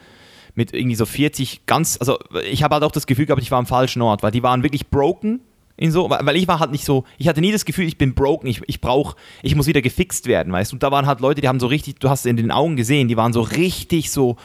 mit 0.54 0.72
irgendwie 0.72 0.96
so 0.96 1.06
40 1.06 1.66
ganz, 1.66 1.96
also 1.98 2.18
ich 2.50 2.62
habe 2.62 2.74
halt 2.74 2.84
auch 2.84 2.92
das 2.92 3.06
Gefühl 3.06 3.26
gehabt, 3.26 3.42
ich 3.42 3.50
war 3.50 3.58
am 3.58 3.66
falschen 3.66 4.02
Ort, 4.02 4.22
weil 4.22 4.30
die 4.30 4.42
waren 4.42 4.62
wirklich 4.62 4.88
broken 4.88 5.40
in 5.76 5.90
so, 5.90 6.08
weil 6.08 6.36
ich 6.36 6.46
war 6.46 6.60
halt 6.60 6.70
nicht 6.70 6.84
so, 6.84 7.04
ich 7.18 7.26
hatte 7.26 7.40
nie 7.40 7.50
das 7.50 7.64
Gefühl, 7.64 7.86
ich 7.86 7.98
bin 7.98 8.14
broken, 8.14 8.46
ich, 8.46 8.62
ich 8.66 8.80
brauche, 8.80 9.16
ich 9.42 9.56
muss 9.56 9.66
wieder 9.66 9.82
gefixt 9.82 10.26
werden, 10.26 10.52
weißt 10.52 10.70
du, 10.70 10.76
und 10.76 10.82
da 10.82 10.92
waren 10.92 11.06
halt 11.06 11.20
Leute, 11.20 11.40
die 11.40 11.48
haben 11.48 11.58
so 11.58 11.66
richtig, 11.66 11.98
du 11.98 12.08
hast 12.08 12.20
es 12.20 12.26
in 12.26 12.36
den 12.36 12.52
Augen 12.52 12.76
gesehen, 12.76 13.08
die 13.08 13.16
waren 13.16 13.32
so 13.32 13.40
richtig 13.40 14.10
so 14.10 14.36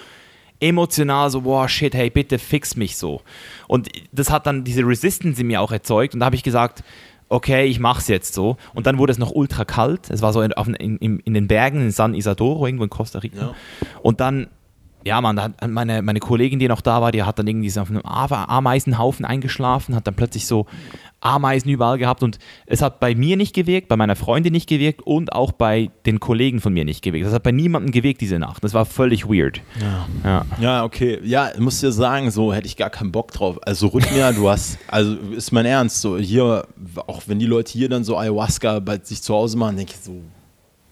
emotional 0.60 1.30
so, 1.30 1.42
boah, 1.42 1.70
shit, 1.70 1.94
hey, 1.94 2.10
bitte 2.10 2.40
fix 2.40 2.76
mich 2.76 2.98
so. 2.98 3.22
Und 3.68 3.90
das 4.12 4.30
hat 4.30 4.46
dann 4.46 4.64
diese 4.64 4.86
Resistance 4.86 5.40
in 5.40 5.48
mir 5.48 5.62
auch 5.62 5.72
erzeugt 5.72 6.14
und 6.14 6.20
da 6.20 6.26
habe 6.26 6.36
ich 6.36 6.44
gesagt, 6.44 6.84
okay, 7.30 7.66
ich 7.66 7.80
mach's 7.80 8.08
jetzt 8.08 8.34
so. 8.34 8.58
Und 8.74 8.88
dann 8.88 8.98
wurde 8.98 9.12
es 9.12 9.20
noch 9.20 9.32
ultra 9.32 9.64
kalt. 9.64 10.10
Es 10.10 10.22
war 10.22 10.34
so 10.34 10.42
in, 10.42 10.52
in, 10.76 11.20
in, 11.20 11.34
den 11.34 11.48
Bergen 11.48 11.82
in 11.82 11.92
San 11.92 12.16
Isadoro, 12.16 12.66
irgendwo 12.66 12.84
in 12.84 12.90
Costa 12.90 13.20
Rica. 13.20 13.40
Ja. 13.40 13.56
Und 14.02 14.20
dann 14.20 14.48
ja, 15.06 15.22
man, 15.22 15.36
da 15.36 15.44
hat 15.44 15.70
meine, 15.70 16.02
meine 16.02 16.20
Kollegin, 16.20 16.60
die 16.60 16.68
noch 16.68 16.82
da 16.82 17.02
war, 17.02 17.12
die 17.12 17.24
hat 17.24 17.40
dann 17.40 17.48
irgendwie 17.48 17.70
so 17.70 17.82
auf 17.82 17.90
einem 17.90 18.02
Ameisenhaufen 18.04 19.26
eingeschlafen, 19.26 19.96
hat 19.96 20.08
dann 20.08 20.16
plötzlich 20.16 20.46
so 20.46 20.66
Ameisen 21.22 21.70
überall 21.70 21.98
gehabt 21.98 22.24
und 22.24 22.40
es 22.66 22.82
hat 22.82 23.00
bei 23.00 23.16
mir 23.16 23.36
nicht 23.36 23.54
gewirkt, 23.54 23.88
bei 23.88 23.98
meiner 23.98 24.16
Freundin 24.16 24.54
nicht 24.54 24.70
gewirkt 24.70 25.02
und 25.02 25.34
auch 25.34 25.52
bei 25.52 25.90
den 26.06 26.20
Kollegen 26.20 26.62
von 26.62 26.74
mir 26.74 26.86
nicht 26.86 27.02
gewirkt. 27.02 27.26
Das 27.26 27.34
hat 27.34 27.44
bei 27.44 27.52
niemandem 27.52 27.92
gewirkt 27.92 28.22
diese 28.22 28.40
Nacht. 28.40 28.64
Das 28.64 28.74
war 28.74 28.86
völlig 28.86 29.28
weird. 29.28 29.62
Ja, 29.82 30.08
ja. 30.24 30.46
ja 30.60 30.84
okay. 30.84 31.20
Ja, 31.24 31.50
ich 31.54 31.60
muss 31.60 31.80
dir 31.80 31.92
sagen, 31.92 32.32
so 32.32 32.54
hätte 32.54 32.68
ich 32.68 32.78
gar 32.78 32.90
keinen 32.90 33.12
Bock 33.12 33.32
drauf. 33.32 33.58
Also 33.66 33.88
Rhythmia, 33.88 34.32
du 34.32 34.50
hast, 34.50 34.78
also 34.88 35.16
ist 35.36 35.52
mein 35.52 35.66
Ernst, 35.66 36.02
so 36.02 36.18
hier, 36.18 36.66
auch 37.08 37.24
wenn 37.28 37.40
die 37.40 37.46
Leute 37.46 37.72
hier 37.74 37.90
dann 37.90 38.04
so 38.04 38.18
Ayahuasca 38.18 38.80
bei 38.80 39.00
sich 39.02 39.22
zu 39.22 39.34
Hause 39.34 39.58
machen, 39.58 39.76
denke 39.76 39.94
ich 39.96 40.02
so, 40.02 40.22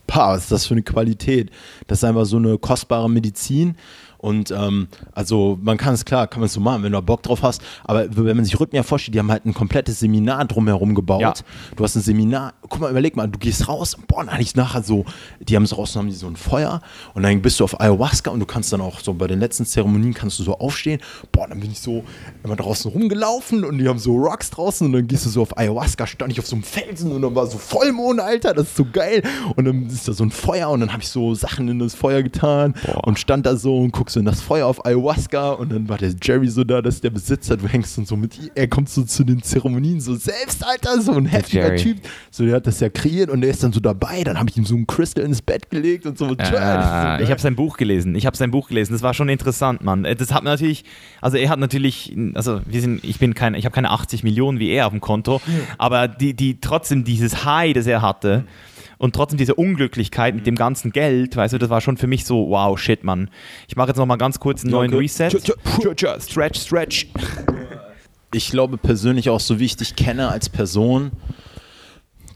Pah, 0.07 0.33
was 0.33 0.43
ist 0.43 0.51
das 0.51 0.65
für 0.65 0.73
eine 0.73 0.83
Qualität? 0.83 1.51
Das 1.87 1.99
ist 1.99 2.03
einfach 2.03 2.25
so 2.25 2.37
eine 2.37 2.57
kostbare 2.57 3.09
Medizin. 3.09 3.75
Und 4.17 4.51
ähm, 4.51 4.87
also 5.13 5.59
man 5.61 5.77
kann 5.77 5.93
es 5.93 6.03
klar, 6.03 6.27
kann 6.27 6.39
man 6.39 6.47
es 6.47 6.53
so 6.53 6.59
machen, 6.59 6.83
wenn 6.83 6.91
du 6.91 7.01
Bock 7.01 7.21
drauf 7.23 7.43
hast. 7.43 7.61
Aber 7.83 8.07
wenn 8.09 8.35
man 8.35 8.45
sich 8.45 8.59
Rhythmia 8.59 8.83
vorstellt, 8.83 9.15
die 9.15 9.19
haben 9.19 9.31
halt 9.31 9.45
ein 9.45 9.53
komplettes 9.53 9.99
Seminar 9.99 10.45
drumherum 10.45 10.95
gebaut. 10.95 11.21
Ja. 11.21 11.33
Du 11.75 11.83
hast 11.83 11.95
ein 11.95 12.01
Seminar, 12.01 12.53
guck 12.67 12.79
mal, 12.79 12.89
überleg 12.89 13.15
mal, 13.15 13.27
du 13.27 13.37
gehst 13.37 13.67
raus, 13.67 13.95
boah, 14.07 14.25
dann 14.25 14.41
ich 14.41 14.55
nachher 14.55 14.81
so, 14.81 15.05
die 15.39 15.55
haben 15.55 15.63
es 15.63 15.77
raus, 15.77 15.93
dann 15.93 16.03
haben 16.03 16.09
die 16.09 16.15
so 16.15 16.27
ein 16.27 16.35
Feuer 16.35 16.81
und 17.13 17.23
dann 17.23 17.41
bist 17.41 17.59
du 17.59 17.65
auf 17.65 17.79
Ayahuasca 17.79 18.31
und 18.31 18.39
du 18.39 18.45
kannst 18.45 18.73
dann 18.73 18.81
auch 18.81 18.99
so 18.99 19.13
bei 19.13 19.27
den 19.27 19.39
letzten 19.39 19.65
Zeremonien 19.65 20.13
kannst 20.13 20.39
du 20.39 20.43
so 20.43 20.57
aufstehen. 20.57 20.99
Boah, 21.31 21.47
dann 21.47 21.59
bin 21.59 21.71
ich 21.71 21.79
so 21.79 22.03
immer 22.43 22.55
draußen 22.55 22.91
rumgelaufen 22.91 23.63
und 23.63 23.77
die 23.77 23.87
haben 23.87 23.99
so 23.99 24.15
Rocks 24.15 24.49
draußen 24.49 24.87
und 24.87 24.93
dann 24.93 25.07
gehst 25.07 25.25
du 25.25 25.29
so 25.29 25.43
auf 25.43 25.57
Ayahuasca, 25.57 26.07
stand 26.07 26.31
ich 26.31 26.39
auf 26.39 26.47
so 26.47 26.55
einem 26.55 26.63
Felsen 26.63 27.11
und 27.11 27.21
dann 27.21 27.35
war 27.35 27.45
so 27.45 27.59
Vollmond, 27.59 28.19
Alter, 28.19 28.55
das 28.55 28.67
ist 28.67 28.77
so 28.77 28.85
geil. 28.91 29.21
Und 29.55 29.65
dann 29.65 29.87
ist 29.87 30.07
da 30.07 30.13
so 30.13 30.23
ein 30.23 30.31
Feuer 30.31 30.69
und 30.69 30.79
dann 30.79 30.91
habe 30.91 31.03
ich 31.03 31.09
so 31.09 31.35
Sachen 31.35 31.67
in 31.67 31.79
das 31.79 31.93
Feuer 31.93 32.23
getan 32.23 32.73
boah. 32.85 33.05
und 33.05 33.19
stand 33.19 33.45
da 33.45 33.55
so 33.55 33.77
und 33.77 33.91
guck 33.91 34.07
guckst 34.07 34.15
du 34.15 34.21
in 34.21 34.25
das 34.25 34.39
Feuer 34.39 34.67
auf 34.67 34.85
Ayahuasca 34.85 35.51
und 35.51 35.69
dann 35.69 35.89
war 35.89 35.97
der 35.97 36.13
Jerry 36.21 36.47
so 36.47 36.63
da, 36.63 36.81
dass 36.81 37.01
der 37.01 37.09
Besitzer, 37.09 37.57
du 37.57 37.67
hängst 37.67 37.97
dann 37.97 38.05
so 38.05 38.15
mit, 38.15 38.39
er 38.55 38.69
kommt 38.69 38.87
so 38.87 39.03
zu 39.03 39.25
den 39.25 39.43
Zeremonien 39.43 39.99
so 39.99 40.15
selbst, 40.15 40.65
Alter, 40.65 41.01
so 41.01 41.11
ein 41.11 41.25
heftiger 41.25 41.75
Typ. 41.75 41.97
So, 42.31 42.45
der 42.45 42.55
hat 42.57 42.67
das 42.67 42.79
ja 42.79 42.89
kreiert 42.89 43.29
und 43.29 43.41
der 43.41 43.49
ist 43.49 43.63
dann 43.63 43.71
so 43.71 43.79
dabei. 43.79 44.23
Dann 44.23 44.37
habe 44.37 44.49
ich 44.49 44.57
ihm 44.57 44.65
so 44.65 44.75
ein 44.75 44.85
Crystal 44.85 45.23
ins 45.23 45.41
Bett 45.41 45.69
gelegt 45.69 46.05
und 46.05 46.17
so. 46.17 46.27
Äh, 46.27 47.23
ich 47.23 47.31
habe 47.31 47.39
sein 47.39 47.55
Buch 47.55 47.77
gelesen. 47.77 48.15
Ich 48.15 48.25
habe 48.25 48.35
sein 48.35 48.51
Buch 48.51 48.67
gelesen. 48.67 48.93
Das 48.93 49.01
war 49.01 49.13
schon 49.13 49.29
interessant, 49.29 49.83
Mann. 49.83 50.03
Das 50.17 50.33
hat 50.33 50.43
natürlich, 50.43 50.83
also 51.21 51.37
er 51.37 51.49
hat 51.49 51.59
natürlich, 51.59 52.15
also 52.33 52.61
wir 52.65 52.81
sind, 52.81 53.03
ich 53.03 53.19
bin 53.19 53.33
kein, 53.33 53.55
ich 53.55 53.65
habe 53.65 53.73
keine 53.73 53.91
80 53.91 54.23
Millionen 54.23 54.59
wie 54.59 54.69
er 54.69 54.87
auf 54.87 54.91
dem 54.91 55.01
Konto, 55.01 55.41
aber 55.77 56.07
die, 56.07 56.33
die 56.33 56.59
trotzdem 56.59 57.03
dieses 57.03 57.45
High, 57.45 57.73
das 57.73 57.87
er 57.87 58.01
hatte. 58.01 58.45
Und 58.99 59.13
trotzdem 59.13 59.37
diese 59.37 59.53
Unglücklichkeit 59.53 60.33
mit 60.33 60.47
dem 60.47 60.55
ganzen 60.55 60.91
Geld, 60.91 61.35
weißt 61.35 61.53
du, 61.53 61.59
das 61.59 61.69
war 61.69 61.81
schon 61.81 61.97
für 61.97 62.07
mich 62.07 62.25
so, 62.25 62.49
wow, 62.49 62.79
shit, 62.79 63.03
Mann. 63.03 63.29
Ich 63.67 63.75
mache 63.75 63.89
jetzt 63.89 63.97
noch 63.97 64.07
mal 64.07 64.15
ganz 64.15 64.39
kurz 64.39 64.63
einen 64.63 64.71
neuen 64.71 64.91
Reset. 64.91 65.29
Stretch, 65.29 66.59
stretch. 66.59 67.07
Ich 68.33 68.49
glaube 68.49 68.77
persönlich 68.77 69.29
auch, 69.29 69.39
so 69.39 69.59
wie 69.59 69.65
ich 69.65 69.77
dich 69.77 69.95
kenne 69.95 70.29
als 70.29 70.49
Person, 70.49 71.11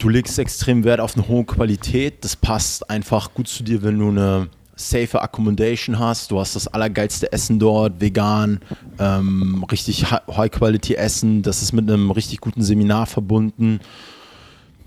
du 0.02 0.10
legst 0.10 0.40
extrem 0.40 0.84
Wert 0.84 1.00
auf 1.00 1.16
eine 1.16 1.28
hohe 1.28 1.46
Qualität. 1.46 2.24
Das 2.26 2.36
passt 2.36 2.90
einfach 2.90 3.34
gut 3.34 3.48
zu 3.48 3.64
dir, 3.64 3.84
wenn 3.84 4.00
du 4.00 4.10
eine 4.10 4.50
safe 4.76 5.22
Accommodation 5.22 6.00
hast. 6.00 6.32
Du 6.32 6.40
hast 6.40 6.56
das 6.56 6.68
allergeilste 6.68 7.32
Essen 7.32 7.60
dort, 7.60 8.02
vegan, 8.02 8.60
ähm, 9.00 9.64
richtig 9.72 10.06
High-Quality-Essen. 10.12 11.44
Das 11.44 11.62
ist 11.62 11.72
mit 11.74 11.90
einem 11.90 12.10
richtig 12.10 12.42
guten 12.42 12.64
Seminar 12.64 13.06
verbunden. 13.06 13.80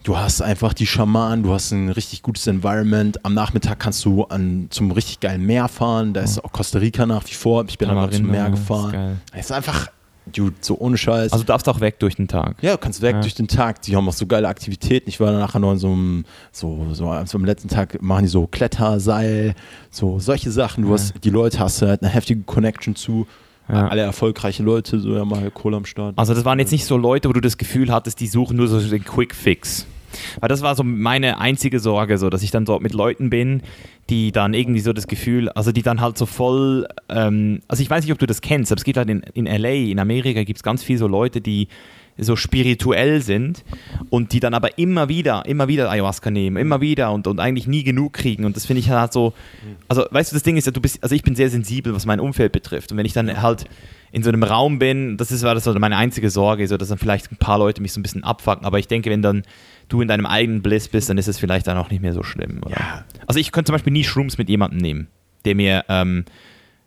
Du 0.02 0.18
hast 0.18 0.42
einfach 0.42 0.74
die 0.74 0.86
Schamanen, 0.86 1.44
du 1.44 1.54
hast 1.54 1.70
ein 1.70 1.88
richtig 1.88 2.22
gutes 2.22 2.46
Environment. 2.46 3.24
Am 3.24 3.32
Nachmittag 3.32 3.78
kannst 3.78 4.04
du 4.04 4.24
an, 4.24 4.66
zum 4.68 4.90
richtig 4.90 5.20
geilen 5.20 5.46
Meer 5.46 5.68
fahren. 5.68 6.12
Da 6.12 6.22
ist 6.22 6.44
auch 6.44 6.52
Costa 6.52 6.80
Rica 6.80 7.06
nach 7.06 7.24
wie 7.26 7.34
vor. 7.34 7.64
Ich 7.68 7.78
bin 7.78 7.88
einmal 7.88 8.10
zum 8.10 8.26
Meer 8.26 8.50
gefahren. 8.50 9.20
Es 9.32 9.46
ist 9.46 9.52
einfach, 9.52 9.88
dude, 10.32 10.56
so 10.60 10.78
ohne 10.78 10.96
Scheiß. 10.96 11.32
Also 11.32 11.44
du 11.44 11.46
darfst 11.46 11.68
auch 11.68 11.80
weg 11.80 11.98
durch 11.98 12.16
den 12.16 12.28
Tag. 12.28 12.56
Ja, 12.62 12.72
du 12.72 12.78
kannst 12.78 13.02
weg 13.02 13.16
ja. 13.16 13.20
durch 13.20 13.34
den 13.34 13.48
Tag. 13.48 13.82
Die 13.82 13.96
haben 13.96 14.08
auch 14.08 14.14
so 14.14 14.26
geile 14.26 14.48
Aktivitäten. 14.48 15.08
Ich 15.08 15.20
war 15.20 15.30
dann 15.30 15.40
nachher 15.40 15.58
noch 15.58 15.72
in 15.72 15.78
so 15.78 15.88
einem, 15.88 16.24
so, 16.52 16.86
so, 16.92 17.24
so 17.24 17.38
am 17.38 17.44
letzten 17.44 17.68
Tag 17.68 18.00
machen 18.02 18.22
die 18.22 18.28
so 18.28 18.46
Kletterseil, 18.46 19.54
so 19.90 20.18
solche 20.18 20.50
Sachen. 20.50 20.82
Du 20.82 20.88
ja. 20.88 20.94
hast, 20.94 21.14
die 21.22 21.30
Leute 21.30 21.58
hast 21.58 21.82
halt 21.82 22.02
eine 22.02 22.10
heftige 22.10 22.42
Connection 22.42 22.96
zu. 22.96 23.26
Ja. 23.68 23.88
Alle 23.88 24.02
erfolgreiche 24.02 24.62
Leute, 24.62 25.00
so 25.00 25.14
ja 25.14 25.24
mal 25.24 25.50
Kohle 25.50 25.78
am 25.78 25.86
Start. 25.86 26.18
Also 26.18 26.34
das 26.34 26.44
waren 26.44 26.58
jetzt 26.58 26.70
nicht 26.70 26.84
so 26.84 26.98
Leute, 26.98 27.30
wo 27.30 27.32
du 27.32 27.40
das 27.40 27.56
Gefühl 27.56 27.90
hattest, 27.90 28.20
die 28.20 28.26
suchen 28.26 28.58
nur 28.58 28.68
so 28.68 28.78
den 28.78 29.04
Quick 29.04 29.34
Fix. 29.34 29.86
Weil 30.40 30.48
das 30.48 30.62
war 30.62 30.74
so 30.74 30.82
meine 30.82 31.38
einzige 31.38 31.80
Sorge, 31.80 32.18
so, 32.18 32.30
dass 32.30 32.42
ich 32.42 32.50
dann 32.50 32.64
dort 32.64 32.82
mit 32.82 32.94
Leuten 32.94 33.30
bin, 33.30 33.62
die 34.10 34.32
dann 34.32 34.54
irgendwie 34.54 34.80
so 34.80 34.92
das 34.92 35.06
Gefühl, 35.06 35.48
also 35.50 35.72
die 35.72 35.82
dann 35.82 36.00
halt 36.00 36.18
so 36.18 36.26
voll, 36.26 36.86
ähm, 37.08 37.60
also 37.68 37.82
ich 37.82 37.90
weiß 37.90 38.04
nicht, 38.04 38.12
ob 38.12 38.18
du 38.18 38.26
das 38.26 38.40
kennst, 38.40 38.70
aber 38.72 38.78
es 38.78 38.84
gibt 38.84 38.98
halt 38.98 39.08
in, 39.08 39.20
in 39.34 39.46
LA, 39.46 39.90
in 39.90 39.98
Amerika 39.98 40.44
gibt 40.44 40.58
es 40.58 40.62
ganz 40.62 40.82
viele 40.82 40.98
so 40.98 41.06
Leute, 41.06 41.40
die 41.40 41.68
so 42.16 42.36
spirituell 42.36 43.20
sind 43.22 43.64
und 44.08 44.32
die 44.32 44.40
dann 44.40 44.54
aber 44.54 44.78
immer 44.78 45.08
wieder, 45.08 45.44
immer 45.46 45.66
wieder 45.68 45.90
Ayahuasca 45.90 46.30
nehmen, 46.30 46.56
immer 46.56 46.80
wieder 46.80 47.12
und, 47.12 47.26
und 47.26 47.40
eigentlich 47.40 47.66
nie 47.66 47.82
genug 47.82 48.12
kriegen. 48.12 48.44
Und 48.44 48.56
das 48.56 48.66
finde 48.66 48.80
ich 48.80 48.90
halt 48.90 49.12
so, 49.12 49.32
also 49.88 50.04
weißt 50.10 50.30
du, 50.30 50.36
das 50.36 50.44
Ding 50.44 50.56
ist 50.56 50.66
ja, 50.66 50.72
du 50.72 50.80
bist, 50.80 51.02
also 51.02 51.14
ich 51.14 51.22
bin 51.22 51.34
sehr 51.34 51.50
sensibel, 51.50 51.92
was 51.94 52.06
mein 52.06 52.20
Umfeld 52.20 52.52
betrifft. 52.52 52.92
Und 52.92 52.98
wenn 52.98 53.06
ich 53.06 53.14
dann 53.14 53.42
halt 53.42 53.64
in 54.12 54.22
so 54.22 54.28
einem 54.28 54.44
Raum 54.44 54.78
bin, 54.78 55.16
das 55.16 55.32
ist, 55.32 55.42
war 55.42 55.54
das 55.54 55.64
so 55.64 55.74
meine 55.74 55.96
einzige 55.96 56.30
Sorge, 56.30 56.68
so 56.68 56.76
dass 56.76 56.88
dann 56.88 56.98
vielleicht 56.98 57.32
ein 57.32 57.36
paar 57.36 57.58
Leute 57.58 57.82
mich 57.82 57.92
so 57.92 57.98
ein 57.98 58.04
bisschen 58.04 58.22
abfacken. 58.22 58.64
Aber 58.64 58.78
ich 58.78 58.86
denke, 58.86 59.10
wenn 59.10 59.22
dann 59.22 59.42
du 59.88 60.00
in 60.00 60.08
deinem 60.08 60.26
eigenen 60.26 60.62
Bliss 60.62 60.88
bist, 60.88 61.08
dann 61.08 61.18
ist 61.18 61.28
es 61.28 61.38
vielleicht 61.38 61.66
dann 61.66 61.76
auch 61.76 61.90
nicht 61.90 62.02
mehr 62.02 62.12
so 62.12 62.22
schlimm. 62.22 62.60
Ja. 62.68 63.04
Also 63.26 63.40
ich 63.40 63.52
könnte 63.52 63.68
zum 63.68 63.74
Beispiel 63.74 63.92
nie 63.92 64.04
Shrooms 64.04 64.38
mit 64.38 64.48
jemandem 64.48 64.78
nehmen, 64.80 65.08
der 65.44 65.54
mir, 65.54 65.84
ähm, 65.88 66.24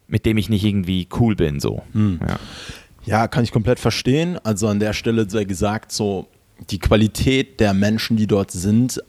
mit 0.08 0.26
dem 0.26 0.38
ich 0.38 0.50
nicht 0.50 0.64
irgendwie 0.64 1.08
cool 1.20 1.36
bin. 1.36 1.60
So. 1.60 1.84
Hm. 1.94 2.20
Ja. 2.28 2.40
ja, 3.06 3.28
kann 3.28 3.44
ich 3.44 3.52
komplett 3.52 3.80
verstehen. 3.80 4.38
Also 4.44 4.68
an 4.68 4.80
der 4.80 4.94
Stelle 4.94 5.30
sei 5.30 5.44
gesagt, 5.44 5.92
so 5.92 6.28
die 6.70 6.80
Qualität 6.80 7.60
der 7.60 7.74
Menschen, 7.74 8.18
die 8.18 8.28
dort 8.28 8.52
sind, 8.52 9.02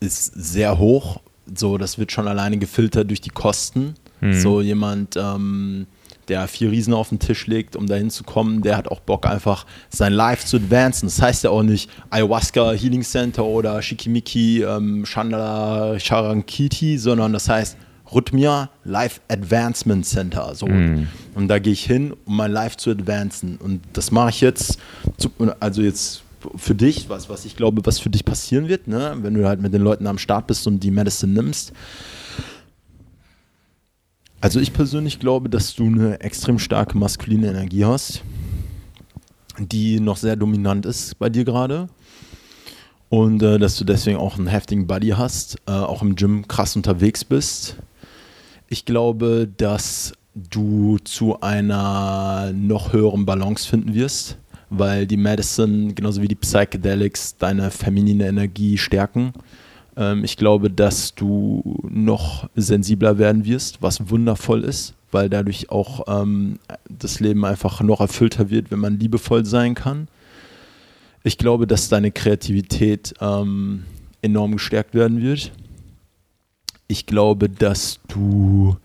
ist 0.00 0.26
sehr 0.34 0.78
hoch. 0.78 1.20
So, 1.54 1.78
das 1.78 1.98
wird 1.98 2.12
schon 2.12 2.28
alleine 2.28 2.58
gefiltert 2.58 3.10
durch 3.10 3.20
die 3.20 3.30
Kosten. 3.30 3.94
Hm. 4.20 4.40
So 4.40 4.60
jemand 4.60 5.16
ähm, 5.16 5.86
der 6.28 6.46
vier 6.48 6.70
Riesen 6.70 6.94
auf 6.94 7.08
den 7.08 7.18
Tisch 7.18 7.46
legt, 7.46 7.76
um 7.76 7.86
dahin 7.86 8.10
zu 8.10 8.24
kommen, 8.24 8.62
der 8.62 8.76
hat 8.76 8.88
auch 8.88 9.00
Bock, 9.00 9.26
einfach 9.26 9.66
sein 9.90 10.12
Life 10.12 10.46
zu 10.46 10.56
advancen. 10.56 11.06
Das 11.08 11.20
heißt 11.20 11.44
ja 11.44 11.50
auch 11.50 11.62
nicht 11.62 11.90
Ayahuasca 12.10 12.72
Healing 12.72 13.02
Center 13.02 13.44
oder 13.44 13.80
Shikimiki, 13.82 14.62
ähm, 14.62 15.04
Chandala 15.04 15.98
Charankiti, 15.98 16.98
sondern 16.98 17.32
das 17.32 17.48
heißt 17.48 17.76
Rhythmia 18.14 18.70
Life 18.84 19.20
Advancement 19.28 20.06
Center. 20.06 20.54
So. 20.54 20.66
Mm. 20.66 21.08
Und 21.34 21.48
da 21.48 21.58
gehe 21.58 21.72
ich 21.72 21.84
hin, 21.84 22.14
um 22.24 22.36
mein 22.36 22.52
Life 22.52 22.76
zu 22.76 22.90
advancen. 22.90 23.56
Und 23.56 23.80
das 23.94 24.10
mache 24.10 24.30
ich 24.30 24.40
jetzt, 24.40 24.78
also 25.60 25.82
jetzt 25.82 26.22
für 26.56 26.74
dich, 26.74 27.08
was, 27.08 27.28
was 27.28 27.44
ich 27.44 27.56
glaube, 27.56 27.82
was 27.84 27.98
für 27.98 28.10
dich 28.10 28.24
passieren 28.24 28.68
wird, 28.68 28.88
ne? 28.88 29.16
wenn 29.22 29.34
du 29.34 29.46
halt 29.46 29.60
mit 29.60 29.72
den 29.72 29.82
Leuten 29.82 30.06
am 30.06 30.18
Start 30.18 30.46
bist 30.46 30.66
und 30.66 30.80
die 30.80 30.90
Medicine 30.90 31.32
nimmst 31.32 31.72
also 34.42 34.58
ich 34.58 34.72
persönlich 34.72 35.20
glaube, 35.20 35.48
dass 35.48 35.74
du 35.74 35.84
eine 35.84 36.20
extrem 36.20 36.58
starke 36.58 36.98
maskuline 36.98 37.48
Energie 37.48 37.84
hast, 37.84 38.22
die 39.56 40.00
noch 40.00 40.16
sehr 40.16 40.34
dominant 40.34 40.84
ist 40.84 41.16
bei 41.20 41.30
dir 41.30 41.44
gerade. 41.44 41.88
Und 43.08 43.40
äh, 43.42 43.58
dass 43.58 43.76
du 43.76 43.84
deswegen 43.84 44.18
auch 44.18 44.36
einen 44.36 44.48
heftigen 44.48 44.88
Buddy 44.88 45.10
hast, 45.10 45.58
äh, 45.66 45.70
auch 45.70 46.02
im 46.02 46.16
Gym 46.16 46.48
krass 46.48 46.74
unterwegs 46.74 47.24
bist. 47.24 47.76
Ich 48.68 48.84
glaube, 48.84 49.48
dass 49.58 50.12
du 50.34 50.98
zu 51.04 51.40
einer 51.40 52.52
noch 52.52 52.92
höheren 52.92 53.24
Balance 53.24 53.68
finden 53.68 53.94
wirst, 53.94 54.38
weil 54.70 55.06
die 55.06 55.18
Medicine 55.18 55.94
genauso 55.94 56.20
wie 56.20 56.28
die 56.28 56.34
Psychedelics 56.34 57.36
deine 57.36 57.70
feminine 57.70 58.26
Energie 58.26 58.76
stärken 58.76 59.34
ich 60.22 60.36
glaube, 60.36 60.70
dass 60.70 61.14
du 61.14 61.78
noch 61.88 62.48
sensibler 62.54 63.18
werden 63.18 63.44
wirst, 63.44 63.82
was 63.82 64.08
wundervoll 64.10 64.64
ist, 64.64 64.94
weil 65.10 65.28
dadurch 65.28 65.70
auch 65.70 66.04
ähm, 66.08 66.58
das 66.88 67.20
Leben 67.20 67.44
einfach 67.44 67.80
noch 67.82 68.00
erfüllter 68.00 68.50
wird, 68.50 68.70
wenn 68.70 68.78
man 68.78 68.98
liebevoll 68.98 69.44
sein 69.44 69.74
kann. 69.74 70.08
Ich 71.24 71.38
glaube, 71.38 71.66
dass 71.66 71.88
deine 71.88 72.10
Kreativität 72.10 73.14
ähm, 73.20 73.84
enorm 74.22 74.52
gestärkt 74.52 74.94
werden 74.94 75.20
wird. 75.20 75.52
Ich 76.88 77.06
glaube, 77.06 77.48
dass 77.48 78.00
du 78.08 78.76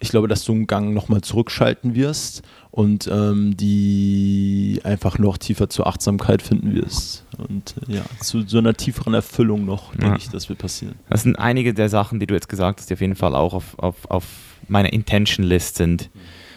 ich 0.00 0.10
glaube, 0.10 0.28
dass 0.28 0.44
du 0.44 0.52
einen 0.52 0.66
Gang 0.66 0.92
nochmal 0.92 1.22
zurückschalten 1.22 1.94
wirst 1.94 2.42
und 2.70 3.08
ähm, 3.10 3.56
die 3.56 4.80
einfach 4.84 5.18
noch 5.18 5.38
tiefer 5.38 5.70
zur 5.70 5.86
Achtsamkeit 5.86 6.42
finden 6.42 6.74
wirst. 6.74 7.23
Und 7.38 7.74
äh, 7.88 7.96
ja, 7.96 8.02
zu 8.20 8.42
so 8.46 8.58
einer 8.58 8.74
tieferen 8.74 9.14
Erfüllung 9.14 9.64
noch, 9.64 9.92
denke 9.92 10.06
ja. 10.06 10.16
ich, 10.16 10.28
das 10.28 10.48
wird 10.48 10.58
passieren. 10.58 10.94
Das 11.10 11.22
sind 11.22 11.38
einige 11.38 11.74
der 11.74 11.88
Sachen, 11.88 12.20
die 12.20 12.26
du 12.26 12.34
jetzt 12.34 12.48
gesagt 12.48 12.80
hast, 12.80 12.90
die 12.90 12.94
auf 12.94 13.00
jeden 13.00 13.16
Fall 13.16 13.34
auch 13.34 13.54
auf, 13.54 13.78
auf, 13.78 14.10
auf 14.10 14.24
meiner 14.68 14.92
Intention 14.92 15.44
List 15.44 15.76
sind. 15.76 16.10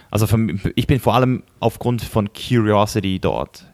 Also 0.10 0.28
für, 0.28 0.38
ich 0.76 0.88
bin 0.88 1.00
vor 1.00 1.16
allem 1.16 1.44
aufgrund 1.60 2.02
von 2.02 2.30
Curiosity 2.34 3.20
dort. 3.20 3.66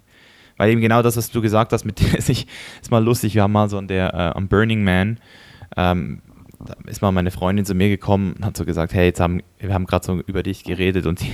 Weil 0.57 0.71
eben 0.71 0.81
genau 0.81 1.01
das, 1.01 1.17
was 1.17 1.31
du 1.31 1.41
gesagt 1.41 1.73
hast, 1.73 1.85
mit 1.85 1.99
sich 2.19 2.47
ist 2.81 2.91
mal 2.91 3.03
lustig, 3.03 3.35
wir 3.35 3.43
haben 3.43 3.51
mal 3.51 3.69
so 3.69 3.77
an 3.77 3.87
der 3.87 4.13
äh, 4.13 4.37
am 4.37 4.47
Burning 4.47 4.83
Man 4.83 5.19
ähm, 5.75 6.21
da 6.65 6.75
ist 6.85 7.01
mal 7.01 7.11
meine 7.11 7.31
Freundin 7.31 7.65
zu 7.65 7.75
mir 7.75 7.89
gekommen 7.89 8.33
und 8.33 8.45
hat 8.45 8.55
so 8.55 8.65
gesagt, 8.65 8.93
hey, 8.93 9.05
jetzt 9.05 9.19
haben 9.19 9.41
wir 9.59 9.73
haben 9.73 9.85
gerade 9.85 10.05
so 10.05 10.19
über 10.21 10.43
dich 10.43 10.63
geredet 10.63 11.05
und 11.05 11.21
die, 11.21 11.31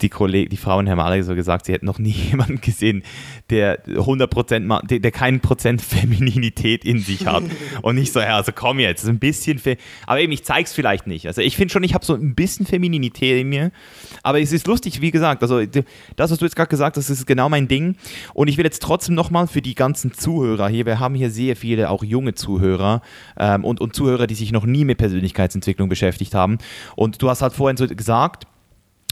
die, 0.00 0.08
Kolleg 0.08 0.50
die 0.50 0.56
Frauen 0.56 0.88
haben 0.88 1.00
alle 1.00 1.22
so 1.22 1.34
gesagt, 1.34 1.66
sie 1.66 1.72
hätten 1.72 1.86
noch 1.86 1.98
nie 1.98 2.10
jemanden 2.30 2.60
gesehen, 2.60 3.02
der 3.50 3.82
100 3.86 4.30
Prozent, 4.30 4.70
der, 4.90 4.98
der 5.00 5.10
keinen 5.10 5.40
Prozent 5.40 5.82
Femininität 5.82 6.84
in 6.84 7.00
sich 7.00 7.26
hat. 7.26 7.42
Und 7.82 7.96
nicht 7.96 8.12
so, 8.12 8.20
ja, 8.20 8.36
also 8.36 8.52
komm 8.54 8.78
jetzt, 8.78 9.06
ein 9.08 9.18
bisschen, 9.18 9.60
aber 10.06 10.20
eben, 10.20 10.32
ich 10.32 10.44
zeig's 10.44 10.72
vielleicht 10.72 11.06
nicht. 11.06 11.26
Also 11.26 11.40
ich 11.40 11.56
finde 11.56 11.72
schon, 11.72 11.82
ich 11.82 11.94
habe 11.94 12.04
so 12.04 12.14
ein 12.14 12.34
bisschen 12.34 12.66
Femininität 12.66 13.40
in 13.40 13.48
mir, 13.48 13.70
aber 14.22 14.40
es 14.40 14.52
ist 14.52 14.66
lustig, 14.66 15.00
wie 15.00 15.10
gesagt, 15.10 15.42
also 15.42 15.64
das, 15.64 16.30
was 16.30 16.38
du 16.38 16.44
jetzt 16.44 16.56
gerade 16.56 16.68
gesagt 16.68 16.96
hast, 16.96 17.10
ist 17.10 17.26
genau 17.26 17.48
mein 17.48 17.68
Ding. 17.68 17.96
Und 18.34 18.48
ich 18.48 18.56
will 18.56 18.64
jetzt 18.64 18.82
trotzdem 18.82 19.14
nochmal 19.14 19.46
für 19.46 19.62
die 19.62 19.74
ganzen 19.74 20.12
Zuhörer 20.12 20.68
hier, 20.68 20.86
wir 20.86 21.00
haben 21.00 21.14
hier 21.14 21.30
sehr 21.30 21.56
viele 21.56 21.90
auch 21.90 22.04
junge 22.04 22.34
Zuhörer 22.34 23.02
ähm, 23.38 23.64
und, 23.64 23.80
und 23.80 23.94
Zuhörer, 23.94 24.26
die 24.26 24.34
sich 24.34 24.52
noch 24.52 24.66
nie 24.66 24.84
mit 24.84 24.98
Persönlichkeitsentwicklung 24.98 25.88
beschäftigt 25.88 26.34
haben. 26.34 26.58
Und 26.96 27.22
du 27.22 27.28
hast 27.28 27.42
halt 27.42 27.52
vorhin 27.52 27.76
so 27.76 27.86
gesagt, 27.86 28.46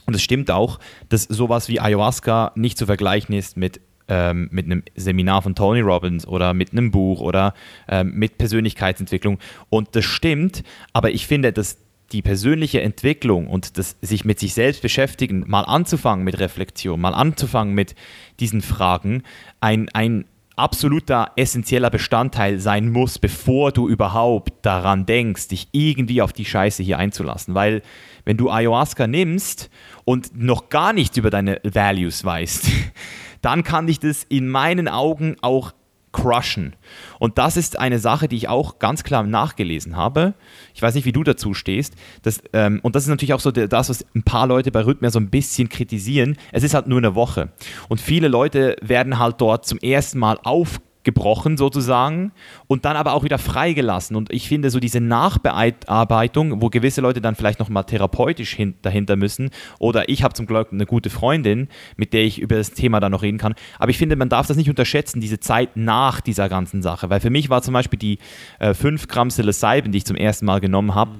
und 0.06 0.14
es 0.14 0.22
stimmt 0.22 0.50
auch, 0.50 0.78
dass 1.08 1.24
sowas 1.24 1.68
wie 1.68 1.80
Ayahuasca 1.80 2.52
nicht 2.54 2.78
zu 2.78 2.86
vergleichen 2.86 3.34
ist 3.34 3.56
mit 3.56 3.80
ähm, 4.08 4.48
mit 4.52 4.66
einem 4.66 4.84
Seminar 4.94 5.42
von 5.42 5.56
Tony 5.56 5.80
Robbins 5.80 6.26
oder 6.28 6.54
mit 6.54 6.70
einem 6.70 6.92
Buch 6.92 7.20
oder 7.20 7.54
ähm, 7.88 8.12
mit 8.14 8.38
Persönlichkeitsentwicklung. 8.38 9.38
Und 9.68 9.96
das 9.96 10.04
stimmt, 10.04 10.62
aber 10.92 11.10
ich 11.10 11.26
finde, 11.26 11.52
dass 11.52 11.78
die 12.12 12.22
persönliche 12.22 12.80
Entwicklung 12.82 13.48
und 13.48 13.78
das 13.78 13.96
sich 14.00 14.24
mit 14.24 14.38
sich 14.38 14.54
selbst 14.54 14.80
beschäftigen, 14.82 15.44
mal 15.48 15.62
anzufangen 15.62 16.24
mit 16.24 16.38
Reflexion, 16.38 17.00
mal 17.00 17.14
anzufangen 17.14 17.74
mit 17.74 17.96
diesen 18.38 18.62
Fragen, 18.62 19.24
ein, 19.60 19.88
ein 19.88 20.24
absoluter 20.56 21.32
essentieller 21.36 21.90
Bestandteil 21.90 22.58
sein 22.58 22.90
muss, 22.90 23.18
bevor 23.18 23.72
du 23.72 23.88
überhaupt 23.88 24.64
daran 24.64 25.06
denkst, 25.06 25.48
dich 25.48 25.68
irgendwie 25.72 26.22
auf 26.22 26.32
die 26.32 26.46
Scheiße 26.46 26.82
hier 26.82 26.98
einzulassen. 26.98 27.54
Weil 27.54 27.82
wenn 28.24 28.38
du 28.38 28.50
Ayahuasca 28.50 29.06
nimmst 29.06 29.70
und 30.04 30.36
noch 30.36 30.70
gar 30.70 30.92
nichts 30.92 31.16
über 31.18 31.30
deine 31.30 31.60
Values 31.62 32.24
weißt, 32.24 32.70
dann 33.42 33.62
kann 33.62 33.86
dich 33.86 34.00
das 34.00 34.24
in 34.24 34.48
meinen 34.48 34.88
Augen 34.88 35.36
auch 35.42 35.72
crushen. 36.16 36.74
Und 37.18 37.36
das 37.36 37.56
ist 37.56 37.78
eine 37.78 37.98
Sache, 37.98 38.26
die 38.26 38.36
ich 38.36 38.48
auch 38.48 38.78
ganz 38.78 39.04
klar 39.04 39.22
nachgelesen 39.22 39.96
habe. 39.96 40.34
Ich 40.74 40.80
weiß 40.80 40.94
nicht, 40.94 41.04
wie 41.04 41.12
du 41.12 41.22
dazu 41.22 41.52
stehst. 41.52 41.94
Das, 42.22 42.40
ähm, 42.54 42.80
und 42.82 42.96
das 42.96 43.04
ist 43.04 43.10
natürlich 43.10 43.34
auch 43.34 43.40
so 43.40 43.50
das, 43.50 43.90
was 43.90 44.04
ein 44.14 44.22
paar 44.22 44.46
Leute 44.46 44.72
bei 44.72 44.84
Rhythmia 44.84 45.10
so 45.10 45.20
ein 45.20 45.28
bisschen 45.28 45.68
kritisieren. 45.68 46.36
Es 46.52 46.62
ist 46.62 46.74
halt 46.74 46.86
nur 46.86 46.98
eine 46.98 47.14
Woche. 47.14 47.50
Und 47.88 48.00
viele 48.00 48.28
Leute 48.28 48.76
werden 48.80 49.18
halt 49.18 49.40
dort 49.40 49.66
zum 49.66 49.78
ersten 49.78 50.18
Mal 50.18 50.38
auf 50.42 50.80
gebrochen 51.06 51.56
sozusagen 51.56 52.32
und 52.66 52.84
dann 52.84 52.96
aber 52.96 53.14
auch 53.14 53.24
wieder 53.24 53.38
freigelassen. 53.38 54.16
Und 54.16 54.30
ich 54.30 54.48
finde 54.48 54.68
so 54.68 54.80
diese 54.80 55.00
Nachbearbeitung, 55.00 56.60
wo 56.60 56.68
gewisse 56.68 57.00
Leute 57.00 57.22
dann 57.22 57.34
vielleicht 57.34 57.60
nochmal 57.60 57.84
therapeutisch 57.84 58.54
hin, 58.54 58.74
dahinter 58.82 59.16
müssen 59.16 59.50
oder 59.78 60.10
ich 60.10 60.22
habe 60.22 60.34
zum 60.34 60.46
Glück 60.46 60.72
eine 60.72 60.84
gute 60.84 61.08
Freundin, 61.08 61.68
mit 61.96 62.12
der 62.12 62.24
ich 62.24 62.40
über 62.40 62.56
das 62.56 62.72
Thema 62.72 63.00
dann 63.00 63.12
noch 63.12 63.22
reden 63.22 63.38
kann. 63.38 63.54
Aber 63.78 63.90
ich 63.90 63.96
finde, 63.96 64.16
man 64.16 64.28
darf 64.28 64.46
das 64.48 64.56
nicht 64.58 64.68
unterschätzen, 64.68 65.20
diese 65.20 65.40
Zeit 65.40 65.76
nach 65.76 66.20
dieser 66.20 66.48
ganzen 66.48 66.82
Sache. 66.82 67.08
Weil 67.08 67.20
für 67.20 67.30
mich 67.30 67.48
war 67.48 67.62
zum 67.62 67.72
Beispiel 67.72 67.98
die 67.98 68.18
äh, 68.58 68.74
5 68.74 69.06
Gramm 69.08 69.28
Psilocybin, 69.28 69.92
die 69.92 69.98
ich 69.98 70.04
zum 70.04 70.16
ersten 70.16 70.44
Mal 70.44 70.60
genommen 70.60 70.94
habe, 70.94 71.12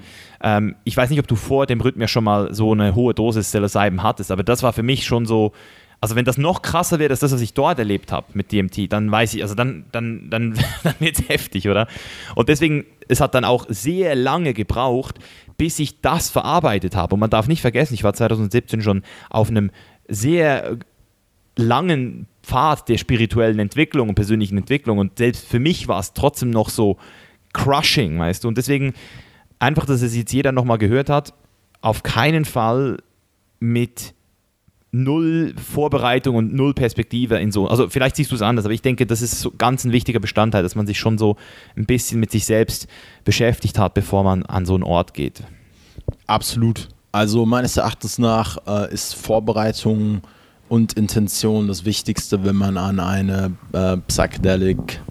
mhm. 0.43 0.75
ich 0.83 0.95
weiß 0.95 1.09
nicht, 1.09 1.19
ob 1.19 1.27
du 1.27 1.35
vor 1.35 1.65
dem 1.65 1.81
Rhythmus 1.81 2.11
schon 2.11 2.25
mal 2.25 2.53
so 2.53 2.73
eine 2.73 2.93
hohe 2.93 3.13
Dosis 3.13 3.47
Psilocybin 3.47 4.03
hattest, 4.03 4.31
aber 4.31 4.43
das 4.43 4.61
war 4.63 4.73
für 4.73 4.83
mich 4.83 5.05
schon 5.05 5.25
so 5.25 5.53
also 5.99 6.15
wenn 6.15 6.25
das 6.25 6.37
noch 6.37 6.61
krasser 6.61 6.99
wäre, 6.99 7.11
als 7.11 7.21
das, 7.21 7.31
was 7.31 7.41
ich 7.41 7.53
dort 7.53 7.79
erlebt 7.79 8.11
habe 8.11 8.27
mit 8.33 8.51
DMT, 8.51 8.91
dann 8.91 9.11
weiß 9.11 9.33
ich, 9.33 9.41
also 9.41 9.55
dann, 9.55 9.85
dann, 9.91 10.29
dann, 10.29 10.53
dann 10.83 10.95
wird 10.99 11.19
es 11.19 11.29
heftig, 11.29 11.67
oder? 11.69 11.87
Und 12.35 12.49
deswegen, 12.49 12.85
es 13.07 13.19
hat 13.19 13.33
dann 13.33 13.45
auch 13.45 13.65
sehr 13.69 14.15
lange 14.15 14.53
gebraucht, 14.53 15.19
bis 15.57 15.79
ich 15.79 16.01
das 16.01 16.29
verarbeitet 16.29 16.95
habe. 16.95 17.15
Und 17.15 17.19
man 17.19 17.29
darf 17.29 17.47
nicht 17.47 17.61
vergessen, 17.61 17.95
ich 17.95 18.03
war 18.03 18.13
2017 18.13 18.81
schon 18.81 19.03
auf 19.29 19.49
einem 19.49 19.71
sehr 20.07 20.77
langen 21.55 22.27
Pfad 22.43 22.87
der 22.87 22.97
spirituellen 22.97 23.57
Entwicklung 23.57 24.09
und 24.09 24.15
persönlichen 24.15 24.57
Entwicklung. 24.57 24.99
Und 24.99 25.17
selbst 25.17 25.47
für 25.47 25.59
mich 25.59 25.87
war 25.87 25.99
es 25.99 26.13
trotzdem 26.13 26.51
noch 26.51 26.69
so 26.69 26.97
crushing, 27.53 28.19
weißt 28.19 28.43
du? 28.43 28.47
Und 28.47 28.57
deswegen, 28.57 28.93
einfach, 29.57 29.85
dass 29.85 30.03
es 30.03 30.15
jetzt 30.15 30.31
jeder 30.31 30.51
nochmal 30.51 30.77
gehört 30.77 31.09
hat, 31.09 31.33
auf 31.81 32.03
keinen 32.03 32.45
Fall 32.45 32.99
mit 33.59 34.13
null 34.91 35.53
Vorbereitung 35.57 36.35
und 36.35 36.53
null 36.53 36.73
Perspektive 36.73 37.37
in 37.37 37.51
so. 37.51 37.67
Also 37.67 37.89
vielleicht 37.89 38.15
siehst 38.15 38.31
du 38.31 38.35
es 38.35 38.41
anders, 38.41 38.65
aber 38.65 38.73
ich 38.73 38.81
denke, 38.81 39.05
das 39.05 39.21
ist 39.21 39.39
so 39.39 39.51
ganz 39.51 39.83
ein 39.83 39.91
wichtiger 39.91 40.19
Bestandteil, 40.19 40.63
dass 40.63 40.75
man 40.75 40.87
sich 40.87 40.97
schon 40.97 41.17
so 41.17 41.35
ein 41.75 41.85
bisschen 41.85 42.19
mit 42.19 42.31
sich 42.31 42.45
selbst 42.45 42.87
beschäftigt 43.23 43.77
hat, 43.77 43.93
bevor 43.93 44.23
man 44.23 44.43
an 44.43 44.65
so 44.65 44.73
einen 44.73 44.83
Ort 44.83 45.13
geht. 45.13 45.43
Absolut. 46.25 46.89
Also 47.11 47.45
meines 47.45 47.77
Erachtens 47.77 48.17
nach 48.17 48.57
äh, 48.67 48.93
ist 48.93 49.15
Vorbereitung 49.15 50.21
und 50.69 50.93
Intention 50.93 51.67
das 51.67 51.85
Wichtigste, 51.85 52.43
wenn 52.43 52.55
man 52.55 52.77
an 52.77 52.99
eine 52.99 53.53
äh, 53.73 53.97
Psychedelic 53.97 55.01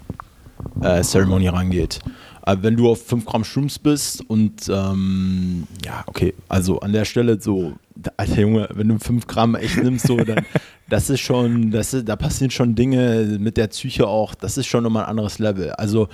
äh, 0.81 1.01
rangeht. 1.49 1.99
Aber 2.47 2.63
wenn 2.63 2.77
du 2.77 2.89
auf 2.89 3.05
5 3.05 3.25
Gramm 3.25 3.43
Shrooms 3.43 3.77
bist 3.77 4.21
und 4.29 4.69
ähm, 4.69 5.67
ja, 5.83 6.05
okay, 6.07 6.33
also 6.47 6.79
an 6.79 6.93
der 6.93 7.03
Stelle 7.03 7.41
so, 7.41 7.73
alter 8.15 8.39
Junge, 8.39 8.69
wenn 8.73 8.87
du 8.87 8.97
5 8.97 9.27
Gramm 9.27 9.55
echt 9.55 9.83
nimmst, 9.83 10.07
so, 10.07 10.15
dann 10.15 10.45
das 10.89 11.09
ist 11.09 11.19
schon, 11.19 11.71
das 11.71 11.93
ist, 11.93 12.07
da 12.07 12.15
passieren 12.15 12.49
schon 12.49 12.73
Dinge 12.73 13.37
mit 13.37 13.57
der 13.57 13.67
Psyche 13.67 14.07
auch, 14.07 14.33
das 14.33 14.57
ist 14.57 14.67
schon 14.67 14.85
nochmal 14.85 15.03
ein 15.03 15.09
anderes 15.09 15.39
Level. 15.39 15.71
Also 15.71 16.07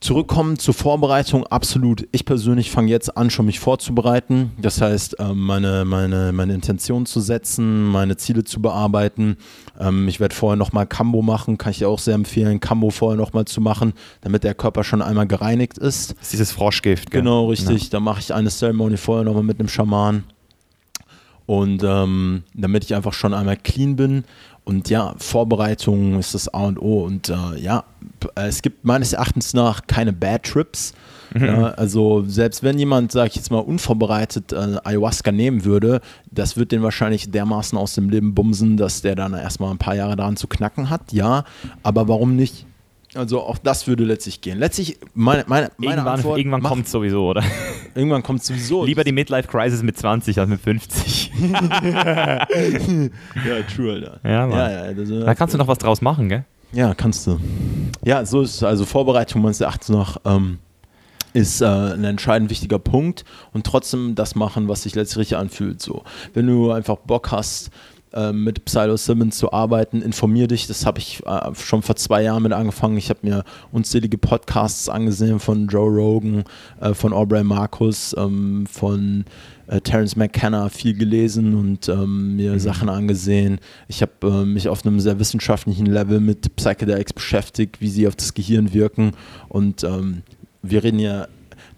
Zurückkommen 0.00 0.58
zur 0.58 0.74
Vorbereitung, 0.74 1.46
absolut. 1.46 2.08
Ich 2.10 2.24
persönlich 2.24 2.72
fange 2.72 2.90
jetzt 2.90 3.16
an, 3.16 3.30
schon 3.30 3.46
mich 3.46 3.60
vorzubereiten. 3.60 4.50
Das 4.58 4.80
heißt, 4.80 5.16
ähm, 5.20 5.38
meine, 5.38 5.84
meine, 5.84 6.32
meine 6.32 6.54
Intention 6.54 7.06
zu 7.06 7.20
setzen, 7.20 7.84
meine 7.84 8.16
Ziele 8.16 8.42
zu 8.42 8.60
bearbeiten. 8.60 9.36
Ähm, 9.78 10.08
ich 10.08 10.18
werde 10.18 10.34
vorher 10.34 10.56
nochmal 10.56 10.88
Cambo 10.88 11.22
machen, 11.22 11.56
kann 11.56 11.70
ich 11.70 11.78
dir 11.78 11.88
auch 11.88 12.00
sehr 12.00 12.14
empfehlen, 12.14 12.58
Cambo 12.58 12.90
vorher 12.90 13.16
nochmal 13.16 13.44
zu 13.44 13.60
machen, 13.60 13.92
damit 14.22 14.42
der 14.42 14.54
Körper 14.54 14.82
schon 14.82 15.02
einmal 15.02 15.28
gereinigt 15.28 15.78
ist. 15.78 16.12
Das 16.12 16.22
ist 16.22 16.32
dieses 16.32 16.50
Froschgift. 16.50 17.12
Gell? 17.12 17.22
Genau, 17.22 17.46
richtig. 17.46 17.84
Ja. 17.84 17.88
Da 17.90 18.00
mache 18.00 18.18
ich 18.18 18.34
eine 18.34 18.50
Ceremony 18.50 18.96
vorher 18.96 19.24
nochmal 19.24 19.44
mit 19.44 19.60
einem 19.60 19.68
Schaman. 19.68 20.24
Und 21.46 21.84
ähm, 21.84 22.42
damit 22.54 22.82
ich 22.82 22.94
einfach 22.96 23.12
schon 23.12 23.32
einmal 23.32 23.56
clean 23.56 23.94
bin 23.94 24.24
und 24.66 24.90
ja, 24.90 25.14
Vorbereitung 25.18 26.18
ist 26.18 26.34
das 26.34 26.52
A 26.52 26.64
und 26.64 26.82
O. 26.82 27.04
Und 27.04 27.28
äh, 27.28 27.56
ja, 27.60 27.84
es 28.34 28.62
gibt 28.62 28.84
meines 28.84 29.12
Erachtens 29.12 29.54
nach 29.54 29.86
keine 29.86 30.12
Bad 30.12 30.42
Trips. 30.42 30.92
Mhm. 31.32 31.44
Ja, 31.44 31.62
also 31.74 32.24
selbst 32.26 32.64
wenn 32.64 32.76
jemand, 32.76 33.12
sag 33.12 33.28
ich 33.28 33.36
jetzt 33.36 33.52
mal, 33.52 33.60
unvorbereitet 33.60 34.52
äh, 34.52 34.78
Ayahuasca 34.82 35.30
nehmen 35.30 35.64
würde, 35.64 36.00
das 36.32 36.56
wird 36.56 36.72
den 36.72 36.82
wahrscheinlich 36.82 37.30
dermaßen 37.30 37.78
aus 37.78 37.94
dem 37.94 38.10
Leben 38.10 38.34
bumsen, 38.34 38.76
dass 38.76 39.02
der 39.02 39.14
dann 39.14 39.34
erstmal 39.34 39.70
ein 39.70 39.78
paar 39.78 39.94
Jahre 39.94 40.16
daran 40.16 40.36
zu 40.36 40.48
knacken 40.48 40.90
hat. 40.90 41.12
Ja, 41.12 41.44
aber 41.84 42.08
warum 42.08 42.34
nicht? 42.34 42.66
Also 43.16 43.40
auch 43.40 43.58
das 43.58 43.86
würde 43.86 44.04
letztlich 44.04 44.40
gehen. 44.40 44.58
Letztlich, 44.58 44.98
meine, 45.14 45.44
meine, 45.46 45.70
meine 45.78 45.92
irgendwann, 45.92 46.14
Antwort, 46.14 46.38
irgendwann 46.38 46.62
kommt 46.62 46.86
es 46.86 46.92
sowieso, 46.92 47.26
oder? 47.28 47.42
Irgendwann 47.94 48.22
kommt 48.22 48.40
es 48.40 48.46
sowieso. 48.46 48.84
Lieber 48.84 49.04
die 49.04 49.12
Midlife-Crisis 49.12 49.82
mit 49.82 49.96
20 49.98 50.38
als 50.38 50.48
mit 50.48 50.60
50. 50.60 51.32
ja, 51.52 52.46
true, 53.74 53.92
Alter. 53.92 54.20
Ja, 54.22 54.46
Mann. 54.46 54.58
Ja, 54.58 54.70
ja, 54.70 54.92
das, 54.92 55.08
da 55.08 55.34
kannst 55.34 55.54
du 55.54 55.58
noch 55.58 55.68
was 55.68 55.78
draus 55.78 56.02
machen, 56.02 56.28
gell? 56.28 56.44
Ja, 56.72 56.94
kannst 56.94 57.26
du. 57.26 57.40
Ja, 58.04 58.24
so 58.26 58.42
ist 58.42 58.62
also 58.62 58.84
Vorbereitung 58.84 59.42
meines 59.42 59.60
Erachtens 59.60 59.88
nach 59.88 60.18
ähm, 60.24 60.58
ist 61.36 61.60
äh, 61.60 61.66
ein 61.66 62.04
entscheidend 62.04 62.50
wichtiger 62.50 62.78
Punkt 62.78 63.24
und 63.52 63.66
trotzdem 63.66 64.14
das 64.14 64.34
machen, 64.34 64.68
was 64.68 64.82
sich 64.82 64.94
letztlich 64.94 65.18
richtig 65.18 65.36
anfühlt. 65.36 65.82
So, 65.82 66.02
wenn 66.32 66.46
du 66.46 66.72
einfach 66.72 66.96
Bock 66.96 67.30
hast, 67.30 67.70
ähm, 68.16 68.44
mit 68.44 68.64
Psilocybin 68.64 69.30
zu 69.30 69.52
arbeiten. 69.52 70.00
Informier 70.00 70.48
dich, 70.48 70.66
das 70.66 70.86
habe 70.86 70.98
ich 70.98 71.22
äh, 71.26 71.54
schon 71.54 71.82
vor 71.82 71.96
zwei 71.96 72.22
Jahren 72.22 72.42
mit 72.42 72.52
angefangen. 72.52 72.96
Ich 72.96 73.10
habe 73.10 73.20
mir 73.22 73.44
unzählige 73.72 74.16
Podcasts 74.16 74.88
angesehen 74.88 75.38
von 75.38 75.68
Joe 75.68 75.90
Rogan, 75.90 76.44
äh, 76.80 76.94
von 76.94 77.12
Aubrey 77.12 77.44
Marcus, 77.44 78.14
ähm, 78.18 78.66
von 78.66 79.26
äh, 79.66 79.80
Terence 79.80 80.16
McKenna 80.16 80.70
viel 80.70 80.96
gelesen 80.96 81.54
und 81.54 81.88
ähm, 81.88 82.36
mir 82.36 82.52
mhm. 82.52 82.58
Sachen 82.58 82.88
angesehen. 82.88 83.58
Ich 83.88 84.00
habe 84.00 84.12
äh, 84.22 84.44
mich 84.44 84.68
auf 84.68 84.86
einem 84.86 84.98
sehr 84.98 85.18
wissenschaftlichen 85.18 85.86
Level 85.86 86.20
mit 86.20 86.56
Psychedelics 86.56 87.12
beschäftigt, 87.12 87.80
wie 87.80 87.88
sie 87.88 88.08
auf 88.08 88.16
das 88.16 88.32
Gehirn 88.32 88.72
wirken 88.72 89.12
und 89.48 89.84
ähm, 89.84 90.22
wir 90.62 90.82
reden 90.82 90.98
ja 90.98 91.28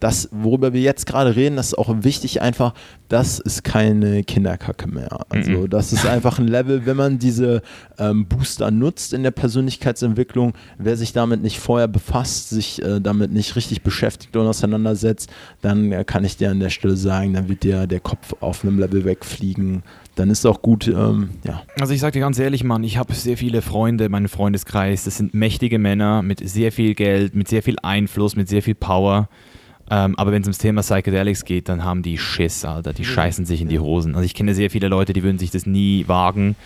das, 0.01 0.29
worüber 0.31 0.73
wir 0.73 0.81
jetzt 0.81 1.07
gerade 1.07 1.35
reden, 1.37 1.57
das 1.57 1.69
ist 1.69 1.79
auch 1.79 1.95
wichtig 2.03 2.41
einfach, 2.41 2.75
das 3.09 3.39
ist 3.39 3.65
keine 3.65 4.23
Kinderkacke 4.23 4.87
mehr. 4.87 5.27
Also 5.29 5.51
mhm. 5.51 5.71
das 5.71 5.93
ist 5.93 6.07
einfach 6.07 6.39
ein 6.39 6.47
Level, 6.47 6.87
wenn 6.87 6.97
man 6.97 7.19
diese 7.19 7.63
ähm, 7.99 8.27
Booster 8.27 8.71
nutzt 8.71 9.13
in 9.13 9.23
der 9.23 9.31
Persönlichkeitsentwicklung, 9.31 10.53
wer 10.79 10.97
sich 10.97 11.13
damit 11.13 11.43
nicht 11.43 11.59
vorher 11.59 11.89
befasst, 11.89 12.51
sich 12.51 12.83
äh, 12.83 13.01
damit 13.01 13.33
nicht 13.33 13.57
richtig 13.57 13.83
beschäftigt 13.83 14.37
und 14.37 14.47
auseinandersetzt, 14.47 15.31
dann 15.63 15.91
äh, 15.93 16.05
kann 16.05 16.25
ich 16.25 16.37
dir 16.37 16.51
an 16.51 16.61
der 16.61 16.71
Stelle 16.71 16.97
sagen, 16.97 17.33
dann 17.33 17.49
wird 17.49 17.63
dir 17.63 17.87
der 17.87 18.01
Kopf 18.01 18.35
auf 18.41 18.65
einem 18.65 18.79
Level 18.79 19.05
wegfliegen, 19.05 19.83
dann 20.15 20.31
ist 20.31 20.41
es 20.41 20.47
auch 20.47 20.63
gut, 20.63 20.89
ähm, 20.89 21.31
ja. 21.45 21.63
Also 21.81 21.95
ich 21.95 22.01
sage 22.01 22.13
dir 22.13 22.21
ganz 22.21 22.39
ehrlich, 22.39 22.65
Mann, 22.65 22.85
ich 22.85 22.99
habe 22.99 23.15
sehr 23.15 23.37
viele 23.37 23.63
Freunde, 23.63 24.09
meinen 24.09 24.29
Freundeskreis, 24.29 25.05
das 25.05 25.17
sind 25.17 25.33
mächtige 25.33 25.79
Männer 25.79 26.23
mit 26.23 26.47
sehr 26.47 26.73
viel 26.73 26.95
Geld, 26.95 27.35
mit 27.35 27.49
sehr 27.49 27.63
viel 27.63 27.77
Einfluss, 27.83 28.37
mit 28.37 28.49
sehr 28.49 28.63
viel 28.63 28.75
Power. 28.75 29.29
Ähm, 29.91 30.19
aber 30.19 30.33
wenn 30.33 30.43
es 30.43 30.49
ums 30.49 30.59
Thema 30.59 30.83
Psychedelics 30.83 31.45
geht, 31.45 31.69
dann 31.69 31.85
haben 31.85 32.03
die 32.03 32.19
Schiss, 32.19 32.65
Alter. 32.65 32.93
Die 32.93 33.05
scheißen 33.05 33.47
sich 33.47 33.61
in 33.61 33.69
die 33.69 33.79
Hosen. 33.79 34.15
Also 34.15 34.25
ich 34.25 34.35
kenne 34.35 34.55
sehr 34.55 34.71
viele 34.71 34.89
Leute, 34.89 35.13
die 35.13 35.23
würden 35.23 35.39
sich 35.39 35.51
das 35.51 35.67
nie 35.67 36.07
wagen. 36.07 36.57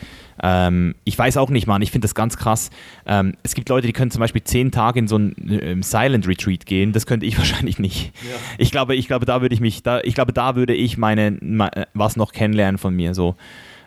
Ähm, 0.43 0.95
ich 1.05 1.18
weiß 1.18 1.37
auch 1.37 1.51
nicht, 1.51 1.66
Mann. 1.66 1.83
Ich 1.83 1.91
finde 1.91 2.07
das 2.07 2.14
ganz 2.14 2.37
krass. 2.37 2.70
Ähm, 3.07 3.35
es 3.43 3.55
gibt 3.55 3.68
Leute, 3.68 3.87
die 3.87 3.93
können 3.93 4.11
zum 4.11 4.20
Beispiel 4.20 4.43
zehn 4.43 4.70
Tage 4.70 4.99
in 4.99 5.09
so 5.09 5.16
ein 5.16 5.37
äh, 5.49 5.77
Silent 5.83 6.27
Retreat 6.27 6.66
gehen. 6.66 6.93
Das 6.93 7.07
könnte 7.07 7.27
ich 7.27 7.39
wahrscheinlich 7.39 7.79
nicht. 7.79 8.12
Ja. 8.23 8.37
Ich 8.59 8.70
glaube, 8.70 8.97
ich 8.97 9.07
glaube, 9.07 9.27
da 9.27 9.41
würde 9.41 9.55
ich 9.55 9.61
mich, 9.61 9.83
da, 9.83 10.01
ich 10.01 10.14
glaube, 10.14 10.33
da 10.33 10.57
würde 10.57 10.75
ich 10.75 10.99
meine, 10.99 11.39
meine, 11.41 11.87
was 11.95 12.16
noch 12.16 12.33
kennenlernen 12.33 12.79
von 12.79 12.95
mir. 12.95 13.14
So. 13.14 13.37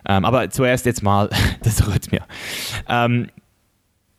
Ähm, 0.08 0.24
aber 0.24 0.50
zuerst 0.50 0.86
jetzt 0.86 1.02
mal 1.02 1.28
das 1.62 1.86
Rhythmia. 1.86 2.24
Ähm, 2.88 3.28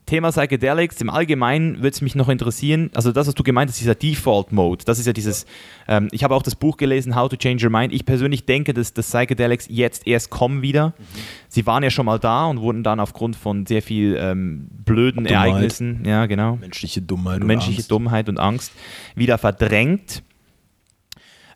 Thema 0.08 0.32
Psychedelics, 0.32 1.00
im 1.02 1.10
Allgemeinen 1.10 1.78
würde 1.78 1.90
es 1.90 2.02
mich 2.02 2.16
noch 2.16 2.30
interessieren, 2.30 2.90
also 2.96 3.12
das, 3.12 3.28
was 3.28 3.36
du 3.36 3.44
gemeint 3.44 3.70
hast, 3.70 3.80
dieser 3.80 3.94
Default-Mode, 3.94 4.86
das 4.86 4.98
ist 4.98 5.06
ja 5.06 5.14
dieses, 5.14 5.46
ähm, 5.88 6.08
ich 6.12 6.24
habe 6.24 6.34
auch 6.34 6.42
das 6.42 6.56
Buch 6.56 6.78
gelesen, 6.78 7.16
How 7.16 7.30
to 7.30 7.36
Change 7.36 7.66
Your 7.66 7.72
Mind. 7.72 7.94
Ich 7.94 8.06
persönlich 8.06 8.46
denke, 8.46 8.74
dass 8.74 8.94
das 8.94 9.08
Psychedelics 9.08 9.68
jetzt 9.70 10.08
erst 10.08 10.32
kommen 10.32 10.64
wieder. 10.64 10.88
Mhm. 10.98 11.04
Sie 11.50 11.66
waren 11.68 11.84
ja 11.84 11.90
schon 11.90 12.06
mal 12.06 12.18
da 12.18 12.46
und 12.46 12.62
wurden 12.62 12.84
dann 12.84 13.00
aufgrund 13.00 13.36
von 13.36 13.66
sehr 13.66 13.82
viel 13.84 14.18
ähm, 14.20 14.68
blöden 14.86 15.26
Dummheit. 15.26 15.50
Ereignissen, 15.50 16.04
ja 16.06 16.26
genau, 16.26 16.56
menschliche 16.56 17.02
Dummheit, 17.02 17.44
menschliche 17.44 17.82
und 17.82 17.92
Dummheit 17.92 18.30
und 18.30 18.40
Angst 18.40 18.72
wieder 19.16 19.38
verdrängt. 19.38 20.24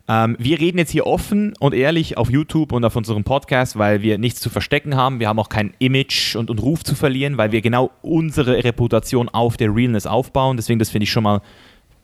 Ähm, 0.08 0.36
wir 0.38 0.58
reden 0.58 0.78
jetzt 0.78 0.90
hier 0.90 1.06
offen 1.06 1.54
und 1.60 1.74
ehrlich 1.74 2.18
auf 2.18 2.30
YouTube 2.30 2.72
und 2.72 2.84
auf 2.84 2.96
unserem 2.96 3.24
Podcast, 3.24 3.78
weil 3.78 4.02
wir 4.02 4.18
nichts 4.18 4.40
zu 4.40 4.50
verstecken 4.50 4.96
haben. 4.96 5.20
Wir 5.20 5.28
haben 5.28 5.38
auch 5.38 5.48
kein 5.48 5.74
Image 5.78 6.36
und, 6.36 6.50
und 6.50 6.60
Ruf 6.60 6.82
zu 6.84 6.94
verlieren, 6.94 7.38
weil 7.38 7.52
wir 7.52 7.60
genau 7.60 7.90
unsere 8.02 8.64
Reputation 8.64 9.28
auf 9.28 9.56
der 9.56 9.74
Realness 9.74 10.06
aufbauen. 10.06 10.56
Deswegen, 10.56 10.78
das 10.78 10.90
finde 10.90 11.04
ich 11.04 11.10
schon 11.10 11.22
mal 11.22 11.40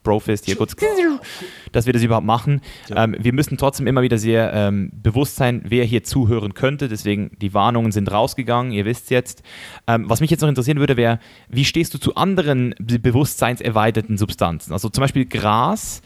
Brofist 0.02 0.46
hier 0.46 0.56
kurz, 0.56 0.74
dass 1.72 1.86
wir 1.86 1.92
das 1.92 2.02
überhaupt 2.02 2.26
machen. 2.26 2.60
Ja. 2.88 3.04
Ähm, 3.04 3.16
wir 3.18 3.32
müssen 3.32 3.58
trotzdem 3.58 3.86
immer 3.86 4.02
wieder 4.02 4.16
sehr 4.16 4.52
ähm, 4.54 4.90
bewusst 4.94 5.36
sein, 5.36 5.62
wer 5.66 5.84
hier 5.84 6.04
zuhören 6.04 6.54
könnte. 6.54 6.88
Deswegen, 6.88 7.32
die 7.40 7.52
Warnungen 7.52 7.92
sind 7.92 8.10
rausgegangen, 8.10 8.72
ihr 8.72 8.84
wisst 8.84 9.10
jetzt. 9.10 9.42
Ähm, 9.86 10.08
was 10.08 10.20
mich 10.20 10.30
jetzt 10.30 10.40
noch 10.40 10.48
interessieren 10.48 10.78
würde, 10.78 10.96
wäre, 10.96 11.18
wie 11.48 11.64
stehst 11.64 11.92
du 11.94 11.98
zu 11.98 12.14
anderen 12.14 12.74
bewusstseinserweiterten 12.78 14.16
Substanzen? 14.16 14.72
Also 14.72 14.88
zum 14.88 15.02
Beispiel 15.02 15.26
Gras, 15.26 16.00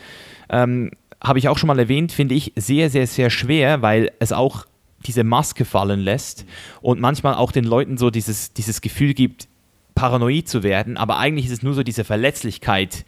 ähm, 0.48 0.90
habe 1.22 1.38
ich 1.38 1.48
auch 1.48 1.58
schon 1.58 1.68
mal 1.68 1.78
erwähnt, 1.78 2.12
finde 2.12 2.34
ich 2.34 2.52
sehr, 2.56 2.90
sehr, 2.90 3.06
sehr 3.06 3.30
schwer, 3.30 3.82
weil 3.82 4.10
es 4.18 4.32
auch 4.32 4.66
diese 5.06 5.24
Maske 5.24 5.64
fallen 5.64 6.00
lässt 6.00 6.46
und 6.80 7.00
manchmal 7.00 7.34
auch 7.34 7.52
den 7.52 7.64
Leuten 7.64 7.98
so 7.98 8.10
dieses, 8.10 8.52
dieses 8.52 8.80
Gefühl 8.80 9.14
gibt, 9.14 9.48
paranoid 9.94 10.48
zu 10.48 10.62
werden, 10.62 10.96
aber 10.96 11.18
eigentlich 11.18 11.46
ist 11.46 11.52
es 11.52 11.62
nur 11.62 11.74
so 11.74 11.82
diese 11.82 12.04
Verletzlichkeit, 12.04 13.04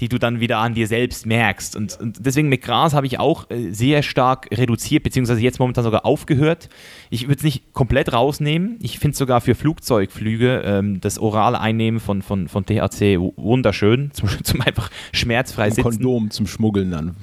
die 0.00 0.08
du 0.08 0.18
dann 0.18 0.40
wieder 0.40 0.58
an 0.58 0.74
dir 0.74 0.86
selbst 0.86 1.24
merkst. 1.26 1.74
Und, 1.74 1.98
und 1.98 2.18
deswegen 2.24 2.48
mit 2.48 2.62
Gras 2.62 2.92
habe 2.92 3.06
ich 3.06 3.18
auch 3.18 3.48
äh, 3.50 3.70
sehr 3.70 4.02
stark 4.02 4.48
reduziert, 4.52 5.02
beziehungsweise 5.02 5.40
jetzt 5.40 5.58
momentan 5.58 5.84
sogar 5.84 6.04
aufgehört. 6.04 6.68
Ich 7.08 7.28
würde 7.28 7.38
es 7.38 7.42
nicht 7.42 7.72
komplett 7.72 8.12
rausnehmen. 8.12 8.76
Ich 8.80 8.98
finde 8.98 9.16
sogar 9.16 9.40
für 9.40 9.54
Flugzeugflüge 9.54 10.62
ähm, 10.64 11.00
das 11.00 11.18
orale 11.18 11.60
Einnehmen 11.60 12.00
von, 12.00 12.20
von, 12.20 12.48
von 12.48 12.66
THC 12.66 13.18
wunderschön, 13.36 14.10
zum, 14.12 14.28
zum 14.44 14.60
einfach 14.60 14.90
schmerzfrei 15.12 15.70
sitzen. 15.70 15.82
Kondom 15.82 16.30
zum 16.30 16.46
Schmuggeln 16.46 16.90
dann. 16.90 17.16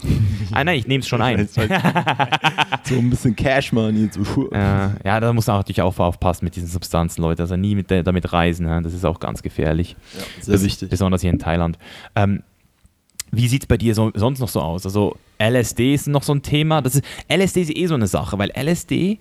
Ah 0.52 0.64
nein, 0.64 0.80
ich 0.80 0.88
nehme 0.88 1.02
es 1.02 1.08
schon 1.08 1.22
ein. 1.22 1.48
so 2.84 2.96
ein 2.96 3.10
bisschen 3.10 3.36
Cash 3.36 3.72
Money. 3.72 4.10
So. 4.12 4.52
Äh, 4.52 4.58
ja, 4.58 5.20
da 5.20 5.32
muss 5.32 5.46
man 5.48 5.58
natürlich 5.58 5.82
auch 5.82 5.98
aufpassen 6.00 6.46
mit 6.46 6.56
diesen 6.56 6.68
Substanzen, 6.68 7.22
Leute. 7.22 7.44
Also 7.44 7.56
nie 7.56 7.76
mit 7.76 7.92
der, 7.92 8.04
damit 8.04 8.34
reisen. 8.34 8.66
Das 8.84 8.94
ist 8.94 9.06
auch 9.06 9.20
ganz 9.20 9.44
gefährlich. 9.44 9.96
Ja, 10.14 10.24
sehr 10.42 10.54
das, 10.54 10.64
wichtig. 10.64 10.90
Besonders 10.90 11.22
hier 11.22 11.30
in 11.30 11.40
Thailand. 11.40 11.78
Ähm, 12.16 12.42
wie 13.34 13.48
sieht 13.48 13.64
es 13.64 13.68
bei 13.68 13.78
dir 13.78 13.96
so, 13.96 14.12
sonst 14.14 14.40
noch 14.40 14.48
so 14.48 14.62
aus? 14.62 14.86
Also 14.86 15.18
LSD 15.40 15.96
ist 15.96 16.08
noch 16.08 16.24
so 16.24 16.34
ein 16.34 16.44
Thema. 16.44 16.82
Das 16.82 16.96
ist, 16.96 17.04
LSD 17.28 17.62
ist 17.62 17.76
eh 17.76 17.88
so 17.88 17.96
eine 17.96 18.08
Sache, 18.08 18.38
weil 18.38 18.52
LSD, 18.56 19.18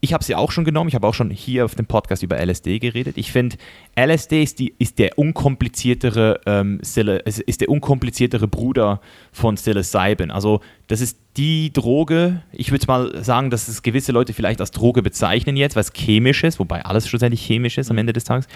ich 0.00 0.12
habe 0.12 0.22
ja 0.28 0.36
auch 0.36 0.52
schon 0.52 0.64
genommen, 0.64 0.88
ich 0.88 0.94
habe 0.94 1.06
auch 1.06 1.14
schon 1.14 1.30
hier 1.30 1.64
auf 1.64 1.74
dem 1.74 1.86
Podcast 1.86 2.22
über 2.22 2.38
LSD 2.38 2.78
geredet. 2.78 3.16
Ich 3.16 3.32
finde, 3.32 3.56
LSD 3.98 4.42
ist, 4.42 4.58
die, 4.58 4.74
ist 4.78 4.98
der 4.98 5.18
unkompliziertere 5.18 6.40
ähm, 6.44 6.80
ist 6.80 7.60
der 7.60 7.68
unkompliziertere 7.68 8.46
Bruder 8.46 9.00
von 9.32 9.54
Psilocybin. 9.54 10.30
Also 10.30 10.60
das 10.86 11.00
ist 11.00 11.18
die 11.38 11.72
Droge, 11.72 12.42
ich 12.52 12.70
würde 12.70 12.86
mal 12.86 13.24
sagen, 13.24 13.48
dass 13.50 13.66
es 13.66 13.82
gewisse 13.82 14.12
Leute 14.12 14.34
vielleicht 14.34 14.60
als 14.60 14.72
Droge 14.72 15.02
bezeichnen 15.02 15.56
jetzt, 15.56 15.74
weil 15.74 15.84
es 15.84 15.92
chemisch 15.92 16.44
ist, 16.44 16.58
wobei 16.58 16.84
alles 16.84 17.08
schlussendlich 17.08 17.44
chemisch 17.44 17.78
ist 17.78 17.90
am. 17.90 17.98
Ende 17.98 18.12
des 18.12 18.24
Tages. 18.24 18.46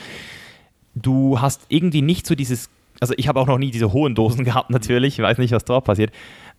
Du 0.95 1.41
hast 1.41 1.63
irgendwie 1.69 2.03
nicht 2.03 2.27
so 2.27 2.35
dieses 2.35 2.69
also 3.03 3.15
ich 3.17 3.27
habe 3.27 3.41
auch 3.41 3.49
noch 3.49 3.59
nie 3.59 3.73
diese 3.73 3.93
hohen 3.93 4.15
Dosen 4.15 4.45
gehabt 4.47 4.71
natürlich, 4.71 5.19
ich 5.19 5.25
weiß 5.25 5.39
nicht, 5.39 5.53
was 5.53 5.65
dort 5.65 5.85
passiert, 5.85 6.13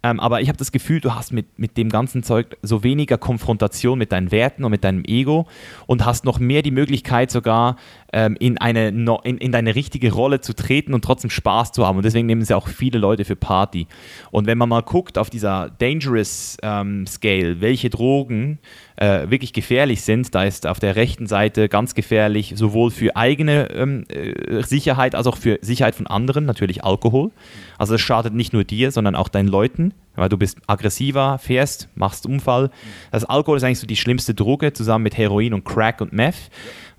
ähm, 0.04 0.20
aber 0.20 0.42
ich 0.42 0.50
habe 0.50 0.58
das 0.58 0.74
Gefühl, 0.74 1.00
du 1.00 1.16
hast 1.16 1.32
mit, 1.32 1.58
mit 1.58 1.78
dem 1.78 1.88
ganzen 1.88 2.22
Zeug 2.22 2.58
so 2.62 2.84
weniger 2.84 3.18
Konfrontation 3.18 3.98
mit 3.98 4.12
deinen 4.12 4.32
Werten 4.32 4.66
und 4.66 4.72
mit 4.72 4.84
deinem 4.84 5.06
Ego 5.06 5.48
und 5.88 6.06
hast 6.06 6.26
noch 6.26 6.40
mehr 6.40 6.62
die 6.62 6.72
Möglichkeit 6.72 7.32
sogar 7.32 7.78
ähm, 8.14 8.38
in, 8.40 8.58
eine, 8.60 8.90
in, 8.90 9.38
in 9.38 9.52
deine 9.52 9.76
richtige 9.76 10.14
Rolle 10.14 10.40
zu 10.40 10.54
treten 10.54 10.94
und 10.94 11.04
trotzdem 11.04 11.32
Spaß 11.32 11.72
zu 11.72 11.86
haben. 11.86 11.98
Und 11.98 12.06
deswegen 12.06 12.28
nehmen 12.28 12.44
sie 12.44 12.56
auch 12.56 12.68
viele 12.68 13.00
Leute 13.00 13.26
für 13.26 13.36
Party. 13.36 13.88
Und 14.32 14.46
wenn 14.46 14.58
man 14.58 14.70
mal 14.70 14.82
guckt 14.82 15.18
auf 15.18 15.30
dieser 15.30 15.72
Dangerous 15.80 16.58
ähm, 16.62 17.08
Scale, 17.08 17.60
welche 17.60 17.90
Drogen 17.90 18.60
äh, 18.96 19.30
wirklich 19.30 19.52
gefährlich 19.52 20.04
sind, 20.04 20.34
da 20.36 20.44
ist 20.44 20.68
auf 20.68 20.80
der 20.80 20.96
rechten 20.96 21.26
Seite 21.26 21.68
ganz 21.68 21.96
gefährlich, 21.96 22.54
sowohl 22.56 22.92
für 22.92 23.16
eigene 23.16 23.72
ähm, 23.72 24.06
äh, 24.10 24.62
Sicherheit 24.64 25.16
als 25.16 25.26
auch 25.26 25.38
für 25.38 25.58
Sicherheit 25.62 25.96
von 25.96 26.06
anderen, 26.06 26.46
natürlich 26.46 26.84
Alkohol. 26.84 27.32
Also 27.80 27.96
es 27.96 28.02
schadet 28.02 28.34
nicht 28.34 28.54
nur 28.54 28.64
dir, 28.64 28.92
sondern 28.92 29.16
auch 29.16 29.28
deinen 29.28 29.48
Leuten, 29.48 29.94
weil 30.16 30.30
du 30.30 30.38
bist 30.38 30.60
aggressiver, 30.68 31.40
fährst, 31.40 31.90
machst 31.96 32.28
Unfall. 32.28 32.70
Das 33.12 33.26
Alkohol 33.26 33.58
ist 33.58 33.64
eigentlich 33.64 33.80
so 33.80 33.88
die 33.88 33.96
schlimmste 33.96 34.36
Droge, 34.36 34.74
zusammen 34.74 35.04
mit 35.04 35.18
Heroin 35.18 35.56
und 35.56 35.66
Crack 35.66 36.00
und 36.00 36.14
Meth. 36.14 36.52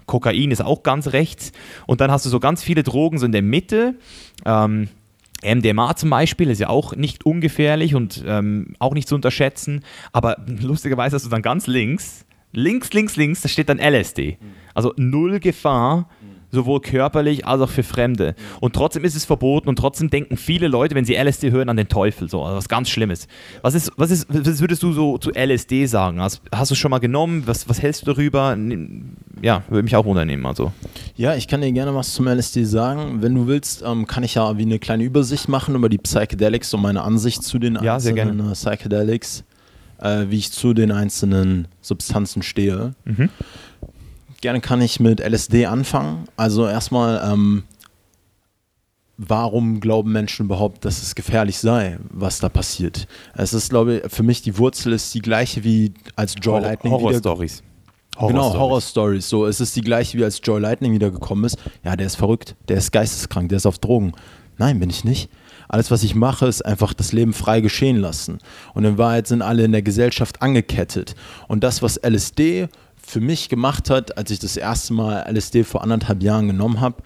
Kokain 0.06 0.50
ist 0.50 0.62
auch 0.62 0.82
ganz 0.82 1.12
rechts. 1.12 1.52
Und 1.86 2.00
dann 2.00 2.10
hast 2.10 2.26
du 2.26 2.30
so 2.30 2.40
ganz 2.40 2.62
viele 2.62 2.82
Drogen 2.82 3.18
so 3.18 3.26
in 3.26 3.32
der 3.32 3.42
Mitte. 3.42 3.96
Ähm, 4.44 4.88
MDMA 5.44 5.94
zum 5.96 6.10
Beispiel 6.10 6.50
ist 6.50 6.60
ja 6.60 6.68
auch 6.68 6.96
nicht 6.96 7.26
ungefährlich 7.26 7.94
und 7.94 8.24
ähm, 8.26 8.74
auch 8.78 8.94
nicht 8.94 9.08
zu 9.08 9.14
unterschätzen. 9.14 9.84
Aber 10.12 10.36
lustigerweise 10.46 11.16
hast 11.16 11.26
du 11.26 11.30
dann 11.30 11.42
ganz 11.42 11.66
links, 11.66 12.24
links, 12.52 12.92
links, 12.92 13.16
links, 13.16 13.42
da 13.42 13.48
steht 13.48 13.68
dann 13.68 13.78
LSD. 13.78 14.38
Also 14.74 14.92
null 14.96 15.40
Gefahr 15.40 16.08
sowohl 16.54 16.80
körperlich 16.80 17.46
als 17.46 17.60
auch 17.60 17.68
für 17.68 17.82
Fremde. 17.82 18.34
Und 18.60 18.74
trotzdem 18.74 19.04
ist 19.04 19.14
es 19.14 19.24
verboten 19.24 19.68
und 19.68 19.76
trotzdem 19.76 20.10
denken 20.10 20.36
viele 20.36 20.68
Leute, 20.68 20.94
wenn 20.94 21.04
sie 21.04 21.14
LSD 21.14 21.50
hören, 21.50 21.68
an 21.68 21.76
den 21.76 21.88
Teufel, 21.88 22.28
so, 22.28 22.42
also 22.42 22.56
was 22.56 22.68
ganz 22.68 22.88
Schlimmes. 22.88 23.28
Was, 23.62 23.74
ist, 23.74 23.92
was, 23.96 24.10
ist, 24.10 24.26
was 24.28 24.60
würdest 24.60 24.82
du 24.82 24.92
so 24.92 25.18
zu 25.18 25.30
LSD 25.30 25.86
sagen? 25.86 26.20
Hast, 26.20 26.40
hast 26.54 26.70
du 26.70 26.74
es 26.74 26.78
schon 26.78 26.90
mal 26.90 26.98
genommen? 26.98 27.42
Was, 27.46 27.68
was 27.68 27.82
hältst 27.82 28.02
du 28.02 28.06
darüber? 28.12 28.56
Ja, 29.42 29.62
würde 29.68 29.82
mich 29.82 29.96
auch 29.96 30.06
unternehmen. 30.06 30.46
Also. 30.46 30.72
Ja, 31.16 31.34
ich 31.34 31.48
kann 31.48 31.60
dir 31.60 31.72
gerne 31.72 31.94
was 31.94 32.14
zum 32.14 32.26
LSD 32.26 32.64
sagen. 32.64 33.22
Wenn 33.22 33.34
du 33.34 33.46
willst, 33.46 33.82
ähm, 33.86 34.06
kann 34.06 34.22
ich 34.22 34.34
ja 34.34 34.56
wie 34.56 34.62
eine 34.62 34.78
kleine 34.78 35.04
Übersicht 35.04 35.48
machen 35.48 35.74
über 35.74 35.88
die 35.88 35.98
Psychedelics 35.98 36.72
und 36.74 36.82
meine 36.82 37.02
Ansicht 37.02 37.42
zu 37.42 37.58
den 37.58 37.78
ja, 37.82 37.94
einzelnen 37.94 38.40
äh, 38.40 38.52
Psychedelics, 38.52 39.44
äh, 40.00 40.26
wie 40.28 40.38
ich 40.38 40.52
zu 40.52 40.74
den 40.74 40.92
einzelnen 40.92 41.68
Substanzen 41.80 42.42
stehe. 42.42 42.94
Mhm. 43.04 43.28
Gerne 44.44 44.60
kann 44.60 44.82
ich 44.82 45.00
mit 45.00 45.20
LSD 45.20 45.64
anfangen. 45.64 46.28
Also 46.36 46.68
erstmal, 46.68 47.32
ähm, 47.32 47.62
warum 49.16 49.80
glauben 49.80 50.12
Menschen 50.12 50.44
überhaupt, 50.44 50.84
dass 50.84 51.02
es 51.02 51.14
gefährlich 51.14 51.56
sei, 51.56 51.98
was 52.10 52.40
da 52.40 52.50
passiert? 52.50 53.08
Es 53.32 53.54
ist, 53.54 53.70
glaube 53.70 54.02
ich, 54.04 54.12
für 54.12 54.22
mich 54.22 54.42
die 54.42 54.58
Wurzel 54.58 54.92
ist 54.92 55.14
die 55.14 55.22
gleiche 55.22 55.64
wie 55.64 55.94
als 56.14 56.34
Joy 56.38 56.60
Lightning 56.60 56.92
Horror 56.92 57.14
Stories. 57.14 57.62
Horror 58.18 58.28
genau, 58.28 58.52
Horror 58.52 58.82
Stories. 58.82 59.26
So, 59.26 59.46
es 59.46 59.62
ist 59.62 59.74
die 59.76 59.80
gleiche 59.80 60.18
wie 60.18 60.24
als 60.24 60.42
Joy 60.44 60.60
Lightning 60.60 60.92
wiedergekommen 60.92 61.46
ist. 61.46 61.56
Ja, 61.82 61.96
der 61.96 62.06
ist 62.06 62.16
verrückt, 62.16 62.54
der 62.68 62.76
ist 62.76 62.92
geisteskrank, 62.92 63.48
der 63.48 63.56
ist 63.56 63.64
auf 63.64 63.78
Drogen. 63.78 64.12
Nein, 64.58 64.78
bin 64.78 64.90
ich 64.90 65.04
nicht. 65.04 65.30
Alles, 65.70 65.90
was 65.90 66.02
ich 66.02 66.14
mache, 66.14 66.46
ist 66.46 66.60
einfach 66.60 66.92
das 66.92 67.12
Leben 67.12 67.32
frei 67.32 67.62
geschehen 67.62 67.96
lassen. 67.96 68.40
Und 68.74 68.84
in 68.84 68.98
Wahrheit 68.98 69.26
sind 69.26 69.40
alle 69.40 69.64
in 69.64 69.72
der 69.72 69.80
Gesellschaft 69.80 70.42
angekettet. 70.42 71.14
Und 71.48 71.64
das, 71.64 71.80
was 71.80 71.98
LSD 72.04 72.68
für 73.14 73.20
mich 73.20 73.48
gemacht 73.48 73.90
hat, 73.90 74.18
als 74.18 74.32
ich 74.32 74.40
das 74.40 74.56
erste 74.56 74.92
Mal 74.92 75.24
LSD 75.32 75.62
vor 75.62 75.84
anderthalb 75.84 76.20
Jahren 76.20 76.48
genommen 76.48 76.80
habe. 76.80 76.96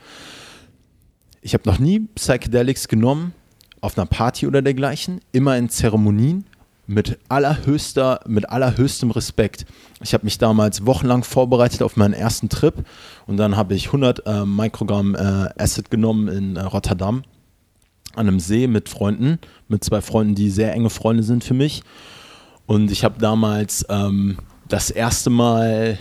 Ich 1.43 1.52
habe 1.52 1.68
noch 1.68 1.78
nie 1.78 2.01
Psychedelics 2.14 2.89
genommen 2.89 3.35
auf 3.82 3.98
einer 3.98 4.06
Party 4.06 4.47
oder 4.47 4.62
dergleichen, 4.62 5.20
immer 5.32 5.59
in 5.59 5.68
Zeremonien 5.68 6.47
mit 6.86 7.18
allerhöchster, 7.28 8.20
mit 8.26 8.48
allerhöchstem 8.48 9.10
Respekt. 9.10 9.66
Ich 10.01 10.14
habe 10.14 10.24
mich 10.24 10.39
damals 10.39 10.86
wochenlang 10.86 11.24
vorbereitet 11.24 11.82
auf 11.82 11.98
meinen 11.98 12.14
ersten 12.14 12.48
Trip 12.48 12.86
und 13.26 13.36
dann 13.36 13.59
habe 13.59 13.74
ich 13.74 13.89
100 13.89 14.26
äh, 14.26 14.47
Mikrogramm 14.47 15.14
äh, 15.14 15.51
Acid 15.62 15.90
genommen 15.90 16.28
in 16.28 16.56
äh, 16.56 16.62
Rotterdam 16.62 17.22
an 18.14 18.28
einem 18.28 18.40
See 18.40 18.66
mit 18.66 18.89
Freunden, 18.89 19.40
mit 19.68 19.85
zwei 19.85 20.01
Freunden, 20.01 20.35
die 20.35 20.48
sehr 20.48 20.72
enge 20.72 20.89
Freunde 20.89 21.22
sind 21.22 21.44
für 21.44 21.52
mich. 21.52 21.82
Und 22.64 22.90
ich 22.90 23.05
habe 23.05 23.18
damals 23.20 23.85
ähm, 23.90 24.39
das 24.69 24.90
erste 24.90 25.31
Mal 25.31 25.99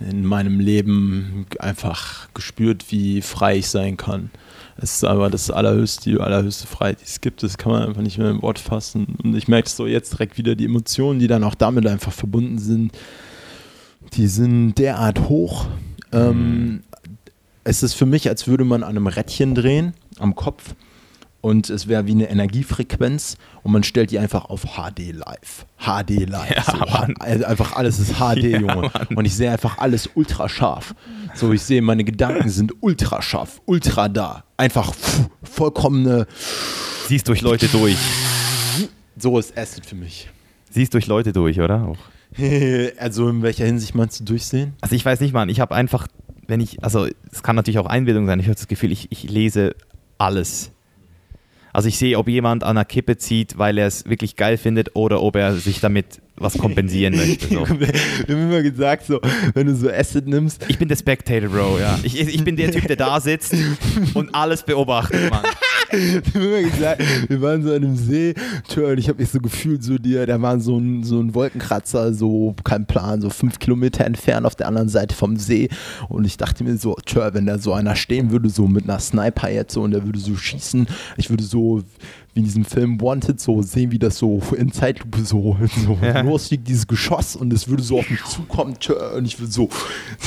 in 0.00 0.24
meinem 0.24 0.60
Leben 0.60 1.46
einfach 1.58 2.28
gespürt, 2.34 2.86
wie 2.90 3.22
frei 3.22 3.58
ich 3.58 3.68
sein 3.68 3.96
kann. 3.96 4.30
Es 4.76 4.96
ist 4.96 5.04
aber 5.04 5.30
das 5.30 5.50
allerhöchste, 5.50 6.10
die 6.10 6.20
allerhöchste 6.20 6.66
Freiheit, 6.66 7.00
die 7.00 7.06
es 7.06 7.22
gibt. 7.22 7.42
Das 7.42 7.56
kann 7.56 7.72
man 7.72 7.82
einfach 7.82 8.02
nicht 8.02 8.18
mehr 8.18 8.30
in 8.30 8.42
Wort 8.42 8.58
fassen. 8.58 9.16
Und 9.22 9.34
ich 9.34 9.48
merke 9.48 9.70
so 9.70 9.86
jetzt 9.86 10.12
direkt 10.12 10.36
wieder, 10.36 10.54
die 10.54 10.66
Emotionen, 10.66 11.18
die 11.18 11.28
dann 11.28 11.44
auch 11.44 11.54
damit 11.54 11.86
einfach 11.86 12.12
verbunden 12.12 12.58
sind, 12.58 12.92
die 14.12 14.26
sind 14.26 14.74
derart 14.74 15.28
hoch. 15.28 15.66
Mhm. 16.12 16.18
Ähm, 16.18 16.82
es 17.64 17.82
ist 17.82 17.94
für 17.94 18.06
mich, 18.06 18.28
als 18.28 18.46
würde 18.46 18.64
man 18.64 18.82
an 18.82 18.90
einem 18.90 19.06
Rädchen 19.06 19.54
drehen 19.54 19.94
am 20.18 20.34
Kopf 20.34 20.74
und 21.40 21.70
es 21.70 21.86
wäre 21.86 22.06
wie 22.06 22.12
eine 22.12 22.28
Energiefrequenz 22.28 23.36
und 23.62 23.72
man 23.72 23.84
stellt 23.84 24.10
die 24.10 24.18
einfach 24.18 24.46
auf 24.46 24.62
HD 24.76 25.12
live. 25.12 25.66
HD 25.78 26.28
live. 26.28 26.50
Ja, 26.50 26.62
so, 26.62 27.14
also 27.20 27.44
einfach 27.44 27.76
alles 27.76 27.98
ist 27.98 28.14
HD, 28.14 28.44
ja, 28.44 28.58
Junge. 28.58 28.90
Mann. 28.92 29.06
Und 29.14 29.24
ich 29.24 29.34
sehe 29.34 29.50
einfach 29.50 29.78
alles 29.78 30.10
ultra 30.14 30.48
scharf. 30.48 30.94
So, 31.34 31.52
ich 31.52 31.62
sehe, 31.62 31.82
meine 31.82 32.04
Gedanken 32.04 32.48
sind 32.48 32.72
ultra 32.80 33.22
scharf, 33.22 33.60
ultra 33.66 34.08
da. 34.08 34.44
Einfach 34.56 34.92
pff, 34.92 35.28
vollkommene. 35.42 36.26
Siehst 37.06 37.28
durch 37.28 37.42
Leute 37.42 37.68
durch. 37.68 37.96
So 39.16 39.38
ist 39.38 39.56
Acid 39.56 39.86
für 39.86 39.94
mich. 39.94 40.28
Siehst 40.70 40.92
durch 40.94 41.06
Leute 41.06 41.32
durch, 41.32 41.60
oder? 41.60 41.84
Auch. 41.84 41.98
also 42.98 43.28
in 43.28 43.42
welcher 43.42 43.64
Hinsicht 43.64 43.94
meinst 43.94 44.20
du 44.20 44.24
durchsehen? 44.24 44.74
Also 44.80 44.94
ich 44.94 45.04
weiß 45.04 45.20
nicht, 45.20 45.32
Mann. 45.32 45.48
Ich 45.48 45.60
habe 45.60 45.74
einfach, 45.74 46.08
wenn 46.46 46.60
ich, 46.60 46.82
also 46.82 47.06
es 47.30 47.42
kann 47.42 47.56
natürlich 47.56 47.78
auch 47.78 47.86
Einbildung 47.86 48.26
sein. 48.26 48.40
Ich 48.40 48.46
habe 48.46 48.56
das 48.56 48.68
Gefühl, 48.68 48.92
ich, 48.92 49.10
ich 49.10 49.30
lese 49.30 49.74
alles 50.18 50.72
Also 51.76 51.90
ich 51.90 51.98
sehe, 51.98 52.18
ob 52.18 52.26
jemand 52.26 52.64
an 52.64 52.78
einer 52.78 52.86
Kippe 52.86 53.18
zieht, 53.18 53.58
weil 53.58 53.76
er 53.76 53.86
es 53.86 54.06
wirklich 54.06 54.36
geil 54.36 54.56
findet 54.56 54.96
oder 54.96 55.20
ob 55.20 55.36
er 55.36 55.56
sich 55.56 55.78
damit 55.80 56.22
was 56.34 56.56
kompensieren 56.56 57.14
möchte. 57.18 57.48
So. 57.48 57.66
Wir 57.68 57.88
haben 58.34 58.50
immer 58.50 58.62
gesagt, 58.62 59.04
so, 59.04 59.20
wenn 59.52 59.66
du 59.66 59.76
so 59.76 59.90
Acid 59.90 60.26
nimmst. 60.26 60.64
Ich 60.68 60.78
bin 60.78 60.88
der 60.88 60.96
Spectator, 60.96 61.50
Bro, 61.50 61.78
ja. 61.78 61.98
Ich, 62.02 62.18
ich 62.18 62.42
bin 62.42 62.56
der 62.56 62.70
Typ, 62.70 62.86
der 62.86 62.96
da 62.96 63.20
sitzt 63.20 63.54
und 64.14 64.34
alles 64.34 64.62
beobachtet, 64.62 65.28
Mann. 65.28 65.42
Wir 67.28 67.42
waren 67.42 67.62
so 67.62 67.70
an 67.70 67.76
einem 67.76 67.96
See, 67.96 68.34
und 68.76 68.98
ich 68.98 69.08
habe 69.08 69.20
mich 69.20 69.30
so 69.30 69.40
gefühlt, 69.40 69.82
so 69.82 69.98
dir, 69.98 70.26
da 70.26 70.40
war 70.40 70.60
so 70.60 70.78
ein, 70.78 71.04
so 71.04 71.20
ein 71.20 71.34
Wolkenkratzer, 71.34 72.12
so 72.12 72.54
kein 72.64 72.86
Plan, 72.86 73.20
so 73.20 73.30
fünf 73.30 73.58
Kilometer 73.58 74.04
entfernt 74.04 74.46
auf 74.46 74.54
der 74.54 74.68
anderen 74.68 74.88
Seite 74.88 75.14
vom 75.14 75.36
See. 75.36 75.68
Und 76.08 76.24
ich 76.24 76.36
dachte 76.36 76.64
mir 76.64 76.76
so, 76.76 76.96
tja, 77.04 77.32
wenn 77.34 77.46
da 77.46 77.58
so 77.58 77.72
einer 77.72 77.96
stehen 77.96 78.30
würde, 78.30 78.50
so 78.50 78.66
mit 78.66 78.84
einer 78.84 78.98
Sniper 78.98 79.50
jetzt 79.50 79.74
so 79.74 79.82
und 79.82 79.92
der 79.92 80.04
würde 80.04 80.18
so 80.18 80.36
schießen, 80.36 80.86
ich 81.16 81.30
würde 81.30 81.44
so 81.44 81.82
wie 82.36 82.40
in 82.40 82.44
diesem 82.44 82.64
Film 82.64 83.00
Wanted 83.00 83.40
so 83.40 83.62
sehen, 83.62 83.90
wie 83.90 83.98
das 83.98 84.18
so 84.18 84.42
in 84.56 84.70
Zeitlupe 84.70 85.24
so, 85.24 85.56
so 85.84 85.98
ja. 86.02 86.20
losfliegt, 86.20 86.68
dieses 86.68 86.86
Geschoss 86.86 87.34
und 87.34 87.52
es 87.52 87.66
würde 87.68 87.82
so 87.82 87.98
auf 87.98 88.10
mich 88.10 88.22
zukommen 88.24 88.76
und 89.16 89.24
ich 89.24 89.40
würde 89.40 89.50
so, 89.50 89.68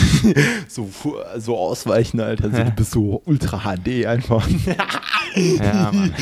so, 0.68 0.90
so 1.38 1.58
ausweichen, 1.58 2.20
Alter. 2.20 2.46
Also, 2.46 2.64
du 2.64 2.72
bist 2.72 2.92
so 2.92 3.22
ultra 3.26 3.60
HD 3.60 4.06
einfach. 4.06 4.48
ja, 5.36 5.92
Mann. 5.92 6.14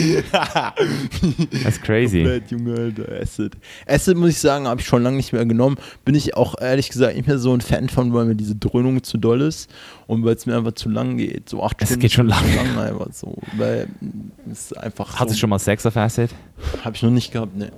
Das 1.64 1.76
ist 1.76 1.82
crazy. 1.82 2.24
Komplett, 2.24 2.52
Junge, 2.52 2.74
Alter. 2.78 3.22
Acid. 3.22 3.54
Acid, 3.88 4.18
muss 4.18 4.32
ich 4.32 4.40
sagen, 4.40 4.68
habe 4.68 4.82
ich 4.82 4.88
schon 4.88 5.04
lange 5.04 5.18
nicht 5.18 5.32
mehr 5.32 5.46
genommen. 5.46 5.78
Bin 6.04 6.16
ich 6.16 6.36
auch 6.36 6.60
ehrlich 6.60 6.90
gesagt 6.90 7.16
nicht 7.16 7.28
mehr 7.28 7.40
so 7.40 7.54
ein 7.54 7.62
Fan 7.62 7.88
von, 7.88 8.14
weil 8.14 8.26
mir 8.26 8.36
diese 8.36 8.56
Dröhnung 8.56 9.04
zu 9.04 9.18
doll 9.18 9.42
ist 9.42 9.70
und 10.08 10.24
weil 10.24 10.36
es 10.36 10.46
mir 10.46 10.58
einfach 10.58 10.72
zu 10.72 10.90
lang 10.90 11.18
geht. 11.18 11.50
So 11.50 11.64
acht 11.64 11.82
es 11.82 11.90
Stunden. 11.90 12.00
Es 12.00 12.02
geht 12.02 12.12
schon 12.14 12.28
lang. 12.28 12.44
lang 12.56 12.78
einfach 12.78 13.12
so. 13.12 13.38
Weil 13.58 13.88
es 14.50 14.74
einfach. 14.74 15.20
Hattest 15.20 15.36
du 15.36 15.40
schon 15.42 15.50
mal 15.50 15.60
Sex 15.60 15.86
auf 15.86 15.98
Acid? 15.98 16.32
Habe 16.84 16.96
ich 16.96 17.04
noch 17.04 17.12
nicht 17.12 17.32
gehabt, 17.32 17.56
ne. 17.56 17.72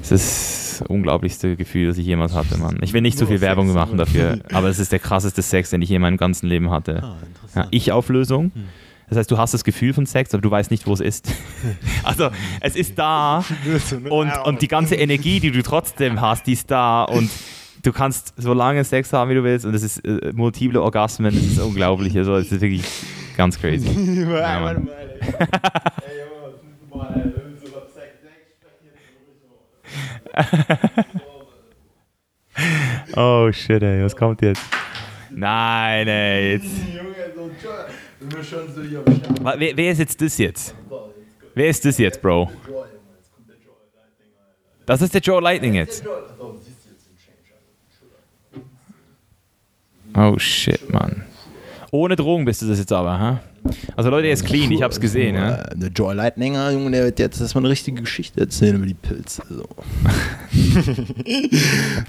Das 0.00 0.10
ist 0.10 0.80
das 0.80 0.88
unglaublichste 0.88 1.56
Gefühl, 1.56 1.88
das 1.88 1.98
ich 1.98 2.06
jemals 2.06 2.32
hatte, 2.32 2.56
Mann. 2.58 2.78
Ich 2.82 2.94
will 2.94 3.02
nicht 3.02 3.18
zu 3.18 3.24
so 3.24 3.28
viel 3.28 3.38
Sex, 3.38 3.48
Werbung 3.48 3.72
machen 3.72 3.98
dafür, 3.98 4.40
aber 4.52 4.68
es 4.68 4.78
ist 4.78 4.92
der 4.92 4.98
krasseste 4.98 5.42
Sex, 5.42 5.70
den 5.70 5.82
ich 5.82 5.90
je 5.90 5.96
in 5.96 6.02
meinem 6.02 6.16
ganzen 6.16 6.46
Leben 6.46 6.70
hatte. 6.70 7.02
Ah, 7.02 7.16
ja, 7.54 7.66
Ich-Auflösung. 7.70 8.50
Hm. 8.54 8.64
Das 9.08 9.18
heißt, 9.18 9.30
du 9.30 9.38
hast 9.38 9.54
das 9.54 9.64
Gefühl 9.64 9.94
von 9.94 10.04
Sex, 10.04 10.34
aber 10.34 10.42
du 10.42 10.50
weißt 10.50 10.70
nicht, 10.70 10.86
wo 10.86 10.92
es 10.92 11.00
ist. 11.00 11.32
also 12.02 12.28
es 12.60 12.76
ist 12.76 12.98
da 12.98 13.44
und, 14.10 14.30
und 14.44 14.62
die 14.62 14.68
ganze 14.68 14.96
Energie, 14.96 15.40
die 15.40 15.50
du 15.50 15.62
trotzdem 15.62 16.20
hast, 16.20 16.46
die 16.46 16.52
ist 16.52 16.70
da 16.70 17.04
und 17.04 17.30
du 17.82 17.92
kannst 17.92 18.34
so 18.36 18.54
lange 18.54 18.84
Sex 18.84 19.12
haben, 19.12 19.30
wie 19.30 19.34
du 19.34 19.44
willst 19.44 19.66
und 19.66 19.74
es 19.74 19.82
ist 19.82 20.04
äh, 20.04 20.32
multiple 20.34 20.80
Orgasmen, 20.80 21.34
das 21.34 21.42
ist 21.42 21.60
unglaublich. 21.60 22.16
Also 22.16 22.36
es 22.36 22.52
ist 22.52 22.60
wirklich 22.60 22.84
ganz 23.36 23.58
crazy. 23.58 23.88
ja, 24.30 24.76
oh 33.16 33.50
shit, 33.52 33.82
ey, 33.82 34.04
was 34.04 34.14
kommt 34.14 34.42
jetzt? 34.42 34.62
Nein, 35.30 36.06
ey, 36.08 36.52
jetzt. 36.52 36.70
Wer, 39.58 39.76
wer 39.76 39.92
ist 39.92 39.98
jetzt 39.98 40.20
das 40.20 40.38
jetzt? 40.38 40.74
Wer 41.54 41.68
ist 41.68 41.84
das 41.84 41.98
jetzt, 41.98 42.22
Bro? 42.22 42.50
Das 44.86 45.02
ist 45.02 45.12
der 45.12 45.20
Joe 45.20 45.42
Lightning 45.42 45.74
jetzt. 45.74 46.04
Oh 50.20 50.36
shit, 50.36 50.92
Mann. 50.92 51.22
Ohne 51.92 52.16
Drogen 52.16 52.44
bist 52.44 52.60
du 52.60 52.66
das 52.66 52.78
jetzt 52.78 52.92
aber, 52.92 53.18
ha? 53.20 53.40
Also 53.96 54.10
Leute, 54.10 54.26
er 54.26 54.32
ist 54.32 54.44
clean, 54.44 54.70
ich 54.72 54.82
hab's 54.82 54.98
gesehen, 54.98 55.36
ja. 55.36 55.62
Der 55.74 55.90
Joy 55.90 56.14
Lightninger, 56.14 56.72
Junge, 56.72 56.90
der 56.90 57.04
wird 57.04 57.18
jetzt 57.20 57.40
erstmal 57.40 57.62
eine 57.62 57.70
richtige 57.70 58.02
Geschichte 58.02 58.40
erzählen 58.40 58.76
über 58.76 58.86
die 58.86 58.94
Pilze. 58.94 59.42
So, 59.48 59.68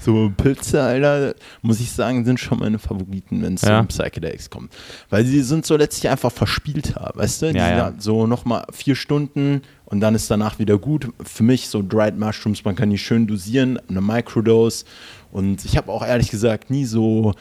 so 0.00 0.32
Pilze, 0.36 0.82
Alter, 0.82 1.34
muss 1.62 1.78
ich 1.78 1.92
sagen, 1.92 2.24
sind 2.24 2.40
schon 2.40 2.58
meine 2.58 2.78
Favoriten, 2.80 3.42
wenn 3.42 3.54
es 3.54 3.62
ja. 3.62 3.78
um 3.80 3.86
Psychedelics 3.86 4.50
kommt. 4.50 4.72
Weil 5.08 5.24
sie 5.24 5.42
sind 5.42 5.64
so 5.64 5.76
letztlich 5.76 6.10
einfach 6.10 6.32
verspielt 6.32 6.96
haben, 6.96 7.18
weißt 7.18 7.42
du? 7.42 7.52
Die 7.52 7.58
ja, 7.58 7.76
ja. 7.76 7.92
so 7.98 8.26
nochmal 8.26 8.64
vier 8.72 8.96
Stunden 8.96 9.62
und 9.84 10.00
dann 10.00 10.16
ist 10.16 10.30
danach 10.30 10.58
wieder 10.58 10.78
gut. 10.78 11.08
Für 11.22 11.42
mich 11.44 11.68
so 11.68 11.82
Dried 11.86 12.18
Mushrooms, 12.18 12.64
man 12.64 12.74
kann 12.74 12.90
die 12.90 12.98
schön 12.98 13.26
dosieren, 13.28 13.78
eine 13.88 14.00
Microdose. 14.00 14.84
Und 15.30 15.64
ich 15.64 15.76
habe 15.76 15.92
auch 15.92 16.04
ehrlich 16.04 16.30
gesagt 16.30 16.70
nie 16.70 16.84
so 16.84 17.34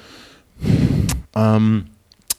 ähm, 1.36 1.86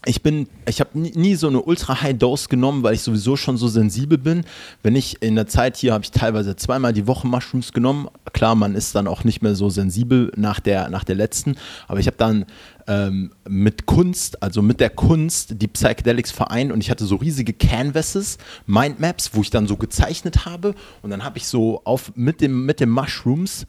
ich 0.07 0.23
bin, 0.23 0.49
ich 0.67 0.81
habe 0.81 0.99
nie, 0.99 1.35
so 1.35 1.49
eine 1.49 1.61
ultra 1.61 2.01
High 2.01 2.17
Dose 2.17 2.49
genommen, 2.49 2.83
weil 2.83 2.95
ich 2.95 3.03
sowieso 3.03 3.37
schon 3.37 3.59
so 3.59 3.69
sensibel 3.69 4.17
bin. 4.17 4.45
Wenn 4.83 4.97
ich 4.97 5.23
in 5.23 5.35
der 5.35 5.47
Zeit 5.47 5.77
hier 5.77 5.93
habe 5.93 6.05
ich 6.05 6.11
teilweise 6.11 6.57
zweimal 6.57 6.95
die 6.95 7.07
Woche 7.07 7.27
Mushrooms 7.27 7.73
genommen. 7.73 8.09
Klar, 8.33 8.55
man 8.55 8.75
ist 8.75 8.95
dann 8.95 9.07
auch 9.07 9.25
nicht 9.25 9.43
mehr 9.43 9.55
so 9.55 9.69
sensibel 9.69 10.33
nach 10.37 10.59
der, 10.59 10.89
nach 10.89 11.05
der 11.05 11.17
letzten, 11.17 11.57
aber 11.87 12.01
ich 12.01 12.07
habe 12.07 12.17
dann 12.17 12.47
ähm, 12.87 13.33
mit 13.47 13.85
Kunst, 13.85 14.43
also 14.43 14.63
mit 14.63 14.81
der 14.81 14.91
Kunst, 14.91 15.61
die 15.61 15.69
Psychedelics 15.69 16.31
vereint 16.31 16.73
und 16.73 16.81
ich 16.81 16.91
hatte 16.91 17.05
so 17.05 17.17
riesige 17.17 17.53
Canvases, 17.53 18.39
Mindmaps, 18.67 19.33
wo 19.35 19.43
ich 19.43 19.51
dann 19.51 19.67
so 19.67 19.77
gezeichnet 19.77 20.47
habe 20.47 20.75
und 21.03 21.11
dann 21.11 21.25
habe 21.25 21.37
ich 21.37 21.47
so 21.47 21.83
auf 21.85 22.13
mit 22.15 22.41
dem 22.41 22.65
mit 22.65 22.81
den 22.81 22.89
Mushrooms 22.89 23.67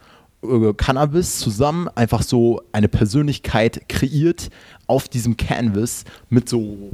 Cannabis 0.77 1.39
zusammen 1.39 1.88
einfach 1.95 2.23
so 2.23 2.61
eine 2.72 2.88
Persönlichkeit 2.88 3.88
kreiert 3.88 4.49
auf 4.88 5.07
diesem 5.07 5.38
Canvas 5.38 6.03
mit 6.30 6.49
so 6.49 6.91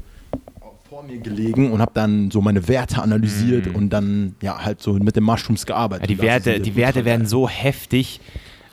vor 0.90 1.04
mir 1.04 1.18
gelegen 1.18 1.72
und 1.72 1.82
habe 1.82 1.92
dann 1.94 2.32
so 2.32 2.42
meine 2.42 2.68
Werte 2.68 3.02
analysiert 3.02 3.68
mm. 3.68 3.76
und 3.76 3.90
dann 3.90 4.36
ja 4.42 4.64
halt 4.64 4.82
so 4.82 4.94
mit 4.94 5.16
den 5.16 5.24
Mushrooms 5.24 5.66
gearbeitet. 5.66 6.10
Ja, 6.10 6.16
die 6.16 6.22
Werte, 6.22 6.60
die 6.60 6.76
Werte 6.76 7.06
werden 7.06 7.26
so 7.26 7.48
heftig. 7.50 8.22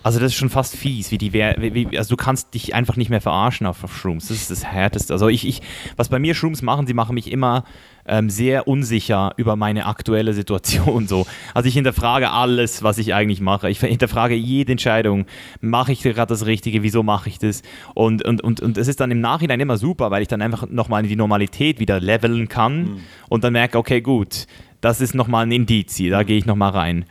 Also 0.05 0.21
das 0.21 0.33
ist 0.33 0.39
schon 0.39 0.51
fast 0.51 0.77
fies, 0.77 1.11
wie 1.11 1.17
die 1.17 1.33
wie, 1.33 1.97
also 1.97 2.15
du 2.15 2.23
kannst 2.23 2.53
dich 2.53 2.75
einfach 2.75 2.97
nicht 2.97 3.09
mehr 3.09 3.23
verarschen 3.23 3.67
auf, 3.67 3.83
auf 3.83 3.97
Shrooms. 3.97 4.29
Das 4.29 4.37
ist 4.37 4.51
das 4.51 4.63
härteste. 4.63 5.15
Also 5.15 5.29
ich, 5.29 5.49
ich, 5.49 5.63
was 5.97 6.11
bei 6.11 6.19
mir 6.19 6.35
Shrooms 6.35 6.61
machen, 6.61 6.87
sie 6.87 6.93
machen 6.93 7.15
mich 7.15 7.33
immer 7.33 7.65
ähm, 8.07 8.29
sehr 8.29 8.69
unsicher 8.69 9.33
über 9.39 9.57
meine 9.57 9.87
aktuelle 9.87 10.35
Situation. 10.35 11.09
So. 11.09 11.27
Also 11.55 11.69
ich 11.69 11.75
hinterfrage 11.75 12.31
alles, 12.31 12.83
was 12.83 12.99
ich 12.99 13.15
eigentlich 13.15 13.41
mache. 13.41 13.71
Ich 13.71 13.81
hinterfrage 13.81 14.35
jede 14.35 14.73
Entscheidung. 14.73 15.25
Mache 15.63 15.93
ich 15.93 16.03
gerade 16.03 16.27
das 16.27 16.45
Richtige? 16.45 16.83
Wieso 16.83 17.03
mache 17.03 17.31
ich 17.31 17.39
das? 17.39 17.63
Und, 17.95 18.27
und, 18.27 18.43
und, 18.43 18.61
und 18.61 18.77
es 18.77 18.89
ist 18.89 19.01
dann 19.01 19.11
im 19.11 19.23
Nachhinein 19.23 19.59
immer 19.59 19.79
super, 19.79 20.11
weil 20.11 20.21
ich 20.21 20.29
dann 20.29 20.43
einfach 20.43 20.69
nochmal 20.69 21.03
in 21.03 21.09
die 21.09 21.17
Normalität 21.17 21.81
wieder 21.81 21.99
leveln 21.99 22.49
kann 22.49 22.77
mhm. 22.77 23.01
und 23.31 23.43
dann 23.43 23.55
merke, 23.55 23.79
okay, 23.79 24.03
gut, 24.03 24.47
das 24.83 25.01
ist 25.01 25.15
nochmal 25.15 25.47
ein 25.47 25.53
Indiz, 25.53 25.97
da 26.11 26.25
gehe 26.25 26.37
ich 26.37 26.45
nochmal 26.45 26.73
rein. 26.73 27.07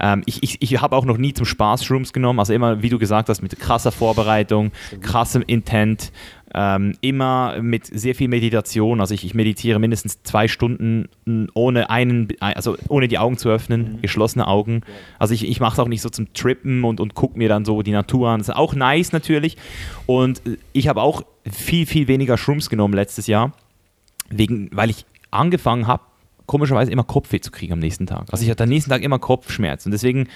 Ähm, 0.00 0.22
ich 0.26 0.42
ich, 0.42 0.62
ich 0.62 0.80
habe 0.80 0.96
auch 0.96 1.04
noch 1.04 1.18
nie 1.18 1.32
zum 1.32 1.46
Spaß 1.46 1.84
Shrooms 1.84 2.12
genommen, 2.12 2.38
also 2.38 2.52
immer, 2.52 2.82
wie 2.82 2.88
du 2.88 2.98
gesagt 2.98 3.28
hast, 3.28 3.42
mit 3.42 3.58
krasser 3.58 3.92
Vorbereitung, 3.92 4.72
krassem 5.00 5.42
Intent 5.46 6.12
ähm, 6.54 6.94
immer 7.00 7.60
mit 7.60 7.86
sehr 7.86 8.14
viel 8.14 8.28
Meditation. 8.28 9.00
Also 9.00 9.14
ich, 9.14 9.24
ich, 9.24 9.34
meditiere 9.34 9.78
mindestens 9.78 10.22
zwei 10.22 10.48
Stunden 10.48 11.08
ohne 11.54 11.90
einen, 11.90 12.28
also 12.40 12.76
ohne 12.88 13.08
die 13.08 13.18
Augen 13.18 13.36
zu 13.36 13.50
öffnen, 13.50 13.96
mhm. 13.96 14.02
geschlossene 14.02 14.46
Augen. 14.46 14.82
Also 15.18 15.34
ich, 15.34 15.46
ich 15.46 15.60
mache 15.60 15.74
es 15.74 15.78
auch 15.78 15.88
nicht 15.88 16.02
so 16.02 16.08
zum 16.08 16.32
Trippen 16.32 16.84
und, 16.84 17.00
und 17.00 17.14
gucke 17.14 17.36
mir 17.36 17.48
dann 17.48 17.64
so 17.64 17.82
die 17.82 17.92
Natur 17.92 18.30
an. 18.30 18.40
Das 18.40 18.48
ist 18.48 18.56
auch 18.56 18.74
nice 18.74 19.12
natürlich. 19.12 19.56
Und 20.06 20.40
ich 20.72 20.88
habe 20.88 21.02
auch 21.02 21.22
viel, 21.50 21.86
viel 21.86 22.08
weniger 22.08 22.38
Shrooms 22.38 22.70
genommen 22.70 22.94
letztes 22.94 23.26
Jahr, 23.26 23.52
wegen, 24.30 24.70
weil 24.72 24.90
ich 24.90 25.04
angefangen 25.30 25.86
habe, 25.86 26.02
komischerweise 26.48 26.90
immer 26.90 27.04
Kopfweh 27.04 27.38
zu 27.38 27.52
kriegen 27.52 27.74
am 27.74 27.78
nächsten 27.78 28.06
Tag. 28.06 28.26
Also 28.32 28.42
ich 28.42 28.50
hatte 28.50 28.64
am 28.64 28.68
nächsten 28.68 28.90
Tag 28.90 29.02
immer 29.02 29.20
Kopfschmerzen. 29.20 29.88
Und 29.88 29.92
deswegen, 29.92 30.28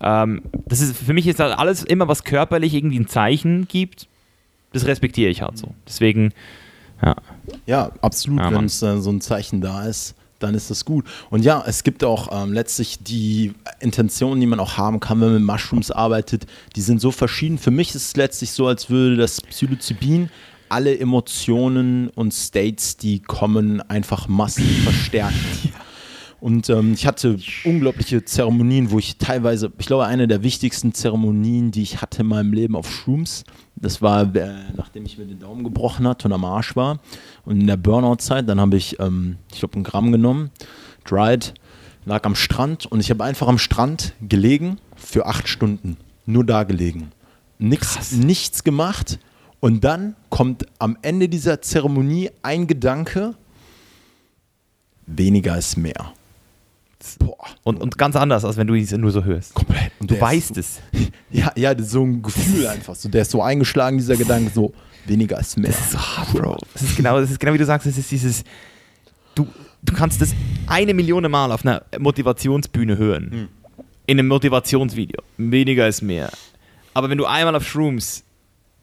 ähm, 0.00 0.42
das 0.66 0.80
ist 0.80 0.96
für 0.96 1.14
mich 1.14 1.26
ist 1.26 1.40
das 1.40 1.58
alles 1.58 1.82
immer, 1.82 2.06
was 2.06 2.22
körperlich 2.22 2.74
irgendwie 2.74 3.00
ein 3.00 3.08
Zeichen 3.08 3.66
gibt, 3.66 4.06
das 4.72 4.86
respektiere 4.86 5.30
ich 5.30 5.42
halt 5.42 5.56
so. 5.56 5.74
Deswegen, 5.88 6.32
ja. 7.02 7.16
Ja, 7.66 7.90
absolut. 8.02 8.40
Ja, 8.40 8.52
Wenn 8.52 8.66
es 8.66 8.82
äh, 8.82 8.98
so 8.98 9.10
ein 9.10 9.20
Zeichen 9.20 9.60
da 9.60 9.86
ist, 9.86 10.14
dann 10.38 10.54
ist 10.54 10.70
das 10.70 10.84
gut. 10.84 11.06
Und 11.30 11.44
ja, 11.44 11.64
es 11.66 11.82
gibt 11.82 12.04
auch 12.04 12.28
ähm, 12.30 12.52
letztlich 12.52 13.02
die 13.02 13.54
Intentionen, 13.80 14.40
die 14.40 14.46
man 14.46 14.60
auch 14.60 14.76
haben 14.76 15.00
kann, 15.00 15.20
wenn 15.20 15.32
man 15.32 15.44
mit 15.44 15.44
Mushrooms 15.44 15.90
arbeitet, 15.90 16.46
die 16.76 16.82
sind 16.82 17.00
so 17.00 17.10
verschieden. 17.10 17.56
Für 17.56 17.70
mich 17.70 17.94
ist 17.94 18.08
es 18.08 18.16
letztlich 18.16 18.50
so, 18.52 18.66
als 18.66 18.90
würde 18.90 19.16
das 19.16 19.40
Psilocybin 19.40 20.28
alle 20.68 20.98
Emotionen 20.98 22.08
und 22.08 22.32
States, 22.32 22.96
die 22.96 23.20
kommen, 23.20 23.80
einfach 23.82 24.28
massiv 24.28 24.84
verstärken. 24.84 25.72
Und 26.44 26.68
ähm, 26.68 26.92
ich 26.92 27.06
hatte 27.06 27.38
unglaubliche 27.64 28.22
Zeremonien, 28.22 28.90
wo 28.90 28.98
ich 28.98 29.16
teilweise, 29.16 29.72
ich 29.78 29.86
glaube, 29.86 30.04
eine 30.04 30.28
der 30.28 30.42
wichtigsten 30.42 30.92
Zeremonien, 30.92 31.70
die 31.70 31.80
ich 31.80 32.02
hatte 32.02 32.20
in 32.20 32.28
meinem 32.28 32.52
Leben 32.52 32.76
auf 32.76 32.92
Shrooms, 32.92 33.44
das 33.76 34.02
war, 34.02 34.36
äh, 34.36 34.52
nachdem 34.76 35.06
ich 35.06 35.16
mir 35.16 35.24
den 35.24 35.38
Daumen 35.38 35.64
gebrochen 35.64 36.06
hatte 36.06 36.28
und 36.28 36.34
am 36.34 36.44
Arsch 36.44 36.76
war. 36.76 37.00
Und 37.46 37.62
in 37.62 37.66
der 37.66 37.78
Burnout-Zeit, 37.78 38.46
dann 38.46 38.60
habe 38.60 38.76
ich, 38.76 39.00
ähm, 39.00 39.36
ich 39.54 39.60
glaube, 39.60 39.78
ein 39.78 39.84
Gramm 39.84 40.12
genommen, 40.12 40.50
dried, 41.06 41.54
lag 42.04 42.24
am 42.24 42.34
Strand 42.34 42.84
und 42.84 43.00
ich 43.00 43.08
habe 43.08 43.24
einfach 43.24 43.48
am 43.48 43.56
Strand 43.56 44.12
gelegen 44.20 44.76
für 44.96 45.24
acht 45.24 45.48
Stunden. 45.48 45.96
Nur 46.26 46.44
da 46.44 46.64
gelegen. 46.64 47.12
Nix, 47.58 48.12
nichts 48.12 48.64
gemacht. 48.64 49.18
Und 49.64 49.82
dann 49.82 50.14
kommt 50.28 50.66
am 50.78 50.98
Ende 51.00 51.26
dieser 51.26 51.62
Zeremonie 51.62 52.30
ein 52.42 52.66
Gedanke, 52.66 53.34
weniger 55.06 55.56
ist 55.56 55.78
mehr 55.78 56.12
Boah. 57.18 57.46
Und, 57.62 57.80
und 57.80 57.96
ganz 57.96 58.14
anders, 58.14 58.44
als 58.44 58.58
wenn 58.58 58.66
du 58.66 58.74
ihn 58.74 59.00
nur 59.00 59.10
so 59.10 59.24
hörst. 59.24 59.54
Komplett. 59.54 59.90
Und 60.00 60.10
du 60.10 60.20
weißt 60.20 60.58
es. 60.58 60.80
Ja, 61.30 61.50
ja, 61.56 61.74
so 61.82 62.04
ein 62.04 62.20
Gefühl 62.20 62.66
einfach. 62.66 62.94
So, 62.94 63.08
der 63.08 63.22
ist 63.22 63.30
so 63.30 63.40
eingeschlagen, 63.40 63.96
dieser 63.96 64.16
Gedanke, 64.16 64.50
so 64.54 64.74
weniger 65.06 65.40
ist 65.40 65.56
mehr. 65.56 65.70
Das 65.70 65.80
ist 65.80 65.92
so 65.92 65.98
hart, 65.98 66.32
Bro. 66.32 66.58
Das 66.74 66.82
ist 66.82 66.96
genau, 66.96 67.18
das 67.18 67.30
ist 67.30 67.40
genau 67.40 67.54
wie 67.54 67.58
du 67.58 67.64
sagst, 67.64 67.86
es 67.86 67.96
ist 67.96 68.10
dieses, 68.10 68.44
du, 69.34 69.48
du 69.82 69.94
kannst 69.94 70.20
das 70.20 70.34
eine 70.66 70.92
Million 70.92 71.28
Mal 71.30 71.50
auf 71.50 71.64
einer 71.64 71.82
Motivationsbühne 71.98 72.98
hören. 72.98 73.30
Hm. 73.32 73.48
In 74.06 74.18
einem 74.18 74.28
Motivationsvideo. 74.28 75.22
Weniger 75.38 75.88
ist 75.88 76.02
mehr. 76.02 76.30
Aber 76.92 77.08
wenn 77.08 77.18
du 77.18 77.24
einmal 77.24 77.56
auf 77.56 77.66
Shrooms 77.66 78.24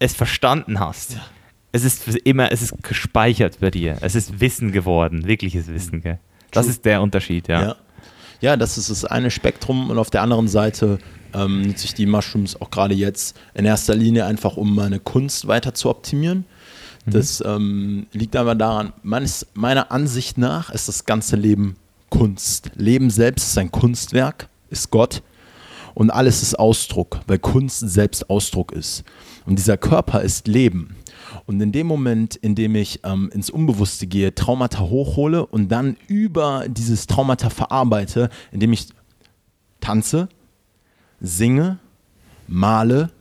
es 0.01 0.15
verstanden 0.15 0.79
hast, 0.79 1.13
ja. 1.13 1.21
es 1.71 1.83
ist 1.83 2.07
immer, 2.23 2.51
es 2.51 2.61
ist 2.63 2.73
gespeichert 2.81 3.59
bei 3.59 3.69
dir. 3.69 3.97
Es 4.01 4.15
ist 4.15 4.41
Wissen 4.41 4.71
geworden, 4.71 5.27
wirkliches 5.27 5.67
Wissen, 5.67 6.01
gell? 6.01 6.19
Das 6.49 6.65
True. 6.65 6.71
ist 6.71 6.85
der 6.85 7.01
Unterschied, 7.01 7.47
ja. 7.47 7.61
ja. 7.61 7.75
Ja, 8.41 8.57
das 8.57 8.79
ist 8.79 8.89
das 8.89 9.05
eine 9.05 9.29
Spektrum 9.29 9.91
und 9.91 9.99
auf 9.99 10.09
der 10.09 10.23
anderen 10.23 10.47
Seite 10.47 10.97
ähm, 11.35 11.61
nutze 11.61 11.85
ich 11.85 11.93
die 11.93 12.07
Mushrooms 12.07 12.59
auch 12.59 12.71
gerade 12.71 12.95
jetzt 12.95 13.39
in 13.53 13.65
erster 13.65 13.93
Linie 13.93 14.25
einfach, 14.25 14.57
um 14.57 14.73
meine 14.73 14.99
Kunst 14.99 15.47
weiter 15.47 15.75
zu 15.75 15.91
optimieren. 15.91 16.45
Mhm. 17.05 17.11
Das 17.11 17.43
ähm, 17.45 18.07
liegt 18.11 18.35
aber 18.35 18.55
daran, 18.55 18.93
meines, 19.03 19.45
meiner 19.53 19.91
Ansicht 19.91 20.39
nach 20.39 20.71
ist 20.71 20.87
das 20.87 21.05
ganze 21.05 21.35
Leben 21.35 21.75
Kunst. 22.09 22.71
Leben 22.75 23.11
selbst 23.11 23.49
ist 23.49 23.57
ein 23.59 23.71
Kunstwerk, 23.71 24.49
ist 24.71 24.89
Gott 24.89 25.21
und 25.93 26.09
alles 26.09 26.41
ist 26.41 26.57
Ausdruck, 26.57 27.19
weil 27.27 27.37
Kunst 27.37 27.79
selbst 27.87 28.27
Ausdruck 28.31 28.71
ist. 28.71 29.03
Und 29.45 29.57
dieser 29.57 29.77
Körper 29.77 30.21
ist 30.21 30.47
Leben. 30.47 30.95
Und 31.45 31.61
in 31.61 31.71
dem 31.71 31.87
Moment, 31.87 32.35
in 32.35 32.55
dem 32.55 32.75
ich 32.75 32.99
ähm, 33.03 33.29
ins 33.33 33.49
Unbewusste 33.49 34.07
gehe, 34.07 34.35
Traumata 34.35 34.81
hochhole 34.81 35.45
und 35.45 35.69
dann 35.69 35.97
über 36.07 36.65
dieses 36.67 37.07
Traumata 37.07 37.49
verarbeite, 37.49 38.29
indem 38.51 38.73
ich 38.73 38.87
tanze, 39.79 40.29
singe, 41.19 41.79
male 42.47 43.11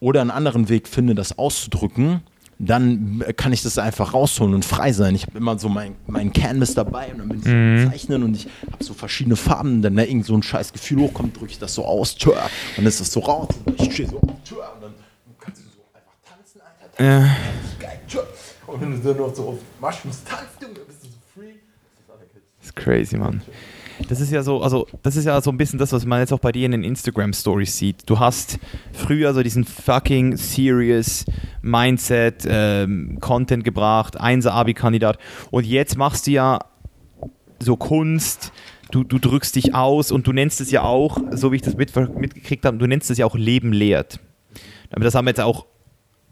oder 0.00 0.20
einen 0.20 0.30
anderen 0.30 0.68
Weg 0.68 0.88
finde, 0.88 1.14
das 1.14 1.38
auszudrücken, 1.38 2.22
dann 2.58 3.24
kann 3.36 3.52
ich 3.52 3.62
das 3.62 3.76
einfach 3.78 4.14
rausholen 4.14 4.54
und 4.54 4.64
frei 4.64 4.92
sein. 4.92 5.16
Ich 5.16 5.26
habe 5.26 5.36
immer 5.36 5.58
so 5.58 5.68
mein, 5.68 5.96
mein 6.06 6.32
Canvas 6.32 6.74
dabei 6.74 7.10
und 7.12 7.18
dann 7.18 7.28
bin 7.28 7.38
ich 7.38 7.44
so 7.44 7.50
mhm. 7.50 7.90
zeichnen 7.90 8.22
und 8.22 8.36
ich 8.36 8.46
habe 8.70 8.84
so 8.84 8.94
verschiedene 8.94 9.34
Farben. 9.34 9.74
Und 9.74 9.82
dann 9.82 9.96
da 9.96 10.04
irgend 10.04 10.26
so 10.26 10.34
ein 10.34 10.44
scheiß 10.44 10.72
Gefühl 10.72 11.00
hochkommt, 11.00 11.36
drücke 11.36 11.50
ich 11.50 11.58
das 11.58 11.74
so 11.74 11.84
aus, 11.84 12.14
tör, 12.14 12.40
dann 12.76 12.86
ist 12.86 13.00
das 13.00 13.12
so 13.12 13.20
raus. 13.20 13.48
Und 13.64 13.80
ich 13.80 13.92
stehe 13.92 14.08
so 14.08 14.20
tör, 14.44 14.74
und 14.76 14.82
dann 14.82 14.94
kannst 15.40 15.60
du 15.60 15.64
so 15.64 15.80
einfach 15.92 16.14
tanzen, 16.24 16.60
Alter. 16.60 16.78
Ja. 16.98 17.36
Und 18.66 18.80
wenn 18.80 18.92
du 18.92 19.08
dann 19.08 19.16
noch 19.18 19.34
so 19.34 19.48
auf 19.48 19.58
Mushrooms 19.80 20.24
tanzt, 20.24 20.56
dann 20.60 20.72
bist 20.72 21.02
du 21.02 21.08
so 21.08 21.14
free. 21.34 21.54
Das 22.58 22.66
ist 22.66 22.76
crazy, 22.76 23.16
Mann. 23.16 23.42
Das 24.08 24.20
ist 24.20 24.32
ja 24.32 24.42
so, 24.42 24.62
also 24.62 24.86
das 25.02 25.16
ist 25.16 25.26
ja 25.26 25.40
so 25.40 25.50
ein 25.50 25.58
bisschen 25.58 25.78
das, 25.78 25.92
was 25.92 26.04
man 26.06 26.20
jetzt 26.20 26.32
auch 26.32 26.38
bei 26.38 26.52
dir 26.52 26.64
in 26.64 26.72
den 26.72 26.84
Instagram 26.84 27.32
Stories 27.32 27.76
sieht. 27.76 28.08
Du 28.08 28.18
hast 28.18 28.58
früher 28.92 29.34
so 29.34 29.42
diesen 29.42 29.64
fucking 29.64 30.36
serious 30.36 31.24
Mindset 31.60 32.44
ähm, 32.48 33.18
Content 33.20 33.64
gebracht, 33.64 34.18
1 34.18 34.46
Abi-Kandidat 34.46 35.18
und 35.50 35.66
jetzt 35.66 35.96
machst 35.96 36.26
du 36.26 36.32
ja 36.32 36.58
so 37.60 37.76
Kunst, 37.76 38.52
du, 38.90 39.04
du 39.04 39.18
drückst 39.18 39.54
dich 39.54 39.74
aus 39.74 40.10
und 40.10 40.26
du 40.26 40.32
nennst 40.32 40.60
es 40.60 40.70
ja 40.70 40.82
auch, 40.82 41.18
so 41.30 41.52
wie 41.52 41.56
ich 41.56 41.62
das 41.62 41.76
mit, 41.76 41.94
mitgekriegt 42.16 42.64
habe, 42.64 42.78
du 42.78 42.86
nennst 42.86 43.10
es 43.10 43.18
ja 43.18 43.26
auch 43.26 43.36
Leben 43.36 43.72
lehrt. 43.72 44.18
Aber 44.90 45.04
das 45.04 45.14
haben 45.14 45.26
wir 45.26 45.30
jetzt 45.30 45.40
auch 45.40 45.66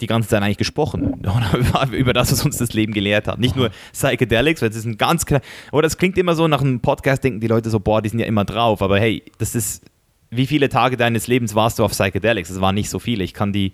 die 0.01 0.07
ganze 0.07 0.29
Zeit 0.29 0.43
eigentlich 0.43 0.59
gesprochen 0.59 1.23
über 1.93 2.13
das, 2.13 2.33
was 2.33 2.45
uns 2.45 2.59
das 2.59 2.73
Leben 2.73 2.93
gelehrt 2.93 3.29
hat. 3.29 3.39
Nicht 3.39 3.57
nur 3.57 3.71
Psychedelics, 3.93 4.63
weil 4.63 4.71
es 4.71 4.77
ist 4.77 4.87
ein 4.87 4.99
ganz 4.99 5.27
klar, 5.27 5.41
oder 5.73 5.83
das 5.83 5.99
klingt 5.99 6.19
immer 6.19 6.35
so 6.35 6.49
nach 6.49 6.61
einem 6.61 6.81
Podcast, 6.81 7.25
denken 7.25 7.41
die 7.41 7.47
Leute 7.47 7.71
so, 7.71 7.81
boah, 7.81 8.03
die 8.03 8.09
sind 8.09 8.19
ja 8.19 8.27
immer 8.27 8.45
drauf, 8.45 8.83
aber 8.83 8.99
hey, 8.99 9.23
das 9.39 9.55
ist, 9.55 9.85
wie 10.31 10.47
viele 10.47 10.69
Tage 10.69 10.97
deines 10.97 11.27
Lebens 11.27 11.55
warst 11.55 11.79
du 11.79 11.85
auf 11.85 11.93
Psychedelics? 11.93 12.49
Das 12.49 12.61
waren 12.61 12.75
nicht 12.75 12.91
so 12.91 12.99
viele. 12.99 13.25
Ich 13.25 13.35
kann 13.35 13.53
die 13.53 13.73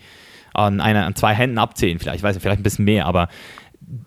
an, 0.54 0.80
einer, 0.80 1.04
an 1.04 1.14
zwei 1.14 1.34
Händen 1.34 1.58
abzählen, 1.58 1.98
vielleicht, 1.98 2.18
ich 2.18 2.22
weiß 2.22 2.34
nicht, 2.34 2.42
vielleicht 2.42 2.60
ein 2.60 2.62
bisschen 2.62 2.86
mehr, 2.86 3.06
aber 3.06 3.28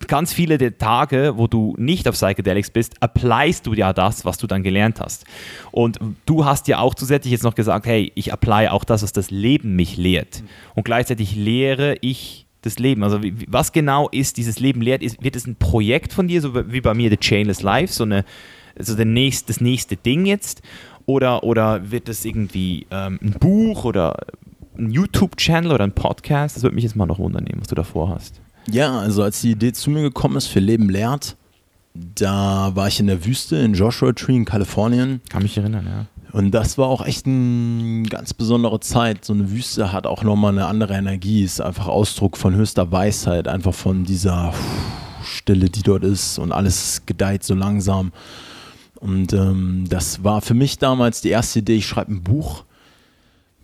ganz 0.08 0.34
viele 0.34 0.58
der 0.58 0.78
Tage, 0.78 1.34
wo 1.36 1.48
du 1.48 1.76
nicht 1.78 2.08
auf 2.08 2.16
Psychedelics 2.16 2.70
bist, 2.70 3.02
applyst 3.02 3.66
du 3.66 3.74
ja 3.74 3.94
das, 3.94 4.26
was 4.26 4.38
du 4.38 4.48
dann 4.48 4.64
gelernt 4.64 5.00
hast. 5.00 5.26
Und 5.72 6.00
du 6.26 6.46
hast 6.46 6.68
ja 6.68 6.80
auch 6.80 6.96
zusätzlich 6.96 7.32
jetzt 7.32 7.44
noch 7.44 7.56
gesagt, 7.56 7.86
hey, 7.86 8.12
ich 8.16 8.34
apply 8.34 8.70
auch 8.70 8.84
das, 8.84 9.04
was 9.04 9.14
das 9.14 9.32
Leben 9.32 9.76
mich 9.76 9.98
lehrt. 9.98 10.44
Und 10.76 10.84
gleichzeitig 10.84 11.36
lehre 11.36 11.96
ich 12.02 12.46
das 12.62 12.80
Leben. 12.80 13.04
Also 13.04 13.22
was 13.48 13.72
genau 13.72 14.10
ist 14.10 14.38
dieses 14.38 14.60
Leben 14.60 14.82
lehrt? 14.82 15.02
Ist, 15.02 15.24
wird 15.24 15.36
es 15.36 15.48
ein 15.48 15.56
Projekt 15.56 16.14
von 16.14 16.28
dir, 16.28 16.42
so 16.42 16.72
wie 16.72 16.82
bei 16.82 16.94
mir 16.94 17.10
The 17.10 17.18
Chainless 17.18 17.62
Life, 17.62 17.94
so 17.94 18.04
eine, 18.04 18.26
also 18.78 18.96
der 18.96 19.06
nächst, 19.06 19.50
das 19.50 19.62
nächste 19.62 19.96
Ding 19.96 20.26
jetzt? 20.26 20.62
Oder, 21.06 21.44
oder 21.44 21.90
wird 21.90 22.10
es 22.10 22.26
irgendwie 22.26 22.86
ähm, 22.92 23.18
ein 23.22 23.32
Buch 23.40 23.86
oder 23.86 24.28
ein 24.78 24.92
YouTube-Channel 24.92 25.72
oder 25.72 25.84
ein 25.84 25.94
Podcast? 25.94 26.56
Das 26.56 26.64
würde 26.64 26.76
mich 26.76 26.84
jetzt 26.84 26.96
mal 26.96 27.06
noch 27.06 27.20
wundern, 27.20 27.48
was 27.58 27.68
du 27.68 27.76
davor 27.76 28.10
hast. 28.10 28.42
Ja, 28.72 29.00
also 29.00 29.24
als 29.24 29.42
die 29.42 29.52
Idee 29.52 29.74
zu 29.74 29.90
mir 29.90 30.02
gekommen 30.02 30.36
ist 30.36 30.48
für 30.48 30.60
Leben 30.60 30.90
lehrt, 30.90 31.36
da 31.94 32.72
war 32.76 32.88
ich 32.88 33.00
in 33.00 33.08
der 33.08 33.26
Wüste 33.26 33.58
in 33.58 33.74
Joshua 33.74 34.14
Tree 34.14 34.36
in 34.36 34.46
Kalifornien. 34.46 35.22
Kann 35.30 35.44
mich 35.44 35.58
erinnern, 35.58 35.86
ja. 35.88 36.06
Und 36.32 36.52
das 36.52 36.78
war 36.78 36.88
auch 36.88 37.04
echt 37.04 37.26
eine 37.26 38.04
ganz 38.04 38.36
besondere 38.36 38.80
Zeit. 38.80 39.26
So 39.26 39.34
eine 39.34 39.50
Wüste 39.50 39.92
hat 39.92 40.06
auch 40.06 40.24
nochmal 40.24 40.52
eine 40.52 40.68
andere 40.68 40.94
Energie, 40.94 41.44
ist 41.44 41.60
einfach 41.60 41.88
Ausdruck 41.88 42.38
von 42.38 42.54
höchster 42.54 42.92
Weisheit, 42.92 43.48
einfach 43.48 43.74
von 43.74 44.04
dieser 44.04 44.54
Stille, 45.24 45.70
die 45.70 45.82
dort 45.82 46.04
ist 46.04 46.38
und 46.38 46.52
alles 46.52 47.02
gedeiht 47.08 47.44
so 47.44 47.56
langsam. 47.56 48.12
Und 49.00 49.34
ähm, 49.34 49.86
das 49.90 50.24
war 50.24 50.42
für 50.42 50.54
mich 50.54 50.78
damals 50.78 51.22
die 51.22 51.30
erste 51.30 51.60
Idee, 51.60 51.78
ich 51.78 51.88
schreibe 51.88 52.14
ein 52.14 52.22
Buch. 52.22 52.64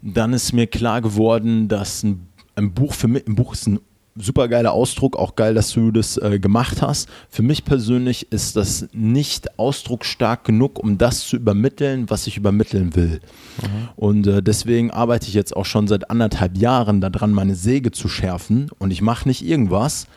Dann 0.02 0.34
ist 0.34 0.54
mir 0.54 0.66
klar 0.66 1.02
geworden, 1.02 1.68
dass 1.68 2.04
ein, 2.04 2.28
ein 2.56 2.74
Buch 2.74 2.94
für 2.94 3.08
mich, 3.08 3.28
ein 3.28 3.36
Buch 3.36 3.54
ist 3.54 3.68
ein 3.68 3.80
super 4.18 4.48
geiler 4.48 4.72
Ausdruck, 4.72 5.18
auch 5.18 5.36
geil, 5.36 5.54
dass 5.54 5.72
du 5.74 5.92
das 5.92 6.18
äh, 6.18 6.40
gemacht 6.40 6.82
hast. 6.82 7.10
Für 7.30 7.44
mich 7.44 7.66
persönlich 7.66 8.32
ist 8.32 8.56
das 8.56 8.88
nicht 8.94 9.60
ausdrucksstark 9.60 10.46
genug, 10.46 10.80
um 10.80 10.98
das 10.98 11.28
zu 11.28 11.36
übermitteln, 11.36 12.10
was 12.10 12.26
ich 12.28 12.38
übermitteln 12.38 12.96
will. 12.96 13.20
Mhm. 13.62 13.90
Und 13.96 14.28
äh, 14.28 14.42
deswegen 14.42 14.92
arbeite 14.92 15.28
ich 15.28 15.34
jetzt 15.34 15.56
auch 15.56 15.66
schon 15.66 15.88
seit 15.88 16.10
anderthalb 16.10 16.58
Jahren 16.58 17.02
daran, 17.02 17.32
meine 17.32 17.56
Säge 17.56 17.92
zu 17.92 18.08
schärfen. 18.08 18.72
Und 18.80 18.92
ich 18.92 19.02
mache 19.02 19.28
nicht 19.28 19.46
irgendwas. 19.46 20.08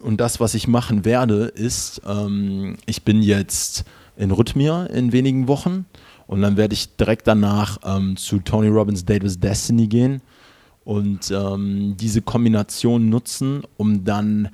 Und 0.00 0.20
das, 0.20 0.40
was 0.40 0.54
ich 0.54 0.68
machen 0.68 1.04
werde, 1.04 1.44
ist, 1.44 2.02
ähm, 2.06 2.76
ich 2.86 3.02
bin 3.02 3.22
jetzt 3.22 3.84
in 4.16 4.30
Rhythmia 4.30 4.86
in 4.86 5.12
wenigen 5.12 5.48
Wochen. 5.48 5.86
Und 6.26 6.42
dann 6.42 6.56
werde 6.56 6.74
ich 6.74 6.96
direkt 6.96 7.26
danach 7.26 7.78
ähm, 7.84 8.16
zu 8.16 8.38
Tony 8.40 8.68
Robbins 8.68 9.04
Date 9.04 9.24
with 9.24 9.40
Destiny 9.40 9.86
gehen 9.86 10.20
und 10.84 11.30
ähm, 11.30 11.96
diese 11.98 12.22
Kombination 12.22 13.08
nutzen, 13.08 13.62
um 13.76 14.04
dann 14.04 14.48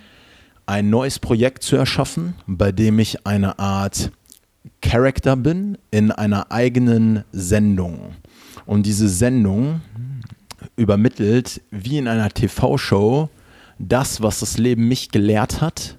ein 0.67 0.91
neues 0.91 1.19
Projekt 1.19 1.63
zu 1.63 1.77
erschaffen, 1.77 2.35
bei 2.47 2.73
dem 2.73 2.99
ich 2.99 3.27
eine 3.27 3.59
Art 3.59 4.11
Character 4.83 5.37
bin 5.37 5.79
in 5.91 6.11
einer 6.11 6.51
eigenen 6.51 7.25
Sendung. 7.33 8.17
Und 8.67 8.85
diese 8.85 9.09
Sendung 9.09 9.81
übermittelt 10.75 11.63
wie 11.71 11.99
in 11.99 12.09
einer 12.09 12.29
TV-Show 12.29 13.29
das, 13.79 14.23
was 14.23 14.41
das 14.41 14.59
Leben 14.59 14.89
mich 14.89 15.11
gelehrt 15.11 15.61
hat, 15.61 15.99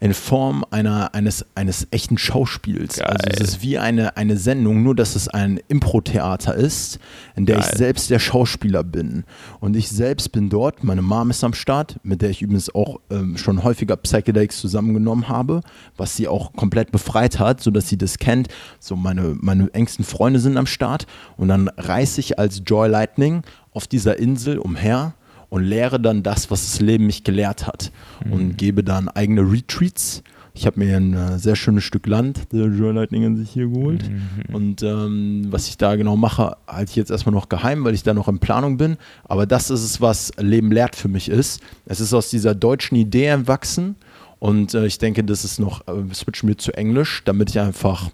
in 0.00 0.14
Form 0.14 0.64
einer, 0.70 1.14
eines, 1.14 1.44
eines 1.54 1.86
echten 1.90 2.18
Schauspiels. 2.18 2.98
Geil. 2.98 3.06
Also 3.08 3.24
es 3.30 3.40
ist 3.40 3.62
wie 3.62 3.78
eine, 3.78 4.16
eine 4.16 4.36
Sendung, 4.36 4.82
nur 4.82 4.94
dass 4.94 5.16
es 5.16 5.28
ein 5.28 5.60
Impro-Theater 5.68 6.54
ist, 6.54 6.98
in 7.34 7.46
der 7.46 7.56
Geil. 7.56 7.68
ich 7.70 7.78
selbst 7.78 8.10
der 8.10 8.18
Schauspieler 8.18 8.84
bin. 8.84 9.24
Und 9.60 9.76
ich 9.76 9.88
selbst 9.88 10.32
bin 10.32 10.48
dort, 10.48 10.84
meine 10.84 11.02
Mom 11.02 11.30
ist 11.30 11.44
am 11.44 11.54
Start, 11.54 11.96
mit 12.02 12.22
der 12.22 12.30
ich 12.30 12.42
übrigens 12.42 12.74
auch 12.74 13.00
ähm, 13.10 13.36
schon 13.36 13.62
häufiger 13.62 13.96
Psychedelics 13.96 14.60
zusammengenommen 14.60 15.28
habe, 15.28 15.60
was 15.96 16.16
sie 16.16 16.28
auch 16.28 16.52
komplett 16.52 16.92
befreit 16.92 17.38
hat, 17.38 17.62
sodass 17.62 17.88
sie 17.88 17.98
das 17.98 18.18
kennt. 18.18 18.48
So 18.80 18.96
meine, 18.96 19.36
meine 19.40 19.72
engsten 19.72 20.04
Freunde 20.04 20.40
sind 20.40 20.56
am 20.56 20.66
Start 20.66 21.06
und 21.36 21.48
dann 21.48 21.68
reise 21.76 22.20
ich 22.20 22.38
als 22.38 22.62
Joy 22.66 22.88
Lightning 22.88 23.42
auf 23.72 23.86
dieser 23.86 24.18
Insel 24.18 24.58
umher 24.58 25.14
und 25.48 25.64
lehre 25.64 26.00
dann 26.00 26.22
das, 26.22 26.50
was 26.50 26.62
das 26.62 26.80
Leben 26.80 27.06
mich 27.06 27.24
gelehrt 27.24 27.66
hat 27.66 27.92
mhm. 28.24 28.32
und 28.32 28.58
gebe 28.58 28.82
dann 28.84 29.08
eigene 29.08 29.42
Retreats. 29.42 30.22
Ich 30.54 30.64
habe 30.64 30.80
mir 30.80 30.96
ein 30.96 31.12
äh, 31.12 31.38
sehr 31.38 31.54
schönes 31.54 31.84
Stück 31.84 32.06
Land, 32.06 32.50
der 32.50 32.68
Joy 32.68 32.92
Lightning 32.94 33.36
sich 33.36 33.50
hier 33.50 33.68
geholt. 33.68 34.08
Mhm. 34.08 34.54
Und 34.54 34.82
ähm, 34.82 35.46
was 35.50 35.68
ich 35.68 35.76
da 35.76 35.96
genau 35.96 36.16
mache, 36.16 36.56
halte 36.66 36.90
ich 36.90 36.96
jetzt 36.96 37.10
erstmal 37.10 37.34
noch 37.34 37.50
geheim, 37.50 37.84
weil 37.84 37.92
ich 37.92 38.02
da 38.02 38.14
noch 38.14 38.26
in 38.26 38.38
Planung 38.38 38.78
bin. 38.78 38.96
Aber 39.24 39.44
das 39.44 39.68
ist 39.68 39.84
es, 39.84 40.00
was 40.00 40.32
Leben 40.38 40.72
lehrt 40.72 40.96
für 40.96 41.08
mich 41.08 41.28
ist. 41.28 41.60
Es 41.84 42.00
ist 42.00 42.14
aus 42.14 42.30
dieser 42.30 42.54
deutschen 42.54 42.96
Idee 42.96 43.26
entwachsen. 43.26 43.96
Und 44.38 44.72
äh, 44.72 44.86
ich 44.86 44.98
denke, 44.98 45.24
das 45.24 45.44
ist 45.44 45.58
noch, 45.58 45.86
äh, 45.88 46.14
switchen 46.14 46.48
wir 46.48 46.56
zu 46.56 46.72
Englisch, 46.72 47.22
damit 47.26 47.50
ich 47.50 47.60
einfach 47.60 48.10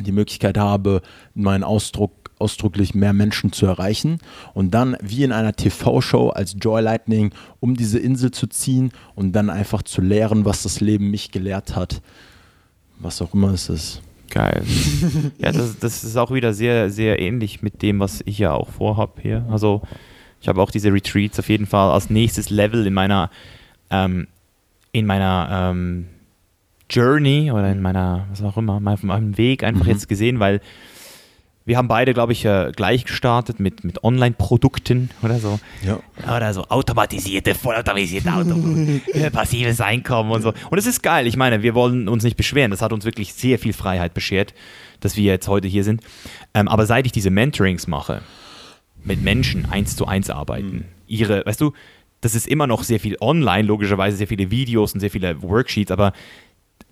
die 0.00 0.12
Möglichkeit 0.12 0.56
habe, 0.56 1.02
meinen 1.34 1.64
Ausdruck 1.64 2.25
ausdrücklich 2.38 2.94
mehr 2.94 3.12
Menschen 3.12 3.52
zu 3.52 3.66
erreichen 3.66 4.18
und 4.52 4.72
dann 4.72 4.96
wie 5.00 5.24
in 5.24 5.32
einer 5.32 5.54
TV-Show 5.54 6.30
als 6.30 6.56
Joy 6.60 6.82
Lightning 6.82 7.32
um 7.60 7.76
diese 7.76 7.98
Insel 7.98 8.30
zu 8.30 8.46
ziehen 8.46 8.92
und 9.14 9.32
dann 9.32 9.50
einfach 9.50 9.82
zu 9.82 10.00
lehren, 10.00 10.44
was 10.44 10.62
das 10.62 10.80
Leben 10.80 11.10
mich 11.10 11.30
gelehrt 11.30 11.76
hat. 11.76 12.02
Was 12.98 13.22
auch 13.22 13.34
immer 13.34 13.52
es 13.52 13.68
ist. 13.68 14.02
Geil. 14.30 14.64
ja, 15.38 15.52
das, 15.52 15.78
das 15.78 16.04
ist 16.04 16.16
auch 16.16 16.30
wieder 16.30 16.52
sehr, 16.52 16.90
sehr 16.90 17.20
ähnlich 17.20 17.62
mit 17.62 17.82
dem, 17.82 18.00
was 18.00 18.22
ich 18.26 18.38
ja 18.38 18.52
auch 18.52 18.70
vorhabe 18.70 19.20
hier. 19.22 19.46
Also 19.50 19.82
ich 20.40 20.48
habe 20.48 20.60
auch 20.60 20.70
diese 20.70 20.92
Retreats 20.92 21.38
auf 21.38 21.48
jeden 21.48 21.66
Fall 21.66 21.90
als 21.90 22.10
nächstes 22.10 22.50
Level 22.50 22.86
in 22.86 22.94
meiner, 22.94 23.30
ähm, 23.90 24.26
in 24.92 25.06
meiner 25.06 25.70
ähm, 25.70 26.06
Journey 26.90 27.50
oder 27.50 27.70
in 27.70 27.82
meiner, 27.82 28.26
was 28.30 28.42
auch 28.42 28.56
immer, 28.56 28.80
meinem 28.80 29.38
Weg 29.38 29.64
einfach 29.64 29.84
mhm. 29.84 29.92
jetzt 29.92 30.08
gesehen, 30.08 30.40
weil 30.40 30.60
wir 31.66 31.76
haben 31.76 31.88
beide, 31.88 32.14
glaube 32.14 32.32
ich, 32.32 32.44
äh, 32.44 32.70
gleich 32.74 33.04
gestartet 33.04 33.58
mit, 33.58 33.82
mit 33.82 34.04
Online-Produkten 34.04 35.10
oder 35.20 35.40
so. 35.40 35.58
Ja. 35.84 35.98
Oder 36.34 36.54
so 36.54 36.64
automatisierte, 36.68 37.56
vollautomatisierte 37.56 38.32
Auto, 38.32 38.54
äh, 39.12 39.30
passives 39.32 39.80
Einkommen 39.80 40.30
und 40.30 40.42
so. 40.42 40.54
Und 40.70 40.78
es 40.78 40.86
ist 40.86 41.02
geil. 41.02 41.26
Ich 41.26 41.36
meine, 41.36 41.62
wir 41.62 41.74
wollen 41.74 42.08
uns 42.08 42.22
nicht 42.22 42.36
beschweren. 42.36 42.70
Das 42.70 42.82
hat 42.82 42.92
uns 42.92 43.04
wirklich 43.04 43.34
sehr 43.34 43.58
viel 43.58 43.72
Freiheit 43.72 44.14
beschert, 44.14 44.54
dass 45.00 45.16
wir 45.16 45.24
jetzt 45.24 45.48
heute 45.48 45.66
hier 45.66 45.82
sind. 45.82 46.02
Ähm, 46.54 46.68
aber 46.68 46.86
seit 46.86 47.04
ich 47.04 47.12
diese 47.12 47.30
Mentorings 47.30 47.88
mache, 47.88 48.22
mit 49.02 49.20
Menschen 49.20 49.66
eins 49.68 49.96
zu 49.96 50.06
eins 50.06 50.30
arbeiten, 50.30 50.68
mhm. 50.68 50.84
ihre, 51.08 51.44
weißt 51.44 51.60
du, 51.60 51.72
das 52.20 52.36
ist 52.36 52.46
immer 52.46 52.68
noch 52.68 52.84
sehr 52.84 53.00
viel 53.00 53.16
online, 53.20 53.66
logischerweise 53.66 54.16
sehr 54.16 54.28
viele 54.28 54.52
Videos 54.52 54.94
und 54.94 55.00
sehr 55.00 55.10
viele 55.10 55.42
Worksheets, 55.42 55.90
aber 55.90 56.12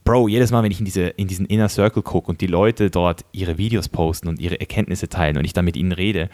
Bro, 0.05 0.29
jedes 0.29 0.51
Mal, 0.51 0.63
wenn 0.63 0.71
ich 0.71 0.81
in, 0.81 0.85
diese, 0.85 1.03
in 1.03 1.29
diesen 1.29 1.47
Inner 1.47 1.69
Circle 1.69 2.03
gucke 2.03 2.31
und 2.31 2.41
die 2.43 2.47
Leute 2.47 2.91
dort 2.91 3.25
ihre 3.33 3.57
Videos 3.57 3.89
posten 3.89 4.29
und 4.29 4.39
ihre 4.39 4.61
Erkenntnisse 4.61 5.09
teilen 5.09 5.39
und 5.39 5.45
ich 5.45 5.55
dann 5.55 5.65
mit 5.65 5.77
ihnen 5.77 5.93
rede, 5.93 6.29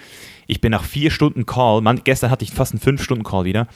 ich 0.48 0.60
bin 0.60 0.72
nach 0.72 0.82
vier 0.82 1.10
Stunden 1.10 1.47
Call, 1.47 1.80
man, 1.80 2.02
gestern 2.02 2.30
hatte 2.30 2.44
ich 2.44 2.51
fast 2.51 2.72
einen 2.72 2.80
fünf 2.80 3.02
Stunden 3.02 3.22
Call 3.22 3.44
wieder, 3.44 3.68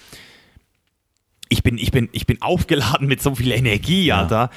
ich 1.49 1.63
bin, 1.63 1.79
ich 1.79 1.93
bin, 1.93 2.09
ich 2.13 2.27
bin 2.27 2.43
aufgeladen 2.43 3.07
mit 3.07 3.23
so 3.23 3.35
viel 3.35 3.53
Energie, 3.53 4.07
ja. 4.07 4.23
Alter. 4.23 4.51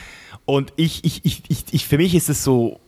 Und 0.45 0.73
ich, 0.77 1.03
ich, 1.03 1.23
ich, 1.26 1.43
ich, 1.49 1.65
ich, 1.72 1.85
für 1.85 1.97
mich 1.97 2.15
ist 2.15 2.30
es 2.30 2.43
so 2.43 2.80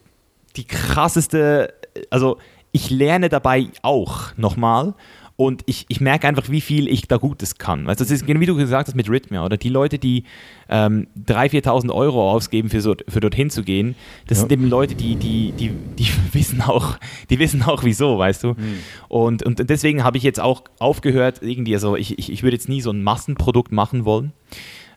die 0.55 0.63
krasseste, 0.63 1.73
also 2.09 2.38
ich 2.71 2.89
lerne 2.89 3.30
dabei 3.30 3.67
auch 3.81 4.35
nochmal 4.38 4.95
und 5.39 5.63
ich, 5.67 5.85
ich 5.87 6.01
merke 6.01 6.27
einfach, 6.27 6.49
wie 6.49 6.59
viel 6.59 6.89
ich 6.89 7.07
da 7.07 7.15
Gutes 7.15 7.57
kann. 7.57 7.87
Also 7.87 8.03
das 8.03 8.11
ist, 8.11 8.27
wie 8.27 8.45
du 8.45 8.57
gesagt 8.57 8.89
hast, 8.89 8.95
mit 8.95 9.07
Rhythmia 9.07 9.45
oder 9.45 9.55
die 9.55 9.69
Leute, 9.69 9.97
die 9.97 10.25
ähm, 10.67 11.07
3.000, 11.17 11.63
4.000 11.63 11.93
Euro 11.93 12.29
ausgeben, 12.29 12.69
für, 12.69 12.81
so, 12.81 12.93
für 13.07 13.21
dorthin 13.21 13.49
zu 13.49 13.63
gehen, 13.63 13.95
das 14.27 14.39
ja. 14.39 14.41
sind 14.41 14.51
eben 14.51 14.67
Leute, 14.67 14.95
die, 14.95 15.15
die, 15.15 15.53
die, 15.53 15.69
die, 15.97 16.07
wissen 16.33 16.61
auch, 16.61 16.97
die 17.29 17.39
wissen 17.39 17.63
auch 17.63 17.85
wieso, 17.85 18.17
weißt 18.17 18.43
du. 18.43 18.47
Mhm. 18.49 18.79
Und, 19.07 19.43
und 19.43 19.69
deswegen 19.69 20.03
habe 20.03 20.17
ich 20.17 20.23
jetzt 20.23 20.41
auch 20.41 20.63
aufgehört, 20.77 21.39
irgendwie, 21.41 21.73
also 21.73 21.95
ich, 21.95 22.19
ich, 22.19 22.29
ich 22.29 22.43
würde 22.43 22.57
jetzt 22.57 22.67
nie 22.67 22.81
so 22.81 22.91
ein 22.91 23.01
Massenprodukt 23.01 23.71
machen 23.71 24.03
wollen, 24.03 24.33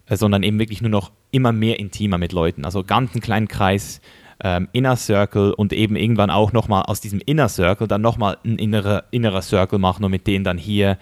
äh, 0.06 0.16
sondern 0.16 0.42
eben 0.42 0.58
wirklich 0.58 0.82
nur 0.82 0.90
noch 0.90 1.12
immer 1.30 1.52
mehr 1.52 1.78
intimer 1.78 2.18
mit 2.18 2.32
Leuten. 2.32 2.64
Also 2.64 2.82
ganz 2.82 3.12
einen 3.12 3.20
kleinen 3.20 3.46
Kreis 3.46 4.00
ähm, 4.42 4.68
Inner 4.72 4.96
Circle 4.96 5.52
und 5.52 5.72
eben 5.72 5.96
irgendwann 5.96 6.30
auch 6.30 6.52
nochmal 6.52 6.82
aus 6.82 7.00
diesem 7.00 7.20
Inner 7.24 7.48
Circle 7.48 7.86
dann 7.86 8.02
nochmal 8.02 8.38
ein 8.44 8.58
innerer, 8.58 9.04
innerer 9.10 9.42
Circle 9.42 9.78
machen 9.78 10.04
und 10.04 10.10
mit 10.10 10.26
denen 10.26 10.44
dann 10.44 10.58
hier 10.58 10.98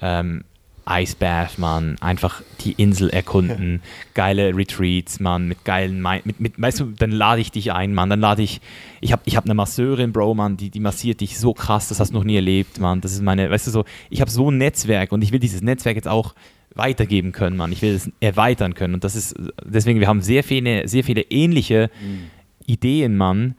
ähm, 0.00 0.44
Icebath, 0.88 1.58
man, 1.58 1.96
einfach 2.00 2.42
die 2.60 2.72
Insel 2.72 3.08
erkunden, 3.10 3.82
geile 4.14 4.56
Retreats, 4.56 5.20
man, 5.20 5.46
mit 5.46 5.64
geilen, 5.64 6.04
mit, 6.24 6.40
mit, 6.40 6.60
weißt 6.60 6.80
du, 6.80 6.86
dann 6.86 7.12
lade 7.12 7.40
ich 7.40 7.52
dich 7.52 7.72
ein, 7.72 7.94
man, 7.94 8.10
dann 8.10 8.18
lade 8.18 8.42
ich, 8.42 8.60
ich 9.00 9.12
habe 9.12 9.22
ich 9.24 9.36
hab 9.36 9.44
eine 9.44 9.54
Masseurin, 9.54 10.12
Bro, 10.12 10.34
man, 10.34 10.56
die, 10.56 10.70
die 10.70 10.80
massiert 10.80 11.20
dich 11.20 11.38
so 11.38 11.54
krass, 11.54 11.88
das 11.88 12.00
hast 12.00 12.10
du 12.10 12.14
noch 12.14 12.24
nie 12.24 12.34
erlebt, 12.34 12.80
man, 12.80 13.00
das 13.00 13.12
ist 13.12 13.22
meine, 13.22 13.48
weißt 13.48 13.68
du 13.68 13.70
so, 13.70 13.84
ich 14.10 14.20
habe 14.20 14.30
so 14.30 14.50
ein 14.50 14.58
Netzwerk 14.58 15.12
und 15.12 15.22
ich 15.22 15.30
will 15.30 15.38
dieses 15.38 15.62
Netzwerk 15.62 15.94
jetzt 15.94 16.08
auch 16.08 16.34
weitergeben 16.74 17.30
können, 17.30 17.56
man, 17.56 17.70
ich 17.70 17.82
will 17.82 17.94
es 17.94 18.10
erweitern 18.18 18.74
können 18.74 18.94
und 18.94 19.04
das 19.04 19.14
ist, 19.14 19.36
deswegen, 19.64 20.00
wir 20.00 20.08
haben 20.08 20.20
sehr 20.20 20.42
viele, 20.42 20.88
sehr 20.88 21.04
viele 21.04 21.22
ähnliche 21.22 21.90
mhm. 22.00 22.30
Ideenmann. 22.66 23.54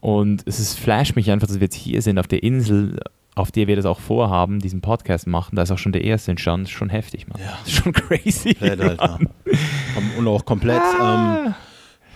Und 0.00 0.42
es 0.46 0.58
ist, 0.58 0.78
flasht 0.78 1.16
mich 1.16 1.30
einfach, 1.30 1.46
dass 1.46 1.60
wir 1.60 1.66
jetzt 1.66 1.76
hier 1.76 2.02
sind 2.02 2.18
auf 2.18 2.26
der 2.26 2.42
Insel, 2.42 2.98
auf 3.34 3.52
der 3.52 3.68
wir 3.68 3.76
das 3.76 3.86
auch 3.86 4.00
vorhaben, 4.00 4.58
diesen 4.58 4.80
Podcast 4.80 5.26
machen. 5.26 5.56
Da 5.56 5.62
ist 5.62 5.70
auch 5.70 5.78
schon 5.78 5.92
der 5.92 6.04
erste 6.04 6.32
entstanden. 6.32 6.64
Das 6.64 6.72
ist 6.72 6.78
schon 6.78 6.90
heftig, 6.90 7.28
Mann. 7.28 7.40
Ja. 7.40 7.58
Das 7.60 7.68
ist 7.72 7.82
schon 7.82 7.92
crazy. 7.92 8.56
Alter. 8.60 9.18
Und 10.18 10.28
auch 10.28 10.44
komplett. 10.44 10.80
Ah. 10.80 11.44
Ähm, 11.46 11.54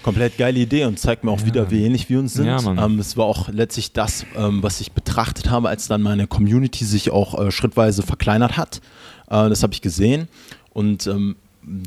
komplett 0.06 0.38
geile 0.38 0.60
Idee 0.60 0.84
und 0.84 1.00
zeigt 1.00 1.24
mir 1.24 1.32
auch 1.32 1.40
ja. 1.40 1.46
wieder, 1.46 1.70
wie 1.72 1.84
ähnlich 1.84 2.08
wir 2.08 2.20
uns 2.20 2.34
sind. 2.34 2.46
Ja, 2.46 2.60
ähm, 2.60 3.00
es 3.00 3.16
war 3.16 3.24
auch 3.24 3.48
letztlich 3.48 3.92
das, 3.92 4.24
ähm, 4.36 4.62
was 4.62 4.80
ich 4.80 4.92
betrachtet 4.92 5.50
habe, 5.50 5.68
als 5.68 5.88
dann 5.88 6.00
meine 6.00 6.28
Community 6.28 6.84
sich 6.84 7.10
auch 7.10 7.36
äh, 7.40 7.50
schrittweise 7.50 8.02
verkleinert 8.02 8.56
hat. 8.56 8.80
Äh, 9.26 9.48
das 9.48 9.64
habe 9.64 9.72
ich 9.72 9.82
gesehen. 9.82 10.28
Und 10.72 11.08
ähm, 11.08 11.34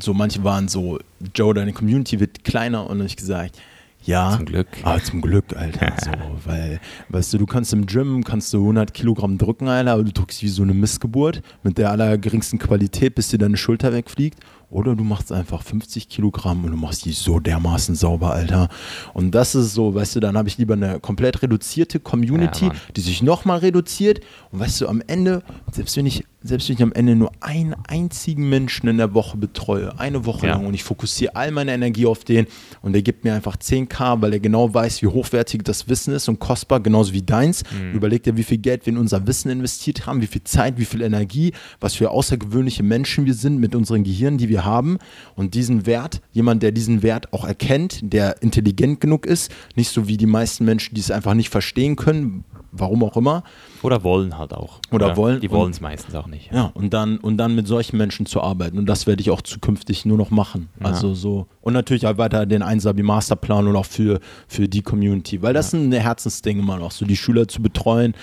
so 0.02 0.12
manche 0.12 0.44
waren 0.44 0.68
so, 0.68 0.98
Joe, 1.34 1.54
deine 1.54 1.72
Community 1.72 2.20
wird 2.20 2.44
kleiner. 2.44 2.82
Und 2.82 2.90
dann 2.90 2.98
habe 2.98 3.06
ich 3.06 3.16
gesagt, 3.16 3.58
ja, 4.04 4.34
zum 4.36 4.46
Glück. 4.46 4.68
Aber 4.82 4.94
ah, 4.94 5.02
zum 5.02 5.20
Glück, 5.20 5.56
Alter. 5.56 5.94
so, 6.04 6.10
weil, 6.44 6.80
weißt 7.08 7.32
du, 7.32 7.38
du 7.38 7.46
kannst 7.46 7.72
im 7.72 7.86
Gym, 7.86 8.24
kannst 8.24 8.52
du 8.52 8.58
100 8.58 8.94
Kilogramm 8.94 9.38
drücken, 9.38 9.68
Alter, 9.68 9.92
aber 9.92 10.04
du 10.04 10.12
drückst 10.12 10.42
wie 10.42 10.48
so 10.48 10.62
eine 10.62 10.74
Missgeburt 10.74 11.42
mit 11.62 11.78
der 11.78 11.90
allergeringsten 11.90 12.58
Qualität, 12.58 13.14
bis 13.14 13.28
dir 13.28 13.38
deine 13.38 13.56
Schulter 13.56 13.92
wegfliegt. 13.92 14.38
Oder 14.70 14.94
du 14.94 15.02
machst 15.02 15.32
einfach 15.32 15.62
50 15.62 16.08
Kilogramm 16.08 16.64
und 16.64 16.70
du 16.70 16.76
machst 16.76 17.04
die 17.04 17.12
so 17.12 17.40
dermaßen 17.40 17.96
sauber, 17.96 18.32
Alter. 18.32 18.68
Und 19.14 19.34
das 19.34 19.54
ist 19.54 19.74
so, 19.74 19.94
weißt 19.94 20.16
du, 20.16 20.20
dann 20.20 20.38
habe 20.38 20.48
ich 20.48 20.58
lieber 20.58 20.74
eine 20.74 21.00
komplett 21.00 21.42
reduzierte 21.42 21.98
Community, 21.98 22.66
ja, 22.66 22.72
die 22.94 23.00
sich 23.00 23.22
nochmal 23.22 23.58
reduziert. 23.58 24.20
Und 24.52 24.60
weißt 24.60 24.80
du, 24.80 24.88
am 24.88 25.02
Ende, 25.06 25.42
selbst 25.72 25.96
wenn 25.96 26.06
ich 26.06 26.24
selbst 26.42 26.68
wenn 26.68 26.76
ich 26.76 26.82
am 26.82 26.92
Ende 26.92 27.16
nur 27.16 27.32
einen 27.40 27.74
einzigen 27.86 28.48
Menschen 28.48 28.88
in 28.88 28.96
der 28.96 29.12
Woche 29.12 29.36
betreue, 29.36 29.98
eine 29.98 30.24
Woche 30.24 30.46
ja. 30.46 30.54
lang 30.54 30.66
und 30.66 30.74
ich 30.74 30.84
fokussiere 30.84 31.36
all 31.36 31.50
meine 31.50 31.72
Energie 31.72 32.06
auf 32.06 32.24
den 32.24 32.46
und 32.80 32.94
der 32.94 33.02
gibt 33.02 33.24
mir 33.24 33.34
einfach 33.34 33.56
10k, 33.56 34.22
weil 34.22 34.32
er 34.32 34.40
genau 34.40 34.72
weiß, 34.72 35.02
wie 35.02 35.08
hochwertig 35.08 35.62
das 35.64 35.88
Wissen 35.88 36.14
ist 36.14 36.28
und 36.28 36.38
kostbar, 36.38 36.80
genauso 36.80 37.12
wie 37.12 37.20
deins. 37.22 37.62
Mhm. 37.70 37.92
Überleg 37.92 38.22
dir, 38.22 38.36
wie 38.36 38.42
viel 38.42 38.58
Geld 38.58 38.86
wir 38.86 38.92
in 38.92 38.98
unser 38.98 39.26
Wissen 39.26 39.50
investiert 39.50 40.06
haben, 40.06 40.22
wie 40.22 40.26
viel 40.26 40.42
Zeit, 40.44 40.78
wie 40.78 40.86
viel 40.86 41.02
Energie, 41.02 41.52
was 41.78 41.94
für 41.94 42.10
außergewöhnliche 42.10 42.82
Menschen 42.82 43.26
wir 43.26 43.34
sind 43.34 43.60
mit 43.60 43.74
unseren 43.74 44.02
Gehirnen, 44.02 44.38
die 44.38 44.48
wir 44.48 44.59
haben 44.64 44.98
und 45.34 45.54
diesen 45.54 45.86
Wert, 45.86 46.20
jemand, 46.32 46.62
der 46.62 46.72
diesen 46.72 47.02
Wert 47.02 47.32
auch 47.32 47.44
erkennt, 47.44 48.00
der 48.02 48.42
intelligent 48.42 49.00
genug 49.00 49.26
ist, 49.26 49.52
nicht 49.74 49.90
so 49.90 50.08
wie 50.08 50.16
die 50.16 50.26
meisten 50.26 50.64
Menschen, 50.64 50.94
die 50.94 51.00
es 51.00 51.10
einfach 51.10 51.34
nicht 51.34 51.50
verstehen 51.50 51.96
können, 51.96 52.44
warum 52.72 53.04
auch 53.04 53.16
immer. 53.16 53.42
Oder 53.82 54.02
wollen 54.04 54.38
halt 54.38 54.52
auch. 54.52 54.78
Oder, 54.90 55.06
oder 55.06 55.16
wollen. 55.16 55.40
Die 55.40 55.50
wollen 55.50 55.70
es 55.70 55.80
meistens 55.80 56.14
auch 56.14 56.26
nicht. 56.26 56.50
Ja. 56.50 56.56
ja, 56.56 56.70
und, 56.74 56.92
dann, 56.92 57.18
und 57.18 57.36
dann 57.36 57.54
mit 57.54 57.66
solchen 57.66 57.96
Menschen 57.96 58.26
zu 58.26 58.40
arbeiten. 58.40 58.78
Und 58.78 58.86
das 58.86 59.06
werde 59.06 59.20
ich 59.20 59.30
auch 59.30 59.42
zukünftig 59.42 60.04
nur 60.04 60.16
noch 60.16 60.30
machen. 60.30 60.68
Ja. 60.80 60.86
Also 60.86 61.14
so. 61.14 61.46
Und 61.60 61.72
natürlich 61.72 62.06
auch 62.06 62.18
weiter 62.18 62.46
den 62.46 62.62
Einsabi 62.62 63.02
Masterplan 63.02 63.66
und 63.66 63.76
auch 63.76 63.86
für, 63.86 64.20
für 64.48 64.68
die 64.68 64.82
Community. 64.82 65.42
Weil 65.42 65.54
das 65.54 65.72
ja. 65.72 65.78
ist 65.78 65.84
ein 65.84 65.92
Herzensding 65.92 66.58
immer 66.58 66.78
noch, 66.78 66.92
so 66.92 67.04
die 67.04 67.16
Schüler 67.16 67.48
zu 67.48 67.62
betreuen. 67.62 68.14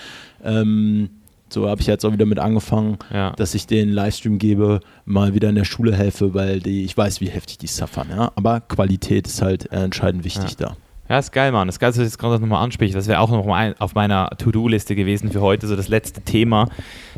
Ähm, 0.42 1.10
so 1.52 1.68
habe 1.68 1.80
ich 1.80 1.86
jetzt 1.86 2.04
auch 2.04 2.12
wieder 2.12 2.26
mit 2.26 2.38
angefangen, 2.38 2.98
ja. 3.12 3.32
dass 3.32 3.54
ich 3.54 3.66
den 3.66 3.90
Livestream 3.90 4.38
gebe, 4.38 4.80
mal 5.04 5.34
wieder 5.34 5.48
in 5.48 5.54
der 5.54 5.64
Schule 5.64 5.94
helfe, 5.94 6.34
weil 6.34 6.60
die, 6.60 6.84
ich 6.84 6.96
weiß, 6.96 7.20
wie 7.20 7.28
heftig 7.28 7.58
die 7.58 7.66
suffern. 7.66 8.08
Ja? 8.10 8.32
Aber 8.34 8.60
Qualität 8.60 9.26
ist 9.26 9.42
halt 9.42 9.70
entscheidend 9.72 10.24
wichtig 10.24 10.56
da. 10.56 10.76
Ja, 11.08 11.18
ist 11.18 11.32
geil, 11.32 11.52
Mann. 11.52 11.68
Das 11.68 11.78
Geilste, 11.78 12.00
dass 12.00 12.08
du 12.08 12.12
jetzt 12.12 12.18
gerade 12.18 12.38
nochmal 12.38 12.62
ansprichst, 12.62 12.94
das 12.94 13.06
wäre 13.08 13.20
auch 13.20 13.30
noch 13.30 13.46
mal 13.46 13.74
auf 13.78 13.94
meiner 13.94 14.28
To-Do-Liste 14.36 14.94
gewesen 14.94 15.30
für 15.30 15.40
heute, 15.40 15.66
so 15.66 15.74
das 15.74 15.88
letzte 15.88 16.20
Thema, 16.20 16.68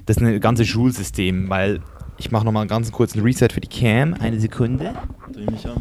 das 0.06 0.16
ist 0.16 0.22
ein 0.22 0.40
ganze 0.40 0.64
Schulsystem, 0.64 1.50
weil 1.50 1.80
ich 2.16 2.30
mache 2.30 2.44
nochmal 2.44 2.62
einen 2.62 2.68
ganz 2.68 2.92
kurzen 2.92 3.20
Reset 3.22 3.48
für 3.50 3.60
die 3.60 3.68
Cam. 3.68 4.14
Eine 4.14 4.38
Sekunde. 4.38 4.94
Dreh 5.32 5.50
mich 5.50 5.66
an. 5.66 5.74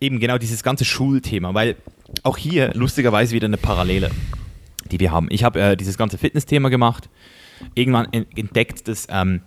Eben 0.00 0.20
genau 0.20 0.38
dieses 0.38 0.62
ganze 0.62 0.84
Schulthema, 0.84 1.52
weil 1.52 1.76
auch 2.22 2.38
hier 2.38 2.72
lustigerweise 2.74 3.34
wieder 3.34 3.46
eine 3.46 3.56
Parallele, 3.56 4.10
die 4.86 5.00
wir 5.00 5.12
haben. 5.12 5.28
Ich 5.30 5.44
habe 5.44 5.60
äh, 5.60 5.76
dieses 5.76 5.98
ganze 5.98 6.18
Fitness-Thema 6.18 6.68
gemacht, 6.70 7.08
irgendwann 7.74 8.12
entdeckt, 8.12 8.88
dass 8.88 9.06
ähm, 9.10 9.40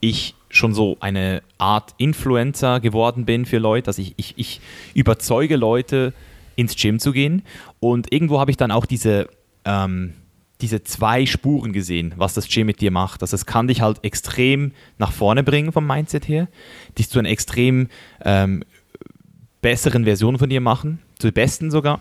ich 0.00 0.34
schon 0.48 0.74
so 0.74 0.96
eine 1.00 1.42
Art 1.58 1.94
Influencer 1.98 2.80
geworden 2.80 3.24
bin 3.24 3.46
für 3.46 3.58
Leute, 3.58 3.86
dass 3.86 3.98
ich, 3.98 4.14
ich, 4.16 4.34
ich 4.36 4.60
überzeuge 4.94 5.56
Leute, 5.56 6.12
ins 6.56 6.76
Gym 6.76 6.98
zu 6.98 7.12
gehen. 7.12 7.42
Und 7.78 8.12
irgendwo 8.12 8.38
habe 8.38 8.50
ich 8.50 8.56
dann 8.56 8.70
auch 8.70 8.84
diese, 8.86 9.28
ähm, 9.64 10.14
diese 10.60 10.82
zwei 10.82 11.24
Spuren 11.24 11.72
gesehen, 11.72 12.12
was 12.16 12.34
das 12.34 12.48
Gym 12.48 12.66
mit 12.66 12.80
dir 12.80 12.90
macht. 12.90 13.22
Also 13.22 13.34
es 13.34 13.46
kann 13.46 13.68
dich 13.68 13.80
halt 13.80 14.04
extrem 14.04 14.72
nach 14.98 15.12
vorne 15.12 15.42
bringen 15.42 15.72
vom 15.72 15.86
Mindset 15.86 16.28
her, 16.28 16.48
dich 16.98 17.08
zu 17.08 17.18
einer 17.18 17.30
extrem 17.30 17.88
ähm, 18.24 18.64
besseren 19.62 20.04
Version 20.04 20.38
von 20.38 20.50
dir 20.50 20.60
machen, 20.60 21.00
zur 21.18 21.32
besten 21.32 21.70
sogar. 21.70 22.00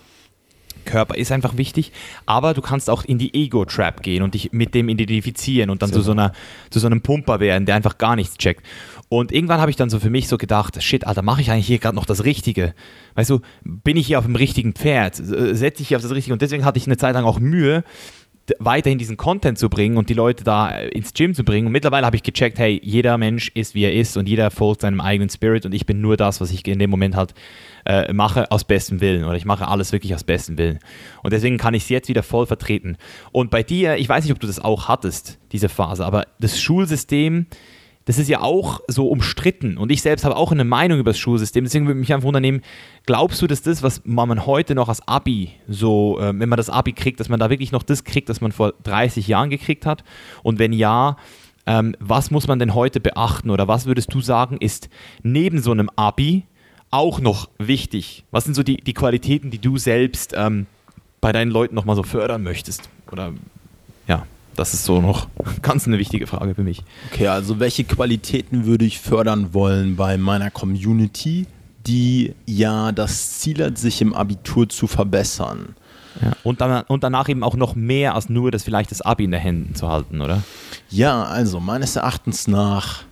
Körper 0.85 1.15
ist 1.15 1.31
einfach 1.31 1.57
wichtig, 1.57 1.91
aber 2.25 2.53
du 2.53 2.61
kannst 2.61 2.89
auch 2.89 3.03
in 3.03 3.17
die 3.17 3.33
Ego-Trap 3.33 4.01
gehen 4.01 4.23
und 4.23 4.33
dich 4.33 4.51
mit 4.51 4.73
dem 4.73 4.89
identifizieren 4.89 5.69
und 5.69 5.81
dann 5.81 5.91
zu 5.91 6.01
so, 6.01 6.11
einer, 6.11 6.31
zu 6.69 6.79
so 6.79 6.87
einem 6.87 7.01
Pumper 7.01 7.39
werden, 7.39 7.65
der 7.65 7.75
einfach 7.75 7.97
gar 7.97 8.15
nichts 8.15 8.37
checkt. 8.37 8.65
Und 9.09 9.31
irgendwann 9.31 9.59
habe 9.59 9.71
ich 9.71 9.77
dann 9.77 9.89
so 9.89 9.99
für 9.99 10.09
mich 10.09 10.27
so 10.27 10.37
gedacht, 10.37 10.81
shit, 10.81 11.05
Alter, 11.07 11.21
mache 11.21 11.41
ich 11.41 11.51
eigentlich 11.51 11.67
hier 11.67 11.79
gerade 11.79 11.95
noch 11.95 12.05
das 12.05 12.25
Richtige? 12.25 12.73
Weißt 13.15 13.29
du, 13.29 13.41
bin 13.63 13.97
ich 13.97 14.07
hier 14.07 14.19
auf 14.19 14.25
dem 14.25 14.35
richtigen 14.35 14.73
Pferd? 14.73 15.15
Setze 15.15 15.81
ich 15.81 15.87
hier 15.87 15.97
auf 15.97 16.03
das 16.03 16.11
Richtige? 16.11 16.33
Und 16.33 16.41
deswegen 16.41 16.65
hatte 16.65 16.77
ich 16.77 16.85
eine 16.85 16.97
Zeit 16.97 17.15
lang 17.15 17.25
auch 17.25 17.39
Mühe, 17.39 17.83
weiterhin 18.59 18.97
diesen 18.97 19.17
Content 19.17 19.57
zu 19.57 19.69
bringen 19.69 19.97
und 19.97 20.09
die 20.09 20.13
Leute 20.13 20.43
da 20.43 20.71
äh, 20.71 20.89
ins 20.89 21.13
Gym 21.13 21.33
zu 21.33 21.43
bringen. 21.43 21.67
Und 21.67 21.73
mittlerweile 21.73 22.05
habe 22.05 22.15
ich 22.15 22.23
gecheckt, 22.23 22.59
hey, 22.59 22.79
jeder 22.83 23.17
Mensch 23.17 23.51
ist, 23.53 23.75
wie 23.75 23.83
er 23.83 23.93
ist 23.93 24.17
und 24.17 24.27
jeder 24.27 24.51
folgt 24.51 24.81
seinem 24.81 25.01
eigenen 25.01 25.29
Spirit 25.29 25.65
und 25.65 25.73
ich 25.73 25.85
bin 25.85 26.01
nur 26.01 26.17
das, 26.17 26.41
was 26.41 26.51
ich 26.51 26.67
in 26.67 26.79
dem 26.79 26.89
Moment 26.89 27.15
halt 27.15 27.33
äh, 27.85 28.11
mache 28.13 28.51
aus 28.51 28.63
bestem 28.63 29.01
Willen 29.01 29.23
oder 29.23 29.35
ich 29.35 29.45
mache 29.45 29.67
alles 29.67 29.91
wirklich 29.91 30.13
aus 30.15 30.23
bestem 30.23 30.57
Willen. 30.57 30.79
Und 31.23 31.33
deswegen 31.33 31.57
kann 31.57 31.73
ich 31.73 31.83
es 31.83 31.89
jetzt 31.89 32.09
wieder 32.09 32.23
voll 32.23 32.45
vertreten. 32.45 32.97
Und 33.31 33.51
bei 33.51 33.63
dir, 33.63 33.97
ich 33.97 34.09
weiß 34.09 34.23
nicht, 34.23 34.33
ob 34.33 34.39
du 34.39 34.47
das 34.47 34.59
auch 34.59 34.87
hattest, 34.87 35.39
diese 35.51 35.69
Phase, 35.69 36.05
aber 36.05 36.27
das 36.39 36.61
Schulsystem, 36.61 37.47
das 38.09 38.17
ist 38.17 38.27
ja 38.27 38.41
auch 38.41 38.81
so 38.87 39.07
umstritten 39.07 39.77
und 39.77 39.91
ich 39.91 40.01
selbst 40.01 40.25
habe 40.25 40.35
auch 40.35 40.51
eine 40.51 40.63
Meinung 40.63 40.97
über 40.97 41.11
das 41.11 41.19
Schulsystem. 41.19 41.63
Deswegen 41.63 41.85
würde 41.85 41.99
mich 41.99 42.11
einfach 42.11 42.25
wundern, 42.25 42.61
glaubst 43.05 43.39
du, 43.39 43.45
dass 43.45 43.61
das, 43.61 43.83
was 43.83 44.01
man 44.03 44.47
heute 44.47 44.73
noch 44.73 44.89
als 44.89 45.07
Abi 45.07 45.51
so, 45.67 46.19
äh, 46.19 46.33
wenn 46.39 46.49
man 46.49 46.57
das 46.57 46.71
Abi 46.71 46.93
kriegt, 46.93 47.19
dass 47.19 47.29
man 47.29 47.39
da 47.39 47.51
wirklich 47.51 47.71
noch 47.71 47.83
das 47.83 48.03
kriegt, 48.03 48.27
was 48.27 48.41
man 48.41 48.51
vor 48.51 48.73
30 48.81 49.27
Jahren 49.27 49.51
gekriegt 49.51 49.85
hat? 49.85 50.03
Und 50.41 50.57
wenn 50.57 50.73
ja, 50.73 51.17
ähm, 51.67 51.95
was 51.99 52.31
muss 52.31 52.47
man 52.47 52.57
denn 52.57 52.73
heute 52.73 52.99
beachten 52.99 53.51
oder 53.51 53.67
was 53.67 53.85
würdest 53.85 54.11
du 54.11 54.21
sagen, 54.21 54.57
ist 54.57 54.89
neben 55.21 55.61
so 55.61 55.69
einem 55.69 55.91
Abi 55.95 56.47
auch 56.89 57.19
noch 57.19 57.47
wichtig? 57.59 58.25
Was 58.31 58.43
sind 58.45 58.55
so 58.55 58.63
die, 58.63 58.77
die 58.77 58.95
Qualitäten, 58.95 59.51
die 59.51 59.59
du 59.59 59.77
selbst 59.77 60.33
ähm, 60.35 60.65
bei 61.21 61.31
deinen 61.31 61.51
Leuten 61.51 61.75
nochmal 61.75 61.95
so 61.95 62.01
fördern 62.01 62.41
möchtest? 62.41 62.89
Oder. 63.11 63.33
Das 64.59 64.73
ist 64.73 64.83
so 64.83 64.99
noch 64.99 65.27
ganz 65.61 65.87
eine 65.87 65.97
wichtige 65.99 66.27
Frage 66.27 66.53
für 66.53 66.63
mich. 66.63 66.83
Okay, 67.13 67.27
also 67.27 67.61
welche 67.61 67.85
Qualitäten 67.85 68.65
würde 68.65 68.83
ich 68.83 68.99
fördern 68.99 69.53
wollen 69.53 69.95
bei 69.95 70.17
meiner 70.17 70.51
Community, 70.51 71.47
die 71.87 72.35
ja 72.45 72.91
das 72.91 73.39
Ziel 73.39 73.63
hat, 73.63 73.77
sich 73.77 74.01
im 74.01 74.13
Abitur 74.13 74.67
zu 74.67 74.87
verbessern? 74.87 75.75
Ja. 76.21 76.33
Und, 76.43 76.59
dann, 76.59 76.83
und 76.87 77.05
danach 77.05 77.29
eben 77.29 77.41
auch 77.41 77.55
noch 77.55 77.75
mehr 77.75 78.15
als 78.15 78.27
nur 78.27 78.51
das 78.51 78.63
vielleicht 78.63 78.91
das 78.91 79.01
Abi 79.01 79.23
in 79.23 79.31
den 79.31 79.39
Händen 79.39 79.75
zu 79.75 79.87
halten, 79.87 80.19
oder? 80.19 80.43
Ja, 80.89 81.23
also 81.23 81.61
meines 81.61 81.95
Erachtens 81.95 82.49
nach 82.49 83.03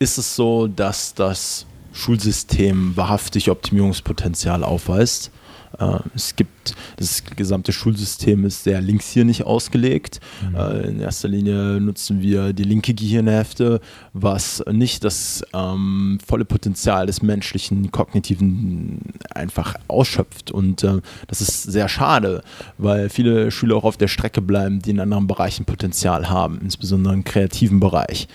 ist 0.00 0.18
es 0.18 0.34
so, 0.34 0.66
dass 0.66 1.14
das 1.14 1.66
Schulsystem 1.92 2.96
wahrhaftig 2.96 3.48
Optimierungspotenzial 3.48 4.64
aufweist. 4.64 5.30
Äh, 5.78 5.98
es 6.14 6.36
gibt, 6.36 6.74
das 6.96 7.22
gesamte 7.24 7.72
Schulsystem 7.72 8.44
ist 8.44 8.64
sehr 8.64 8.80
linkshirnig 8.80 9.44
ausgelegt. 9.44 10.20
Mhm. 10.48 10.54
Äh, 10.56 10.88
in 10.88 11.00
erster 11.00 11.28
Linie 11.28 11.80
nutzen 11.80 12.20
wir 12.20 12.52
die 12.52 12.64
linke 12.64 12.94
Gehirnhälfte, 12.94 13.80
was 14.12 14.64
nicht 14.70 15.04
das 15.04 15.44
ähm, 15.52 16.18
volle 16.26 16.44
Potenzial 16.44 17.06
des 17.06 17.22
menschlichen 17.22 17.90
Kognitiven 17.90 19.00
einfach 19.34 19.74
ausschöpft. 19.88 20.50
Und 20.50 20.82
äh, 20.82 21.00
das 21.26 21.40
ist 21.40 21.64
sehr 21.64 21.88
schade, 21.88 22.42
weil 22.78 23.08
viele 23.08 23.50
Schüler 23.50 23.76
auch 23.76 23.84
auf 23.84 23.96
der 23.96 24.08
Strecke 24.08 24.40
bleiben, 24.40 24.80
die 24.80 24.90
in 24.90 25.00
anderen 25.00 25.26
Bereichen 25.26 25.64
Potenzial 25.64 26.28
haben, 26.28 26.60
insbesondere 26.62 27.14
im 27.14 27.24
kreativen 27.24 27.80
Bereich. 27.80 28.28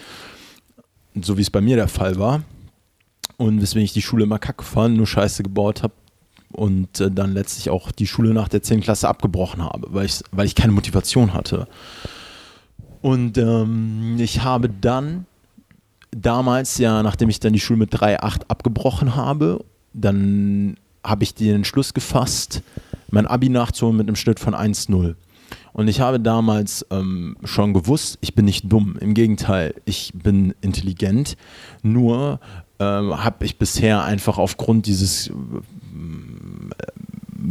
So 1.21 1.37
wie 1.37 1.41
es 1.41 1.49
bei 1.49 1.61
mir 1.61 1.75
der 1.75 1.87
Fall 1.87 2.17
war. 2.17 2.43
Und 3.37 3.59
weswegen 3.59 3.85
ich 3.85 3.93
die 3.93 4.03
Schule 4.03 4.25
immer 4.25 4.37
kacke 4.37 4.63
fand, 4.63 4.97
nur 4.97 5.07
Scheiße 5.07 5.41
gebaut 5.41 5.81
habe, 5.81 5.93
und 6.51 6.99
äh, 6.99 7.11
dann 7.11 7.33
letztlich 7.33 7.69
auch 7.69 7.91
die 7.91 8.07
Schule 8.07 8.33
nach 8.33 8.47
der 8.47 8.61
10. 8.61 8.81
Klasse 8.81 9.07
abgebrochen 9.07 9.63
habe, 9.63 9.87
weil 9.91 10.05
ich, 10.05 10.21
weil 10.31 10.45
ich 10.45 10.55
keine 10.55 10.71
Motivation 10.71 11.33
hatte. 11.33 11.67
Und 13.01 13.37
ähm, 13.37 14.17
ich 14.19 14.43
habe 14.43 14.69
dann 14.69 15.25
damals 16.11 16.77
ja, 16.77 17.01
nachdem 17.03 17.29
ich 17.29 17.39
dann 17.39 17.53
die 17.53 17.59
Schule 17.59 17.79
mit 17.79 17.93
3,8 17.93 18.41
abgebrochen 18.47 19.15
habe, 19.15 19.63
dann 19.93 20.77
habe 21.03 21.23
ich 21.23 21.33
den 21.33 21.55
Entschluss 21.55 21.93
gefasst, 21.93 22.61
mein 23.09 23.27
Abi 23.27 23.49
nachzuholen 23.49 23.97
mit 23.97 24.07
einem 24.07 24.15
Schnitt 24.15 24.39
von 24.39 24.53
1,0. 24.53 25.15
Und 25.73 25.87
ich 25.87 26.01
habe 26.01 26.19
damals 26.19 26.85
ähm, 26.91 27.37
schon 27.43 27.73
gewusst, 27.73 28.17
ich 28.21 28.35
bin 28.35 28.45
nicht 28.45 28.71
dumm. 28.71 28.97
Im 28.99 29.13
Gegenteil, 29.13 29.73
ich 29.85 30.11
bin 30.13 30.53
intelligent. 30.61 31.37
Nur 31.81 32.39
ähm, 32.79 33.23
habe 33.23 33.45
ich 33.45 33.57
bisher 33.57 34.03
einfach 34.03 34.37
aufgrund 34.37 34.85
dieses 34.85 35.31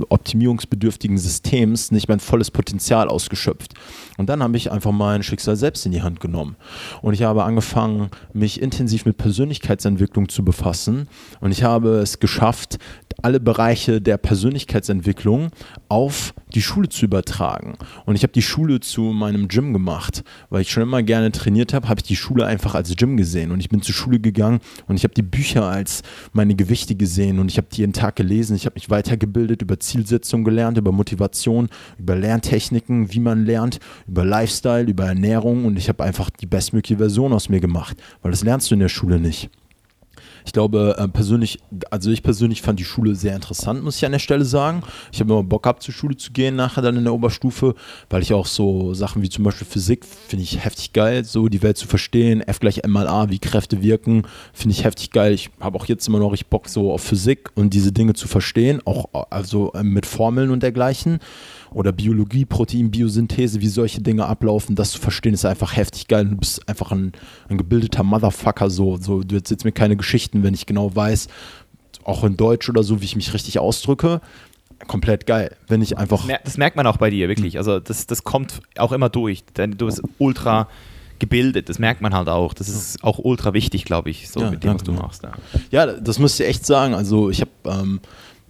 optimierungsbedürftigen 0.08 1.18
Systems 1.18 1.90
nicht 1.90 2.08
mein 2.08 2.20
volles 2.20 2.50
Potenzial 2.50 3.08
ausgeschöpft. 3.08 3.74
Und 4.16 4.28
dann 4.28 4.42
habe 4.42 4.56
ich 4.56 4.70
einfach 4.70 4.92
mein 4.92 5.22
Schicksal 5.22 5.56
selbst 5.56 5.86
in 5.86 5.92
die 5.92 6.02
Hand 6.02 6.20
genommen. 6.20 6.56
Und 7.02 7.14
ich 7.14 7.22
habe 7.22 7.44
angefangen, 7.44 8.10
mich 8.32 8.60
intensiv 8.60 9.04
mit 9.04 9.16
Persönlichkeitsentwicklung 9.16 10.28
zu 10.28 10.44
befassen. 10.44 11.08
Und 11.40 11.52
ich 11.52 11.64
habe 11.64 11.98
es 11.98 12.20
geschafft, 12.20 12.78
alle 13.22 13.40
Bereiche 13.40 14.00
der 14.00 14.16
Persönlichkeitsentwicklung 14.18 15.50
auf 15.88 16.34
die 16.54 16.62
Schule 16.62 16.88
zu 16.88 17.04
übertragen. 17.04 17.74
Und 18.06 18.16
ich 18.16 18.22
habe 18.22 18.32
die 18.32 18.42
Schule 18.42 18.80
zu 18.80 19.02
meinem 19.02 19.48
Gym 19.48 19.72
gemacht, 19.72 20.24
weil 20.48 20.62
ich 20.62 20.70
schon 20.70 20.82
immer 20.82 21.02
gerne 21.02 21.32
trainiert 21.32 21.74
habe, 21.74 21.88
habe 21.88 22.00
ich 22.00 22.06
die 22.06 22.16
Schule 22.16 22.46
einfach 22.46 22.74
als 22.74 22.94
Gym 22.96 23.16
gesehen. 23.16 23.50
Und 23.50 23.60
ich 23.60 23.68
bin 23.68 23.82
zur 23.82 23.94
Schule 23.94 24.20
gegangen 24.20 24.60
und 24.86 24.96
ich 24.96 25.04
habe 25.04 25.14
die 25.14 25.22
Bücher 25.22 25.64
als 25.64 26.02
meine 26.32 26.54
Gewichte 26.54 26.94
gesehen 26.94 27.38
und 27.38 27.50
ich 27.50 27.56
habe 27.56 27.68
die 27.72 27.80
jeden 27.80 27.92
Tag 27.92 28.16
gelesen. 28.16 28.56
Ich 28.56 28.66
habe 28.66 28.74
mich 28.74 28.90
weitergebildet, 28.90 29.62
über 29.62 29.80
Zielsetzung 29.80 30.44
gelernt, 30.44 30.78
über 30.78 30.92
Motivation, 30.92 31.68
über 31.98 32.16
Lerntechniken, 32.16 33.12
wie 33.12 33.20
man 33.20 33.44
lernt, 33.44 33.80
über 34.06 34.24
Lifestyle, 34.24 34.88
über 34.88 35.06
Ernährung 35.06 35.64
und 35.64 35.78
ich 35.78 35.88
habe 35.88 36.04
einfach 36.04 36.30
die 36.30 36.46
bestmögliche 36.46 36.98
Version 36.98 37.32
aus 37.32 37.48
mir 37.48 37.60
gemacht, 37.60 37.96
weil 38.22 38.30
das 38.30 38.44
lernst 38.44 38.70
du 38.70 38.74
in 38.74 38.80
der 38.80 38.88
Schule 38.88 39.18
nicht. 39.18 39.50
Ich 40.44 40.52
glaube 40.52 40.96
äh, 40.98 41.08
persönlich, 41.08 41.58
also 41.90 42.10
ich 42.10 42.22
persönlich 42.22 42.62
fand 42.62 42.78
die 42.78 42.84
Schule 42.84 43.14
sehr 43.14 43.34
interessant, 43.34 43.82
muss 43.82 43.96
ich 43.96 44.06
an 44.06 44.12
der 44.12 44.18
Stelle 44.18 44.44
sagen. 44.44 44.82
Ich 45.12 45.20
habe 45.20 45.32
immer 45.32 45.42
Bock 45.42 45.64
gehabt, 45.64 45.82
zur 45.82 45.94
Schule 45.94 46.16
zu 46.16 46.32
gehen, 46.32 46.56
nachher 46.56 46.82
dann 46.82 46.96
in 46.96 47.04
der 47.04 47.14
Oberstufe, 47.14 47.74
weil 48.08 48.22
ich 48.22 48.32
auch 48.32 48.46
so 48.46 48.94
Sachen 48.94 49.22
wie 49.22 49.28
zum 49.28 49.44
Beispiel 49.44 49.66
Physik 49.66 50.04
finde 50.04 50.42
ich 50.42 50.64
heftig 50.64 50.92
geil, 50.92 51.24
so 51.24 51.48
die 51.48 51.62
Welt 51.62 51.76
zu 51.76 51.86
verstehen. 51.86 52.40
F 52.40 52.60
gleich 52.60 52.84
M 52.84 52.90
mal 52.90 53.08
A, 53.08 53.30
wie 53.30 53.38
Kräfte 53.38 53.82
wirken, 53.82 54.22
finde 54.52 54.74
ich 54.74 54.84
heftig 54.84 55.10
geil. 55.10 55.32
Ich 55.32 55.50
habe 55.60 55.78
auch 55.78 55.86
jetzt 55.86 56.06
immer 56.08 56.18
noch 56.18 56.32
richtig 56.32 56.48
Bock 56.48 56.68
so 56.68 56.92
auf 56.92 57.02
Physik 57.02 57.50
und 57.54 57.74
diese 57.74 57.92
Dinge 57.92 58.14
zu 58.14 58.28
verstehen, 58.28 58.80
auch 58.84 59.08
also 59.30 59.72
äh, 59.72 59.82
mit 59.82 60.06
Formeln 60.06 60.50
und 60.50 60.62
dergleichen 60.62 61.20
oder 61.72 61.92
Biologie, 61.92 62.44
Protein, 62.44 62.90
Biosynthese, 62.90 63.60
wie 63.60 63.68
solche 63.68 64.00
Dinge 64.00 64.26
ablaufen, 64.26 64.74
das 64.74 64.92
zu 64.92 65.00
verstehen, 65.00 65.34
ist 65.34 65.44
einfach 65.44 65.76
heftig 65.76 66.08
geil. 66.08 66.26
Du 66.26 66.36
bist 66.36 66.68
einfach 66.68 66.90
ein, 66.92 67.12
ein 67.48 67.58
gebildeter 67.58 68.02
Motherfucker, 68.02 68.70
so, 68.70 68.96
so. 68.96 69.22
Du 69.22 69.36
erzählst 69.36 69.64
mir 69.64 69.72
keine 69.72 69.96
Geschichten, 69.96 70.42
wenn 70.42 70.54
ich 70.54 70.66
genau 70.66 70.94
weiß, 70.94 71.28
auch 72.04 72.24
in 72.24 72.36
Deutsch 72.36 72.68
oder 72.68 72.82
so, 72.82 73.00
wie 73.00 73.04
ich 73.04 73.16
mich 73.16 73.32
richtig 73.34 73.58
ausdrücke. 73.58 74.20
Komplett 74.86 75.26
geil, 75.26 75.56
wenn 75.68 75.82
ich 75.82 75.98
einfach. 75.98 76.26
Das 76.44 76.56
merkt 76.56 76.76
man 76.76 76.86
auch 76.86 76.96
bei 76.96 77.10
dir, 77.10 77.28
wirklich. 77.28 77.58
Also, 77.58 77.80
das, 77.80 78.06
das 78.06 78.24
kommt 78.24 78.62
auch 78.78 78.92
immer 78.92 79.10
durch. 79.10 79.44
Denn 79.56 79.72
du 79.72 79.86
bist 79.86 80.02
ultra 80.18 80.68
gebildet. 81.20 81.68
Das 81.68 81.78
merkt 81.78 82.00
man 82.00 82.14
halt 82.14 82.28
auch. 82.28 82.54
Das 82.54 82.68
ist 82.68 83.04
auch 83.04 83.18
ultra 83.18 83.54
wichtig, 83.54 83.84
glaube 83.84 84.10
ich, 84.10 84.28
so 84.28 84.40
ja, 84.40 84.50
mit 84.50 84.64
dem, 84.64 84.74
was 84.74 84.82
du 84.82 84.92
machst. 84.92 85.22
Ja. 85.22 85.32
ja, 85.70 85.86
das 85.86 86.18
muss 86.18 86.40
ich 86.40 86.46
echt 86.46 86.66
sagen. 86.66 86.94
Also 86.94 87.30
ich 87.30 87.42
habe 87.42 87.50
ähm, 87.66 88.00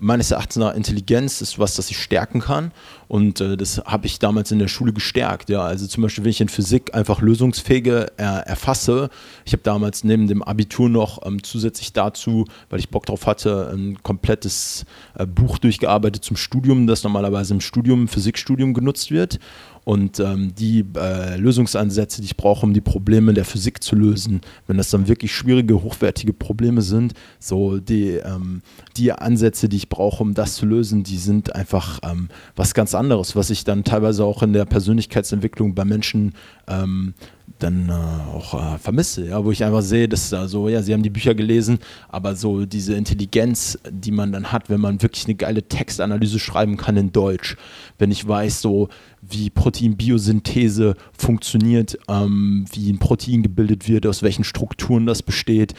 meines 0.00 0.30
Erachtens 0.30 0.56
nach 0.56 0.74
Intelligenz 0.74 1.40
ist 1.40 1.58
was, 1.58 1.76
das 1.76 1.90
ich 1.90 1.98
stärken 1.98 2.40
kann. 2.40 2.72
Und 3.06 3.40
äh, 3.40 3.56
das 3.56 3.78
habe 3.84 4.06
ich 4.06 4.18
damals 4.18 4.50
in 4.50 4.58
der 4.58 4.68
Schule 4.68 4.92
gestärkt. 4.92 5.50
Ja, 5.50 5.62
also 5.62 5.86
zum 5.86 6.02
Beispiel, 6.02 6.24
wenn 6.24 6.30
ich 6.30 6.40
in 6.40 6.48
Physik 6.48 6.94
einfach 6.94 7.20
Lösungsfähige 7.20 8.12
äh, 8.16 8.22
erfasse. 8.22 9.10
Ich 9.44 9.52
habe 9.52 9.62
damals 9.62 10.04
neben 10.04 10.26
dem 10.26 10.42
Abitur 10.42 10.88
noch 10.88 11.26
ähm, 11.26 11.42
zusätzlich 11.42 11.92
dazu, 11.92 12.46
weil 12.70 12.80
ich 12.80 12.88
Bock 12.88 13.06
drauf 13.06 13.26
hatte, 13.26 13.70
ein 13.72 14.02
komplettes 14.02 14.84
äh, 15.14 15.26
Buch 15.26 15.58
durchgearbeitet 15.58 16.24
zum 16.24 16.36
Studium, 16.36 16.86
das 16.86 17.02
normalerweise 17.02 17.54
im 17.54 17.60
Studium, 17.60 18.08
Physikstudium 18.08 18.74
genutzt 18.74 19.10
wird 19.10 19.38
und 19.84 20.20
ähm, 20.20 20.54
die 20.54 20.84
äh, 20.96 21.36
Lösungsansätze, 21.36 22.20
die 22.20 22.26
ich 22.26 22.36
brauche, 22.36 22.64
um 22.66 22.74
die 22.74 22.80
Probleme 22.80 23.32
der 23.32 23.44
Physik 23.44 23.82
zu 23.82 23.96
lösen, 23.96 24.40
wenn 24.66 24.76
das 24.76 24.90
dann 24.90 25.08
wirklich 25.08 25.34
schwierige, 25.34 25.82
hochwertige 25.82 26.32
Probleme 26.32 26.82
sind, 26.82 27.14
so 27.38 27.78
die, 27.78 28.10
ähm, 28.16 28.62
die 28.96 29.12
Ansätze, 29.12 29.68
die 29.68 29.78
ich 29.78 29.88
brauche, 29.88 30.22
um 30.22 30.34
das 30.34 30.54
zu 30.54 30.66
lösen, 30.66 31.02
die 31.02 31.16
sind 31.16 31.54
einfach 31.54 32.00
ähm, 32.02 32.28
was 32.56 32.74
ganz 32.74 32.94
anderes, 32.94 33.36
was 33.36 33.50
ich 33.50 33.64
dann 33.64 33.84
teilweise 33.84 34.24
auch 34.24 34.42
in 34.42 34.52
der 34.52 34.64
Persönlichkeitsentwicklung 34.64 35.74
bei 35.74 35.84
Menschen 35.84 36.34
ähm, 36.68 37.14
dann 37.58 37.88
äh, 37.88 37.92
auch 37.92 38.54
äh, 38.54 38.78
vermisse, 38.78 39.26
ja, 39.26 39.44
wo 39.44 39.50
ich 39.50 39.64
einfach 39.64 39.82
sehe, 39.82 40.08
dass 40.08 40.30
da 40.30 40.48
so, 40.48 40.68
ja, 40.68 40.82
sie 40.82 40.92
haben 40.92 41.02
die 41.02 41.10
Bücher 41.10 41.34
gelesen, 41.34 41.78
aber 42.08 42.34
so 42.34 42.64
diese 42.64 42.94
Intelligenz, 42.94 43.78
die 43.90 44.12
man 44.12 44.32
dann 44.32 44.52
hat, 44.52 44.70
wenn 44.70 44.80
man 44.80 45.02
wirklich 45.02 45.24
eine 45.26 45.34
geile 45.34 45.62
Textanalyse 45.62 46.38
schreiben 46.38 46.76
kann 46.76 46.96
in 46.96 47.12
Deutsch, 47.12 47.56
wenn 47.98 48.10
ich 48.10 48.26
weiß, 48.26 48.60
so 48.60 48.88
wie 49.22 49.50
Proteinbiosynthese 49.50 50.94
funktioniert, 51.16 51.98
ähm, 52.08 52.64
wie 52.72 52.90
ein 52.90 52.98
Protein 52.98 53.42
gebildet 53.42 53.88
wird, 53.88 54.06
aus 54.06 54.22
welchen 54.22 54.44
Strukturen 54.44 55.06
das 55.06 55.22
besteht, 55.22 55.74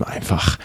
einfach 0.00 0.58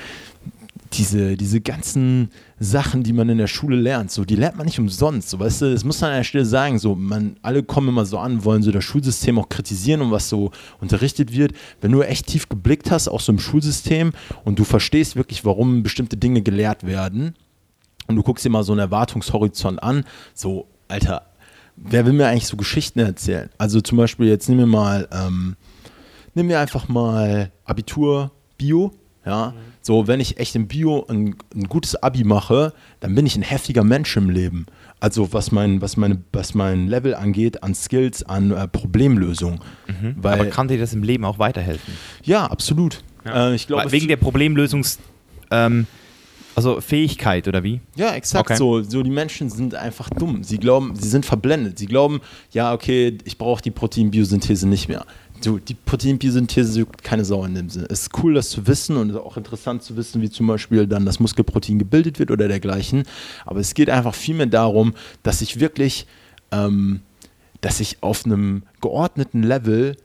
diese, 0.94 1.38
diese 1.38 1.62
ganzen 1.62 2.30
Sachen, 2.60 3.04
die 3.04 3.14
man 3.14 3.30
in 3.30 3.38
der 3.38 3.48
Schule 3.48 3.76
lernt, 3.76 4.12
so, 4.12 4.26
die 4.26 4.36
lernt 4.36 4.58
man 4.58 4.66
nicht 4.66 4.80
umsonst. 4.80 5.30
So, 5.30 5.40
weißt 5.40 5.62
du, 5.62 5.72
das 5.72 5.84
muss 5.84 6.02
man 6.02 6.12
an 6.12 6.18
der 6.18 6.24
Stelle 6.24 6.46
sagen. 6.46 6.80
So, 6.80 6.96
man, 6.96 7.38
alle 7.42 7.64
kommen 7.64 7.90
immer 7.90 8.06
so 8.06 8.18
an, 8.18 8.44
wollen 8.44 8.62
so 8.64 8.72
das 8.72 8.84
Schulsystem 8.84 9.40
auch 9.40 9.50
kritisieren 9.50 10.02
und 10.02 10.12
was 10.12 10.30
so 10.30 10.52
unterrichtet 10.80 11.34
wird. 11.34 11.54
Wenn 11.80 11.92
du 11.92 12.02
echt 12.02 12.28
tief 12.28 12.50
geblickt 12.50 12.92
hast, 12.92 13.08
auch 13.08 13.22
so 13.22 13.32
im 13.32 13.40
Schulsystem, 13.40 14.12
und 14.44 14.60
du 14.60 14.64
verstehst 14.64 15.16
wirklich, 15.16 15.46
warum 15.46 15.84
bestimmte 15.84 16.18
Dinge 16.18 16.42
gelehrt 16.42 16.86
werden, 16.86 17.36
und 18.08 18.16
du 18.16 18.24
guckst 18.24 18.44
dir 18.44 18.50
mal 18.50 18.64
so 18.64 18.74
einen 18.74 18.80
Erwartungshorizont 18.80 19.82
an, 19.82 20.04
so, 20.34 20.68
Alter, 20.88 21.26
wer 21.78 22.06
will 22.06 22.14
mir 22.14 22.28
eigentlich 22.28 22.48
so 22.48 22.58
Geschichten 22.58 23.00
erzählen? 23.00 23.50
Also 23.58 23.82
zum 23.82 23.98
Beispiel, 23.98 24.28
jetzt 24.28 24.50
nehmen 24.50 24.62
wir 24.62 24.68
mal, 24.68 25.08
ähm, 25.12 25.56
nehmen 26.34 26.50
wir 26.50 26.60
einfach 26.60 26.90
mal 26.90 27.52
Abitur 27.66 28.32
Bio. 28.58 28.92
Ja, 29.26 29.52
mhm. 29.52 29.71
So 29.82 30.08
wenn 30.08 30.20
ich 30.20 30.38
echt 30.38 30.56
im 30.56 30.68
Bio 30.68 31.06
ein, 31.10 31.36
ein, 31.56 31.64
gutes 31.64 31.96
Abi 31.96 32.24
mache, 32.24 32.74
dann 33.00 33.16
bin 33.16 33.26
ich 33.26 33.36
ein 33.36 33.42
heftiger 33.42 33.84
Mensch 33.84 34.16
im 34.16 34.30
Leben. 34.30 34.68
Also 35.00 35.34
was 35.34 35.52
mein, 35.52 35.82
was 35.82 35.98
meine, 35.98 36.22
was 36.32 36.54
mein 36.54 36.88
Level 36.88 37.16
angeht, 37.16 37.64
an 37.64 37.74
Skills, 37.74 38.24
an 38.24 38.52
äh, 38.52 38.68
Problemlösung. 38.68 39.62
Mhm. 39.88 40.16
Weil, 40.18 40.34
Aber 40.34 40.46
kann 40.46 40.68
dir 40.68 40.78
das 40.78 40.94
im 40.94 41.04
Leben 41.04 41.26
auch 41.26 41.40
weiterhelfen? 41.40 41.96
Ja, 42.24 42.46
absolut. 42.46 43.04
Ja. 43.26 43.50
Äh, 43.50 43.56
ich 43.56 43.68
glaub, 43.68 43.92
Wegen 43.92 44.08
der 44.08 44.18
Problemlösungs... 44.18 45.00
Ähm, 45.50 45.88
also 46.56 46.82
Fähigkeit 46.82 47.48
oder 47.48 47.64
wie? 47.64 47.80
Ja, 47.96 48.14
exakt 48.14 48.50
okay. 48.50 48.58
so. 48.58 48.82
So 48.84 49.04
die 49.04 49.10
Menschen 49.10 49.50
sind 49.50 49.76
einfach 49.76 50.10
dumm. 50.10 50.44
Sie 50.44 50.58
glauben, 50.58 50.96
sie 50.96 51.08
sind 51.08 51.26
verblendet. 51.26 51.80
Sie 51.80 51.86
glauben, 51.86 52.22
ja, 52.52 52.74
okay, 52.74 53.18
ich 53.24 53.38
brauche 53.38 53.62
die 53.62 53.72
Proteinbiosynthese 53.72 54.68
nicht 54.68 54.90
mehr. 54.90 55.06
So, 55.44 55.58
die 55.58 55.74
Proteinbiosynthese 55.74 56.80
juckt 56.80 57.04
keine 57.04 57.26
Sau 57.26 57.44
in 57.46 57.56
dem 57.56 57.70
Sinne. 57.70 57.88
Es 57.90 58.04
ist 58.04 58.24
cool, 58.24 58.36
das 58.36 58.50
zu 58.50 58.68
wissen 58.68 58.96
und 58.98 59.16
auch 59.16 59.38
interessant 59.38 59.82
zu 59.82 59.98
wissen, 59.98 60.22
wie 60.22 60.30
zum 60.30 60.48
Beispiel 60.48 60.86
dann 60.86 61.06
das 61.06 61.20
Muskelprotein 61.20 61.80
gebildet 61.80 62.20
wird 62.20 62.30
oder 62.30 62.48
dergleichen. 62.48 63.04
Aber 63.46 63.60
es 63.60 63.74
geht 63.74 63.90
einfach 63.90 64.14
vielmehr 64.14 64.46
darum, 64.46 64.94
dass 65.24 65.42
ich 65.42 65.60
wirklich, 65.60 66.06
ähm, 66.52 67.02
dass 67.62 67.80
ich 67.80 67.98
auf 68.02 68.26
einem 68.26 68.64
geordneten 68.82 69.44
Level 69.44 69.98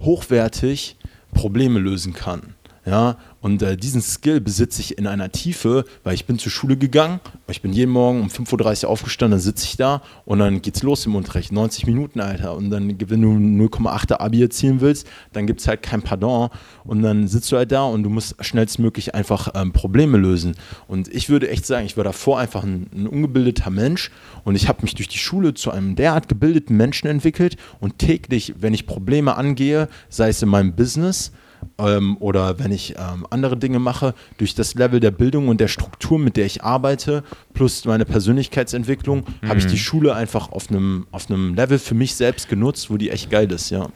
hochwertig 0.00 0.96
Probleme 1.34 1.78
lösen 1.78 2.12
kann. 2.12 2.54
Ja, 2.86 3.16
und 3.40 3.62
äh, 3.62 3.76
diesen 3.76 4.00
Skill 4.00 4.40
besitze 4.40 4.80
ich 4.80 4.96
in 4.96 5.08
einer 5.08 5.32
Tiefe, 5.32 5.84
weil 6.04 6.14
ich 6.14 6.24
bin 6.24 6.38
zur 6.38 6.52
Schule 6.52 6.76
gegangen, 6.76 7.18
ich 7.48 7.60
bin 7.60 7.72
jeden 7.72 7.90
Morgen 7.90 8.20
um 8.20 8.28
5.30 8.28 8.84
Uhr 8.84 8.90
aufgestanden, 8.90 9.32
dann 9.32 9.40
sitze 9.40 9.64
ich 9.64 9.76
da 9.76 10.02
und 10.24 10.38
dann 10.38 10.62
geht's 10.62 10.84
los 10.84 11.04
im 11.04 11.16
Unterricht, 11.16 11.50
90 11.50 11.84
Minuten, 11.86 12.20
Alter. 12.20 12.54
Und 12.54 12.70
dann, 12.70 12.88
wenn 12.88 13.22
du 13.22 13.64
0,8 13.64 14.20
Abi 14.20 14.40
erzielen 14.40 14.80
willst, 14.80 15.08
dann 15.32 15.48
gibt 15.48 15.60
es 15.60 15.66
halt 15.66 15.82
kein 15.82 16.02
Pardon 16.02 16.50
und 16.84 17.02
dann 17.02 17.26
sitzt 17.26 17.50
du 17.50 17.56
halt 17.56 17.72
da 17.72 17.82
und 17.86 18.04
du 18.04 18.10
musst 18.10 18.36
schnellstmöglich 18.44 19.16
einfach 19.16 19.48
ähm, 19.56 19.72
Probleme 19.72 20.16
lösen. 20.16 20.54
Und 20.86 21.08
ich 21.08 21.28
würde 21.28 21.50
echt 21.50 21.66
sagen, 21.66 21.86
ich 21.86 21.96
war 21.96 22.04
davor 22.04 22.38
einfach 22.38 22.62
ein, 22.62 22.88
ein 22.94 23.08
ungebildeter 23.08 23.70
Mensch 23.70 24.12
und 24.44 24.54
ich 24.54 24.68
habe 24.68 24.82
mich 24.82 24.94
durch 24.94 25.08
die 25.08 25.18
Schule 25.18 25.54
zu 25.54 25.72
einem 25.72 25.96
derart 25.96 26.28
gebildeten 26.28 26.76
Menschen 26.76 27.08
entwickelt 27.08 27.56
und 27.80 27.98
täglich, 27.98 28.54
wenn 28.60 28.74
ich 28.74 28.86
Probleme 28.86 29.34
angehe, 29.34 29.88
sei 30.08 30.28
es 30.28 30.40
in 30.40 30.48
meinem 30.48 30.76
Business, 30.76 31.32
ähm, 31.78 32.16
oder 32.18 32.58
wenn 32.58 32.72
ich 32.72 32.94
ähm, 32.98 33.26
andere 33.30 33.56
Dinge 33.56 33.78
mache, 33.78 34.14
durch 34.38 34.54
das 34.54 34.74
Level 34.74 35.00
der 35.00 35.10
Bildung 35.10 35.48
und 35.48 35.60
der 35.60 35.68
Struktur, 35.68 36.18
mit 36.18 36.36
der 36.36 36.46
ich 36.46 36.62
arbeite, 36.62 37.22
plus 37.54 37.84
meine 37.84 38.04
Persönlichkeitsentwicklung, 38.04 39.24
mhm. 39.40 39.48
habe 39.48 39.58
ich 39.58 39.66
die 39.66 39.74
mhm. 39.74 39.78
Schule 39.78 40.14
einfach 40.14 40.50
auf 40.52 40.70
einem 40.70 41.06
auf 41.10 41.28
Level 41.28 41.78
für 41.78 41.94
mich 41.94 42.14
selbst 42.14 42.48
genutzt, 42.48 42.90
wo 42.90 42.96
die 42.96 43.10
echt 43.10 43.30
geil 43.30 43.50
ist, 43.50 43.70
ja. 43.70 43.88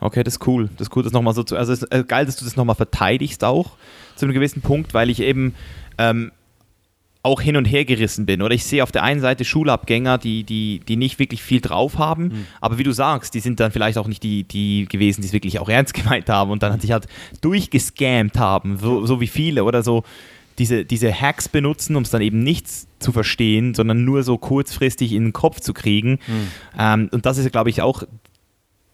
Okay, 0.00 0.24
das 0.24 0.34
ist 0.34 0.46
cool. 0.48 0.68
Das 0.76 0.88
ist 0.88 0.96
cool, 0.96 1.04
das 1.04 1.12
nochmal 1.12 1.32
so 1.32 1.44
zu. 1.44 1.56
Also 1.56 1.72
es 1.72 1.82
ist 1.84 1.92
äh, 1.92 2.02
geil, 2.02 2.26
dass 2.26 2.34
du 2.36 2.44
das 2.44 2.56
nochmal 2.56 2.74
verteidigst 2.74 3.44
auch 3.44 3.76
zu 4.16 4.26
einem 4.26 4.34
gewissen 4.34 4.60
Punkt, 4.60 4.94
weil 4.94 5.10
ich 5.10 5.20
eben 5.20 5.54
ähm, 5.96 6.32
auch 7.22 7.40
hin 7.40 7.56
und 7.56 7.66
her 7.66 7.84
gerissen 7.84 8.26
bin. 8.26 8.42
Oder 8.42 8.54
ich 8.54 8.64
sehe 8.64 8.82
auf 8.82 8.90
der 8.90 9.04
einen 9.04 9.20
Seite 9.20 9.44
Schulabgänger, 9.44 10.18
die, 10.18 10.42
die, 10.42 10.80
die 10.86 10.96
nicht 10.96 11.18
wirklich 11.18 11.42
viel 11.42 11.60
drauf 11.60 11.98
haben, 11.98 12.24
mhm. 12.24 12.46
aber 12.60 12.78
wie 12.78 12.82
du 12.82 12.92
sagst, 12.92 13.34
die 13.34 13.40
sind 13.40 13.60
dann 13.60 13.70
vielleicht 13.70 13.98
auch 13.98 14.08
nicht 14.08 14.22
die, 14.22 14.42
die 14.44 14.86
gewesen, 14.88 15.20
die 15.20 15.28
es 15.28 15.32
wirklich 15.32 15.58
auch 15.60 15.68
ernst 15.68 15.94
gemeint 15.94 16.28
haben 16.28 16.50
und 16.50 16.62
dann 16.62 16.80
sich 16.80 16.92
halt 16.92 17.06
durchgescammt 17.40 18.38
haben, 18.38 18.78
so, 18.78 19.06
so 19.06 19.20
wie 19.20 19.28
viele 19.28 19.64
oder 19.64 19.82
so 19.82 20.02
diese, 20.58 20.84
diese 20.84 21.12
Hacks 21.12 21.48
benutzen, 21.48 21.96
um 21.96 22.02
es 22.02 22.10
dann 22.10 22.22
eben 22.22 22.42
nicht 22.42 22.66
zu 22.98 23.12
verstehen, 23.12 23.74
sondern 23.74 24.04
nur 24.04 24.22
so 24.22 24.36
kurzfristig 24.36 25.12
in 25.12 25.24
den 25.24 25.32
Kopf 25.32 25.60
zu 25.60 25.72
kriegen. 25.72 26.18
Mhm. 26.26 26.48
Ähm, 26.78 27.08
und 27.12 27.24
das 27.24 27.38
ist, 27.38 27.50
glaube 27.52 27.70
ich, 27.70 27.82
auch 27.82 28.02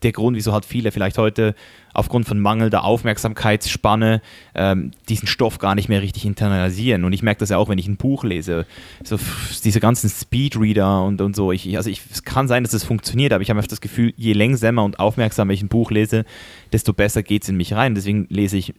der 0.03 0.13
Grund, 0.13 0.37
wieso 0.37 0.53
halt 0.53 0.65
viele 0.65 0.93
vielleicht 0.93 1.19
heute 1.19 1.55
aufgrund 1.93 2.27
von 2.27 2.39
mangelnder 2.39 2.85
Aufmerksamkeitsspanne 2.85 4.23
ähm, 4.55 4.93
diesen 5.09 5.27
Stoff 5.27 5.59
gar 5.59 5.75
nicht 5.75 5.89
mehr 5.89 6.01
richtig 6.01 6.25
internalisieren. 6.25 7.05
Und 7.05 7.13
ich 7.13 7.23
merke 7.23 7.41
das 7.41 7.49
ja 7.49 7.57
auch, 7.57 7.69
wenn 7.69 7.79
ich 7.79 7.89
ein 7.89 7.97
Buch 7.97 8.23
lese. 8.23 8.67
So 9.03 9.19
diese 9.65 9.81
ganzen 9.81 10.09
Speedreader 10.09 11.03
und, 11.03 11.21
und 11.21 11.35
so. 11.35 11.51
Ich, 11.51 11.77
also 11.77 11.91
ich, 11.91 12.03
es 12.11 12.23
kann 12.23 12.47
sein, 12.47 12.63
dass 12.63 12.73
es 12.73 12.85
funktioniert, 12.85 13.33
aber 13.33 13.43
ich 13.43 13.51
habe 13.51 13.59
einfach 13.59 13.69
das 13.69 13.81
Gefühl, 13.81 14.13
je 14.17 14.33
längsamer 14.33 14.85
und 14.85 15.01
aufmerksamer 15.01 15.53
ich 15.53 15.63
ein 15.63 15.69
Buch 15.69 15.91
lese, 15.91 16.25
desto 16.73 16.93
besser 16.93 17.23
geht 17.23 17.43
es 17.43 17.49
in 17.49 17.57
mich 17.57 17.73
rein. 17.75 17.95
Deswegen 17.97 18.27
lese 18.31 18.57
ich 18.57 18.75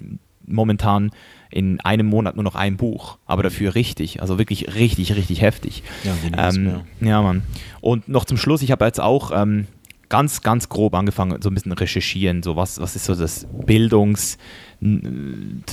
momentan 0.45 1.11
in 1.51 1.79
einem 1.81 2.07
Monat 2.07 2.35
nur 2.35 2.43
noch 2.43 2.55
ein 2.55 2.77
Buch, 2.77 3.17
aber 3.25 3.43
dafür 3.43 3.75
richtig, 3.75 4.21
also 4.21 4.37
wirklich 4.37 4.75
richtig, 4.75 5.15
richtig 5.15 5.41
heftig. 5.41 5.83
Ja, 6.03 6.49
ähm, 6.49 6.81
ja 7.01 7.21
Mann. 7.21 7.43
Und 7.81 8.07
noch 8.07 8.25
zum 8.25 8.37
Schluss, 8.37 8.61
ich 8.61 8.71
habe 8.71 8.85
jetzt 8.85 8.99
auch 8.99 9.31
ähm, 9.33 9.67
ganz, 10.09 10.41
ganz 10.41 10.69
grob 10.69 10.95
angefangen, 10.95 11.41
so 11.41 11.49
ein 11.49 11.53
bisschen 11.53 11.71
recherchieren, 11.71 12.43
so 12.43 12.55
was, 12.55 12.79
was 12.81 12.95
ist 12.95 13.05
so 13.05 13.15
das 13.15 13.47
Bildungs- 13.65 14.37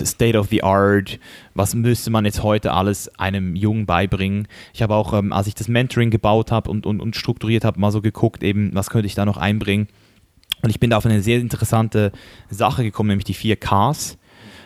State 0.05 0.37
of 0.37 0.49
the 0.49 0.65
Art, 0.65 1.21
was 1.55 1.77
müsste 1.77 2.11
man 2.11 2.25
jetzt 2.25 2.43
heute 2.43 2.73
alles 2.73 3.09
einem 3.19 3.55
Jungen 3.55 3.87
beibringen. 3.87 4.49
Ich 4.75 4.83
habe 4.83 4.95
auch, 4.97 5.13
ähm, 5.13 5.33
als 5.33 5.47
ich 5.47 5.55
das 5.55 5.69
Mentoring 5.69 6.11
gebaut 6.11 6.51
habe 6.51 6.69
und, 6.71 6.87
und, 6.87 7.01
und 7.01 7.15
strukturiert 7.15 7.65
habe, 7.65 7.79
mal 7.79 7.93
so 7.93 8.03
geguckt, 8.03 8.43
eben, 8.43 8.75
was 8.75 8.91
könnte 8.91 9.07
ich 9.07 9.15
da 9.15 9.25
noch 9.25 9.37
einbringen. 9.37 9.87
Und 10.63 10.71
ich 10.71 10.81
bin 10.81 10.91
da 10.91 10.97
auf 10.97 11.07
eine 11.07 11.23
sehr 11.23 11.39
interessante 11.39 12.11
Sache 12.51 12.83
gekommen, 12.83 13.11
nämlich 13.11 13.25
die 13.25 13.35
vier 13.35 13.57
Ks. 13.57 14.19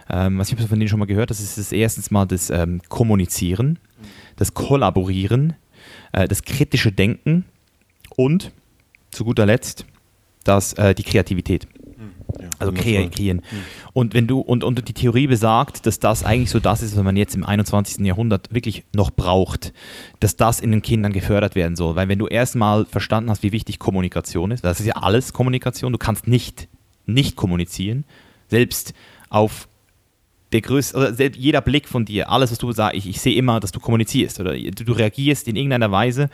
Ähm, 0.08 0.38
was 0.38 0.50
ich 0.50 0.58
von 0.58 0.78
denen 0.78 0.88
schon 0.88 0.98
mal 0.98 1.04
gehört, 1.04 1.30
das 1.30 1.40
ist 1.40 1.58
das 1.58 1.70
erstens 1.70 2.10
mal 2.10 2.24
das 2.24 2.48
ähm, 2.48 2.80
Kommunizieren, 2.88 3.78
das 4.36 4.54
Kollaborieren, 4.54 5.54
äh, 6.12 6.26
das 6.26 6.42
kritische 6.42 6.92
Denken 6.92 7.44
und 8.16 8.52
zu 9.10 9.24
guter 9.24 9.46
Letzt 9.46 9.84
das, 10.44 10.72
äh, 10.74 10.94
die 10.94 11.02
Kreativität. 11.02 11.66
Hm, 11.96 12.12
ja, 12.40 12.48
also 12.58 12.72
kreieren. 12.72 13.36
Mhm. 13.36 13.58
Und 13.92 14.14
wenn 14.14 14.26
du, 14.26 14.40
und, 14.40 14.64
und 14.64 14.88
die 14.88 14.94
Theorie 14.94 15.26
besagt, 15.26 15.86
dass 15.86 15.98
das 15.98 16.24
eigentlich 16.24 16.50
so 16.50 16.60
das 16.60 16.82
ist, 16.82 16.96
was 16.96 17.02
man 17.02 17.16
jetzt 17.16 17.34
im 17.34 17.44
21. 17.44 18.04
Jahrhundert 18.04 18.52
wirklich 18.52 18.84
noch 18.94 19.10
braucht, 19.10 19.72
dass 20.20 20.36
das 20.36 20.60
in 20.60 20.70
den 20.70 20.82
Kindern 20.82 21.12
gefördert 21.12 21.54
werden 21.54 21.76
soll. 21.76 21.96
Weil 21.96 22.08
wenn 22.08 22.18
du 22.18 22.26
erstmal 22.26 22.86
verstanden 22.86 23.30
hast, 23.30 23.42
wie 23.42 23.52
wichtig 23.52 23.78
Kommunikation 23.78 24.50
ist, 24.50 24.64
das 24.64 24.80
ist 24.80 24.86
ja 24.86 24.94
alles 24.94 25.32
Kommunikation, 25.32 25.92
du 25.92 25.98
kannst 25.98 26.26
nicht, 26.26 26.68
nicht 27.06 27.36
kommunizieren, 27.36 28.04
selbst 28.48 28.94
auf 29.28 29.68
der 30.52 30.60
größte, 30.60 30.96
oder 30.96 31.26
jeder 31.36 31.60
Blick 31.60 31.88
von 31.88 32.04
dir, 32.04 32.30
alles, 32.30 32.50
was 32.50 32.58
du 32.58 32.72
sagst, 32.72 32.96
ich, 32.96 33.08
ich 33.08 33.20
sehe 33.20 33.34
immer, 33.34 33.60
dass 33.60 33.72
du 33.72 33.80
kommunizierst 33.80 34.40
oder 34.40 34.54
du, 34.54 34.84
du, 34.84 34.92
reagierst 34.92 35.48
in 35.48 35.56
irgendeiner 35.56 35.90
Weise 35.90 36.28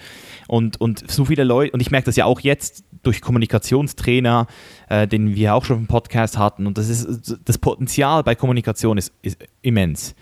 und, 0.48 0.80
und 0.80 1.10
so 1.10 1.24
viele 1.24 1.44
Leute, 1.44 1.72
und 1.72 1.80
ich 1.80 1.90
merke 1.90 2.06
das 2.06 2.16
ja 2.16 2.24
auch 2.24 2.40
jetzt 2.40 2.84
durch 3.02 3.20
Kommunikationstrainer, 3.20 4.46
äh, 4.88 5.06
den 5.06 5.34
wir 5.34 5.54
auch 5.54 5.64
schon 5.64 5.78
im 5.78 5.86
Podcast 5.86 6.38
hatten, 6.38 6.66
und 6.66 6.78
das 6.78 6.88
ist, 6.88 7.38
das 7.44 7.58
Potenzial 7.58 8.22
bei 8.22 8.34
Kommunikation 8.34 8.98
ist, 8.98 9.12
ist 9.22 9.38
immens. 9.62 10.14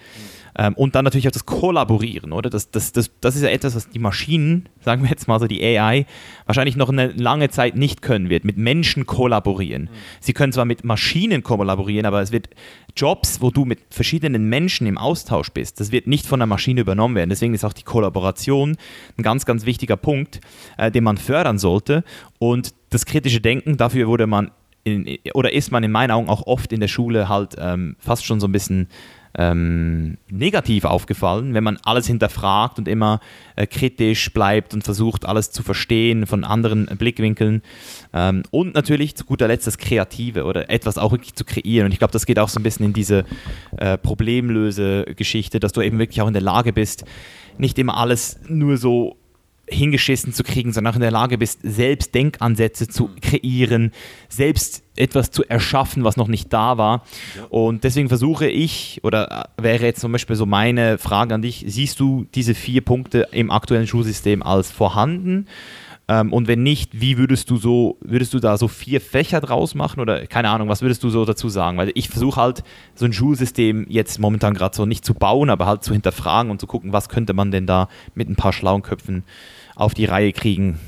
Ähm, 0.56 0.74
und 0.74 0.94
dann 0.94 1.04
natürlich 1.04 1.26
auch 1.26 1.32
das 1.32 1.46
Kollaborieren, 1.46 2.32
oder? 2.32 2.48
Das, 2.48 2.70
das, 2.70 2.92
das, 2.92 3.10
das 3.20 3.34
ist 3.34 3.42
ja 3.42 3.48
etwas, 3.48 3.74
was 3.74 3.88
die 3.88 3.98
Maschinen, 3.98 4.68
sagen 4.80 5.02
wir 5.02 5.10
jetzt 5.10 5.26
mal 5.26 5.40
so 5.40 5.46
die 5.46 5.62
AI, 5.64 6.06
wahrscheinlich 6.46 6.76
noch 6.76 6.90
eine 6.90 7.08
lange 7.08 7.50
Zeit 7.50 7.74
nicht 7.74 8.02
können 8.02 8.30
wird, 8.30 8.44
mit 8.44 8.56
Menschen 8.56 9.04
kollaborieren. 9.06 9.84
Mhm. 9.84 9.88
Sie 10.20 10.32
können 10.32 10.52
zwar 10.52 10.64
mit 10.64 10.84
Maschinen 10.84 11.42
kollaborieren, 11.42 12.06
aber 12.06 12.22
es 12.22 12.30
wird 12.30 12.50
Jobs, 12.96 13.40
wo 13.40 13.50
du 13.50 13.64
mit 13.64 13.80
verschiedenen 13.90 14.48
Menschen 14.48 14.86
im 14.86 14.98
Austausch 14.98 15.50
bist, 15.50 15.80
das 15.80 15.90
wird 15.92 16.06
nicht 16.06 16.26
von 16.26 16.40
der 16.40 16.46
Maschine 16.46 16.80
übernommen 16.80 17.14
werden. 17.14 17.30
Deswegen 17.30 17.54
ist 17.54 17.64
auch 17.64 17.72
die 17.72 17.82
Kollaboration 17.82 18.76
ein 19.18 19.22
ganz, 19.22 19.46
ganz 19.46 19.66
wichtiger 19.66 19.96
Punkt, 19.96 20.40
äh, 20.78 20.90
den 20.90 21.04
man 21.04 21.16
fördern 21.16 21.58
sollte. 21.58 22.04
Und 22.38 22.74
das 22.90 23.06
kritische 23.06 23.40
Denken, 23.40 23.76
dafür 23.76 24.06
wurde 24.06 24.26
man 24.26 24.50
in, 24.84 25.18
oder 25.32 25.52
ist 25.52 25.72
man 25.72 25.82
in 25.82 25.90
meinen 25.90 26.10
Augen 26.10 26.28
auch 26.28 26.46
oft 26.46 26.72
in 26.72 26.80
der 26.80 26.88
Schule 26.88 27.28
halt 27.28 27.56
ähm, 27.58 27.96
fast 27.98 28.24
schon 28.24 28.38
so 28.38 28.46
ein 28.46 28.52
bisschen 28.52 28.88
ähm, 29.36 30.18
negativ 30.30 30.84
aufgefallen, 30.84 31.54
wenn 31.54 31.64
man 31.64 31.78
alles 31.84 32.06
hinterfragt 32.06 32.78
und 32.78 32.88
immer 32.88 33.20
äh, 33.56 33.66
kritisch 33.66 34.32
bleibt 34.32 34.74
und 34.74 34.84
versucht, 34.84 35.24
alles 35.24 35.50
zu 35.50 35.62
verstehen 35.62 36.26
von 36.26 36.44
anderen 36.44 36.86
Blickwinkeln. 36.86 37.62
Ähm, 38.12 38.44
und 38.50 38.74
natürlich 38.74 39.16
zu 39.16 39.24
guter 39.24 39.48
Letzt 39.48 39.66
das 39.66 39.78
Kreative 39.78 40.44
oder 40.44 40.70
etwas 40.70 40.98
auch 40.98 41.12
wirklich 41.12 41.34
zu 41.34 41.44
kreieren. 41.44 41.86
Und 41.86 41.92
ich 41.92 41.98
glaube, 41.98 42.12
das 42.12 42.26
geht 42.26 42.38
auch 42.38 42.48
so 42.48 42.60
ein 42.60 42.62
bisschen 42.62 42.86
in 42.86 42.92
diese 42.92 43.24
äh, 43.76 43.98
Problemlöse-Geschichte, 43.98 45.60
dass 45.60 45.72
du 45.72 45.80
eben 45.80 45.98
wirklich 45.98 46.22
auch 46.22 46.28
in 46.28 46.34
der 46.34 46.42
Lage 46.42 46.72
bist, 46.72 47.04
nicht 47.58 47.78
immer 47.78 47.96
alles 47.96 48.38
nur 48.48 48.76
so 48.76 49.16
hingeschissen 49.68 50.32
zu 50.32 50.42
kriegen, 50.42 50.72
sondern 50.72 50.92
auch 50.92 50.96
in 50.96 51.02
der 51.02 51.10
Lage 51.10 51.38
bist, 51.38 51.60
selbst 51.62 52.14
Denkansätze 52.14 52.88
zu 52.88 53.10
kreieren, 53.20 53.92
selbst 54.28 54.82
etwas 54.96 55.30
zu 55.30 55.44
erschaffen, 55.44 56.04
was 56.04 56.16
noch 56.16 56.28
nicht 56.28 56.52
da 56.52 56.78
war. 56.78 57.04
Ja. 57.36 57.44
Und 57.48 57.84
deswegen 57.84 58.08
versuche 58.08 58.46
ich, 58.48 59.00
oder 59.02 59.48
wäre 59.56 59.84
jetzt 59.84 60.00
zum 60.00 60.12
Beispiel 60.12 60.36
so 60.36 60.46
meine 60.46 60.98
Frage 60.98 61.34
an 61.34 61.42
dich, 61.42 61.64
siehst 61.66 61.98
du 61.98 62.26
diese 62.34 62.54
vier 62.54 62.82
Punkte 62.82 63.28
im 63.32 63.50
aktuellen 63.50 63.86
Schulsystem 63.86 64.42
als 64.42 64.70
vorhanden? 64.70 65.46
Ähm, 66.06 66.32
und 66.32 66.48
wenn 66.48 66.62
nicht, 66.62 67.00
wie 67.00 67.16
würdest 67.16 67.48
du 67.50 67.56
so, 67.56 67.96
würdest 68.00 68.34
du 68.34 68.38
da 68.38 68.58
so 68.58 68.68
vier 68.68 69.00
Fächer 69.00 69.40
draus 69.40 69.74
machen 69.74 70.00
oder 70.00 70.26
keine 70.26 70.50
Ahnung, 70.50 70.68
was 70.68 70.82
würdest 70.82 71.02
du 71.02 71.08
so 71.08 71.24
dazu 71.24 71.48
sagen? 71.48 71.78
Weil 71.78 71.92
ich 71.94 72.10
versuche 72.10 72.40
halt 72.40 72.62
so 72.94 73.06
ein 73.06 73.12
Schulsystem 73.12 73.86
jetzt 73.88 74.18
momentan 74.18 74.54
gerade 74.54 74.76
so 74.76 74.84
nicht 74.84 75.04
zu 75.04 75.14
bauen, 75.14 75.48
aber 75.48 75.66
halt 75.66 75.82
zu 75.82 75.92
hinterfragen 75.92 76.50
und 76.50 76.60
zu 76.60 76.66
gucken, 76.66 76.92
was 76.92 77.08
könnte 77.08 77.32
man 77.32 77.50
denn 77.50 77.66
da 77.66 77.88
mit 78.14 78.28
ein 78.28 78.36
paar 78.36 78.52
schlauen 78.52 78.82
Köpfen 78.82 79.24
auf 79.76 79.94
die 79.94 80.04
Reihe 80.04 80.32
kriegen. 80.32 80.78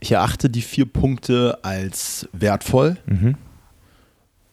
ich 0.00 0.12
erachte 0.12 0.48
die 0.48 0.62
vier 0.62 0.86
Punkte 0.86 1.58
als 1.62 2.28
wertvoll. 2.32 2.96
Mhm. 3.06 3.36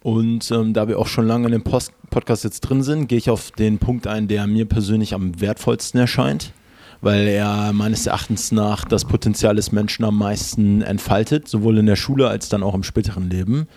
Und 0.01 0.49
ähm, 0.51 0.73
da 0.73 0.87
wir 0.87 0.99
auch 0.99 1.07
schon 1.07 1.25
lange 1.27 1.47
in 1.47 1.51
dem 1.51 1.63
Post 1.63 1.91
Podcast 2.09 2.45
jetzt 2.45 2.61
drin 2.61 2.83
sind, 2.83 3.07
gehe 3.07 3.17
ich 3.17 3.29
auf 3.29 3.51
den 3.51 3.79
Punkt 3.79 4.07
ein, 4.07 4.29
der 4.29 4.47
mir 4.47 4.65
persönlich 4.65 5.13
am 5.13 5.41
wertvollsten 5.41 5.99
erscheint, 5.99 6.53
weil 7.01 7.27
er 7.27 7.73
meines 7.73 8.07
Erachtens 8.07 8.51
nach 8.51 8.85
das 8.85 9.05
Potenzial 9.05 9.55
des 9.55 9.71
Menschen 9.71 10.05
am 10.05 10.17
meisten 10.17 10.81
entfaltet, 10.81 11.47
sowohl 11.47 11.77
in 11.77 11.85
der 11.85 11.95
Schule 11.95 12.27
als 12.27 12.49
dann 12.49 12.63
auch 12.63 12.73
im 12.73 12.83
späteren 12.83 13.29
Leben. 13.29 13.67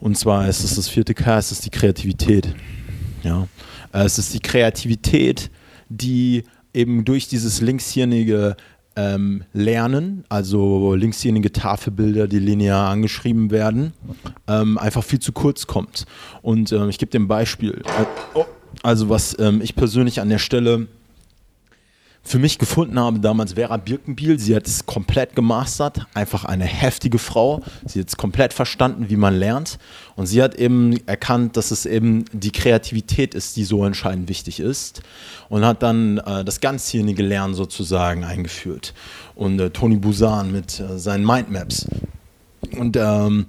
Und 0.00 0.18
zwar 0.18 0.48
ist 0.48 0.64
es 0.64 0.74
das 0.74 0.88
vierte 0.88 1.14
K, 1.14 1.38
es 1.38 1.52
ist 1.52 1.64
die 1.64 1.70
Kreativität. 1.70 2.54
Ja. 3.22 3.46
Es 3.92 4.18
ist 4.18 4.34
die 4.34 4.40
Kreativität, 4.40 5.50
die 5.88 6.44
eben 6.74 7.04
durch 7.04 7.28
dieses 7.28 7.60
linkshirnige 7.60 8.56
ähm, 8.96 9.44
Lernen, 9.52 10.24
also 10.28 10.94
linkshirnige 10.94 11.52
Tafelbilder, 11.52 12.28
die 12.28 12.38
linear 12.38 12.90
angeschrieben 12.90 13.50
werden, 13.50 13.92
ähm, 14.48 14.78
einfach 14.78 15.04
viel 15.04 15.18
zu 15.18 15.32
kurz 15.32 15.66
kommt. 15.66 16.06
Und 16.42 16.72
ähm, 16.72 16.88
ich 16.88 16.98
gebe 16.98 17.10
dir 17.10 17.20
ein 17.20 17.28
Beispiel. 17.28 17.82
Also 18.82 19.08
was 19.08 19.38
ähm, 19.38 19.60
ich 19.62 19.76
persönlich 19.76 20.20
an 20.20 20.28
der 20.28 20.38
Stelle 20.38 20.88
für 22.24 22.38
mich 22.38 22.58
gefunden 22.58 22.98
habe 22.98 23.18
damals 23.18 23.54
Vera 23.54 23.76
Birkenbiel. 23.76 24.38
Sie 24.38 24.54
hat 24.54 24.66
es 24.66 24.86
komplett 24.86 25.34
gemastert, 25.34 26.06
einfach 26.14 26.44
eine 26.44 26.64
heftige 26.64 27.18
Frau. 27.18 27.62
Sie 27.84 28.00
hat 28.00 28.08
es 28.08 28.16
komplett 28.16 28.52
verstanden, 28.52 29.06
wie 29.08 29.16
man 29.16 29.34
lernt. 29.34 29.78
Und 30.14 30.26
sie 30.26 30.40
hat 30.40 30.54
eben 30.54 30.96
erkannt, 31.06 31.56
dass 31.56 31.72
es 31.72 31.84
eben 31.84 32.24
die 32.32 32.52
Kreativität 32.52 33.34
ist, 33.34 33.56
die 33.56 33.64
so 33.64 33.84
entscheidend 33.84 34.28
wichtig 34.28 34.60
ist. 34.60 35.02
Und 35.48 35.64
hat 35.64 35.82
dann 35.82 36.18
äh, 36.18 36.44
das 36.44 36.60
ganzjährige 36.60 37.22
Lernen 37.22 37.54
sozusagen 37.54 38.22
eingeführt. 38.24 38.94
Und 39.34 39.58
äh, 39.58 39.70
Tony 39.70 39.96
Busan 39.96 40.52
mit 40.52 40.78
äh, 40.78 40.98
seinen 40.98 41.26
Mindmaps. 41.26 41.88
Und 42.78 42.96
ähm, 42.96 43.46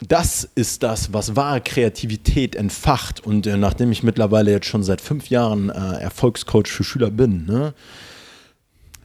das 0.00 0.48
ist 0.54 0.82
das, 0.82 1.12
was 1.12 1.36
wahre 1.36 1.60
Kreativität 1.60 2.56
entfacht. 2.56 3.20
Und 3.20 3.46
äh, 3.46 3.56
nachdem 3.56 3.92
ich 3.92 4.02
mittlerweile 4.02 4.50
jetzt 4.50 4.66
schon 4.66 4.82
seit 4.82 5.00
fünf 5.00 5.30
Jahren 5.30 5.70
äh, 5.70 6.00
Erfolgscoach 6.00 6.66
für 6.68 6.84
Schüler 6.84 7.10
bin, 7.10 7.46
ne, 7.46 7.74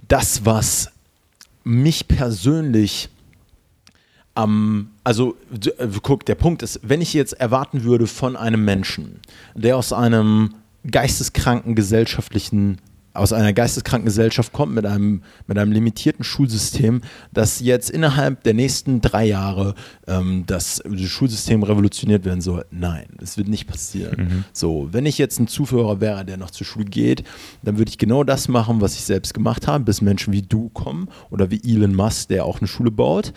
das, 0.07 0.45
was 0.45 0.91
mich 1.63 2.07
persönlich 2.07 3.09
am, 4.33 4.91
also 5.03 5.35
äh, 5.77 5.87
guck, 6.01 6.25
der 6.25 6.35
Punkt 6.35 6.63
ist, 6.63 6.79
wenn 6.83 7.01
ich 7.01 7.13
jetzt 7.13 7.33
erwarten 7.33 7.83
würde 7.83 8.07
von 8.07 8.35
einem 8.35 8.65
Menschen, 8.65 9.19
der 9.55 9.77
aus 9.77 9.93
einem 9.93 10.55
geisteskranken 10.89 11.75
gesellschaftlichen 11.75 12.79
aus 13.19 13.33
einer 13.33 13.53
geisteskranken 13.53 14.05
Gesellschaft 14.05 14.53
kommt 14.53 14.73
mit 14.73 14.85
einem, 14.85 15.23
mit 15.47 15.57
einem 15.57 15.71
limitierten 15.71 16.23
Schulsystem, 16.23 17.01
dass 17.31 17.59
jetzt 17.59 17.89
innerhalb 17.89 18.43
der 18.43 18.53
nächsten 18.53 19.01
drei 19.01 19.25
Jahre 19.25 19.75
ähm, 20.07 20.43
das, 20.47 20.81
Schulsystem 21.05 21.63
revolutioniert 21.63 22.25
werden 22.25 22.41
soll. 22.41 22.65
Nein, 22.71 23.07
es 23.21 23.37
wird 23.37 23.47
nicht 23.47 23.67
passieren. 23.67 24.23
Mhm. 24.23 24.43
So, 24.53 24.89
wenn 24.91 25.05
ich 25.05 25.17
jetzt 25.17 25.39
ein 25.39 25.47
Zuführer 25.47 26.01
wäre, 26.01 26.25
der 26.25 26.37
noch 26.37 26.51
zur 26.51 26.65
Schule 26.65 26.85
geht, 26.85 27.23
dann 27.63 27.77
würde 27.77 27.89
ich 27.89 27.97
genau 27.97 28.23
das 28.23 28.47
machen, 28.47 28.81
was 28.81 28.95
ich 28.95 29.03
selbst 29.03 29.33
gemacht 29.33 29.67
habe, 29.67 29.83
bis 29.83 30.01
Menschen 30.01 30.33
wie 30.33 30.41
du 30.41 30.69
kommen 30.69 31.09
oder 31.29 31.51
wie 31.51 31.61
Elon 31.63 31.95
Musk, 31.95 32.29
der 32.29 32.45
auch 32.45 32.59
eine 32.59 32.67
Schule 32.67 32.91
baut 32.91 33.33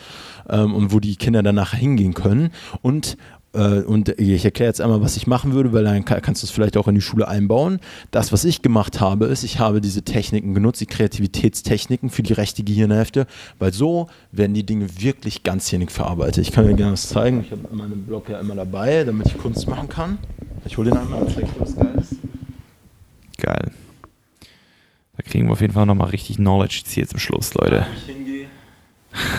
ähm, 0.49 0.75
und 0.75 0.93
wo 0.93 1.01
die 1.01 1.17
Kinder 1.17 1.43
danach 1.43 1.75
hingehen 1.75 2.15
können. 2.15 2.51
Und 2.83 3.17
und 3.53 4.09
ich 4.19 4.45
erkläre 4.45 4.69
jetzt 4.69 4.81
einmal, 4.81 5.03
was 5.03 5.17
ich 5.17 5.27
machen 5.27 5.53
würde, 5.53 5.73
weil 5.75 5.85
dann 5.85 6.05
kannst 6.05 6.43
du 6.43 6.47
es 6.47 6.51
vielleicht 6.51 6.77
auch 6.79 6.89
in 6.89 6.95
die 6.95 7.03
Schule 7.03 7.29
einbauen. 7.29 7.81
Das, 8.11 8.33
was 8.33 8.45
ich 8.47 8.63
gemacht 8.63 9.01
habe, 9.01 9.27
ist, 9.27 9.43
ich 9.45 9.59
habe 9.59 9.83
diese 9.83 10.03
Techniken 10.03 10.55
genutzt, 10.55 10.81
die 10.81 10.87
Kreativitätstechniken 10.87 12.09
für 12.09 12.23
die 12.23 12.33
rechte 12.33 12.65
Gehirnhälfte, 12.65 13.27
weil 13.59 13.73
so 13.73 14.09
werden 14.31 14.55
die 14.55 14.65
Dinge 14.65 14.87
wirklich 15.01 15.43
ganzjährig 15.43 15.91
verarbeitet. 15.91 16.47
Ich 16.47 16.53
kann 16.53 16.67
dir 16.67 16.75
gerne 16.75 16.93
was 16.93 17.09
zeigen. 17.09 17.43
Ich 17.43 17.51
habe 17.51 17.63
meinen 17.75 18.05
Blog 18.05 18.29
ja 18.31 18.41
immer 18.41 18.55
dabei, 18.55 19.05
damit 19.05 19.27
ich 19.27 19.37
Kunst 19.37 19.69
machen 19.69 19.89
kann. 19.89 20.19
Ich 20.65 20.79
hole 20.79 20.91
den 20.91 20.99
einmal 20.99 21.23
und 21.23 21.35
zeige 21.35 21.49
dir 21.49 21.61
was 21.61 21.77
Geiles. 21.77 22.17
Geil. 23.37 23.71
Da 25.17 25.23
kriegen 25.25 25.47
wir 25.47 25.53
auf 25.53 25.61
jeden 25.61 25.75
Fall 25.75 25.85
nochmal 25.85 26.09
richtig 26.09 26.37
Knowledge 26.37 26.85
hier 26.87 27.07
zum 27.07 27.19
Schluss, 27.19 27.53
Leute. 27.55 27.85
Wenn 27.85 27.97
ich 27.97 28.17
hingehe, 28.17 28.47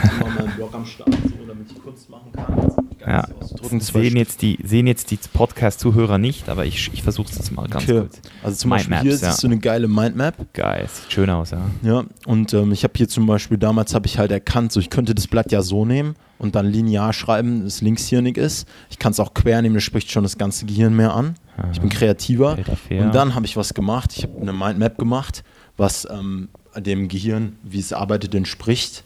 ich 0.03 0.35
meinen 0.35 0.55
Blog 0.55 0.73
am 0.73 0.85
Start, 0.85 1.09
so, 1.11 1.45
damit 1.47 1.71
ich 1.71 1.81
Kunst 1.81 2.09
machen 2.11 2.31
kann. 2.31 2.92
Ja. 3.05 3.27
Das 3.71 3.87
sehen 3.87 4.15
jetzt 4.15 4.41
die, 4.41 4.57
sehen 4.63 4.87
jetzt 4.87 5.11
die 5.11 5.17
Podcast-Zuhörer 5.17 6.17
nicht, 6.17 6.49
aber 6.49 6.65
ich, 6.65 6.91
ich 6.93 7.03
versuche 7.03 7.29
es 7.31 7.37
jetzt 7.37 7.51
mal 7.51 7.67
ganz 7.67 7.83
okay. 7.83 7.99
kurz. 7.99 8.21
Also 8.43 8.57
zum 8.57 8.69
Beispiel 8.69 8.99
hier 8.99 9.15
ja. 9.15 9.29
ist 9.29 9.41
so 9.41 9.47
eine 9.47 9.59
geile 9.59 9.87
Mindmap. 9.87 10.35
Geil, 10.53 10.87
sieht 10.89 11.11
schön 11.11 11.29
aus, 11.29 11.51
ja. 11.51 11.61
Ja, 11.81 12.03
und 12.25 12.53
ähm, 12.53 12.71
ich 12.71 12.83
habe 12.83 12.93
hier 12.95 13.07
zum 13.07 13.25
Beispiel, 13.25 13.57
damals 13.57 13.93
habe 13.93 14.07
ich 14.07 14.17
halt 14.17 14.31
erkannt, 14.31 14.71
so 14.71 14.79
ich 14.79 14.89
könnte 14.89 15.13
das 15.15 15.27
Blatt 15.27 15.51
ja 15.51 15.61
so 15.61 15.85
nehmen 15.85 16.15
und 16.37 16.55
dann 16.55 16.65
linear 16.65 17.13
schreiben, 17.13 17.63
das 17.63 17.81
linkshirnig 17.81 18.37
ist. 18.37 18.67
Ich 18.89 18.99
kann 18.99 19.11
es 19.11 19.19
auch 19.19 19.33
quer 19.33 19.61
nehmen, 19.61 19.75
das 19.75 19.83
spricht 19.83 20.11
schon 20.11 20.23
das 20.23 20.37
ganze 20.37 20.65
Gehirn 20.65 20.95
mehr 20.95 21.13
an. 21.13 21.35
Ich 21.71 21.79
bin 21.79 21.89
kreativer. 21.89 22.57
Und 22.89 23.13
dann 23.13 23.35
habe 23.35 23.45
ich 23.45 23.55
was 23.57 23.73
gemacht, 23.73 24.13
ich 24.15 24.23
habe 24.23 24.41
eine 24.41 24.53
Mindmap 24.53 24.97
gemacht, 24.97 25.43
was 25.77 26.07
ähm, 26.09 26.49
dem 26.75 27.07
Gehirn, 27.07 27.57
wie 27.63 27.79
es 27.79 27.93
arbeitet, 27.93 28.33
entspricht 28.33 29.03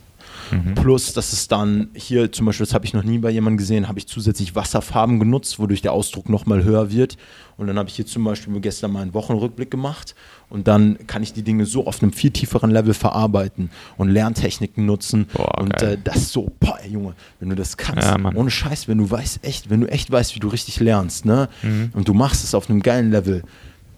Mhm. 0.52 0.76
Plus, 0.76 1.14
dass 1.14 1.34
es 1.34 1.48
dann 1.48 1.90
hier 1.94 2.32
zum 2.32 2.46
Beispiel, 2.46 2.66
das 2.66 2.74
habe 2.74 2.86
ich 2.86 2.94
noch 2.94 3.04
nie 3.04 3.18
bei 3.18 3.30
jemandem 3.30 3.58
gesehen, 3.58 3.88
habe 3.88 4.00
ich 4.00 4.08
zusätzlich 4.08 4.56
Wasserfarben 4.56 5.20
genutzt, 5.20 5.60
wodurch 5.60 5.82
der 5.82 5.94
Ausdruck 5.94 6.30
nochmal 6.30 6.64
höher 6.64 6.92
wird. 6.92 7.18
Und 7.58 7.68
dann 7.68 7.80
habe 7.80 7.90
ich 7.90 7.96
hier 7.96 8.06
zum 8.06 8.24
Beispiel 8.24 8.60
gestern 8.60 8.92
mal 8.92 9.02
einen 9.02 9.16
Wochenrückblick 9.16 9.72
gemacht 9.72 10.14
und 10.50 10.68
dann 10.68 11.00
kann 11.08 11.24
ich 11.24 11.34
die 11.34 11.42
Dinge 11.42 11.66
so 11.66 11.88
auf 11.88 12.02
einem 12.02 12.14
viel 12.14 12.30
tieferen 12.30 12.70
Level 12.70 12.94
verarbeiten 12.94 13.72
und 13.98 14.10
Lerntechniken 14.10 14.86
nutzen. 14.86 15.26
Boah, 15.34 15.60
und 15.60 15.82
äh, 15.82 15.98
das 16.02 16.32
so, 16.32 16.52
boah, 16.60 16.78
Junge, 16.88 17.16
wenn 17.40 17.50
du 17.50 17.56
das 17.56 17.76
kannst, 17.76 18.08
ja, 18.08 18.16
ohne 18.36 18.52
Scheiß, 18.52 18.88
wenn 18.88 19.00
du 19.00 19.10
weißt 19.10 19.44
echt, 19.44 19.72
wenn 19.72 19.82
du 19.82 19.88
echt 19.88 20.12
weißt, 20.12 20.36
wie 20.36 20.40
du 20.40 20.50
richtig 20.50 20.80
lernst, 20.80 21.26
ne? 21.26 21.50
Mhm. 21.64 21.92
Und 21.94 22.08
du 22.08 22.14
machst 22.14 22.44
es 22.44 22.54
auf 22.54 22.70
einem 22.70 22.82
geilen 22.82 23.10
Level, 23.10 23.42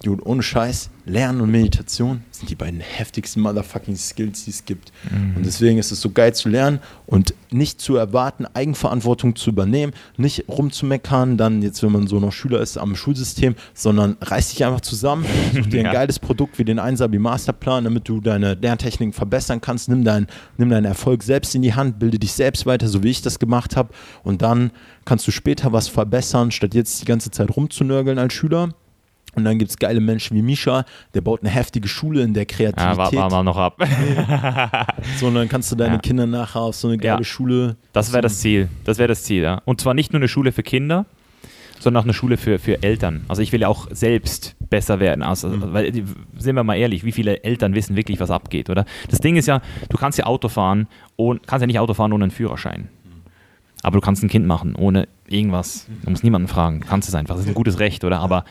Dude, 0.01 0.25
ohne 0.25 0.41
Scheiß, 0.41 0.89
Lernen 1.05 1.41
und 1.41 1.51
Meditation 1.51 2.23
sind 2.31 2.49
die 2.49 2.55
beiden 2.55 2.79
heftigsten 2.79 3.41
motherfucking 3.41 3.97
Skills, 3.97 4.45
die 4.45 4.51
es 4.51 4.63
gibt. 4.63 4.93
Mhm. 5.11 5.35
Und 5.35 5.45
deswegen 5.45 5.77
ist 5.77 5.91
es 5.91 5.99
so 5.99 6.11
geil 6.11 6.33
zu 6.33 6.47
lernen 6.47 6.79
und 7.05 7.33
nicht 7.51 7.81
zu 7.81 7.97
erwarten, 7.97 8.45
Eigenverantwortung 8.45 9.35
zu 9.35 9.49
übernehmen, 9.49 9.91
nicht 10.15 10.45
rumzumeckern, 10.47 11.35
dann 11.35 11.61
jetzt, 11.61 11.83
wenn 11.83 11.91
man 11.91 12.07
so 12.07 12.19
noch 12.19 12.31
Schüler 12.31 12.61
ist 12.61 12.77
am 12.77 12.95
Schulsystem, 12.95 13.55
sondern 13.73 14.15
reiß 14.21 14.51
dich 14.51 14.63
einfach 14.63 14.81
zusammen, 14.81 15.25
such 15.53 15.67
dir 15.67 15.79
ein 15.81 15.87
ja. 15.87 15.93
geiles 15.93 16.17
Produkt 16.17 16.59
wie 16.59 16.63
den 16.63 16.79
Einsabi 16.79 17.19
Masterplan, 17.19 17.83
damit 17.83 18.07
du 18.07 18.21
deine 18.21 18.53
Lerntechniken 18.53 19.11
verbessern 19.11 19.59
kannst, 19.59 19.89
nimm, 19.89 20.05
dein, 20.05 20.27
nimm 20.57 20.69
deinen 20.69 20.85
Erfolg 20.85 21.23
selbst 21.23 21.55
in 21.55 21.61
die 21.61 21.73
Hand, 21.73 21.99
bilde 21.99 22.19
dich 22.19 22.31
selbst 22.31 22.65
weiter, 22.65 22.87
so 22.87 23.03
wie 23.03 23.09
ich 23.09 23.21
das 23.21 23.37
gemacht 23.37 23.75
habe 23.75 23.89
und 24.23 24.41
dann 24.41 24.71
kannst 25.03 25.27
du 25.27 25.31
später 25.31 25.73
was 25.73 25.89
verbessern, 25.89 26.51
statt 26.51 26.73
jetzt 26.73 27.01
die 27.01 27.05
ganze 27.05 27.31
Zeit 27.31 27.53
rumzunörgeln 27.53 28.17
als 28.17 28.33
Schüler 28.33 28.69
und 29.39 29.45
dann 29.45 29.57
gibt 29.57 29.71
es 29.71 29.77
geile 29.77 29.99
Menschen 29.99 30.37
wie 30.37 30.41
Misha, 30.41 30.85
der 31.13 31.21
baut 31.21 31.41
eine 31.41 31.49
heftige 31.49 31.87
Schule 31.87 32.21
in 32.21 32.33
der 32.33 32.45
Kreativität. 32.45 32.91
Ja, 32.91 32.97
warten 32.97 33.15
wir 33.15 33.29
mal 33.29 33.43
noch 33.43 33.57
ab. 33.57 33.77
so, 35.19 35.27
und 35.27 35.35
dann 35.35 35.49
kannst 35.49 35.71
du 35.71 35.75
deine 35.75 35.95
ja. 35.95 35.99
Kinder 35.99 36.25
nachher 36.25 36.61
auf 36.61 36.75
so 36.75 36.87
eine 36.87 36.97
geile 36.97 37.19
ja. 37.19 37.23
Schule. 37.23 37.77
Das 37.93 38.11
wäre 38.11 38.21
das 38.21 38.39
Ziel. 38.39 38.69
Das 38.83 38.97
wäre 38.97 39.07
das 39.07 39.23
Ziel, 39.23 39.43
ja. 39.43 39.61
Und 39.65 39.81
zwar 39.81 39.93
nicht 39.93 40.13
nur 40.13 40.19
eine 40.19 40.27
Schule 40.27 40.51
für 40.51 40.63
Kinder, 40.63 41.05
sondern 41.79 42.01
auch 42.01 42.05
eine 42.05 42.13
Schule 42.13 42.37
für, 42.37 42.59
für 42.59 42.83
Eltern. 42.83 43.23
Also 43.27 43.41
ich 43.41 43.51
will 43.51 43.61
ja 43.61 43.67
auch 43.67 43.87
selbst 43.91 44.55
besser 44.69 44.99
werden. 44.99 45.23
Also, 45.23 45.47
mhm. 45.47 45.73
weil, 45.73 45.91
sind 46.37 46.55
wir 46.55 46.63
mal 46.63 46.75
ehrlich, 46.75 47.03
wie 47.03 47.11
viele 47.11 47.43
Eltern 47.43 47.73
wissen 47.73 47.95
wirklich, 47.95 48.19
was 48.19 48.31
abgeht, 48.31 48.69
oder? 48.69 48.85
Das 49.09 49.19
Ding 49.19 49.35
ist 49.35 49.47
ja, 49.47 49.61
du 49.89 49.97
kannst 49.97 50.17
ja 50.17 50.25
Auto 50.25 50.49
fahren, 50.49 50.87
und, 51.15 51.47
kannst 51.47 51.61
ja 51.61 51.67
nicht 51.67 51.79
Auto 51.79 51.93
fahren 51.93 52.13
ohne 52.13 52.25
einen 52.25 52.31
Führerschein. 52.31 52.89
Aber 53.81 53.97
du 53.97 54.01
kannst 54.01 54.23
ein 54.23 54.29
Kind 54.29 54.45
machen, 54.45 54.75
ohne 54.75 55.07
irgendwas. 55.27 55.87
Du 56.03 56.09
musst 56.09 56.23
niemanden 56.23 56.49
fragen. 56.49 56.81
Du 56.81 56.87
kannst 56.87 57.07
es 57.07 57.15
einfach. 57.15 57.35
Das 57.35 57.45
ist 57.45 57.49
ein 57.49 57.53
gutes 57.53 57.79
Recht, 57.79 58.03
oder? 58.03 58.19
Aber 58.19 58.43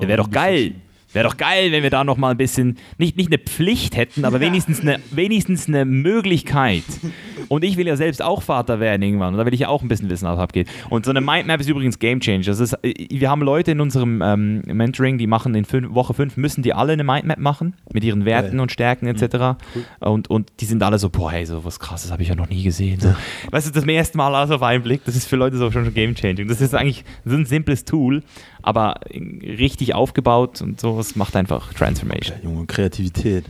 Wäre 0.00 0.16
doch 0.18 0.30
geil. 0.30 0.74
Wäre 1.12 1.28
doch 1.28 1.36
geil, 1.36 1.72
wenn 1.72 1.82
wir 1.82 1.90
da 1.90 2.04
noch 2.04 2.16
mal 2.16 2.30
ein 2.30 2.36
bisschen, 2.36 2.78
nicht, 2.96 3.16
nicht 3.16 3.32
eine 3.32 3.38
Pflicht 3.38 3.96
hätten, 3.96 4.24
aber 4.24 4.38
wenigstens 4.38 4.80
eine, 4.80 5.00
wenigstens 5.10 5.66
eine 5.66 5.84
Möglichkeit. 5.84 6.84
Und 7.48 7.64
ich 7.64 7.76
will 7.76 7.88
ja 7.88 7.96
selbst 7.96 8.22
auch 8.22 8.42
Vater 8.42 8.78
werden 8.78 9.02
irgendwann. 9.02 9.34
Und 9.34 9.38
da 9.38 9.44
will 9.44 9.52
ich 9.52 9.60
ja 9.60 9.68
auch 9.68 9.82
ein 9.82 9.88
bisschen 9.88 10.08
wissen, 10.08 10.28
was 10.28 10.38
abgeht. 10.38 10.68
Und 10.88 11.04
so 11.04 11.10
eine 11.10 11.20
Mindmap 11.20 11.60
ist 11.60 11.68
übrigens 11.68 11.98
Game 11.98 12.20
Changer. 12.20 12.44
Das 12.44 12.60
ist, 12.60 12.78
wir 12.82 13.28
haben 13.28 13.42
Leute 13.42 13.72
in 13.72 13.80
unserem 13.80 14.22
ähm, 14.22 14.62
Mentoring, 14.66 15.18
die 15.18 15.26
machen 15.26 15.56
in 15.56 15.64
fünf, 15.64 15.92
Woche 15.92 16.14
5, 16.14 16.36
müssen 16.36 16.62
die 16.62 16.74
alle 16.74 16.92
eine 16.92 17.02
Mindmap 17.02 17.38
machen 17.38 17.74
mit 17.92 18.04
ihren 18.04 18.24
Werten 18.24 18.56
ja. 18.56 18.62
und 18.62 18.70
Stärken 18.70 19.08
etc. 19.08 19.22
Mhm. 19.34 19.84
Und, 19.98 20.30
und 20.30 20.52
die 20.60 20.64
sind 20.64 20.80
alle 20.84 21.00
so, 21.00 21.10
boah, 21.10 21.32
hey, 21.32 21.44
so 21.44 21.64
was 21.64 21.80
krasses 21.80 22.12
habe 22.12 22.22
ich 22.22 22.28
ja 22.28 22.36
noch 22.36 22.48
nie 22.48 22.62
gesehen. 22.62 23.00
So. 23.00 23.08
Ja. 23.08 23.16
Weißt 23.50 23.66
du, 23.66 23.72
das 23.72 23.84
erste 23.84 24.16
Mal 24.16 24.32
also 24.36 24.54
auf 24.54 24.62
einen 24.62 24.84
Blick, 24.84 25.04
das 25.04 25.16
ist 25.16 25.26
für 25.26 25.34
Leute 25.34 25.56
so 25.56 25.72
schon 25.72 25.92
Game 25.92 26.14
Changing. 26.14 26.46
Das 26.46 26.60
ist 26.60 26.72
eigentlich 26.72 27.04
so 27.24 27.34
ein 27.34 27.46
simples 27.46 27.84
Tool, 27.84 28.22
aber 28.62 29.00
richtig 29.10 29.94
aufgebaut 29.94 30.60
und 30.62 30.80
sowas 30.80 31.16
macht 31.16 31.36
einfach 31.36 31.72
Transformation. 31.74 32.38
Ja, 32.42 32.48
Junge, 32.48 32.66
Kreativität. 32.66 33.44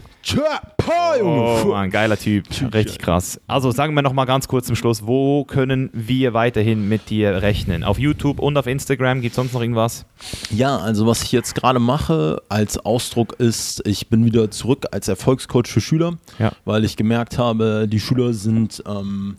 Oh, 1.23 1.69
Mann, 1.69 1.91
geiler 1.91 2.17
Typ. 2.17 2.45
Richtig 2.75 2.99
krass. 2.99 3.41
Also 3.47 3.71
sagen 3.71 3.95
wir 3.95 4.03
noch 4.03 4.13
mal 4.13 4.27
ganz 4.27 4.49
kurz 4.49 4.67
zum 4.67 4.77
Schluss, 4.77 5.07
wo 5.07 5.45
können 5.45 5.91
wir 5.93 6.35
weiterhin 6.35 6.89
mit 6.89 7.11
dir 7.11 7.43
rechnen? 7.43 7.85
Auf 7.85 7.99
YouTube 7.99 8.39
und 8.39 8.57
auf 8.57 8.67
Instagram 8.67 9.23
gibt 9.23 9.33
es 9.33 9.37
sonst 9.37 9.55
noch 9.55 9.61
irgendwas? 9.61 10.05
Ja, 10.51 10.77
also 10.79 11.07
was 11.07 11.23
ich 11.23 11.33
jetzt 11.33 11.55
gerade 11.55 11.79
mache 11.79 12.43
als 12.49 12.79
Ausdruck 12.79 13.35
ist, 13.39 13.87
ich 13.87 14.09
bin 14.09 14.25
wieder 14.25 14.51
zurück 14.51 14.87
als 14.93 15.09
Erfolgscoach 15.09 15.67
für 15.69 15.81
Schüler, 15.81 16.19
ja. 16.39 16.53
weil 16.65 16.85
ich 16.85 16.97
gemerkt 16.97 17.39
habe, 17.39 17.87
die 17.89 18.01
Schüler 18.01 18.33
sind 18.35 18.83
ähm, 18.87 19.37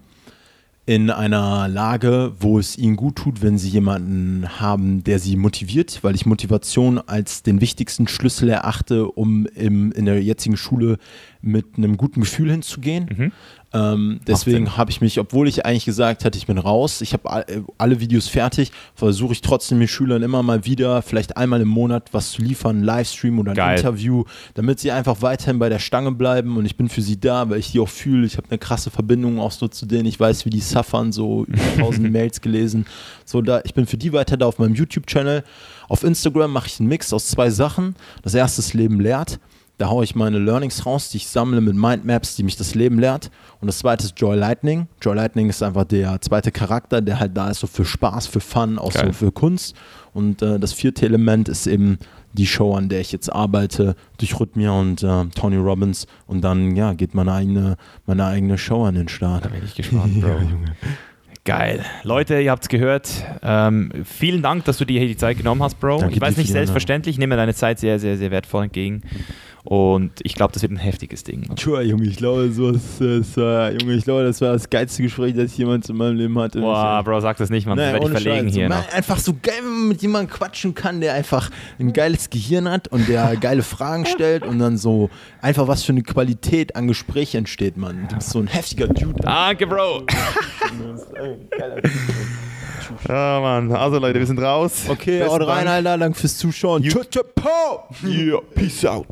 in 0.85 1.11
einer 1.11 1.67
Lage, 1.67 2.33
wo 2.39 2.57
es 2.57 2.77
ihnen 2.77 2.95
gut 2.95 3.17
tut, 3.17 3.41
wenn 3.41 3.57
sie 3.57 3.69
jemanden 3.69 4.59
haben, 4.59 5.03
der 5.03 5.19
sie 5.19 5.35
motiviert, 5.35 5.99
weil 6.03 6.15
ich 6.15 6.25
Motivation 6.25 6.97
als 6.97 7.43
den 7.43 7.61
wichtigsten 7.61 8.07
Schlüssel 8.07 8.49
erachte, 8.49 9.07
um 9.07 9.45
im, 9.45 9.91
in 9.91 10.05
der 10.05 10.21
jetzigen 10.23 10.57
Schule 10.57 10.97
mit 11.41 11.77
einem 11.77 11.97
guten 11.97 12.21
Gefühl 12.21 12.51
hinzugehen. 12.51 13.09
Mhm. 13.15 13.31
Ähm, 13.73 14.19
deswegen 14.27 14.76
habe 14.76 14.91
ich 14.91 14.99
mich, 14.99 15.18
obwohl 15.19 15.48
ich 15.48 15.65
eigentlich 15.65 15.85
gesagt 15.85 16.26
hatte, 16.26 16.38
ich 16.38 16.45
bin 16.45 16.57
raus, 16.57 16.99
ich 17.02 17.14
habe 17.14 17.45
äh, 17.48 17.61
alle 17.77 18.02
Videos 18.02 18.27
fertig, 18.27 18.72
versuche 18.95 19.31
ich 19.31 19.41
trotzdem 19.41 19.80
den 19.80 19.88
Schülern 19.88 20.22
immer 20.23 20.43
mal 20.43 20.65
wieder, 20.65 21.02
vielleicht 21.02 21.38
einmal 21.38 21.61
im 21.61 21.69
Monat 21.69 22.10
was 22.11 22.31
zu 22.31 22.41
liefern, 22.41 22.84
Livestream 22.84 23.39
oder 23.39 23.52
ein 23.52 23.56
Geil. 23.56 23.77
Interview, 23.77 24.26
damit 24.56 24.80
sie 24.80 24.91
einfach 24.91 25.22
weiterhin 25.22 25.57
bei 25.57 25.69
der 25.69 25.80
Stange 25.80 26.11
bleiben 26.11 26.57
und 26.57 26.65
ich 26.65 26.76
bin 26.76 26.89
für 26.89 27.02
sie 27.02 27.19
da, 27.19 27.49
weil 27.49 27.60
ich 27.60 27.72
die 27.72 27.80
auch 27.80 27.88
fühle. 27.88 28.26
Ich 28.26 28.35
habe 28.35 28.48
eine 28.49 28.60
krasse 28.60 28.91
Verbindung 28.91 29.39
auch 29.39 29.52
so 29.52 29.69
zu 29.69 29.85
denen. 29.85 30.06
Ich 30.06 30.19
weiß, 30.19 30.45
wie 30.45 30.49
die 30.49 30.60
suffern, 30.60 31.14
so 31.14 31.45
über 31.45 31.76
tausend 31.80 32.11
Mails 32.11 32.41
gelesen. 32.41 32.85
So, 33.23 33.41
da, 33.41 33.61
ich 33.64 33.73
bin 33.73 33.85
für 33.85 33.98
die 33.98 34.11
weiter 34.11 34.35
da 34.35 34.48
auf 34.48 34.60
meinem 34.60 34.76
YouTube-Channel. 34.76 35.43
Auf 35.88 36.03
Instagram 36.03 36.52
mache 36.52 36.68
ich 36.68 36.80
einen 36.80 36.89
Mix 36.89 37.14
aus 37.14 37.27
zwei 37.27 37.49
Sachen. 37.49 37.95
Das 38.22 38.34
erste 38.34 38.61
ist 38.61 38.73
Leben 38.73 38.99
lehrt. 38.99 39.39
Da 39.81 39.89
haue 39.89 40.03
ich 40.03 40.13
meine 40.13 40.37
Learnings 40.37 40.85
raus, 40.85 41.09
die 41.09 41.17
ich 41.17 41.27
sammle 41.27 41.59
mit 41.59 41.75
Mindmaps, 41.75 42.35
die 42.35 42.43
mich 42.43 42.55
das 42.55 42.75
Leben 42.75 42.99
lehrt. 42.99 43.31
Und 43.61 43.65
das 43.65 43.79
zweite 43.79 44.05
ist 44.05 44.13
Joy 44.19 44.37
Lightning. 44.37 44.85
Joy 45.01 45.15
Lightning 45.15 45.49
ist 45.49 45.63
einfach 45.63 45.85
der 45.85 46.21
zweite 46.21 46.51
Charakter, 46.51 47.01
der 47.01 47.19
halt 47.19 47.35
da 47.35 47.49
ist 47.49 47.61
so 47.61 47.65
für 47.65 47.83
Spaß, 47.83 48.27
für 48.27 48.41
Fun, 48.41 48.77
auch 48.77 48.93
Geil. 48.93 49.07
so 49.07 49.13
für 49.13 49.31
Kunst. 49.31 49.75
Und 50.13 50.43
äh, 50.43 50.59
das 50.59 50.73
vierte 50.73 51.07
Element 51.07 51.49
ist 51.49 51.65
eben 51.65 51.97
die 52.33 52.45
Show, 52.45 52.75
an 52.75 52.89
der 52.89 53.01
ich 53.01 53.11
jetzt 53.11 53.33
arbeite, 53.33 53.95
durch 54.19 54.39
Rhythmia 54.39 54.69
und 54.69 55.01
äh, 55.01 55.25
Tony 55.33 55.57
Robbins. 55.57 56.05
Und 56.27 56.41
dann, 56.41 56.75
ja, 56.75 56.93
geht 56.93 57.15
meine 57.15 57.33
eigene, 57.33 57.75
meine 58.05 58.25
eigene 58.25 58.59
Show 58.59 58.85
an 58.85 58.93
den 58.93 59.07
Start. 59.07 59.45
Da 59.45 59.49
bin 59.49 59.63
ich 59.65 59.73
gespannt, 59.73 60.21
Bro. 60.21 60.27
ja, 60.29 60.37
Geil. 61.43 61.83
Leute, 62.03 62.39
ihr 62.39 62.51
habt 62.51 62.61
es 62.61 62.69
gehört. 62.69 63.09
Ähm, 63.41 63.91
vielen 64.05 64.43
Dank, 64.43 64.63
dass 64.65 64.77
du 64.77 64.85
dir 64.85 64.99
hier 64.99 65.07
die 65.07 65.17
Zeit 65.17 65.37
genommen 65.37 65.63
hast, 65.63 65.79
Bro. 65.79 65.97
Danke 65.97 66.13
ich 66.13 66.21
weiß 66.21 66.37
nicht, 66.37 66.51
selbstverständlich, 66.51 67.15
ich 67.15 67.19
nehme 67.19 67.35
deine 67.35 67.55
Zeit 67.55 67.79
sehr, 67.79 67.97
sehr, 67.97 68.15
sehr 68.15 68.29
wertvoll 68.29 68.65
entgegen. 68.65 69.01
Und 69.63 70.11
ich 70.23 70.33
glaube, 70.33 70.53
das 70.53 70.63
wird 70.63 70.71
ein 70.71 70.77
heftiges 70.77 71.23
Ding. 71.23 71.47
Tja, 71.55 71.81
Junge, 71.81 72.05
ich 72.05 72.17
glaube, 72.17 72.51
so 72.51 72.69
ist, 72.69 72.99
ist, 72.99 73.38
äh, 73.38 73.77
Junge, 73.77 73.93
ich 73.93 74.03
glaube, 74.03 74.23
das 74.23 74.41
war 74.41 74.53
das 74.53 74.69
geilste 74.69 75.03
Gespräch, 75.03 75.35
das 75.35 75.51
ich 75.51 75.57
jemals 75.57 75.88
in 75.88 75.97
meinem 75.97 76.17
Leben 76.17 76.38
hatte. 76.39 76.61
Boah, 76.61 77.03
Bro, 77.03 77.19
sag 77.19 77.38
das 77.38 77.49
nicht, 77.49 77.67
man. 77.67 77.77
Naja, 77.77 77.93
werde 77.93 78.05
ich 78.05 78.11
verlegen 78.11 78.47
Scheiß. 78.47 78.55
hier. 78.55 78.69
Man, 78.69 78.83
einfach 78.91 79.19
so 79.19 79.33
geil, 79.39 79.53
wenn 79.61 79.71
man 79.71 79.88
mit 79.89 80.01
jemandem 80.01 80.35
quatschen 80.35 80.73
kann, 80.73 80.99
der 80.99 81.13
einfach 81.13 81.51
ein 81.79 81.93
geiles 81.93 82.29
Gehirn 82.29 82.69
hat 82.69 82.88
und 82.88 83.07
der 83.07 83.35
geile 83.38 83.61
Fragen 83.61 84.05
stellt 84.05 84.43
und 84.43 84.59
dann 84.59 84.77
so 84.77 85.09
einfach 85.41 85.67
was 85.67 85.83
für 85.83 85.91
eine 85.91 86.03
Qualität 86.03 86.75
an 86.75 86.88
Gespräch 86.88 87.35
entsteht, 87.35 87.77
man. 87.77 88.07
Du 88.09 88.15
bist 88.15 88.31
so 88.31 88.39
ein 88.39 88.47
heftiger 88.47 88.88
Dude. 88.88 89.21
Danke, 89.21 89.67
Bro. 89.67 90.05
Ja, 93.07 93.39
Mann. 93.41 93.72
Also, 93.72 93.99
Leute, 93.99 94.19
wir 94.19 94.26
sind 94.26 94.39
raus. 94.39 94.85
Okay, 94.88 95.23
haut 95.23 95.45
rein, 95.45 95.68
Alter. 95.68 95.97
Danke 95.97 96.19
fürs 96.19 96.38
Zuschauen. 96.38 96.84
You 96.84 96.91
yeah, 98.03 98.39
peace 98.55 98.85
out. 98.85 99.07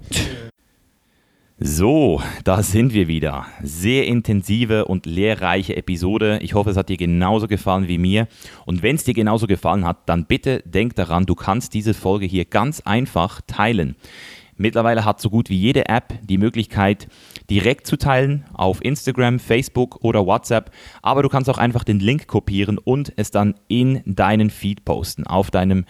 So, 1.62 2.22
da 2.46 2.64
sind 2.64 2.94
wir 2.94 3.10
wieder. 3.10 3.46
Sehr 3.62 4.08
intensive 4.08 4.86
und 4.86 5.06
lehrreiche 5.06 5.76
Episode. 5.76 6.40
Ich 6.42 6.54
hoffe, 6.54 6.70
es 6.70 6.78
hat 6.78 6.88
dir 6.88 6.96
genauso 6.96 7.48
gefallen 7.48 7.90
wie 7.90 7.98
mir. 7.98 8.30
Und 8.66 8.82
wenn 8.82 8.96
es 8.96 9.04
dir 9.04 9.14
genauso 9.14 9.46
gefallen 9.46 9.84
hat, 9.84 10.08
dann 10.08 10.26
bitte 10.26 10.64
denk 10.66 10.96
daran, 10.96 11.26
du 11.26 11.36
kannst 11.36 11.74
diese 11.74 11.94
Folge 11.94 12.26
hier 12.26 12.46
ganz 12.46 12.80
einfach 12.80 13.42
teilen. 13.46 13.98
Mittlerweile 14.56 15.04
hat 15.04 15.20
so 15.20 15.30
gut 15.30 15.50
wie 15.50 15.58
jede 15.58 15.90
App 15.90 16.14
die 16.22 16.38
Möglichkeit, 16.38 17.10
direkt 17.50 17.88
zu 17.88 17.98
teilen 17.98 18.46
auf 18.54 18.84
Instagram, 18.84 19.40
Facebook 19.40 20.04
oder 20.04 20.26
WhatsApp. 20.26 20.72
Aber 21.02 21.24
du 21.24 21.30
kannst 21.30 21.50
auch 21.50 21.58
einfach 21.58 21.84
den 21.84 22.00
Link 22.00 22.28
kopieren 22.28 22.78
und 22.78 23.14
es 23.16 23.32
dann 23.32 23.56
in 23.68 24.02
deinen 24.06 24.50
Feed 24.50 24.86
posten, 24.86 25.26
auf 25.26 25.52
deinem 25.52 25.86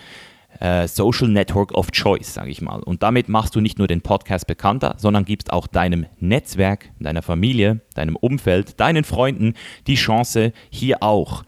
äh, 0.59 0.87
Social 0.87 1.27
Network 1.27 1.73
of 1.73 1.91
Choice, 1.91 2.33
sage 2.33 2.51
ich 2.51 2.61
mal. 2.61 2.81
Und 2.81 3.03
damit 3.03 3.29
machst 3.29 3.55
du 3.55 3.61
nicht 3.61 3.77
nur 3.77 3.87
den 3.87 4.01
Podcast 4.01 4.47
bekannter, 4.47 4.95
sondern 4.97 5.25
gibst 5.25 5.51
auch 5.53 5.67
deinem 5.67 6.05
Netzwerk, 6.19 6.91
deiner 6.99 7.21
Familie, 7.21 7.81
deinem 7.93 8.15
Umfeld, 8.15 8.79
deinen 8.79 9.03
Freunden 9.03 9.53
die 9.87 9.95
Chance, 9.95 10.53
hier 10.69 11.03
auch 11.03 11.43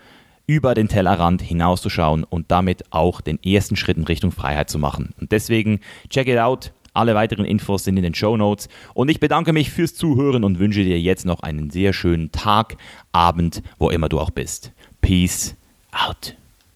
über 0.47 0.73
den 0.73 0.88
Tellerrand 0.88 1.41
hinauszuschauen 1.41 2.23
und 2.23 2.51
damit 2.51 2.91
auch 2.91 3.21
den 3.21 3.41
ersten 3.41 3.75
Schritt 3.75 3.97
in 3.97 4.03
Richtung 4.03 4.31
Freiheit 4.31 4.69
zu 4.69 4.79
machen. 4.79 5.13
Und 5.19 5.31
deswegen 5.31 5.79
check 6.09 6.27
it 6.27 6.38
out. 6.38 6.73
Alle 6.93 7.15
weiteren 7.15 7.45
Infos 7.45 7.84
sind 7.85 7.97
in 7.97 8.03
den 8.03 8.13
Show 8.13 8.35
Notes. 8.35 8.68
Und 8.93 9.09
ich 9.09 9.19
bedanke 9.19 9.53
mich 9.53 9.72
fürs 9.72 9.95
Zuhören 9.95 10.43
und 10.43 10.59
wünsche 10.59 10.84
dir 10.84 10.99
jetzt 10.99 11.26
noch 11.26 11.41
einen 11.41 11.69
sehr 11.69 11.93
schönen 11.93 12.31
Tag, 12.31 12.77
Abend, 13.11 13.63
wo 13.77 13.89
immer 13.89 14.09
du 14.09 14.19
auch 14.19 14.31
bist. 14.31 14.73
Peace 15.01 15.55
out. 15.91 16.35